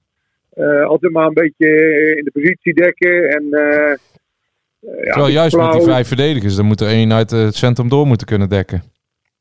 Eh, 0.49 0.85
altijd 0.85 1.11
maar 1.11 1.27
een 1.27 1.33
beetje 1.33 1.67
in 2.17 2.23
de 2.23 2.31
positie 2.31 2.73
dekken. 2.73 3.29
En, 3.29 3.43
Terwijl 4.85 5.27
juist 5.27 5.57
met 5.57 5.71
die 5.71 5.81
vijf 5.81 6.07
verdedigers, 6.07 6.55
dan 6.55 6.65
moet 6.65 6.81
er 6.81 6.87
één 6.87 7.13
uit 7.13 7.31
het 7.31 7.55
centrum 7.55 7.89
door 7.89 8.07
moeten 8.07 8.27
kunnen 8.27 8.49
dekken. 8.49 8.83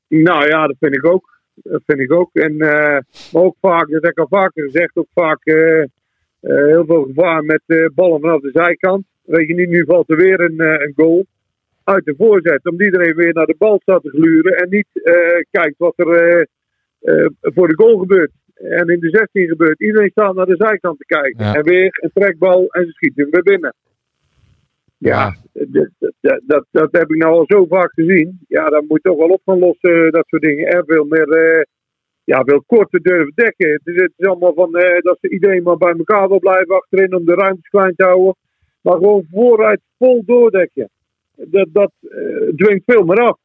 Nou 0.09 0.47
ja, 0.47 0.67
dat 0.67 0.77
vind 0.81 0.95
ik 0.95 1.07
ook. 1.07 1.35
Dat 1.55 1.83
vind 1.87 2.01
ik 2.01 2.13
ook. 2.13 2.31
En, 2.33 2.61
eh, 2.61 2.99
maar 3.33 3.43
ook 3.43 3.57
vaak, 3.61 3.91
dat 3.91 4.03
heb 4.03 4.11
ik 4.11 4.19
al 4.19 4.39
vaker 4.41 4.65
gezegd, 4.65 4.97
ook 4.97 5.09
vaak 5.15 5.45
eh, 5.45 5.81
eh, 5.81 5.89
heel 6.41 6.85
veel 6.85 7.03
gevaar 7.03 7.45
met 7.45 7.63
ballen 7.95 8.21
vanaf 8.21 8.41
de 8.41 8.51
zijkant. 8.53 9.05
Weet 9.23 9.49
je 9.49 9.55
niet, 9.55 9.69
nu 9.69 9.85
valt 9.85 10.11
er 10.11 10.17
weer 10.17 10.41
een, 10.41 10.61
een 10.61 10.93
goal 10.97 11.27
uit 11.85 12.05
de 12.05 12.15
voorzet. 12.19 12.67
Omdat 12.67 12.87
iedereen 12.87 13.15
weer 13.15 13.33
naar 13.33 13.47
de 13.47 13.55
bal 13.59 13.79
staat 13.83 14.03
te 14.03 14.09
gluren 14.09 14.57
en 14.57 14.69
niet 14.69 14.87
kijkt 15.51 15.75
wat 15.79 15.95
er 15.97 16.49
voor 17.41 17.69
de 17.69 17.75
goal 17.75 17.99
gebeurt. 17.99 18.31
En 18.55 18.89
in 18.89 19.01
de 19.01 19.09
16 19.09 19.49
gebeurt. 19.49 19.81
Iedereen 19.81 20.11
staat 20.11 20.35
naar 20.35 20.47
de 20.47 20.57
zijkant 20.57 20.99
te 20.99 21.05
kijken. 21.07 21.45
Ja. 21.45 21.55
En 21.55 21.63
weer 21.63 21.99
een 22.01 22.11
trekbal 22.15 22.67
en 22.69 22.85
ze 22.85 22.93
schieten 22.93 23.29
weer 23.31 23.43
binnen. 23.43 23.75
Ja, 25.09 25.35
dat, 25.53 25.89
dat, 26.21 26.41
dat, 26.47 26.65
dat 26.71 26.89
heb 26.91 27.11
ik 27.11 27.17
nou 27.17 27.33
al 27.33 27.45
zo 27.47 27.67
vaak 27.69 27.93
gezien. 27.93 28.41
Ja, 28.49 28.65
daar 28.69 28.85
moet 28.89 29.01
je 29.03 29.09
toch 29.09 29.19
wel 29.19 29.29
op 29.29 29.41
gaan 29.45 29.59
lossen, 29.59 30.13
dat 30.13 30.25
soort 30.27 30.43
dingen. 30.43 30.67
En 30.67 30.85
veel 30.87 31.05
meer, 31.05 31.29
eh, 31.29 31.63
ja, 32.25 32.43
veel 32.45 32.63
korter 32.67 33.03
durven 33.03 33.33
dekken. 33.35 33.71
Het 33.71 33.81
is, 33.85 34.01
het 34.01 34.13
is 34.17 34.27
allemaal 34.27 34.55
van 34.55 34.77
eh, 34.77 35.01
dat 35.01 35.19
ze 35.21 35.29
iedereen 35.29 35.63
maar 35.63 35.77
bij 35.77 35.95
elkaar 35.99 36.29
wil 36.29 36.39
blijven 36.39 36.75
achterin 36.75 37.15
om 37.15 37.25
de 37.25 37.35
ruimtes 37.35 37.69
klein 37.69 37.95
te 37.97 38.05
houden. 38.05 38.37
Maar 38.81 38.95
gewoon 38.95 39.27
vooruit 39.31 39.81
vol 39.99 40.23
doordekken. 40.27 40.91
Dat, 41.37 41.69
dat 41.73 41.93
eh, 42.01 42.49
dwingt 42.57 42.85
veel 42.87 43.05
meer 43.05 43.21
af. 43.21 43.39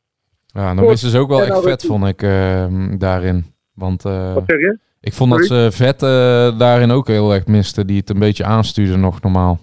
Ja, 0.54 0.74
dan 0.74 0.86
missen 0.86 1.10
ze 1.10 1.18
ook 1.18 1.30
wel 1.30 1.42
en 1.42 1.48
echt 1.48 1.62
vet, 1.64 1.86
vond 1.86 2.06
ik, 2.06 2.22
eh, 2.22 2.66
daarin. 2.98 3.46
Want 3.74 4.06
eh, 4.06 4.34
Wat 4.34 4.44
zeg 4.46 4.60
je? 4.60 4.78
ik 5.02 5.14
vond 5.14 5.32
dat 5.32 5.46
ze 5.46 5.70
vet 5.72 6.04
eh, 6.04 6.58
daarin 6.60 6.92
ook 6.92 7.08
heel 7.08 7.34
erg 7.34 7.48
miste, 7.48 7.86
die 7.86 7.98
het 7.98 8.10
een 8.10 8.20
beetje 8.20 8.44
aanstuurde 8.44 8.98
nog 8.98 9.22
normaal. 9.22 9.60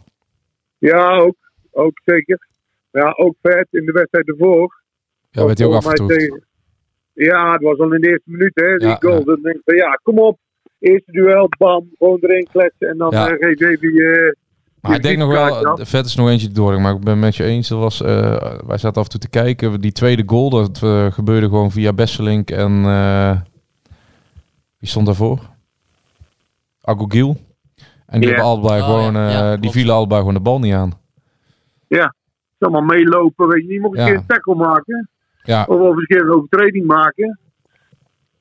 Ja, 0.79 1.17
ook. 1.17 1.37
Ook 1.77 2.01
zeker. 2.05 2.47
Ja, 2.91 3.13
ook 3.17 3.35
vet 3.43 3.67
in 3.71 3.85
de 3.85 3.93
wedstrijd 3.93 4.29
ervoor. 4.29 4.83
Ja, 5.31 5.45
werd 5.45 5.59
hij 5.59 5.67
ook 5.67 5.83
Ja, 7.13 7.53
het 7.53 7.63
was 7.63 7.79
al 7.79 7.93
in 7.95 8.01
de 8.01 8.09
eerste 8.09 8.31
minuut, 8.31 8.51
hè, 8.55 8.77
die 8.77 8.89
Ja, 8.89 8.97
goal. 9.01 9.19
ja. 9.19 9.25
Dan 9.25 9.43
denk 9.43 9.57
ik 9.57 9.63
van, 9.65 9.77
ja, 9.77 9.99
kom 10.03 10.19
op. 10.19 10.39
Eerste 10.79 11.13
duel, 11.13 11.49
bam, 11.59 11.89
gewoon 11.99 12.19
erin 12.21 12.49
kletsen. 12.53 12.89
En 12.89 12.97
dan 12.99 13.11
Ja. 13.11 13.29
eh, 13.29 13.47
geef 13.49 13.59
je 13.59 13.69
even 13.69 13.93
je... 13.95 14.37
Maar 14.81 14.95
ik 14.97 15.03
denk 15.03 15.19
nog 15.19 15.29
wel, 15.31 15.79
vet 15.83 16.07
is 16.07 16.15
nog 16.15 16.29
eentje 16.29 16.49
door, 16.49 16.81
maar 16.81 16.95
ik 16.95 17.01
ben 17.01 17.19
met 17.19 17.37
je 17.37 17.45
eens. 17.45 17.69
Dat 17.69 17.79
was, 17.79 18.03
eh, 18.03 18.61
wij 18.67 18.79
zaten 18.79 18.99
af 19.01 19.05
en 19.05 19.11
toe 19.11 19.21
te 19.21 19.29
kijken. 19.29 19.81
Die 19.81 19.93
tweede 19.93 20.23
goal, 20.27 20.51
dat 20.51 20.83
eh, 20.83 21.13
gebeurde 21.13 21.47
gewoon 21.47 21.71
via 21.71 21.93
Besselink 21.93 22.51
en 22.51 22.85
eh, 22.85 23.41
wie 24.79 24.89
stond 24.89 25.07
daarvoor? 25.07 25.41
Agogil. 26.81 27.37
En 28.07 28.21
die 28.21 28.29
hebben 28.29 28.47
allebei 28.47 28.81
Oh, 28.81 28.87
gewoon, 28.87 29.15
ja. 29.15 29.27
eh, 29.27 29.33
Ja, 29.33 29.57
die 29.57 29.71
vielen 29.71 29.95
allebei 29.95 30.19
gewoon 30.21 30.35
de 30.35 30.41
bal 30.41 30.59
niet 30.59 30.75
aan. 30.75 30.93
Ja, 31.89 32.15
is 32.59 32.67
allemaal 32.67 32.83
meelopen, 32.97 33.49
weet 33.49 33.63
je 33.63 33.69
niet. 33.69 33.81
Moet 33.81 33.93
een 33.97 34.01
Ja. 34.03 34.07
keer 34.07 34.17
een 34.17 34.27
tackle 34.27 34.55
maken. 34.55 35.09
Ja. 35.43 35.65
Of 35.69 35.81
eens 35.81 35.97
een 35.99 36.07
keer 36.07 36.21
een 36.21 36.31
overtreding 36.33 36.87
maken. 36.87 37.39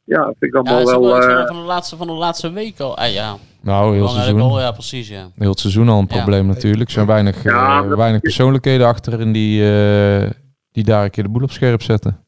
Ja, 0.04 0.18
dat 0.26 0.36
vind 0.40 0.42
ik 0.42 0.54
Ja, 0.54 0.60
allemaal 0.60 0.80
dat 0.80 0.88
is 0.88 0.94
ook 0.96 1.02
wel... 1.04 1.18
wel 1.28 1.40
eh, 1.40 1.48
van, 1.48 1.56
de 1.56 1.62
laatste, 1.62 1.96
van 1.98 2.08
de 2.08 2.14
laatste 2.14 2.52
week 2.52 2.80
al. 2.80 2.98
Ah, 2.98 3.14
ja. 3.14 3.36
Nou, 3.62 3.96
heel 3.96 4.08
seizoen. 4.08 4.36
wel, 4.36 4.60
ja, 4.60 4.72
precies, 4.72 5.08
ja. 5.10 5.28
Heel 5.36 5.50
het 5.50 5.60
seizoen 5.60 5.90
al 5.90 6.00
een 6.00 6.06
Ja. 6.10 6.16
probleem 6.16 6.46
natuurlijk. 6.48 6.84
Er 6.86 6.92
zijn 6.92 7.06
weinig, 7.08 7.44
Ja, 7.44 7.84
eh, 7.84 7.96
weinig 7.96 8.22
persoonlijkheden 8.22 8.88
achterin 8.88 9.32
die, 9.32 9.62
eh, 9.72 10.30
die 10.72 10.84
daar 10.84 11.04
een 11.04 11.10
keer 11.10 11.24
de 11.24 11.30
boel 11.30 11.44
op 11.44 11.52
scherp 11.52 11.82
zetten. 11.82 12.20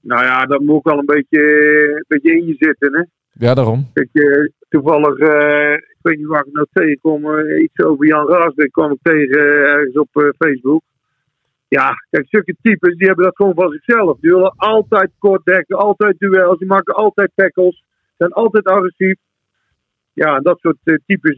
Nou 0.00 0.24
ja, 0.24 0.46
dat 0.46 0.60
moet 0.60 0.74
ook 0.76 0.84
wel 0.84 0.98
een 0.98 1.06
beetje, 1.06 1.40
een 1.96 2.04
beetje 2.08 2.36
in 2.38 2.46
je 2.46 2.54
zitten, 2.58 2.94
hè. 2.94 3.02
Ja, 3.38 3.54
daarom. 3.54 3.90
Ik, 3.94 4.08
eh, 4.12 4.46
toevallig, 4.68 5.18
eh, 5.18 5.72
ik 5.72 5.98
weet 6.02 6.16
niet 6.16 6.26
waar 6.26 6.46
ik 6.46 6.52
nou 6.52 6.66
tegenkom, 6.72 7.34
eh, 7.34 7.62
iets 7.62 7.84
over 7.84 8.06
Jan 8.06 8.28
Raasbeek 8.28 8.72
kwam 8.72 8.92
ik 8.92 8.98
tegen 9.02 9.40
ergens 9.40 9.96
op 9.96 10.32
Facebook. 10.38 10.82
Ja, 11.68 11.94
kijk, 12.10 12.26
zulke 12.28 12.56
types, 12.62 12.96
die 12.96 13.06
hebben 13.06 13.24
dat 13.24 13.36
gewoon 13.36 13.54
van 13.54 13.70
zichzelf. 13.70 14.18
Die 14.20 14.30
willen 14.30 14.54
altijd 14.56 15.10
kort 15.18 15.44
dekken, 15.44 15.76
altijd 15.76 16.18
duels, 16.18 16.58
die 16.58 16.66
maken 16.66 16.94
altijd 16.94 17.30
tackles, 17.34 17.84
zijn 18.16 18.32
altijd 18.32 18.64
agressief. 18.64 19.16
Ja, 20.12 20.40
dat 20.40 20.58
soort 20.60 21.00
types, 21.06 21.36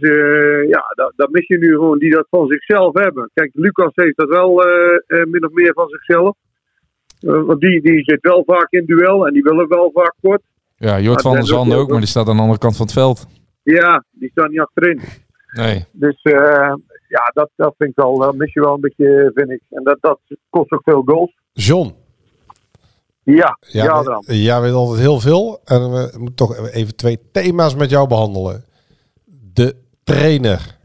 ja, 0.68 0.84
dat, 0.94 1.12
dat 1.16 1.30
mis 1.30 1.46
je 1.46 1.59
nu 1.59 1.70
gewoon, 1.70 1.98
die 1.98 2.11
dat 2.11 2.26
van 2.30 2.46
zichzelf 2.46 2.98
hebben. 2.98 3.30
Kijk, 3.34 3.51
Lucas 3.55 3.92
heeft 3.94 4.16
dat 4.16 4.28
wel 4.28 4.55
min 5.07 5.44
of 5.44 5.53
meer 5.53 5.72
van 5.72 5.88
zichzelf. 5.88 6.36
Want 7.20 7.61
die, 7.61 7.80
die 7.82 8.05
zit 8.05 8.20
wel 8.20 8.42
vaak 8.46 8.70
in 8.70 8.84
duel 8.84 9.26
en 9.26 9.32
die 9.32 9.42
willen 9.42 9.68
wel 9.68 9.90
vaak 9.94 10.14
kort. 10.20 10.42
Ja, 10.87 11.01
Jort 11.01 11.20
van 11.20 11.33
der 11.33 11.41
is 11.43 11.51
ook 11.51 11.57
Zanden 11.57 11.72
heel 11.72 11.83
ook, 11.83 11.91
maar 11.91 11.99
die 11.99 12.09
staat 12.09 12.28
aan 12.28 12.37
de 12.37 12.43
andere 12.43 12.59
kant 12.59 12.76
van 12.76 12.87
het 12.87 12.95
veld. 12.95 13.26
Ja, 13.62 14.05
die 14.11 14.31
staan 14.31 14.51
niet 14.51 14.61
achterin. 14.61 15.01
Nee. 15.53 15.85
Dus 15.93 16.22
eh, 16.22 16.74
ja, 17.09 17.31
dat, 17.33 17.51
dat 17.57 17.74
vind 17.78 17.91
ik 17.91 17.97
wel, 17.97 18.18
dat 18.18 18.35
mis 18.35 18.53
je 18.53 18.61
wel 18.61 18.74
een 18.74 18.81
beetje, 18.81 19.31
vind 19.35 19.51
ik. 19.51 19.62
En 19.70 19.85
dat, 19.85 19.97
dat 20.01 20.20
kost 20.51 20.72
ook 20.72 20.83
veel 20.85 21.03
goals. 21.05 21.37
John. 21.53 21.95
Ja, 23.22 23.59
ja, 23.61 23.85
Ja, 23.85 24.03
dan. 24.03 24.24
jij 24.26 24.61
weet 24.61 24.72
altijd 24.72 25.01
heel 25.01 25.20
veel. 25.20 25.61
En 25.64 25.91
we 25.91 26.14
moeten 26.18 26.35
toch 26.35 26.57
even 26.68 26.97
twee 26.97 27.18
thema's 27.33 27.74
met 27.74 27.91
jou 27.91 28.09
behandelen. 28.09 28.64
De 29.53 29.76
trainer. 30.05 30.78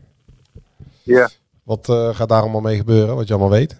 Ja. 1.04 1.30
Wat 1.64 1.90
eh, 1.90 2.16
gaat 2.16 2.30
daar 2.30 2.42
allemaal 2.42 2.62
mee 2.62 2.78
gebeuren, 2.78 3.16
wat 3.16 3.28
je 3.28 3.34
allemaal 3.34 3.58
weet? 3.58 3.78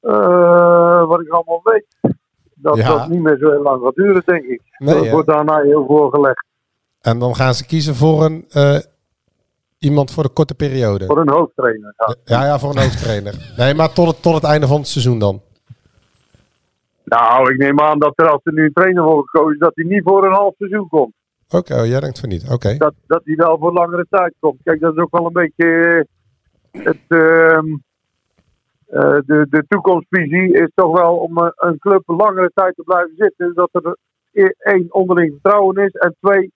Eh, 0.00 1.04
wat 1.06 1.20
ik 1.20 1.28
allemaal 1.28 1.60
weet, 1.64 1.86
dat 2.62 2.76
Ja. 2.76 2.88
dat 2.88 3.08
niet 3.08 3.20
meer 3.22 3.36
zo 3.38 3.50
heel 3.50 3.62
lang 3.62 3.82
gaat 3.82 3.94
duren, 3.94 4.22
denk 4.26 4.44
ik. 4.44 4.60
Nee, 4.78 4.94
dat 4.94 5.04
hè? 5.04 5.10
wordt 5.10 5.28
daarna 5.28 5.60
heel 5.60 5.86
voorgelegd. 5.86 6.46
En 7.00 7.18
dan 7.18 7.34
gaan 7.36 7.54
ze 7.54 7.66
kiezen 7.66 7.94
voor 7.94 8.24
een, 8.24 8.44
eh, 8.50 8.78
iemand 9.78 10.10
voor 10.10 10.22
de 10.22 10.28
korte 10.28 10.54
periode. 10.54 11.06
Voor 11.06 11.18
een 11.20 11.28
hoofdtrainer. 11.30 11.94
Ja. 11.96 12.14
Ja, 12.24 12.44
ja, 12.44 12.58
voor 12.58 12.70
een 12.70 12.82
hoofdtrainer. 12.82 13.52
Nee, 13.56 13.74
maar 13.74 13.92
tot 13.92 14.06
het, 14.06 14.22
tot 14.22 14.34
het 14.34 14.44
einde 14.44 14.66
van 14.66 14.78
het 14.78 14.88
seizoen 14.88 15.18
dan. 15.18 15.40
Nou, 17.04 17.52
ik 17.52 17.58
neem 17.58 17.80
aan 17.80 17.98
dat 17.98 18.12
er 18.16 18.30
als 18.30 18.40
er 18.44 18.52
nu 18.52 18.64
een 18.64 18.72
trainer 18.72 19.02
wordt 19.02 19.30
gekozen, 19.30 19.58
dat 19.58 19.72
hij 19.74 19.84
niet 19.84 20.02
voor 20.04 20.24
een 20.26 20.32
half 20.32 20.54
seizoen 20.58 20.88
komt. 20.88 21.12
Oké, 21.50 21.74
oh, 21.80 21.86
jij 21.86 22.00
denkt 22.00 22.20
van 22.20 22.28
niet. 22.28 22.50
Oké. 22.50 22.76
Dat, 22.76 22.94
dat 23.06 23.20
hij 23.24 23.34
wel 23.36 23.58
voor 23.58 23.72
langere 23.72 24.06
tijd 24.10 24.34
komt. 24.40 24.60
Kijk, 24.64 24.80
dat 24.80 24.92
is 24.96 25.02
ook 25.02 25.10
wel 25.10 25.26
een 25.26 25.32
beetje 25.32 26.06
eh, 26.70 26.84
het, 26.84 26.98
ehm, 27.08 27.66
eh, 28.92 29.18
de, 29.26 29.46
de 29.50 29.64
toekomstvisie 29.68 30.52
is 30.52 30.70
toch 30.74 31.00
wel 31.00 31.16
om 31.16 31.38
eh, 31.38 31.48
een 31.56 31.78
club 31.78 32.02
langere 32.06 32.50
tijd 32.54 32.74
te 32.74 32.82
blijven 32.82 33.14
zitten. 33.16 33.54
Dat 33.54 33.68
er 33.72 33.96
e- 34.32 34.54
één 34.72 34.86
onderling 34.94 35.30
vertrouwen 35.32 35.76
is 35.76 35.92
en 35.92 36.16
twee 36.20 36.52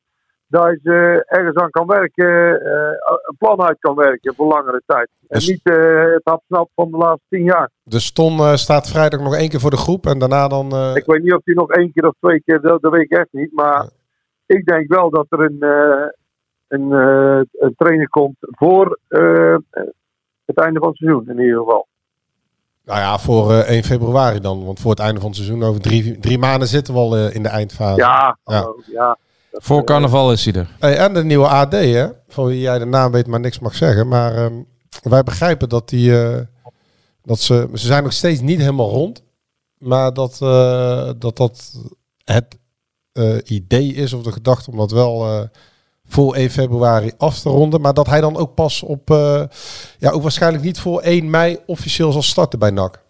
dat 0.49 0.79
je 0.83 1.25
ergens 1.27 1.57
aan 1.57 1.71
kan 1.71 1.87
werken, 1.87 2.61
eh, 2.61 2.91
een 3.29 3.37
plan 3.39 3.61
uit 3.63 3.79
kan 3.79 3.95
werken 3.95 4.35
voor 4.35 4.47
langere 4.47 4.83
tijd. 4.87 5.09
En 5.29 5.39
Dus- 5.39 5.49
niet 5.49 5.61
eh, 5.63 6.03
het 6.13 6.21
hapsnap 6.25 6.69
van 6.75 6.91
de 6.91 6.97
laatste 6.97 7.27
tien 7.29 7.45
jaar. 7.45 7.71
Dus 7.85 8.13
Ton 8.13 8.39
eh, 8.39 8.55
staat 8.55 8.89
vrijdag 8.91 9.21
nog 9.21 9.35
één 9.37 9.49
keer 9.49 9.61
voor 9.61 9.71
de 9.71 9.77
groep 9.77 10.07
en 10.07 10.19
daarna 10.19 10.49
dan... 10.49 10.71
eh, 10.73 10.93
Ik 10.95 11.05
weet 11.07 11.23
niet 11.23 11.35
of 11.35 11.41
hij 11.45 11.55
nog 11.55 11.71
één 11.71 11.93
keer 11.93 12.07
of 12.07 12.15
twee 12.21 12.43
keer, 12.45 12.61
dat, 12.61 12.83
dat 12.83 12.93
weet 12.93 13.03
ik 13.11 13.19
echt 13.19 13.29
niet. 13.33 13.53
Maar 13.53 13.89
ik 14.47 14.65
denk 14.67 14.89
wel 14.95 15.11
dat 15.11 15.27
er 15.29 15.41
een, 15.41 15.61
eh, 15.61 16.07
een, 16.69 16.93
eh, 16.93 17.41
een 17.53 17.75
trainer 17.77 18.09
komt 18.09 18.37
voor 18.41 18.99
eh, 19.09 19.57
het 20.45 20.59
einde 20.59 20.79
van 20.79 20.89
het 20.89 20.97
seizoen 20.97 21.29
in 21.29 21.39
ieder 21.39 21.59
geval. 21.59 21.87
Nou 22.87 22.99
ja, 23.01 23.19
voor 23.19 23.53
eh, 23.53 23.69
1 23.71 23.85
februari 23.85 24.41
dan. 24.41 24.65
Want 24.65 24.81
voor 24.81 24.91
het 24.91 25.01
einde 25.01 25.21
van 25.21 25.29
het 25.29 25.37
seizoen, 25.39 25.63
over 25.63 25.81
drie, 25.81 26.19
drie 26.19 26.39
maanden 26.39 26.69
zitten 26.69 26.95
we 26.95 27.01
al 27.01 27.17
eh, 27.17 27.35
in 27.35 27.43
de 27.43 27.49
eindfase. 27.49 28.01
Ja, 28.01 28.39
Ja. 28.93 29.19
Voor 29.51 29.85
carnaval 29.85 30.33
is 30.33 30.45
hij 30.45 30.55
er. 30.55 30.77
Hey, 30.79 30.97
en 30.97 31.15
de 31.15 31.25
nieuwe 31.25 31.47
AD, 31.49 31.73
hè? 31.73 32.07
Van 32.29 32.47
wie 32.47 32.61
jij 32.61 32.79
de 32.79 32.85
naam 32.85 33.13
weet, 33.13 33.27
maar 33.27 33.41
niks 33.41 33.59
mag 33.59 33.75
zeggen. 33.75 34.09
Maar 34.09 34.35
ehm, 34.37 34.53
wij 35.03 35.23
begrijpen 35.23 35.69
dat 35.69 35.89
die. 35.89 36.23
eh, 36.25 36.41
dat 37.23 37.41
ze, 37.41 37.69
ze 37.75 37.87
zijn 37.87 38.03
nog 38.03 38.13
steeds 38.13 38.41
niet 38.41 38.59
helemaal 38.59 38.91
rond. 38.91 39.23
Maar 39.79 40.13
dat 40.13 40.39
eh, 40.43 41.11
dat, 41.19 41.37
dat 41.37 41.73
het 42.25 42.59
eh, 43.13 43.37
idee 43.45 43.93
is 43.95 44.13
of 44.13 44.23
de 44.23 44.33
gedachte 44.33 44.71
om 44.71 44.77
dat 44.77 44.91
wel 44.91 45.27
eh, 45.27 45.49
voor 46.09 46.35
1 46.35 46.51
februari 46.51 47.13
af 47.19 47.39
te 47.41 47.49
ronden. 47.49 47.81
Maar 47.81 47.95
dat 47.95 48.07
hij 48.07 48.21
dan 48.21 48.37
ook 48.37 48.55
pas 48.55 48.83
op. 48.83 49.11
eh, 49.11 49.43
ja, 49.99 50.11
ook 50.11 50.23
waarschijnlijk 50.23 50.65
niet 50.65 50.81
voor 50.81 51.01
1 51.01 51.31
mei 51.31 51.59
officieel 51.67 52.13
zal 52.13 52.23
starten 52.23 52.59
bij 52.59 52.71
NAC. 52.71 53.05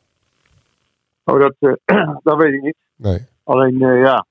Oh, 1.24 1.40
dat, 1.40 1.54
eh, 1.58 2.06
dat 2.22 2.36
weet 2.36 2.52
ik 2.52 2.62
niet. 2.62 2.76
Nee. 2.96 3.26
Alleen 3.44 3.82
eh, 3.82 4.00
ja, 4.02 4.26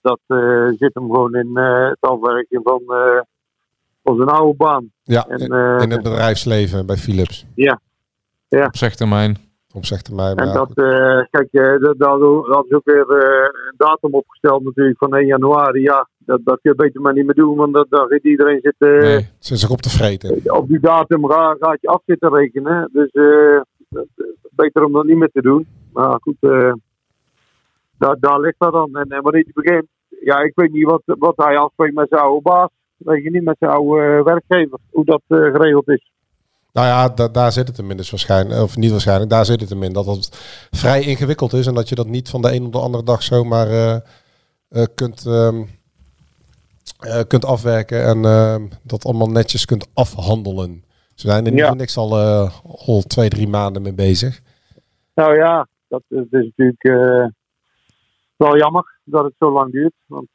dat, 0.00 0.20
eh, 0.26 0.66
zit 0.78 0.94
hem 0.94 1.04
gewoon 1.10 1.34
in 1.34 1.56
eh, 1.56 1.88
het 1.88 2.00
afwerken 2.00 2.60
van, 2.62 2.82
eh, 2.88 3.20
van 4.04 4.16
zijn 4.16 4.28
oude 4.28 4.56
baan. 4.56 4.90
Ja, 5.02 5.26
En, 5.28 5.38
in, 5.38 5.52
eh, 5.52 5.82
in 5.82 5.90
het 5.90 6.02
bedrijfsleven 6.02 6.86
bij 6.86 6.96
Philips. 6.96 7.46
Ja. 7.54 7.80
ja. 8.48 8.64
Op 8.64 8.76
zegtermijn. 8.76 9.36
Zegtermijn. 9.84 10.36
En 10.36 10.46
maar 10.46 10.54
dat, 10.54 10.68
eh, 10.68 11.24
kijk, 11.30 11.48
eh, 11.50 11.78
dat, 11.80 11.98
dat, 11.98 12.20
dat 12.46 12.64
is 12.68 12.72
ook 12.72 12.84
weer 12.84 13.10
eh, 13.10 13.42
een 13.42 13.74
datum 13.76 14.14
opgesteld 14.14 14.64
natuurlijk 14.64 14.98
van 14.98 15.14
1 15.14 15.26
januari. 15.26 15.82
Ja, 15.82 16.08
dat, 16.18 16.40
dat 16.44 16.58
kun 16.62 16.70
je 16.70 16.76
beter 16.76 17.00
maar 17.00 17.12
niet 17.12 17.24
meer 17.24 17.34
doen, 17.34 17.56
want 17.56 17.74
dat, 17.74 17.86
dan 17.88 18.08
gaat 18.08 18.24
iedereen 18.24 18.60
zitten. 18.62 18.98
Nee, 18.98 19.28
ze 19.38 19.54
is 19.54 19.60
zich 19.60 19.70
op 19.70 19.80
te 19.80 19.90
vreten. 19.90 20.54
Op 20.54 20.68
die 20.68 20.80
datum 20.80 21.26
ga, 21.26 21.56
gaat 21.60 21.80
je 21.80 21.88
af 21.88 22.02
zitten 22.06 22.34
rekenen. 22.34 22.90
Dus 22.92 23.10
beter 24.50 24.84
om 24.84 24.92
dat 24.92 25.04
niet 25.04 25.16
meer 25.16 25.30
te 25.32 25.42
doen. 25.42 25.66
Maar 25.92 26.18
goed, 26.20 26.36
daar, 27.98 28.16
daar 28.20 28.40
ligt 28.40 28.58
dat 28.58 28.72
dan. 28.72 28.96
En, 28.96 29.08
en 29.08 29.22
wanneer 29.22 29.44
hij 29.44 29.62
begint, 29.62 29.86
ja, 30.20 30.40
ik 30.40 30.52
weet 30.54 30.72
niet 30.72 30.84
wat, 30.84 31.02
wat 31.04 31.36
hij 31.36 31.58
afspreekt 31.58 31.94
met 31.94 32.08
zijn 32.08 32.20
oude 32.22 32.42
baas. 32.42 32.68
Weet 32.96 33.22
je 33.22 33.30
niet, 33.30 33.44
met 33.44 33.56
zijn 33.58 33.70
oude 33.70 34.22
werkgever, 34.22 34.78
hoe 34.90 35.04
dat 35.04 35.22
geregeld 35.28 35.88
is. 35.88 36.10
Nou 36.76 36.88
ja, 36.88 37.08
da- 37.08 37.28
daar 37.28 37.52
zit 37.52 37.68
het 37.68 37.78
in 37.78 37.96
dus 37.96 38.10
waarschijnlijk. 38.10 38.60
Of 38.62 38.76
niet 38.76 38.90
waarschijnlijk, 38.90 39.30
daar 39.30 39.44
zit 39.44 39.60
het 39.60 39.70
hem 39.70 39.82
in. 39.82 39.92
Dat 39.92 40.06
het 40.06 40.28
vrij 40.70 41.02
ingewikkeld 41.02 41.52
is 41.52 41.66
en 41.66 41.74
dat 41.74 41.88
je 41.88 41.94
dat 41.94 42.06
niet 42.06 42.28
van 42.30 42.42
de 42.42 42.54
een 42.54 42.64
op 42.64 42.72
de 42.72 42.78
andere 42.78 43.04
dag 43.04 43.22
zomaar 43.22 43.66
eh, 43.66 43.94
eh, 44.68 44.84
kunt, 44.94 45.26
ehm, 45.26 45.62
eh, 46.98 47.20
kunt 47.28 47.44
afwerken. 47.44 48.04
En 48.04 48.24
ehm, 48.24 48.66
dat 48.82 49.04
allemaal 49.04 49.26
netjes 49.30 49.64
kunt 49.64 49.88
afhandelen. 49.94 50.84
Ze 51.14 51.26
zijn 51.28 51.46
er 51.46 51.54
Ja. 51.54 51.74
niks 51.74 51.96
al, 51.96 52.18
al 52.86 53.02
twee, 53.02 53.28
drie 53.28 53.48
maanden 53.48 53.82
mee 53.82 53.94
bezig. 53.94 54.40
Nou 55.14 55.36
ja, 55.36 55.68
dat 55.88 56.02
is, 56.08 56.24
natuurlijk 56.30 56.82
wel 58.36 58.56
jammer 58.56 59.00
dat 59.04 59.24
het 59.24 59.34
zo 59.38 59.52
lang 59.52 59.72
duurt. 59.72 59.94
Want 60.06 60.28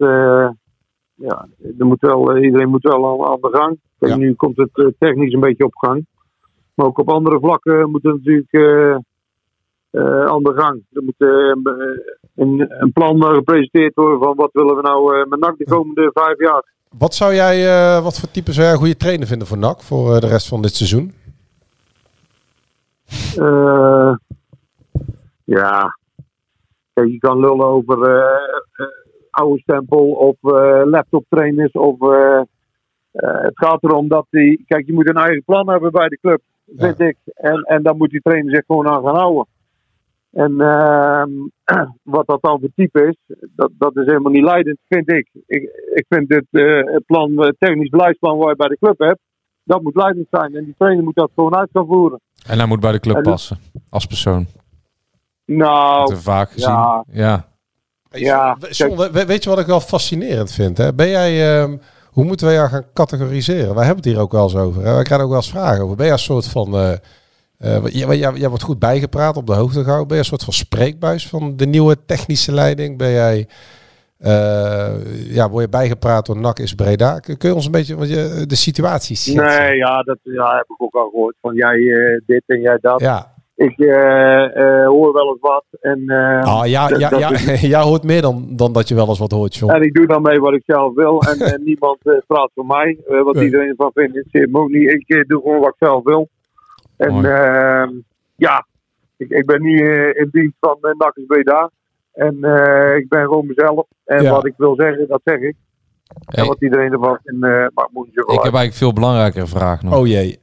ja, 1.15 1.47
er 1.79 1.85
moet 1.85 2.01
wel, 2.01 2.37
iedereen 2.37 2.69
moet 2.69 2.83
wel 2.83 3.31
aan, 3.31 3.37
de 3.41 3.49
gang. 3.51 3.79
Ja. 3.99 4.15
Nu 4.15 4.33
komt 4.33 4.57
het 4.57 4.93
technisch 4.99 5.33
een 5.33 5.39
beetje 5.39 5.65
op 5.65 5.75
gang. 5.75 6.05
Maar 6.81 6.89
ook 6.89 6.99
op 6.99 7.09
andere 7.09 7.39
vlakken 7.39 7.91
moet 7.91 8.03
het 8.03 8.13
natuurlijk 8.13 8.51
eh, 8.51 8.91
eh, 9.89 10.25
aan 10.25 10.43
de 10.43 10.53
gang. 10.55 10.83
Er 10.93 11.03
moet 11.03 11.15
eh, 11.17 11.73
een, 12.35 12.65
een 12.81 12.91
plan 12.91 13.23
gepresenteerd 13.23 13.95
worden 13.95 14.19
van 14.19 14.35
wat 14.35 14.49
willen 14.51 14.75
we 14.75 14.81
nou 14.81 15.27
met 15.29 15.39
NAC 15.39 15.57
de 15.57 15.65
komende 15.65 16.11
vijf 16.13 16.39
jaar. 16.39 16.63
Wat 16.97 17.15
zou 17.15 17.33
jij, 17.33 18.01
wat 18.01 18.19
voor 18.19 18.31
type 18.31 18.51
zou 18.51 18.65
jij 18.65 18.73
een 18.73 18.79
goede 18.79 18.97
trainer 18.97 19.27
vinden 19.27 19.47
voor 19.47 19.57
NAC 19.57 19.81
voor 19.81 20.19
de 20.19 20.27
rest 20.27 20.47
van 20.47 20.61
dit 20.61 20.75
seizoen? 20.75 21.13
Ja, 25.43 25.97
Kijk, 26.93 27.09
je 27.09 27.17
kan 27.19 27.39
lullen 27.39 27.65
over 27.65 27.97
oude 29.29 29.61
stempel 29.61 30.11
of 30.11 30.35
eh 30.53 30.81
laptoptrainers. 30.85 31.71
Of, 31.71 31.95
het 33.11 33.57
gaat 33.57 33.83
erom 33.83 34.07
dat 34.07 34.25
die. 34.29 34.63
Kijk, 34.67 34.85
je 34.85 34.93
moet 34.93 35.09
een 35.09 35.15
eigen 35.15 35.43
plan 35.43 35.69
hebben 35.69 35.91
bij 35.91 36.07
de 36.07 36.17
club, 36.21 36.41
vind 36.77 36.99
ik. 36.99 37.17
En, 37.33 37.61
en 37.61 37.83
dan 37.83 37.97
moet 37.97 38.09
die 38.09 38.21
trainer 38.21 38.55
zich 38.55 38.65
gewoon 38.65 38.87
aan 38.87 39.03
gaan 39.03 39.15
houden. 39.15 39.45
En 40.31 40.61
ehm, 40.61 41.29
wat 42.15 42.27
dat 42.27 42.41
dan 42.41 42.59
voor 42.59 42.69
type 42.75 43.07
is, 43.07 43.35
dat, 43.55 43.71
dat 43.77 43.97
is 43.97 44.05
helemaal 44.05 44.31
niet 44.31 44.43
leidend, 44.43 44.77
vind 44.87 45.11
ik. 45.11 45.29
Ik, 45.47 45.61
ik 45.93 46.05
vind 46.09 46.29
het, 46.33 46.45
eh, 46.51 46.93
het 46.93 47.05
plan, 47.05 47.39
het 47.39 47.55
technisch 47.59 47.89
beleidsplan 47.89 48.37
waar 48.37 48.49
je 48.49 48.55
bij 48.55 48.67
de 48.67 48.77
club 48.77 48.99
hebt, 48.99 49.19
dat 49.63 49.81
moet 49.81 49.95
leidend 49.95 50.27
zijn. 50.31 50.55
En 50.55 50.63
die 50.63 50.75
trainer 50.77 51.03
moet 51.03 51.15
dat 51.15 51.31
gewoon 51.35 51.55
uit 51.55 51.69
gaan 51.73 51.85
voeren. 51.85 52.19
En 52.47 52.57
hij 52.57 52.67
moet 52.67 52.79
bij 52.79 52.91
de 52.91 52.99
club 52.99 53.15
En 53.15 53.21
passen. 53.21 53.57
Als 53.89 54.05
persoon. 54.05 54.45
Nou, 55.45 56.05
Te 56.05 56.17
vaak 56.17 56.51
gezien. 56.51 57.03
ja. 57.11 57.49
Ja. 58.13 58.57
John, 58.69 59.11
weet 59.11 59.43
je 59.43 59.49
wat 59.49 59.59
ik 59.59 59.65
wel 59.65 59.79
fascinerend 59.79 60.51
vind? 60.51 60.77
Hè? 60.77 60.93
Ben 60.93 61.09
jij, 61.09 61.61
ehm, 61.61 61.77
hoe 62.11 62.23
moeten 62.23 62.45
wij 62.45 62.55
jou 62.55 62.69
gaan 62.69 62.85
categoriseren? 62.93 63.75
Wij 63.75 63.85
hebben 63.85 64.03
het 64.03 64.13
hier 64.13 64.21
ook 64.21 64.31
wel 64.31 64.43
eens 64.43 64.55
over. 64.55 64.85
Hè? 64.85 64.93
Wij 64.93 65.03
krijgen 65.03 65.25
ook 65.25 65.31
wel 65.31 65.41
eens 65.41 65.49
vragen 65.49 65.83
over. 65.83 65.95
Ben 65.95 66.05
jij 66.05 66.13
een 66.13 66.21
soort 66.21 66.47
van... 66.47 66.73
eh 66.73 66.93
eh, 67.61 67.85
jij, 67.85 68.17
jij, 68.17 68.33
jij 68.33 68.49
wordt 68.49 68.63
goed 68.63 68.79
bijgepraat, 68.79 69.37
op 69.37 69.47
de 69.47 69.53
hoogte 69.53 69.79
gehouden. 69.79 70.07
Ben 70.07 70.15
je 70.17 70.23
een 70.23 70.29
soort 70.29 70.43
van 70.43 70.53
spreekbuis 70.53 71.27
van 71.27 71.57
de 71.57 71.65
nieuwe 71.65 72.05
technische 72.05 72.51
leiding? 72.51 72.97
Ben 72.97 73.11
jij... 73.11 73.47
eh, 74.17 75.33
ja, 75.35 75.49
word 75.49 75.63
je 75.63 75.69
bijgepraat 75.69 76.25
door 76.25 76.37
NAC 76.37 76.59
is 76.59 76.75
Breda? 76.75 77.19
Kun 77.19 77.35
je 77.39 77.55
ons 77.55 77.65
een 77.65 77.71
beetje 77.71 77.95
want 77.95 78.09
je, 78.09 78.43
de 78.47 78.55
situatie 78.55 79.15
schetsen? 79.15 79.45
Nee, 79.45 79.75
ja, 79.77 80.03
dat 80.03 80.17
ja, 80.23 80.55
heb 80.55 80.65
ik 80.67 80.81
ook 80.81 80.95
al 80.95 81.09
gehoord. 81.09 81.35
Van 81.41 81.55
jij 81.55 81.77
dit 82.25 82.43
en 82.45 82.61
jij 82.61 82.77
dat. 82.81 82.99
Ja. 82.99 83.33
Ik 83.67 83.77
eh, 83.79 84.55
eh, 84.81 84.87
hoor 84.87 85.13
wel 85.13 85.27
eens 85.29 85.39
wat. 85.39 85.63
En, 85.81 86.03
eh, 86.09 86.41
Ah, 86.43 86.67
ja, 86.67 86.89
ja, 86.97 87.17
ja, 87.17 87.31
is- 87.31 87.61
jij 87.75 87.81
hoort 87.81 88.03
meer 88.03 88.21
dan, 88.21 88.45
dan 88.49 88.73
dat 88.73 88.87
je 88.87 88.95
wel 88.95 89.07
eens 89.07 89.19
wat 89.19 89.31
hoort, 89.31 89.55
John. 89.55 89.71
En 89.73 89.81
ik 89.81 89.93
doe 89.93 90.07
dan 90.07 90.21
mee 90.21 90.39
wat 90.39 90.53
ik 90.53 90.63
zelf 90.65 90.93
wil. 90.95 91.21
En, 91.21 91.39
en 91.53 91.61
niemand 91.63 91.97
eh, 92.03 92.13
praat 92.27 92.51
voor 92.55 92.65
mij. 92.65 92.97
eh, 93.07 93.23
wat 93.23 93.37
iedereen 93.41 93.67
ervan 93.69 93.91
vindt, 93.93 94.33
me 94.33 94.59
ook 94.59 94.69
niet. 94.69 94.89
Ik 94.89 95.27
doe 95.27 95.41
gewoon 95.41 95.59
wat 95.59 95.69
ik 95.79 95.87
zelf 95.87 96.03
wil. 96.03 96.29
En 96.97 97.25
ehm, 97.25 97.89
ja, 98.35 98.65
ik, 99.17 99.29
ik 99.29 99.45
ben 99.45 99.61
niet 99.61 99.81
eh, 99.81 100.07
in 100.21 100.27
dienst 100.31 100.55
van 100.59 100.77
uh, 100.81 100.91
Nakkers 100.97 101.25
Breda. 101.25 101.71
En 102.13 102.37
eh, 102.43 102.95
ik 102.97 103.09
ben 103.09 103.23
gewoon 103.23 103.45
mezelf. 103.45 103.85
En 104.05 104.23
Ja. 104.23 104.31
wat 104.31 104.45
ik 104.45 104.53
wil 104.57 104.75
zeggen, 104.77 105.07
dat 105.07 105.21
zeg 105.23 105.35
ik. 105.39 105.55
Hey. 106.25 106.43
En 106.43 106.47
wat 106.47 106.61
iedereen 106.61 106.91
ervan 106.91 107.19
vindt, 107.23 107.45
eh 107.45 107.51
maakt 107.73 107.93
me 107.93 107.99
niet 108.03 108.13
zo 108.13 108.21
Ik 108.21 108.27
heb 108.27 108.41
eigenlijk 108.53 108.73
veel 108.73 108.93
belangrijkere 108.93 109.47
vraag 109.47 109.81
nog. 109.83 109.97
Oh 109.97 110.07
jee. 110.07 110.39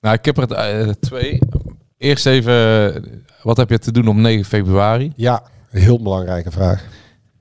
Nou, 0.00 0.14
ik 0.14 0.24
heb 0.24 0.36
er 0.36 1.00
twee. 1.00 1.38
Eerst 1.98 2.26
even, 2.26 2.54
eh, 2.94 3.02
wat 3.42 3.56
heb 3.56 3.70
je 3.70 3.78
te 3.78 3.92
doen 3.92 4.08
op 4.08 4.14
9 4.16 4.44
februari? 4.44 5.12
Ja, 5.16 5.42
een 5.70 5.80
heel 5.80 6.02
belangrijke 6.02 6.50
vraag. 6.50 6.84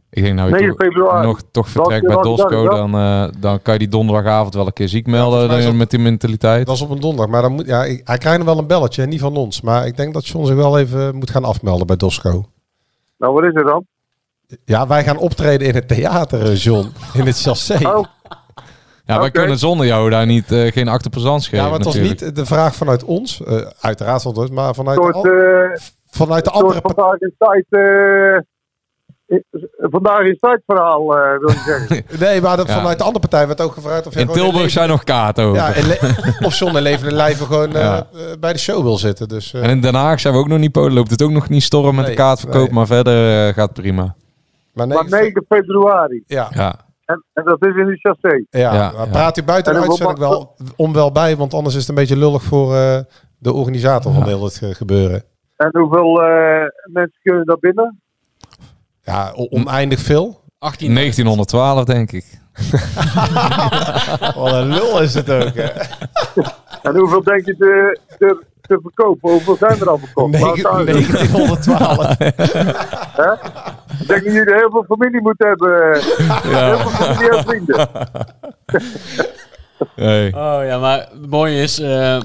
Ik 0.09 0.23
denk 0.23 0.35
nou, 0.35 0.47
je 0.49 0.53
9 0.55 0.75
toch, 0.75 0.85
februari. 0.85 1.27
nog 1.27 1.41
toch 1.51 1.69
vertrekt 1.69 2.05
bij 2.05 2.15
dag 2.15 2.23
Dosco, 2.23 2.69
dan, 2.69 2.93
eh, 2.95 3.27
dan 3.39 3.61
kan 3.61 3.73
je 3.73 3.79
die 3.79 3.87
donderdagavond 3.87 4.53
wel 4.53 4.65
een 4.65 4.73
keer 4.73 4.87
ziek 4.89 5.07
melden 5.07 5.49
dat- 5.49 5.73
met 5.73 5.89
die 5.89 5.99
mentaliteit. 5.99 6.65
Dat 6.65 6.75
is 6.75 6.81
op 6.81 6.89
een 6.89 6.99
donderdag, 6.99 7.27
maar 7.27 7.41
dan 7.41 7.51
moet, 7.51 7.65
ja, 7.65 7.83
ik- 7.85 8.01
hij 8.03 8.17
krijgt 8.17 8.37
nog 8.37 8.47
wel 8.47 8.57
een 8.57 8.67
belletje, 8.67 9.05
niet 9.05 9.19
van 9.19 9.35
ons. 9.35 9.61
Maar 9.61 9.85
ik 9.87 9.97
denk 9.97 10.13
dat 10.13 10.27
John 10.27 10.45
zich 10.45 10.55
wel 10.55 10.79
even 10.79 11.15
moet 11.15 11.29
gaan 11.29 11.43
afmelden 11.43 11.87
bij 11.87 11.95
Dosco. 11.95 12.45
Nou, 13.17 13.33
wat 13.33 13.43
is 13.43 13.53
er 13.53 13.63
dan? 13.63 13.85
Ja, 14.65 14.87
wij 14.87 15.03
gaan 15.03 15.17
optreden 15.17 15.67
in 15.67 15.75
het 15.75 15.87
theater, 15.87 16.41
eh, 16.51 16.55
John. 16.55 16.87
In 17.13 17.25
het 17.25 17.41
chassé. 17.41 17.87
Oh, 17.87 18.05
Ja, 19.07 19.17
wij 19.19 19.27
Oké. 19.27 19.39
kunnen 19.39 19.57
zonder 19.57 19.85
jou 19.85 20.09
daar 20.09 20.25
niet, 20.25 20.51
eh, 20.51 20.71
geen 20.71 20.87
achterpezans 20.87 21.43
geven 21.43 21.57
ja, 21.57 21.63
maar 21.69 21.73
het 21.73 21.83
was 21.85 21.95
natuurlijk. 21.95 22.21
niet 22.21 22.35
de 22.35 22.45
vraag 22.45 22.75
vanuit 22.75 23.03
ons, 23.03 23.43
eh, 23.43 23.55
uiteraard 23.81 24.21
van 24.21 24.35
ons, 24.35 24.49
maar 24.49 24.73
vanuit, 24.75 24.97
de, 24.97 25.03
soort, 25.03 25.15
an- 25.15 25.31
eh, 25.31 25.79
vanuit 26.09 26.43
de 26.45 26.51
andere 26.51 26.81
partij. 26.81 27.03
vandaag 27.03 27.19
in 27.19 27.33
tijd. 27.37 27.65
eh, 27.69 29.39
vandaag 29.77 30.19
in 30.21 30.37
tijd 30.39 30.61
verhaal, 30.65 31.17
eh, 31.17 31.39
wil 31.39 31.49
je 31.49 31.61
zeggen. 31.65 32.03
Nee, 32.27 32.41
maar 32.41 32.57
dat, 32.57 32.67
Ja. 32.67 32.73
vanuit 32.75 32.97
de 32.97 33.03
andere 33.03 33.19
partij 33.27 33.47
werd 33.47 33.61
ook 33.61 33.73
gevraagd 33.73 34.07
of 34.07 34.15
In 34.15 34.27
Tilburg 34.27 34.63
in 34.63 34.69
zijn 34.69 34.89
nog 34.89 35.03
kaarten 35.03 35.43
over. 35.43 35.57
Ja, 35.57 35.73
of 36.47 36.55
John 36.59 36.75
in 36.75 36.81
leven 36.81 37.07
en 37.07 37.13
lijven 37.13 37.45
gewoon 37.45 37.71
Ja. 37.71 38.07
bij 38.39 38.53
de 38.53 38.59
show 38.59 38.81
wil 38.83 38.97
zitten. 38.97 39.27
Dus, 39.27 39.53
eh, 39.53 39.63
En 39.63 39.69
in 39.69 39.81
Den 39.81 39.95
Haag 39.95 40.19
zijn 40.19 40.33
we 40.33 40.39
ook 40.39 40.47
nog 40.47 40.59
niet 40.59 40.71
polen. 40.71 40.93
Loopt 40.93 41.11
het 41.11 41.21
ook 41.21 41.31
nog 41.31 41.49
niet 41.49 41.63
storm 41.63 41.95
met 41.95 42.05
Nee, 42.05 42.15
de 42.15 42.21
kaartverkoop, 42.21 42.63
nee. 42.65 42.73
maar 42.73 42.85
verder 42.87 43.47
eh, 43.47 43.53
gaat 43.53 43.73
prima. 43.73 44.15
maar 44.73 44.87
Maar 44.87 45.05
9 45.09 45.45
februari. 45.49 46.23
Ja, 46.27 46.47
Ja, 46.53 46.75
En, 47.07 47.23
en 47.33 47.43
dat 47.43 47.65
is 47.65 47.75
in 47.75 47.85
de 47.85 47.97
chassé. 47.97 48.45
ja, 48.49 48.73
Ja, 48.73 48.91
maar 48.91 49.05
ja. 49.05 49.11
praat 49.11 49.37
u 49.37 49.43
buiten 49.43 49.73
de 49.73 49.79
uitzending 49.79 50.19
wel 50.19 50.55
om 50.75 50.93
wel 50.93 51.11
bij, 51.11 51.35
want 51.35 51.53
anders 51.53 51.75
is 51.75 51.81
het 51.81 51.89
een 51.89 51.95
beetje 51.95 52.17
lullig 52.17 52.43
voor 52.43 52.75
eh, 52.75 52.99
de 53.37 53.53
organisator 53.53 54.13
van 54.13 54.23
heel 54.23 54.43
het 54.43 54.61
eh, 54.61 54.69
gebeuren. 54.69 55.23
En 55.55 55.69
hoeveel 55.71 56.23
eh, 56.23 56.65
mensen 56.83 57.19
kunnen 57.21 57.45
daar 57.45 57.59
binnen? 57.59 58.01
Ja, 59.01 59.31
oneindig 59.33 59.99
veel. 59.99 60.41
18. 60.59 60.93
1912 60.93 61.83
denk 61.83 62.11
ik. 62.11 62.25
Wat 64.35 64.53
een 64.53 64.67
lul 64.67 65.01
is 65.01 65.13
het 65.13 65.29
ook, 65.31 65.53
hè? 65.53 65.69
En 66.81 66.95
hoeveel 66.95 67.23
denk 67.23 67.45
je 67.45 67.55
te, 67.55 67.99
te, 68.17 68.43
te 68.67 68.79
verkopen? 68.81 69.31
Hoeveel 69.31 69.55
zijn 69.55 69.79
er 69.79 69.89
al 69.89 69.97
verkocht? 69.97 70.33
Laat 70.33 70.41
Negen- 70.55 70.59
staan. 70.59 70.85
1912. 70.85 72.17
Hè? 73.21 73.33
Ik 73.99 74.07
denk 74.07 74.23
dat 74.23 74.33
jullie 74.33 74.53
heel 74.55 74.69
veel 74.69 74.85
familie 74.87 75.21
moeten 75.21 75.47
hebben. 75.47 75.93
Heel 76.43 76.77
veel 76.77 76.89
familie 76.89 77.29
en 77.29 77.43
vrienden. 77.43 77.89
Nee. 79.95 80.33
Oh 80.35 80.59
ja, 80.65 80.77
maar 80.79 80.97
het 80.99 81.29
mooie 81.29 81.61
is... 81.61 81.79
eh 81.79 82.15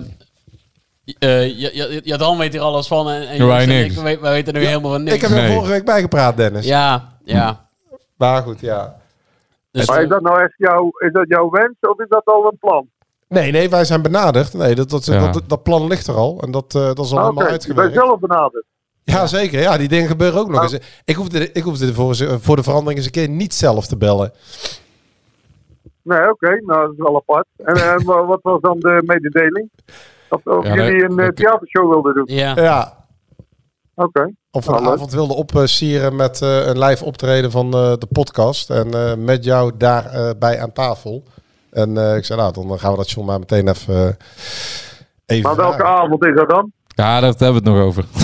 eh 1.18 1.58
ja, 1.58 1.86
ja, 2.02 2.16
Dan 2.16 2.38
weet 2.38 2.52
hier 2.52 2.60
alles 2.62 2.86
van 2.88 3.08
en, 3.10 3.28
en 3.28 3.46
Wij 3.46 3.66
niks. 3.66 3.96
ik, 3.96 4.02
wij, 4.02 4.20
weten 4.20 4.54
er 4.54 4.60
nu 4.60 4.66
helemaal 4.66 4.90
van 4.90 5.02
niks. 5.02 5.14
Ik 5.16 5.20
heb 5.22 5.30
er 5.30 5.36
Nee. 5.36 5.52
vorige 5.52 5.70
week 5.70 5.84
bijgepraat, 5.84 6.36
Dennis. 6.36 6.66
Ja, 6.66 7.08
ja. 7.24 7.60
Maar 8.16 8.42
goed, 8.42 8.60
ja. 8.60 8.96
Dus, 9.70 9.86
Maar 9.88 10.02
is 10.02 10.08
dat 10.08 10.20
nou 10.22 10.42
echt 10.42 10.54
jouw, 10.56 10.90
is 10.98 11.12
dat 11.12 11.28
jouw 11.28 11.50
wens 11.50 11.74
of 11.80 12.00
is 12.00 12.08
dat 12.08 12.24
al 12.24 12.46
een 12.46 12.58
plan? 12.60 12.86
Nee, 13.32 13.50
nee, 13.52 13.68
wij 13.70 13.84
zijn 13.84 14.02
benaderd. 14.02 14.54
Nee, 14.54 14.74
dat, 14.74 14.90
dat, 14.90 15.04
Ja. 15.04 15.30
dat, 15.30 15.42
dat 15.46 15.62
plan 15.62 15.86
ligt 15.86 16.06
er 16.06 16.14
al. 16.14 16.40
En 16.42 16.50
dat, 16.50 16.74
eh, 16.74 16.82
dat 16.94 16.98
is 16.98 17.10
al 17.12 17.18
Ah, 17.18 17.22
helemaal 17.24 17.32
bent 17.34 17.48
uitgewerkt. 17.50 17.94
zelf 17.94 18.18
benaderd. 18.20 18.64
Ja, 19.04 19.26
zeker. 19.26 19.60
Ja, 19.60 19.76
die 19.76 19.88
dingen 19.88 20.06
gebeuren 20.08 20.40
ook 20.40 20.48
nog 20.50 20.60
Nou. 20.60 20.72
eens. 20.72 20.84
Ik 21.04 21.14
hoefde, 21.16 21.52
ik 21.52 21.62
hoefde 21.62 21.94
voor, 21.94 22.14
voor 22.40 22.56
de 22.56 22.62
verandering 22.62 22.96
eens 22.96 23.06
een 23.06 23.12
keer 23.12 23.28
niet 23.28 23.54
zelf 23.54 23.86
te 23.86 23.96
bellen. 23.96 24.32
Nee, 26.02 26.30
oké, 26.30 26.48
nou 26.66 26.80
dat 26.80 26.90
is 26.92 26.96
wel 26.98 27.16
apart. 27.16 27.46
En, 27.56 28.04
wa- 28.06 28.24
wat 28.24 28.38
was 28.42 28.60
dan 28.60 28.78
de 28.80 29.02
mededeling? 29.06 29.70
Of, 30.30 30.46
of 30.46 30.64
Ja, 30.66 30.74
jullie 30.74 31.04
een 31.04 31.18
eh, 31.18 31.26
dat- 31.26 31.36
theatershow 31.36 31.90
wilden 31.90 32.14
doen? 32.14 32.24
ja. 32.36 32.54
Ja. 32.56 33.00
Oké. 33.94 34.32
Of 34.50 34.66
Nou, 34.66 34.78
een 34.78 34.84
leuk. 34.84 34.92
avond 34.94 35.12
wilde 35.12 35.34
opsieren 35.34 36.16
met 36.16 36.42
eh, 36.42 36.66
een 36.66 36.78
live 36.78 37.04
optreden 37.04 37.50
van 37.50 37.72
eh, 37.74 37.92
de 37.98 38.06
podcast. 38.12 38.70
En 38.70 38.94
eh, 38.94 39.14
met 39.16 39.44
jou 39.44 39.72
daarbij 39.76 40.38
bij 40.38 40.60
aan 40.60 40.72
tafel. 40.72 41.22
En 41.72 41.96
eh, 41.96 42.16
ik 42.16 42.24
zei, 42.24 42.38
nou, 42.40 42.52
dan 42.52 42.78
gaan 42.78 42.90
we 42.90 42.96
dat 42.96 43.10
John 43.10 43.26
maar 43.26 43.38
meteen 43.38 43.68
even, 43.68 43.94
eh, 43.94 44.12
even 45.26 45.42
Maar 45.48 45.56
welke 45.56 45.76
vragen. 45.76 46.02
avond 46.02 46.24
is 46.24 46.34
dat 46.34 46.48
dan? 46.48 46.72
Ja, 46.86 47.20
daar 47.20 47.22
hebben 47.22 47.48
we 47.48 47.54
het 47.54 47.64
nog 47.64 47.78
over. 47.78 48.04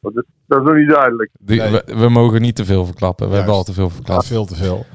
Dat 0.00 0.12
is, 0.14 0.22
dat 0.46 0.58
is 0.60 0.64
nog 0.66 0.76
niet 0.76 0.88
duidelijk. 0.88 1.30
Die, 1.40 1.60
Nee. 1.60 1.70
we, 1.70 1.84
we 1.96 2.08
mogen 2.08 2.40
niet 2.40 2.56
te 2.56 2.64
veel 2.64 2.84
verklappen. 2.86 3.28
We 3.28 3.34
Juist. 3.34 3.46
hebben 3.46 3.58
al 3.58 3.64
te 3.64 3.72
veel 3.80 3.84
Ja, 3.88 3.94
verklapt. 3.94 4.26
veel 4.26 4.44
te 4.44 4.54
veel. 4.54 4.86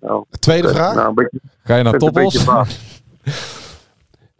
Nou, 0.00 0.24
Tweede 0.38 0.68
vraag? 0.68 0.94
Nou, 0.94 1.08
een 1.08 1.14
beetje, 1.14 1.40
Ga 1.64 1.76
je 1.76 1.82
naar 1.82 1.98
Toppos? 1.98 2.44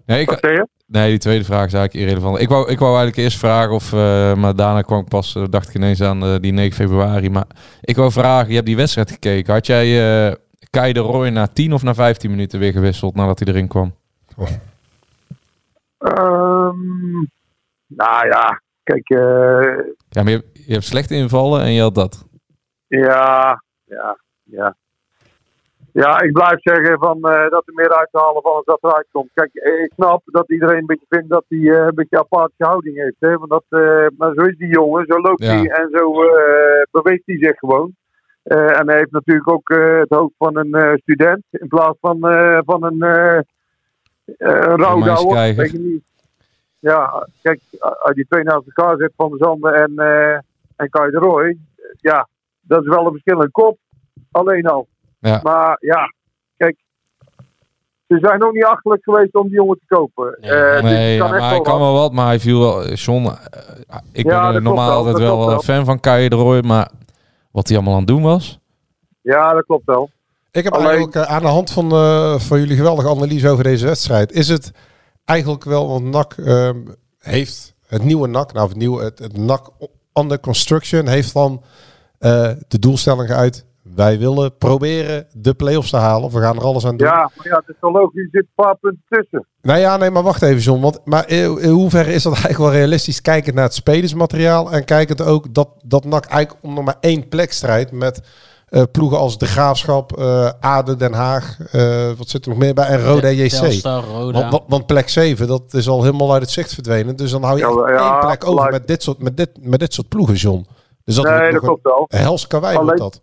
Nee, 0.07 0.21
ik, 0.21 0.41
nee, 0.87 1.09
die 1.11 1.19
tweede 1.19 1.45
vraag 1.45 1.67
is 1.67 1.73
eigenlijk 1.73 1.95
irrelevant. 2.07 2.41
Ik 2.41 2.49
wou, 2.49 2.71
ik 2.71 2.79
wou 2.79 2.91
eigenlijk 2.97 3.17
eerst 3.23 3.39
vragen 3.39 3.75
of... 3.75 3.93
eh, 3.93 4.35
maar 4.35 4.57
daarna 4.57 4.83
kwam 4.83 5.01
ik 5.01 5.09
pas, 5.09 5.37
dacht 5.51 5.69
ik 5.69 5.75
ineens 5.75 6.01
aan 6.01 6.23
eh, 6.25 6.35
die 6.41 6.53
9 6.53 6.77
februari. 6.77 7.31
Maar 7.31 7.47
ik 7.81 7.97
wou 7.97 8.13
vragen, 8.13 8.49
je 8.49 8.55
hebt 8.55 8.67
die 8.67 8.77
wedstrijd 8.77 9.11
gekeken. 9.11 9.53
Had 9.53 9.67
jij 9.67 10.27
eh 10.29 10.35
Kai 10.77 10.93
de 10.93 11.01
Roy 11.01 11.29
na 11.29 11.47
10 11.47 11.73
of 11.73 11.83
na 11.83 11.95
15 11.95 12.31
minuten 12.31 12.59
weer 12.59 12.73
gewisseld 12.73 13.15
nadat 13.15 13.39
hij 13.39 13.49
erin 13.49 13.69
kwam? 13.69 13.95
Ehm, 15.99 17.19
nou 17.87 18.27
ja, 18.27 18.61
kijk, 18.83 19.09
eh, 19.11 19.79
Ja, 20.09 20.23
maar 20.23 20.31
je, 20.33 20.37
hebt- 20.39 20.65
je 20.67 20.73
hebt 20.73 20.85
slechte 20.85 21.15
invallen 21.15 21.61
en 21.63 21.73
je 21.73 21.81
had 21.81 21.95
dat. 21.95 22.27
ja, 22.87 23.63
ja, 23.85 24.19
ja. 24.43 24.77
Ja, 25.93 26.21
ik 26.21 26.33
blijf 26.33 26.61
zeggen 26.61 26.99
van, 26.99 27.17
eh, 27.23 27.51
dat 27.51 27.63
er 27.67 27.75
meer 27.75 27.97
uit 27.97 28.09
te 28.11 28.19
halen 28.19 28.43
van 28.43 28.53
als 28.53 28.65
dat 28.65 28.79
eruit 28.83 29.07
komt. 29.13 29.31
Kijk, 29.35 29.55
eh, 29.55 29.83
ik 29.83 29.93
snap 29.95 30.23
dat 30.25 30.51
iedereen 30.51 30.77
een 30.79 30.87
beetje 30.87 31.07
vindt 31.09 31.29
dat 31.29 31.45
hij 31.49 31.59
eh, 31.59 31.87
een 31.87 31.95
beetje 31.95 32.19
aparte 32.19 32.55
houding 32.57 32.97
heeft. 32.97 33.17
Hè? 33.19 33.37
Want 33.37 33.51
dat, 33.51 33.65
eh, 33.69 34.07
maar 34.19 34.33
zo 34.35 34.43
is 34.45 34.57
die 34.57 34.69
jongen, 34.69 35.05
zo 35.07 35.21
loopt 35.21 35.43
Ja. 35.45 35.49
hij 35.53 35.67
en 35.71 35.89
zo 35.93 36.23
eh, 36.23 36.83
beweegt 36.91 37.23
hij 37.27 37.37
zich 37.39 37.59
gewoon. 37.59 37.97
Eh, 38.43 38.79
en 38.79 38.89
hij 38.89 38.97
heeft 38.97 39.11
natuurlijk 39.11 39.49
ook 39.49 39.71
eh, 39.71 39.99
het 39.99 40.09
hoofd 40.09 40.35
van 40.39 40.57
een 40.57 40.75
eh, 40.75 40.93
student 40.95 41.43
in 41.51 41.69
plaats 41.69 41.99
van, 42.01 42.19
van 42.65 42.85
een 42.85 42.97
uh, 42.99 43.39
rouwdouwer. 44.77 45.55
Weet 45.55 45.71
je 45.71 45.79
niet. 45.79 46.03
Ja, 46.79 47.27
kijk, 47.43 47.61
als 47.79 48.15
die 48.15 48.27
twee 48.29 48.43
naast 48.43 48.67
elkaar 48.67 48.97
zet 48.97 49.13
van 49.17 49.31
de 49.31 49.37
Zanden 49.37 49.75
en, 49.75 49.97
en 50.77 50.91
Kai 50.91 51.11
de 51.11 51.19
Roy, 51.19 51.57
ja, 52.01 52.29
dat 52.61 52.83
is 52.83 52.89
wel 52.89 53.07
een 53.07 53.13
verschil 53.13 53.43
in 53.43 53.51
kop. 53.51 53.79
Alleen 54.31 54.67
al. 54.67 54.87
Ja. 55.19 55.41
Maar 55.43 55.77
ja, 55.81 56.13
kijk, 56.57 56.77
ze 58.07 58.19
zijn 58.21 58.45
ook 58.45 58.53
niet 58.53 58.65
achterlijk 58.65 59.03
geweest 59.03 59.35
om 59.35 59.47
die 59.47 59.55
jongen 59.57 59.79
te 59.79 59.95
kopen. 59.95 60.37
Nee. 60.41 60.51
Dus 60.51 60.83
Nee, 60.83 61.17
ja, 61.17 61.29
maar 61.29 61.41
hij 61.41 61.51
wel 61.51 61.61
kan 61.61 61.79
wel 61.81 61.93
wat, 61.93 62.13
maar 62.13 62.27
hij 62.27 62.41
viel 62.41 62.59
wel... 62.61 62.89
John, 62.93 63.27
ik 64.13 64.27
Ja, 64.27 64.53
ben 64.53 64.63
normaal 64.63 64.89
wel, 64.89 64.97
altijd 64.97 65.19
wel 65.19 65.43
een 65.43 65.49
wel. 65.49 65.61
fan 65.61 65.85
van 65.85 66.01
Kai 66.01 66.29
de 66.29 66.37
Roy, 66.37 66.61
maar 66.61 66.91
wat 67.53 67.69
hij 67.69 67.77
allemaal 67.77 67.95
aan 67.95 68.01
het 68.01 68.09
doen 68.09 68.23
was... 68.23 68.61
Ja, 69.21 69.53
dat 69.55 69.65
klopt 69.65 69.87
wel. 69.87 70.11
Ik 70.51 70.65
heb 70.65 70.73
Alleen- 70.73 70.87
eigenlijk 70.87 71.17
aan 71.17 71.43
de 71.43 71.49
hand 71.49 71.71
van, 71.71 71.93
eh, 71.93 72.39
van 72.39 72.59
jullie 72.59 72.77
geweldige 72.77 73.09
analyse 73.09 73.49
over 73.49 73.65
deze 73.65 73.87
wedstrijd, 73.87 74.33
is 74.33 74.49
het 74.49 74.73
eigenlijk 75.25 75.65
wel, 75.65 75.89
want 75.89 76.05
NAC 76.05 76.33
ehm, 76.33 76.79
heeft 77.19 77.75
het 77.87 78.03
nieuwe 78.03 78.29
NAC, 78.29 78.53
nou 78.53 78.69
het 78.69 78.77
nieuwe, 78.77 79.05
het, 79.05 79.19
het 79.19 79.37
NAC 79.37 79.71
under 80.15 80.41
construction, 80.41 81.07
heeft 81.09 81.33
dan 81.33 81.63
eh, 82.19 82.51
de 82.69 82.79
doelstelling 82.79 83.31
uit. 83.31 83.65
Wij 83.95 84.19
willen 84.19 84.57
proberen 84.59 85.27
de 85.33 85.55
play-offs 85.55 85.91
te 85.91 85.97
halen. 85.97 86.25
Of 86.25 86.33
we 86.33 86.41
gaan 86.41 86.57
er 86.57 86.63
alles 86.65 86.87
aan 86.87 86.97
doen. 86.97 87.07
Ja, 87.07 87.31
maar 87.37 87.47
ja, 87.49 87.57
het 87.57 87.69
is 87.69 87.75
wel 87.81 87.93
logisch, 87.93 88.15
er 88.23 88.29
zitten 88.31 88.41
een 88.57 88.65
paar 88.65 88.77
punten 88.77 89.03
tussen. 89.09 89.47
Nou 89.63 89.79
ja, 89.79 89.97
nee, 89.97 90.11
maar 90.11 90.23
wacht 90.23 90.43
even, 90.43 90.61
John. 90.63 90.81
Want, 90.81 91.01
maar 91.05 91.29
in, 91.29 91.59
in 91.61 91.71
hoeverre 91.71 92.13
is 92.13 92.23
dat 92.23 92.33
eigenlijk 92.43 92.63
wel 92.63 92.73
realistisch? 92.73 93.21
Kijkend 93.23 93.55
naar 93.55 93.65
het 93.65 93.75
spelersmateriaal. 93.75 94.73
En 94.73 94.85
kijkend 94.85 95.21
ook 95.23 95.55
dat, 95.55 95.69
dat 95.85 96.05
NAC 96.05 96.25
eigenlijk 96.25 96.65
om 96.65 96.75
nog 96.75 96.85
maar 96.85 96.97
één 97.01 97.29
plek 97.29 97.53
strijdt. 97.53 97.93
Met 97.93 98.21
eh, 98.69 98.83
ploegen 98.93 99.19
als 99.19 99.39
De 99.39 99.47
Graafschap, 99.47 100.19
eh 100.19 100.51
Aden, 100.61 100.99
Den 100.99 101.13
Haag. 101.13 101.59
eh, 101.73 102.11
wat 102.17 102.29
zit 102.29 102.45
er 102.45 102.51
nog 102.51 102.59
meer 102.59 102.75
bij? 102.75 102.87
En 102.87 103.03
Roda 103.05 103.29
JC. 103.31 103.49
Telstar, 103.49 104.05
Roda. 104.05 104.39
Want, 104.41 104.51
want, 104.53 104.63
want 104.69 104.87
plek 104.87 105.09
7, 105.09 105.47
dat 105.47 105.75
is 105.75 105.89
al 105.89 106.03
helemaal 106.03 106.33
uit 106.33 106.43
het 106.43 106.51
zicht 106.51 106.75
verdwenen. 106.75 107.17
Dus 107.17 107.31
dan 107.31 107.43
hou 107.43 107.57
je 107.59 107.63
Ja, 107.63 107.69
echt 107.93 107.99
ja, 108.01 108.11
één 108.13 108.21
plek 108.21 108.47
over 108.47 108.71
met 108.71 108.87
dit, 108.87 109.03
soort, 109.03 109.19
met, 109.19 109.37
dit, 109.37 109.51
met 109.61 109.81
dit 109.81 109.95
soort 109.95 110.09
ploegen, 110.09 110.35
John. 110.35 110.67
Dus 111.05 111.15
dat 111.15 111.25
nee, 111.25 111.41
dat 111.41 111.53
nog 111.53 111.61
klopt 111.63 111.83
wel. 111.83 112.05
hels 112.09 112.47
karwei 112.47 112.75
wordt 112.75 112.89
Alleen- 112.91 113.03
dat. 113.11 113.21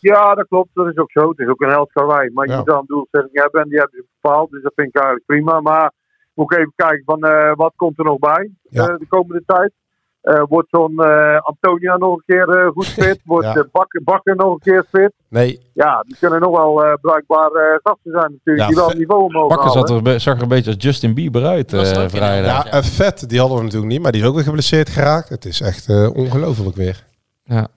Ja, 0.00 0.34
dat 0.34 0.46
klopt. 0.48 0.68
Dat 0.72 0.86
is 0.86 0.96
ook 0.96 1.10
zo. 1.10 1.28
Het 1.28 1.38
is 1.38 1.48
ook 1.48 1.60
een 1.60 1.68
held 1.70 1.92
karwei. 1.92 2.30
Maar 2.32 2.46
je 2.48 2.56
moet 2.56 2.66
dan 2.66 2.78
een 2.78 2.84
doelstelling 2.86 3.30
hebben 3.32 3.62
en 3.62 3.68
die 3.68 3.78
hebben 3.78 3.96
ze 4.00 4.06
bepaald. 4.20 4.50
Dus 4.50 4.62
dat 4.62 4.72
vind 4.74 4.88
ik 4.88 4.94
eigenlijk 4.94 5.26
prima. 5.26 5.60
Maar 5.60 5.92
moet 6.34 6.52
ik 6.52 6.58
even 6.58 6.72
kijken 6.76 7.02
van 7.04 7.22
eh, 7.24 7.52
wat 7.54 7.72
komt 7.76 7.98
er 7.98 8.04
nog 8.04 8.18
bij 8.18 8.50
Ja. 8.62 8.86
eh, 8.88 8.98
de 8.98 9.06
komende 9.08 9.42
tijd. 9.46 9.72
Eh, 10.20 10.42
wordt 10.48 10.68
zo'n 10.70 10.98
eh, 10.98 11.38
Antonia 11.38 11.96
nog 11.96 12.14
een 12.16 12.22
keer 12.26 12.48
eh, 12.48 12.68
goed 12.70 12.86
fit? 12.86 13.20
Wordt 13.24 13.46
Ja. 13.46 13.66
Bakker, 13.72 14.02
Bakker 14.04 14.36
nog 14.36 14.52
een 14.52 14.58
keer 14.58 14.84
fit? 14.90 15.12
Nee, 15.28 15.70
Ja, 15.74 16.02
die 16.06 16.16
kunnen 16.20 16.40
nog 16.40 16.56
wel 16.56 16.84
eh, 16.84 16.92
bruikbaar 17.00 17.50
eh, 17.50 17.78
gasten 17.82 18.10
zijn 18.12 18.32
natuurlijk. 18.32 18.68
Ja, 18.68 18.74
die 18.74 18.76
wel 18.76 18.90
niveau 18.96 19.22
omhoog 19.22 19.48
Bakker 19.48 19.70
zag 19.70 19.88
er, 20.06 20.20
zag 20.20 20.36
er 20.36 20.42
een 20.42 20.48
beetje 20.48 20.70
als 20.74 20.82
Justin 20.84 21.14
Bieber 21.14 21.44
uit 21.44 21.72
eh 21.72 21.80
vrijdag. 21.80 22.12
ja, 22.20 22.64
Ja. 22.64 22.64
en 22.70 22.84
vet, 22.84 23.28
die 23.28 23.38
hadden 23.40 23.56
we 23.58 23.64
natuurlijk 23.64 23.92
niet, 23.92 24.02
maar 24.02 24.12
die 24.12 24.20
is 24.20 24.26
ook 24.26 24.34
weer 24.34 24.44
geblesseerd 24.44 24.88
geraakt. 24.88 25.28
Het 25.28 25.44
is 25.44 25.60
echt 25.60 25.88
eh, 25.88 26.10
ongelooflijk 26.16 26.76
weer. 26.76 27.06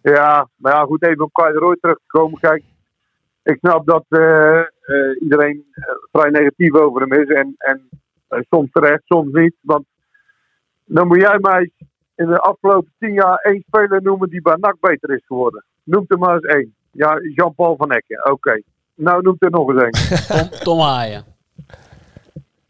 Ja, 0.01 0.47
maar 0.55 0.73
ja, 0.73 0.83
goed, 0.83 1.03
even 1.05 1.23
op 1.23 1.33
Kai 1.33 1.53
de 1.53 1.59
Roy 1.59 1.77
terug 1.81 1.95
te 1.95 2.03
komen. 2.07 2.39
Kijk, 2.39 2.63
ik 3.43 3.57
snap 3.59 3.85
dat 3.85 4.03
eh, 4.09 4.59
eh, 4.59 4.65
iedereen 5.21 5.65
eh, 5.71 5.83
vrij 6.11 6.29
negatief 6.29 6.73
over 6.73 7.01
hem 7.01 7.13
is. 7.13 7.27
En, 7.35 7.55
en 7.57 7.89
soms 8.49 8.69
terecht, 8.71 9.01
soms 9.05 9.31
niet. 9.33 9.55
Want 9.61 9.85
dan 10.85 11.07
moet 11.07 11.21
jij 11.21 11.37
mij 11.39 11.71
in 12.15 12.27
de 12.27 12.39
afgelopen 12.39 12.93
tien 12.99 13.13
jaar 13.13 13.35
één 13.37 13.63
speler 13.67 14.01
noemen 14.01 14.29
die 14.29 14.41
bij 14.41 14.55
NAC 14.59 14.75
beter 14.79 15.09
is 15.15 15.25
geworden. 15.25 15.63
Noem 15.83 16.05
er 16.07 16.17
maar 16.17 16.33
eens 16.33 16.43
één. 16.45 16.75
Ja, 16.91 17.19
Jean-Paul 17.35 17.75
van 17.77 17.91
Hekken. 17.91 18.31
Oké. 18.31 18.61
Nou, 18.95 19.21
noem 19.21 19.35
er 19.39 19.51
nog 19.51 19.69
eens 19.69 19.81
één. 19.81 20.27
Tom, 20.37 20.49
Tom 20.59 20.79
Haaien. 20.79 21.23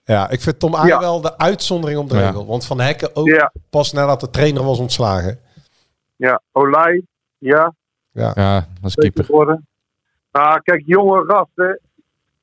Ja, 0.04 0.30
ik 0.30 0.42
vind 0.42 0.60
Tom 0.60 0.76
Aaien 0.76 0.88
Ja. 0.88 1.00
wel 1.00 1.22
de 1.22 1.38
uitzondering 1.38 2.00
op 2.00 2.10
de 2.10 2.16
Ja. 2.18 2.26
regel. 2.26 2.46
Want 2.46 2.66
Van 2.66 2.80
Hekken 2.80 3.16
ook 3.16 3.28
Ja, 3.28 3.52
pas 3.70 3.92
nadat 3.94 4.20
de 4.20 4.30
trainer 4.30 4.64
was 4.64 4.80
ontslagen. 4.80 5.40
Ja. 6.28 6.42
Olij. 6.52 7.04
Ja. 7.38 7.74
Ja, 8.12 8.34
dat 8.34 8.66
is 8.82 8.96
keeper. 8.96 9.24
geworden. 9.26 9.68
Nou, 10.32 10.62
kijk, 10.62 10.84
jonge 10.86 11.24
gasten. 11.28 11.66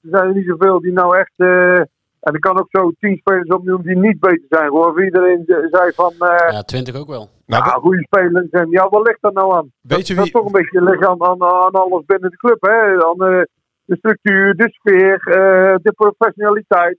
Er 0.02 0.08
zijn 0.10 0.28
er 0.28 0.34
niet 0.34 0.46
zoveel 0.46 0.80
die 0.80 0.92
nou 0.92 1.16
echt. 1.18 1.32
eh, 1.36 1.78
en 2.20 2.34
ik 2.34 2.40
kan 2.40 2.58
ook 2.58 2.66
zo 2.70 2.90
tien 2.98 3.16
spelers 3.16 3.48
opnoemen 3.48 3.86
die 3.86 3.96
niet 3.96 4.20
beter 4.20 4.46
zijn. 4.48 4.70
Of 4.70 4.98
iedereen 4.98 5.42
zei 5.70 5.92
van. 5.94 6.12
eh 6.18 6.52
Ja, 6.52 6.62
20 6.62 6.94
ook 6.96 7.08
wel. 7.08 7.28
Nou, 7.46 7.64
ja, 7.64 7.70
goede 7.70 8.02
spelers. 8.02 8.50
En 8.50 8.70
ja, 8.70 8.88
wat 8.88 9.06
ligt 9.06 9.20
dat 9.20 9.32
nou 9.34 9.54
aan? 9.56 9.72
Weet 9.80 10.06
je 10.06 10.14
dat 10.14 10.24
wie- 10.24 10.32
is 10.32 10.40
toch 10.40 10.46
een 10.46 10.60
beetje 10.62 10.82
liggen 10.82 11.08
aan, 11.08 11.22
aan, 11.22 11.42
aan 11.42 11.70
alles 11.72 12.04
binnen 12.04 12.30
de 12.30 12.36
club. 12.36 12.60
Hè? 12.62 13.04
Aan 13.06 13.22
eh, 13.32 13.42
de 13.84 13.96
structuur, 13.96 14.54
de 14.54 14.68
sfeer, 14.70 15.14
eh, 15.26 15.74
de 15.82 15.92
professionaliteit. 15.92 16.98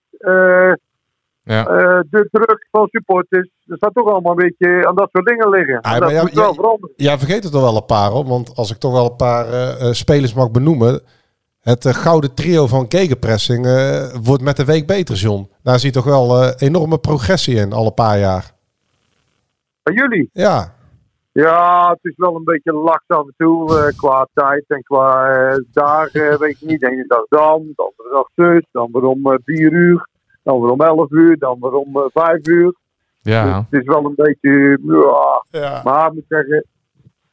Ja. 1.55 1.65
eh, 1.65 1.99
de 2.09 2.27
druk 2.31 2.67
van 2.71 2.87
supporters. 2.91 3.49
Er 3.65 3.77
staat 3.77 3.93
toch 3.93 4.07
allemaal 4.07 4.31
een 4.31 4.45
beetje 4.47 4.87
aan 4.87 4.95
dat 4.95 5.09
soort 5.11 5.25
dingen 5.25 5.49
liggen. 5.49 5.81
Ah, 5.81 5.99
dat 5.99 6.11
ja, 6.11 6.21
moet 6.21 6.33
wel 6.33 6.53
veranderen. 6.53 6.93
Jij 6.95 7.17
vergeet 7.17 7.43
er 7.43 7.51
toch 7.51 7.61
wel 7.61 7.75
een 7.75 7.85
paar 7.85 8.13
op. 8.13 8.27
Want 8.27 8.55
als 8.55 8.71
ik 8.71 8.77
toch 8.77 8.91
wel 8.91 9.05
een 9.05 9.15
paar 9.15 9.45
eh, 9.45 9.87
eh, 9.87 9.93
spelers 9.93 10.33
mag 10.33 10.51
benoemen. 10.51 11.01
Het 11.59 11.87
gouden 11.87 12.33
trio 12.33 12.67
van 12.67 12.85
gegenpressing 12.89 13.65
eh, 13.65 14.15
wordt 14.23 14.43
met 14.43 14.57
de 14.57 14.65
week 14.65 14.87
beter, 14.87 15.15
John. 15.15 15.49
Daar 15.63 15.79
zie 15.79 15.87
je 15.87 15.93
toch 15.93 16.05
wel 16.05 16.53
enorme 16.53 16.97
progressie 16.97 17.55
in, 17.55 17.73
alle 17.73 17.91
paar 17.91 18.19
jaar. 18.19 18.51
Bij 19.83 19.93
jullie? 19.93 20.29
Ja, 20.33 20.73
Ja, 21.31 21.89
het 21.89 21.99
is 22.01 22.17
wel 22.17 22.35
een 22.35 22.43
beetje 22.43 22.73
laks 22.73 23.07
af 23.07 23.25
en 23.25 23.33
toe 23.37 23.93
qua 23.97 24.27
tijd 24.33 24.63
en 24.67 24.83
qua 24.83 25.59
dagen. 25.71 26.39
Weet 26.39 26.59
je 26.59 26.65
niet, 26.65 26.79
de 26.79 26.91
ene 26.91 27.05
dag 27.07 27.25
dan, 27.29 27.73
de 27.75 27.83
andere 27.83 28.09
dag 28.11 28.27
zus, 28.35 28.65
dan 28.71 28.89
weer 28.91 29.03
om 29.03 29.39
vier 29.43 29.71
uur, 29.71 30.08
dan 30.51 30.61
weer 30.61 30.71
om 30.71 30.81
elf 30.81 31.11
uur, 31.11 31.37
dan 31.37 31.57
weer 31.59 31.73
om 31.73 31.95
eh, 31.97 32.03
vijf 32.13 32.47
uur. 32.47 32.73
Dus 33.21 33.33
Ja, 33.33 33.65
het 33.69 33.81
is 33.81 33.87
wel 33.87 34.05
een 34.05 34.13
beetje, 34.15 34.79
ja, 35.51 35.59
ja. 35.59 35.81
maar 35.83 36.07
ik 36.07 36.13
moet 36.13 36.23
zeggen, 36.27 36.55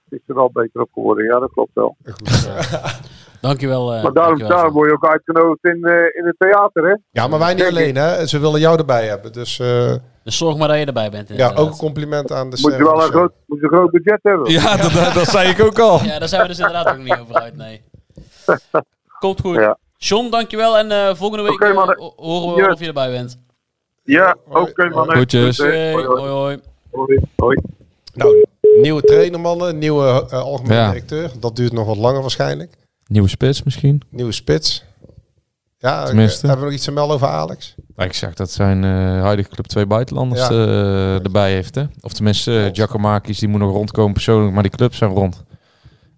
het 0.09 0.21
is 0.21 0.21
er 0.27 0.35
wel 0.35 0.51
beter 0.53 0.81
op 0.81 0.89
geworden. 0.93 1.25
Ja, 1.25 1.39
dat 1.39 1.51
klopt 1.53 1.71
wel. 1.75 1.97
Goed, 2.05 2.47
eh. 2.47 2.85
Dankjewel. 3.41 3.95
eh 3.95 4.03
maar 4.03 4.13
daarom, 4.13 4.39
dankjewel, 4.39 4.57
daarom 4.57 4.73
word 4.75 4.89
je 4.89 4.95
ook 4.95 5.07
uitgenodigd 5.07 5.65
in, 5.65 5.85
eh, 5.85 5.93
in 6.21 6.27
het 6.27 6.35
theater, 6.39 6.85
hè? 6.89 6.95
ja, 7.11 7.27
maar 7.27 7.39
wij 7.39 7.49
niet 7.49 7.59
Denk 7.59 7.71
alleen, 7.71 7.97
hè. 7.97 8.27
Ze 8.27 8.39
willen 8.39 8.61
jou 8.61 8.79
erbij 8.79 9.07
hebben. 9.07 9.33
Dus 9.33 9.59
eh, 9.59 9.95
Dus 10.25 10.37
zorg 10.37 10.57
maar 10.57 10.69
dat 10.69 10.79
je 10.79 10.85
erbij 10.85 11.11
bent. 11.11 11.29
ja, 11.29 11.53
ook 11.55 11.69
een 11.71 11.77
compliment 11.77 12.33
aan 12.33 12.51
de 12.51 12.59
Moet 12.63 12.77
je 12.77 12.85
wel 12.85 13.03
een 13.05 13.11
groot, 13.11 13.33
moet 13.47 13.59
je 13.59 13.65
een 13.65 13.71
groot 13.71 13.91
budget 13.91 14.19
hebben. 14.23 14.51
ja 14.53 14.77
dat, 14.77 14.93
dat, 15.05 15.15
dat 15.15 15.27
zei 15.29 15.49
ik 15.49 15.61
ook 15.63 15.79
al. 15.79 16.03
Ja, 16.05 16.19
daar 16.19 16.29
zijn 16.29 16.43
we 16.43 16.49
dus 16.49 16.59
inderdaad 16.59 16.89
ook 16.89 16.99
niet 16.99 17.19
over 17.21 17.35
uit, 17.35 17.57
nee. 17.57 17.83
Komt 19.19 19.41
goed. 19.41 19.57
Ja. 19.57 19.79
John, 19.99 20.31
dankjewel. 20.31 20.79
En 20.79 20.91
eh, 20.91 21.15
volgende 21.15 21.45
week 21.45 21.61
eh, 21.61 21.75
mannen. 21.75 21.97
ho- 21.99 22.13
horen 22.17 22.55
we 22.55 22.61
Ja. 22.63 22.73
of 22.73 22.81
je 22.81 22.87
erbij 22.87 23.11
bent. 23.11 23.39
Ja, 24.05 24.37
oké 24.49 24.89
man. 24.89 25.11
Groetjes. 25.11 25.59
Hey, 25.59 25.93
Hoi, 25.93 26.07
hoi, 26.07 26.29
hoi. 26.31 26.59
hoi. 27.37 27.59
Nou, 28.15 28.45
nieuwe 28.83 29.03
trainer, 29.03 29.41
mannen. 29.41 29.79
Nieuwe 29.79 30.27
eh, 30.31 30.43
algemeen 30.43 30.77
Ja. 30.77 30.89
directeur. 30.89 31.31
Dat 31.41 31.57
duurt 31.57 31.73
nog 31.73 31.87
wat 31.87 31.97
langer 31.97 32.21
waarschijnlijk. 32.21 32.75
Nieuwe 33.07 33.29
spits 33.29 33.63
misschien. 33.63 34.03
Nieuwe 34.11 34.33
spits. 34.33 34.85
Ja, 35.79 36.01
eh, 36.01 36.07
Tenminste. 36.07 36.39
hebben 36.47 36.59
we 36.59 36.65
nog 36.71 36.75
iets 36.75 36.85
te 36.85 36.93
melden 36.93 37.15
over 37.15 37.29
Alex? 37.29 37.75
Ik 37.97 38.13
zeg 38.13 38.35
dat 38.35 38.51
zijn 38.51 38.85
eh 38.85 38.91
huidige 39.23 39.49
club 39.49 39.67
twee 39.67 39.87
buitenlanders 39.87 40.41
Ja. 40.41 40.51
eh, 40.51 41.15
erbij 41.25 41.53
heeft. 41.53 41.75
Hè? 41.75 41.83
Of 42.01 42.13
tenminste, 42.13 42.51
uh, 42.53 42.69
Giacomakis 42.73 43.39
die 43.39 43.49
moet 43.49 43.61
nog 43.61 43.73
rondkomen 43.73 44.13
persoonlijk, 44.13 44.53
maar 44.55 44.63
die 44.63 44.73
clubs 44.73 44.99
zijn 44.99 45.11
rond. 45.11 45.45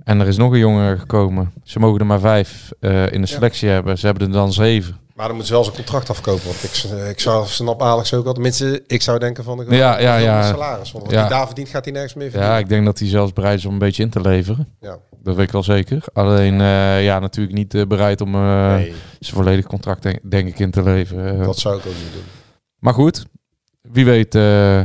En 0.08 0.20
er 0.20 0.26
is 0.26 0.36
nog 0.36 0.52
een 0.52 0.58
jongen 0.58 0.98
gekomen. 0.98 1.52
Ze 1.64 1.78
mogen 1.78 2.00
er 2.00 2.06
maar 2.06 2.20
vijf 2.20 2.70
eh, 2.80 3.12
in 3.12 3.20
de 3.20 3.26
selectie 3.26 3.68
hebben. 3.68 3.98
Ze 3.98 4.06
hebben 4.06 4.26
er 4.26 4.32
dan 4.32 4.52
zeven. 4.52 4.96
Maar 5.14 5.26
dan 5.26 5.36
moeten 5.36 5.46
ze 5.46 5.52
wel 5.52 5.64
zijn 5.64 5.76
contract 5.76 6.10
afkopen. 6.10 6.44
Want 6.44 6.62
ik, 6.64 7.08
ik 7.10 7.20
zou, 7.20 7.46
snap 7.46 7.82
Alex 7.82 8.14
ook 8.14 8.26
al. 8.26 8.32
Tenminste, 8.32 8.82
ik 8.86 9.02
zou 9.02 9.18
denken 9.18 9.44
van... 9.44 9.56
Wil 9.64 9.72
Ja, 9.78 9.98
ja, 10.00 10.16
ja. 10.16 10.42
salaris. 10.42 10.92
Want 10.92 11.04
wat 11.04 11.12
Ja. 11.14 11.20
hij 11.20 11.28
daar 11.28 11.46
verdient, 11.46 11.68
gaat 11.68 11.84
hij 11.84 11.92
nergens 11.92 12.14
meer 12.14 12.30
verdienen. 12.30 12.54
Ja, 12.56 12.60
ik 12.62 12.68
denk 12.68 12.84
dat 12.84 12.98
hij 12.98 13.08
zelfs 13.08 13.32
bereid 13.32 13.58
is 13.58 13.64
om 13.64 13.72
een 13.72 13.78
beetje 13.78 14.02
in 14.02 14.10
te 14.10 14.20
leveren. 14.20 14.68
Ja. 14.80 14.98
Dat 15.22 15.36
weet 15.36 15.46
ik 15.46 15.52
wel 15.52 15.62
zeker. 15.62 16.04
Alleen, 16.12 16.60
eh, 16.60 17.04
ja, 17.04 17.18
natuurlijk 17.18 17.56
niet 17.56 17.74
eh, 17.74 17.86
bereid 17.86 18.20
om 18.20 18.34
eh, 18.34 18.74
Nee, 18.74 18.92
zijn 19.18 19.34
volledig 19.36 19.66
contract, 19.66 20.02
denk, 20.02 20.18
denk 20.30 20.48
ik, 20.48 20.58
in 20.58 20.70
te 20.70 20.82
leveren. 20.82 21.38
Eh, 21.40 21.44
dat 21.46 21.58
zou 21.58 21.78
ik 21.78 21.86
ook 21.86 21.92
niet 21.94 22.12
doen. 22.12 22.22
Maar 22.78 22.94
goed, 22.94 23.24
wie 23.82 24.04
weet 24.04 24.34
eh, 24.34 24.80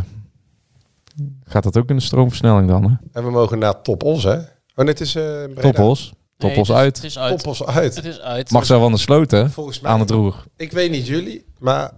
gaat 1.45 1.63
dat 1.63 1.77
ook 1.77 1.89
in 1.89 1.95
de 1.95 2.01
stroomversnelling 2.01 2.67
dan. 2.67 2.83
Hè? 2.83 2.95
En 3.19 3.23
we 3.25 3.31
mogen 3.31 3.59
naar 3.59 3.81
Top 3.81 4.03
Os, 4.03 4.23
hè? 4.23 4.37
Oh, 4.75 4.85
dit 4.85 5.01
is 5.01 5.15
uh, 5.15 5.43
Toppos. 5.43 6.13
Toppos 6.37 6.67
het 6.67 6.77
is- 6.77 6.83
uit. 6.83 6.95
Het 6.95 7.05
is 7.05 7.17
uit. 7.19 7.37
Top 7.37 7.47
Os 7.47 7.63
uit. 7.65 7.95
Het 7.95 8.05
is 8.05 8.19
uit. 8.19 8.51
Marcel 8.51 8.79
van 8.79 8.91
der 8.91 8.99
Sloot, 8.99 9.31
hè? 9.31 9.49
Volgens 9.49 9.79
mij, 9.79 9.91
Aan 9.91 9.99
het 9.99 10.09
roer. 10.11 10.43
ik 10.57 10.71
weet 10.71 10.91
niet 10.91 11.07
jullie, 11.07 11.45
maar 11.59 11.91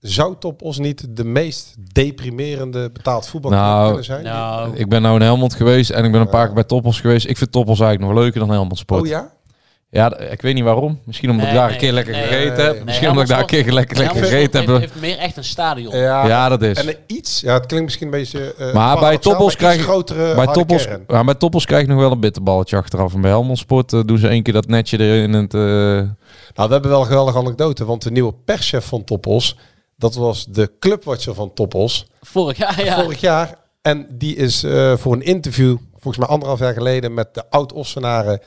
zou 0.00 0.34
Top 0.38 0.62
Os 0.62 0.78
niet 0.78 1.06
de 1.16 1.24
meest 1.24 1.74
deprimerende 1.92 2.90
betaald 2.92 3.28
voetbalclub 3.28 3.62
Nou, 3.62 3.86
kunnen 3.86 4.04
zijn? 4.04 4.24
Nou, 4.24 4.76
Ik 4.76 4.88
ben 4.88 5.02
nou 5.02 5.14
in 5.16 5.22
Helmond 5.22 5.54
geweest 5.54 5.90
en 5.90 6.04
ik 6.04 6.12
ben 6.12 6.20
een 6.20 6.28
paar 6.28 6.44
keer 6.46 6.54
bij 6.54 6.64
Toppos 6.64 7.00
geweest. 7.00 7.26
Ik 7.26 7.36
vind 7.38 7.52
Toppos 7.52 7.80
eigenlijk 7.80 8.12
nog 8.12 8.22
leuker 8.22 8.40
dan 8.40 8.50
Helmond 8.50 8.78
Sport. 8.78 9.00
oh 9.02 9.06
ja? 9.06 9.32
Ja, 9.94 10.16
ik 10.18 10.42
weet 10.42 10.54
niet 10.54 10.64
waarom. 10.64 11.00
Misschien 11.04 11.30
omdat 11.30 11.46
ik 11.46 11.52
daar 11.54 11.64
nee, 11.64 11.72
een 11.74 11.80
keer 11.80 11.92
lekker 11.92 12.12
nee, 12.12 12.22
gegeten 12.22 12.56
nee, 12.56 12.66
heb. 12.66 12.74
nee. 12.74 12.84
Misschien 12.84 13.08
omdat 13.08 13.22
ik 13.22 13.28
daar 13.28 13.40
een 13.40 13.46
keer 13.46 13.72
lekker, 13.72 13.96
lekker 13.96 14.16
gegeten 14.24 14.60
heeft, 14.60 14.70
heb. 14.72 14.80
heeft 14.80 15.00
meer 15.00 15.18
echt 15.18 15.36
een 15.36 15.44
stadion. 15.44 15.96
Ja, 15.96 16.26
Ja, 16.26 16.48
dat 16.48 16.62
is. 16.62 16.84
En 16.86 16.96
iets, 17.06 17.40
ja, 17.40 17.52
het 17.54 17.66
klinkt 17.66 17.84
misschien 17.84 18.06
een 18.06 18.12
beetje. 18.12 18.54
eh, 18.58 18.72
Maar 18.74 18.98
bij 18.98 19.14
iets 19.14 19.56
krijg 19.56 19.76
je- 19.76 19.82
grotere 19.82 20.34
bij, 20.34 20.46
kern. 20.66 21.04
ja, 21.08 21.24
bij 21.24 21.34
Toppos 21.34 21.64
krijg 21.66 21.82
je 21.82 21.88
nog 21.88 21.98
wel 22.00 22.10
een 22.12 22.20
bitterballetje 22.20 22.76
achteraf. 22.76 23.14
En 23.14 23.20
bij 23.20 23.30
Helmond 23.30 23.58
Sport 23.58 23.92
eh, 23.92 24.00
doen 24.04 24.18
ze 24.18 24.28
één 24.28 24.42
keer 24.42 24.52
dat 24.52 24.66
netje 24.66 24.98
erin 24.98 25.32
het... 25.32 25.54
eh, 25.54 25.60
Nou, 25.60 26.08
we 26.54 26.72
hebben 26.72 26.90
wel 26.90 27.00
een 27.00 27.06
geweldige 27.06 27.38
anekdote, 27.38 27.84
want 27.84 28.02
de 28.02 28.10
nieuwe 28.10 28.34
perschef 28.44 28.84
van 28.84 29.04
Toppos, 29.04 29.56
dat 29.96 30.14
was 30.14 30.46
de 30.46 30.70
clubwatcher 30.78 31.34
van 31.34 31.52
Toppos 31.54 32.06
Vorig 32.20 32.56
jaar, 32.56 32.84
ja. 32.84 33.02
vorig 33.02 33.20
jaar. 33.20 33.54
En 33.82 34.06
die 34.10 34.36
is 34.36 34.62
eh, 34.62 34.96
voor 34.96 35.12
een 35.12 35.22
interview, 35.22 35.76
volgens 35.92 36.16
mij 36.18 36.28
anderhalf 36.28 36.58
jaar 36.60 36.74
geleden, 36.74 37.14
met 37.14 37.34
de 37.34 37.42
oud-Ossenaren 37.50 38.40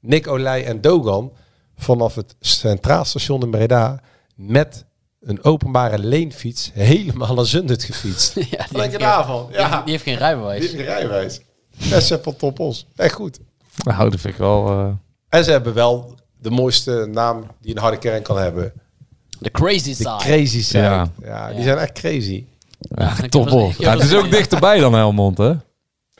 Nick 0.00 0.26
Olij 0.26 0.64
en 0.66 0.80
Dogan 0.80 1.32
vanaf 1.76 2.14
het 2.14 2.34
Centraal 2.40 3.04
Station 3.04 3.42
in 3.42 3.50
Breda 3.50 4.00
met 4.34 4.84
een 5.20 5.44
openbare 5.44 5.98
leenfiets 5.98 6.70
helemaal 6.74 7.34
naar 7.34 7.44
Zundert 7.46 7.84
gefietst. 7.84 8.34
Ja, 8.34 8.42
die, 8.42 8.48
Wat 8.50 8.58
heeft 8.58 8.72
denk 8.72 8.84
je 8.84 8.90
geen, 8.90 8.98
daarvan? 9.00 9.46
die, 9.46 9.56
heeft, 9.56 9.70
Ja, 9.70 9.82
die 9.82 9.90
heeft 9.90 10.02
geen 10.04 10.16
rijbewijs. 10.16 10.60
die 10.60 10.68
heeft 10.68 10.80
een 10.80 10.94
rijwijs. 10.94 11.40
Perschef 11.88 12.22
van 12.22 12.36
Toppos. 12.36 12.86
Echt 12.96 13.14
goed. 13.14 13.38
nou, 13.84 14.10
dat 14.10 14.20
vind 14.20 14.32
ik 14.34 14.40
wel... 14.40 14.68
eh, 14.68 14.88
En 15.28 15.44
ze 15.44 15.50
hebben 15.50 15.74
wel 15.74 16.14
de 16.40 16.50
mooiste 16.50 17.08
naam 17.12 17.46
die 17.60 17.74
een 17.76 17.82
harde 17.82 17.98
kern 17.98 18.22
kan 18.22 18.38
hebben. 18.38 18.72
De 19.40 19.50
crazy 19.50 19.88
De 19.88 19.94
side. 19.94 20.16
crazy 20.16 20.62
side. 20.62 20.78
Ja, 20.82 21.06
Ja. 21.24 21.48
die 21.48 21.56
Ja. 21.56 21.62
zijn 21.62 21.78
echt 21.78 21.92
crazy. 21.92 22.44
ja, 22.78 23.14
wel- 23.30 23.72
Ja, 23.78 23.90
het 23.94 24.02
is 24.02 24.10
wel- 24.10 24.20
ook 24.24 24.30
dichterbij 24.30 24.78
dan 24.78 24.94
Helmond, 24.94 25.38
hè? 25.38 25.52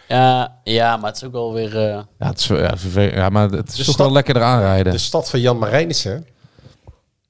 Ja, 0.09 0.57
ja, 0.65 0.97
maar 0.97 1.07
het 1.07 1.17
is 1.17 1.25
ook 1.25 1.33
wel 1.33 1.53
weer... 1.53 1.77
eh, 1.79 1.85
Ja, 2.19 2.27
het 2.29 2.39
is, 2.39 2.47
ja, 2.47 2.77
vervelend. 2.77 3.15
ja 3.15 3.29
maar 3.29 3.51
het 3.51 3.69
is 3.69 3.75
De 3.75 3.85
toch 3.85 3.95
stad- 3.95 3.97
wel 4.07 4.13
lekkerder 4.13 4.43
aanrijden. 4.43 4.93
De 4.93 4.99
stad 4.99 5.31
van 5.31 5.41
Jan 5.41 5.59
Marijnissen. 5.59 6.27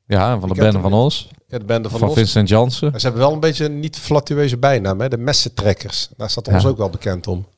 ja, 0.06 0.38
van 0.38 0.48
de 0.48 0.54
bende 0.54 0.80
van. 0.80 1.10
Ja, 1.48 1.58
de 1.58 1.64
bende 1.64 1.88
van, 1.88 1.98
Van 1.98 2.08
ons. 2.08 2.16
Vincent 2.18 2.48
Jansen. 2.48 2.90
Ze 3.00 3.06
hebben 3.06 3.20
wel 3.22 3.32
een 3.32 3.40
beetje 3.40 3.64
een 3.64 3.80
niet 3.80 3.98
flatueuze 3.98 4.56
bijnaam, 4.56 5.00
hè? 5.00 5.08
de 5.08 5.18
messentrekkers. 5.18 6.08
Daar 6.16 6.30
staat 6.30 6.48
ons 6.48 6.62
Ja. 6.62 6.68
ook 6.68 6.76
wel 6.76 6.90
bekend 6.90 7.26
om. 7.26 7.46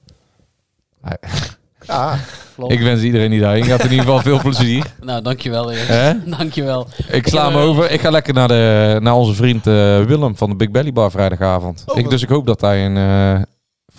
Ja. 1.04 1.16
Ja, 1.86 2.18
klopt. 2.54 2.72
Ik 2.72 2.80
wens 2.80 3.02
iedereen 3.02 3.30
die 3.30 3.40
daarheen 3.40 3.64
gaat 3.64 3.84
in 3.84 3.90
ieder 3.90 4.04
geval 4.04 4.20
veel 4.20 4.38
plezier. 4.50 4.94
Nou, 5.00 5.22
dankjewel. 5.22 5.70
Hè? 5.72 6.12
Dankjewel. 6.38 6.86
Ik 7.08 7.26
sla 7.28 7.48
hem 7.50 7.58
eh, 7.60 7.64
over. 7.68 7.90
Ik 7.90 8.00
ga 8.00 8.10
lekker 8.10 8.34
naar, 8.34 8.48
de, 8.48 8.98
naar 9.02 9.14
onze 9.14 9.34
vriend 9.34 9.66
eh, 9.66 9.72
Willem 10.04 10.36
van 10.36 10.48
de 10.50 10.56
Big 10.56 10.70
Belly 10.70 10.92
Bar 10.92 11.10
vrijdagavond. 11.10 11.82
Oh, 11.86 11.98
ik, 11.98 12.10
dus 12.10 12.22
ik 12.22 12.28
hoop 12.28 12.46
dat 12.46 12.60
hij 12.60 12.84
een 12.86 12.96
eh, 12.96 13.42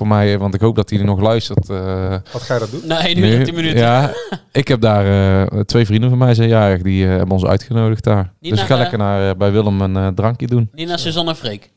voor 0.01 0.09
mij, 0.09 0.37
want 0.39 0.53
ik 0.53 0.61
hoop 0.61 0.75
dat 0.75 0.89
hij 0.89 0.99
er 0.99 1.05
nog 1.05 1.19
luistert. 1.19 1.69
eh, 1.69 2.15
Wat 2.31 2.41
ga 2.41 2.53
je 2.53 2.59
dat 2.59 2.71
doen? 2.71 2.81
Na 2.85 3.05
1 3.07 3.17
uur 3.17 3.37
en 3.39 3.43
10 3.43 3.55
minuten. 3.55 3.77
Ja, 3.79 4.13
ik 4.51 4.67
heb 4.67 4.81
daar 4.81 5.05
eh, 5.51 5.59
twee 5.59 5.85
vrienden 5.85 6.09
van 6.09 6.17
mij 6.17 6.33
zijn 6.33 6.49
jarig, 6.49 6.81
die 6.81 7.03
eh, 7.03 7.09
hebben 7.09 7.31
ons 7.31 7.45
uitgenodigd 7.45 8.03
daar. 8.03 8.33
Niet 8.39 8.51
dus 8.51 8.59
naar, 8.59 8.61
ik 8.61 8.67
ga 8.67 8.73
eh, 8.75 8.79
lekker 8.81 8.97
naar, 8.97 9.29
eh, 9.29 9.35
bij 9.37 9.51
Willem 9.51 9.81
een 9.81 9.95
eh, 9.95 10.07
drankje 10.07 10.47
doen. 10.47 10.69
Niet 10.73 10.87
naar 10.87 10.99
Suzanne 10.99 11.35
Freek. 11.35 11.71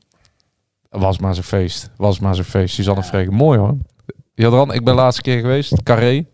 Was 0.90 1.18
maar 1.18 1.34
zijn 1.34 1.46
feest. 1.46 1.90
Was 1.96 2.18
maar 2.18 2.34
zijn 2.34 2.46
feest. 2.46 2.74
Suzanne 2.74 3.02
Freek. 3.02 3.30
Mooi 3.30 3.58
hoor. 3.58 3.76
Jadran, 4.34 4.72
ik 4.72 4.84
ben 4.84 4.94
de 4.94 5.00
laatste 5.00 5.22
keer 5.22 5.40
geweest. 5.40 5.82
Carré. 5.82 6.26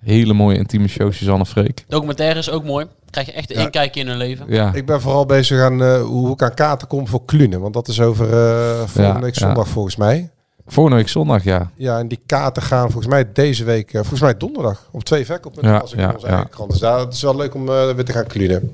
Hele 0.00 0.32
mooie 0.32 0.56
intieme 0.56 0.88
show, 0.88 1.12
Suzanne 1.12 1.46
Freek. 1.46 1.84
Documentaire 1.88 2.38
is 2.38 2.50
ook 2.50 2.64
mooi. 2.64 2.86
Krijg 3.10 3.26
je 3.26 3.32
echt 3.32 3.50
een 3.50 3.56
Ja. 3.58 3.62
inkijkje 3.64 4.00
in 4.00 4.08
hun 4.08 4.16
leven. 4.16 4.46
Ja. 4.48 4.72
Ik 4.74 4.86
ben 4.86 5.00
vooral 5.00 5.26
bezig 5.26 5.60
aan 5.60 5.82
eh, 5.82 6.02
hoe 6.02 6.32
ik 6.32 6.42
aan 6.42 6.54
kaarten 6.54 6.88
kom 6.88 7.06
voor 7.08 7.24
Klunen. 7.24 7.60
Want 7.60 7.74
dat 7.74 7.88
is 7.88 8.00
over 8.00 8.26
eh 8.32 8.76
volgende 8.78 9.02
Ja, 9.02 9.20
week 9.20 9.34
ja. 9.34 9.46
zondag 9.46 9.68
volgens 9.68 9.96
mij. 9.96 10.30
Volgende 10.72 10.98
week 10.98 11.08
zondag, 11.08 11.44
ja. 11.44 11.70
Ja, 11.74 11.98
en 11.98 12.08
die 12.08 12.20
kaarten 12.26 12.62
gaan 12.62 12.90
volgens 12.90 13.06
mij 13.12 13.32
deze 13.32 13.64
week, 13.64 13.92
eh, 13.92 14.00
volgens 14.00 14.20
mij 14.20 14.36
donderdag, 14.36 14.88
op 14.92 15.04
twee 15.04 15.24
verkooppunten. 15.24 15.72
Ja, 15.72 15.78
als 15.78 15.92
ik 15.92 15.98
ja, 15.98 16.08
in 16.08 16.14
onze 16.14 16.26
ja. 16.26 16.32
eigen 16.32 16.50
krant. 16.50 16.70
Dus 16.70 16.80
daar, 16.80 16.98
het 16.98 17.14
is 17.14 17.22
wel 17.22 17.36
leuk 17.36 17.54
om 17.54 17.68
eh, 17.68 17.90
weer 17.90 18.04
te 18.04 18.12
gaan 18.12 18.26
klunen. 18.26 18.72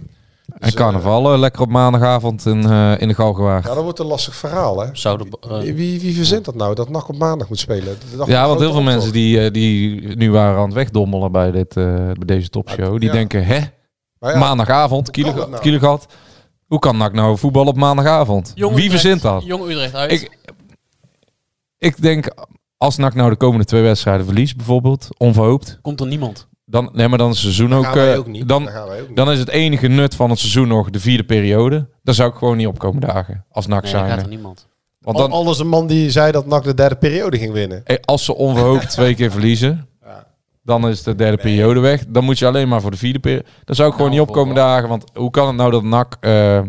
En 0.59 0.75
carnaval, 0.75 1.33
eh, 1.33 1.39
lekker 1.39 1.63
op 1.63 1.69
maandagavond 1.69 2.47
in, 2.47 2.71
eh, 2.71 3.01
in 3.01 3.09
de 3.09 3.15
Galgenwaard. 3.15 3.67
Ja, 3.67 3.75
dat 3.75 3.83
wordt 3.83 3.99
een 3.99 4.07
lastig 4.07 4.35
verhaal, 4.35 4.81
hè? 4.81 4.89
Zouden, 4.93 5.29
Wie, 5.49 5.75
wie, 5.75 6.01
wie 6.01 6.15
verzint 6.15 6.45
dat 6.45 6.55
nou, 6.55 6.75
dat 6.75 6.89
NAC 6.89 7.09
op 7.09 7.19
maandag 7.19 7.49
moet 7.49 7.59
spelen? 7.59 7.99
Ja, 8.27 8.47
want 8.47 8.61
heel 8.61 8.73
veel 8.73 8.83
mensen 8.83 9.13
die, 9.13 9.51
die 9.51 10.01
nu 10.17 10.31
waren 10.31 10.59
aan 10.59 10.65
het 10.65 10.75
wegdommelen 10.75 11.33
bij, 11.33 11.51
dit, 11.51 11.77
eh, 11.77 11.85
bij 11.95 12.27
deze 12.27 12.49
topshow, 12.49 12.99
die 12.99 13.09
Ja. 13.09 13.15
denken, 13.15 13.45
hè? 13.45 13.61
Maar 14.19 14.33
ja, 14.33 14.39
maandagavond, 14.39 15.15
dat 15.15 15.35
nou? 15.35 15.59
Kielegat. 15.59 16.07
Hoe 16.67 16.79
kan 16.79 16.97
NAC 16.97 17.13
nou 17.13 17.39
voetbal 17.39 17.67
op 17.67 17.77
maandagavond? 17.77 18.53
Jong 18.55 18.75
Wie 18.75 18.91
verzint 18.91 19.23
dat? 19.23 19.45
Jong 19.45 19.69
Utrecht 19.69 19.95
uit. 19.95 20.13
Ik, 20.13 20.31
ik 21.79 22.03
denk, 22.03 22.35
als 22.77 22.97
NAC 22.97 23.15
nou 23.15 23.31
de 23.31 23.37
komende 23.37 23.65
twee 23.65 23.83
wedstrijden 23.83 24.27
verliest, 24.27 24.57
bijvoorbeeld, 24.57 25.09
onverhoopt, 25.19 25.79
Komt 25.83 26.01
er 26.01 26.07
niemand. 26.07 26.49
dan, 26.65 26.89
nee, 26.93 27.09
maar 27.09 27.19
dan 27.19 27.31
is 27.31 27.35
het 27.35 27.43
seizoen 27.55 27.71
Dan 27.71 27.87
ook, 27.87 27.97
eh, 27.97 28.19
ook 28.19 28.27
niet. 28.27 28.49
dan, 28.49 28.65
Dan 28.65 28.73
gaan 28.73 28.89
wij 28.89 29.01
ook 29.01 29.07
niet. 29.09 29.17
dan 29.17 29.31
is 29.31 29.39
het 29.39 29.49
enige 29.49 29.87
nut 29.89 30.15
van 30.15 30.31
het 30.31 30.39
seizoen 30.39 30.69
nog 30.69 30.91
de 30.91 31.01
vierde 31.01 31.25
periode. 31.25 31.89
Dan 32.03 32.15
zou 32.15 32.31
ik 32.31 32.37
gewoon 32.37 32.57
niet 32.57 32.67
opkomen 32.67 33.01
dagen 33.01 33.45
als 33.51 33.67
NAC 33.67 33.83
Nee, 33.83 33.93
dan 33.93 34.01
gaat 34.01 34.11
zijn. 34.11 34.23
er 34.23 34.29
niemand. 34.29 34.67
Want 35.01 35.17
Al, 35.17 35.23
dan, 35.29 35.39
alles 35.39 35.59
een 35.59 35.69
man 35.69 35.87
die 35.87 36.11
zei 36.11 36.33
dat 36.33 36.47
NAC 36.47 36.65
de 36.65 36.75
derde 36.75 36.97
periode 36.97 37.39
ging 37.39 37.53
winnen. 37.53 37.85
eh, 37.85 37.97
als 38.05 38.25
ze 38.25 38.35
onverhoopt 38.35 38.91
twee 38.91 39.15
keer 39.15 39.31
verliezen, 39.31 39.89
dan 40.63 40.89
is 40.89 41.03
de 41.03 41.15
derde 41.15 41.37
periode 41.37 41.81
weg. 41.81 42.05
Dan 42.09 42.25
moet 42.25 42.39
je 42.39 42.47
alleen 42.47 42.69
maar 42.69 42.81
voor 42.81 42.91
de 42.91 42.97
vierde 42.97 43.19
periode. 43.19 43.45
Dan 43.65 43.75
zou 43.75 43.89
ik 43.89 43.95
gewoon 43.95 44.11
Nou, 44.11 44.21
niet 44.21 44.29
opkomen 44.31 44.55
dagen. 44.55 44.89
Want 44.89 45.05
hoe 45.15 45.31
kan 45.31 45.47
het 45.47 45.57
nou 45.57 45.71
dat 45.71 45.83
NAC 45.83 46.17
eh, 46.21 46.61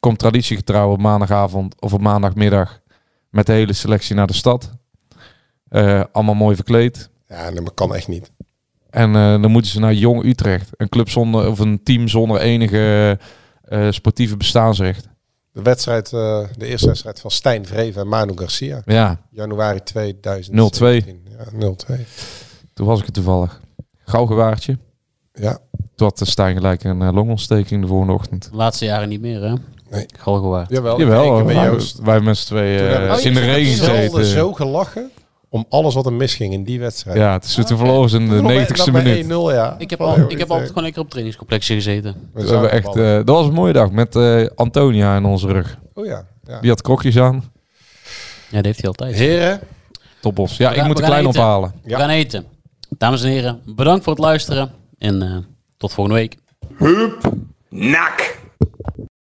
komt 0.00 0.18
traditiegetrouw 0.18 0.90
op 0.90 1.00
maandagavond 1.00 1.80
of 1.80 1.92
op 1.92 2.00
maandagmiddag 2.00 2.80
met 3.30 3.46
de 3.46 3.52
hele 3.52 3.72
selectie 3.72 4.14
naar 4.14 4.26
de 4.26 4.32
stad. 4.32 4.70
Eh, 5.68 6.04
allemaal 6.12 6.34
mooi 6.34 6.56
verkleed. 6.56 7.10
Ja, 7.28 7.50
maar 7.50 7.72
kan 7.74 7.94
echt 7.94 8.08
niet. 8.08 8.30
En 8.90 9.16
eh, 9.16 9.40
dan 9.40 9.50
moeten 9.50 9.70
ze 9.70 9.80
naar 9.80 9.94
Jong 9.94 10.24
Utrecht. 10.24 10.70
Een 10.76 10.88
club 10.88 11.08
zonder, 11.08 11.48
of 11.48 11.58
een 11.58 11.82
team 11.82 12.08
zonder 12.08 12.40
enige 12.40 13.18
eh, 13.62 13.90
sportieve 13.90 14.36
bestaansrecht. 14.36 15.08
De 15.52 15.62
wedstrijd, 15.62 16.12
eh, 16.12 16.44
de 16.56 16.66
eerste 16.66 16.86
wedstrijd 16.86 17.20
van 17.20 17.30
Stijn 17.30 17.66
Vreven 17.66 18.02
en 18.02 18.08
Manu 18.08 18.32
Garcia. 18.36 18.82
Ja, 18.84 19.20
Januari 19.30 19.82
2000. 19.82 20.56
0-2. 20.56 21.04
Ja, 21.28 21.44
0-2. 21.52 22.06
toen 22.72 22.86
was 22.86 23.00
ik 23.00 23.06
er 23.06 23.12
toevallig. 23.12 23.60
Gauwgewaardje. 24.04 24.78
Ja. 25.32 25.58
Toen 25.94 26.08
had 26.08 26.20
Stijn 26.24 26.56
gelijk 26.56 26.84
een 26.84 27.14
longontsteking 27.14 27.82
de 27.82 27.86
volgende 27.86 28.12
ochtend. 28.12 28.50
De 28.50 28.56
laatste 28.56 28.84
jaren 28.84 29.08
niet 29.08 29.20
meer, 29.20 29.42
hè? 29.42 29.54
Nee. 29.90 30.06
Galgenwaard. 30.18 30.70
Jawel, 30.70 30.98
Jawel, 30.98 31.44
wij, 31.44 31.54
Joost. 31.54 31.98
wij 31.98 32.20
met 32.20 32.36
z'n 32.36 32.46
tweeën 32.46 32.88
eh, 32.88 33.14
we 33.14 33.22
in 33.22 33.34
de 33.34 33.40
regen 33.40 33.76
gezeten. 33.76 34.24
zo 34.24 34.52
gelachen 34.52 35.10
om 35.48 35.66
alles 35.68 35.94
wat 35.94 36.06
er 36.06 36.12
misging 36.12 36.52
in 36.52 36.64
die 36.64 36.80
wedstrijd. 36.80 37.16
Ja, 37.16 37.32
het 37.32 37.44
is 37.44 37.54
toen 37.54 37.78
verloren 37.78 38.10
ze 38.10 38.18
in 38.18 38.28
de 38.28 38.66
90ste 38.66 38.92
minuut. 38.92 39.24
1-0, 39.24 39.28
ja. 39.28 39.74
Ik 39.78 39.90
heb, 39.90 40.00
al, 40.00 40.18
ik 40.28 40.38
heb 40.38 40.50
altijd 40.50 40.68
gewoon 40.68 40.82
lekker 40.82 41.02
op 41.02 41.08
trainingscomplexen 41.08 41.74
gezeten. 41.74 42.30
We 42.32 42.48
hebben 42.48 42.70
echt, 42.70 42.96
eh, 42.96 43.14
dat 43.14 43.28
was 43.28 43.46
een 43.46 43.52
mooie 43.52 43.72
dag 43.72 43.90
met 43.90 44.16
eh, 44.16 44.46
Antonia 44.54 45.16
in 45.16 45.24
onze 45.24 45.46
rug. 45.46 45.78
Oh 45.94 46.06
ja. 46.06 46.26
ja. 46.44 46.60
Die 46.60 46.70
had 46.70 46.82
krokjes 46.82 47.18
aan. 47.18 47.52
Ja, 48.48 48.56
dat 48.56 48.64
heeft 48.64 48.78
hij 48.78 48.88
altijd. 48.88 49.14
Heren, 49.14 49.60
Topbos. 50.20 50.56
Ja, 50.56 50.72
ik 50.72 50.84
moet 50.84 50.96
de 50.96 51.02
klein 51.02 51.26
ophalen. 51.26 51.72
We 51.82 51.94
gaan 51.94 52.08
eten. 52.08 52.44
Dames 52.88 53.22
en 53.22 53.30
heren, 53.30 53.60
bedankt 53.64 54.04
voor 54.04 54.12
het 54.12 54.22
luisteren. 54.22 54.70
En 54.98 55.22
eh, 55.22 55.36
tot 55.76 55.92
volgende 55.92 56.18
week. 56.18 56.36
Nak. 57.68 58.35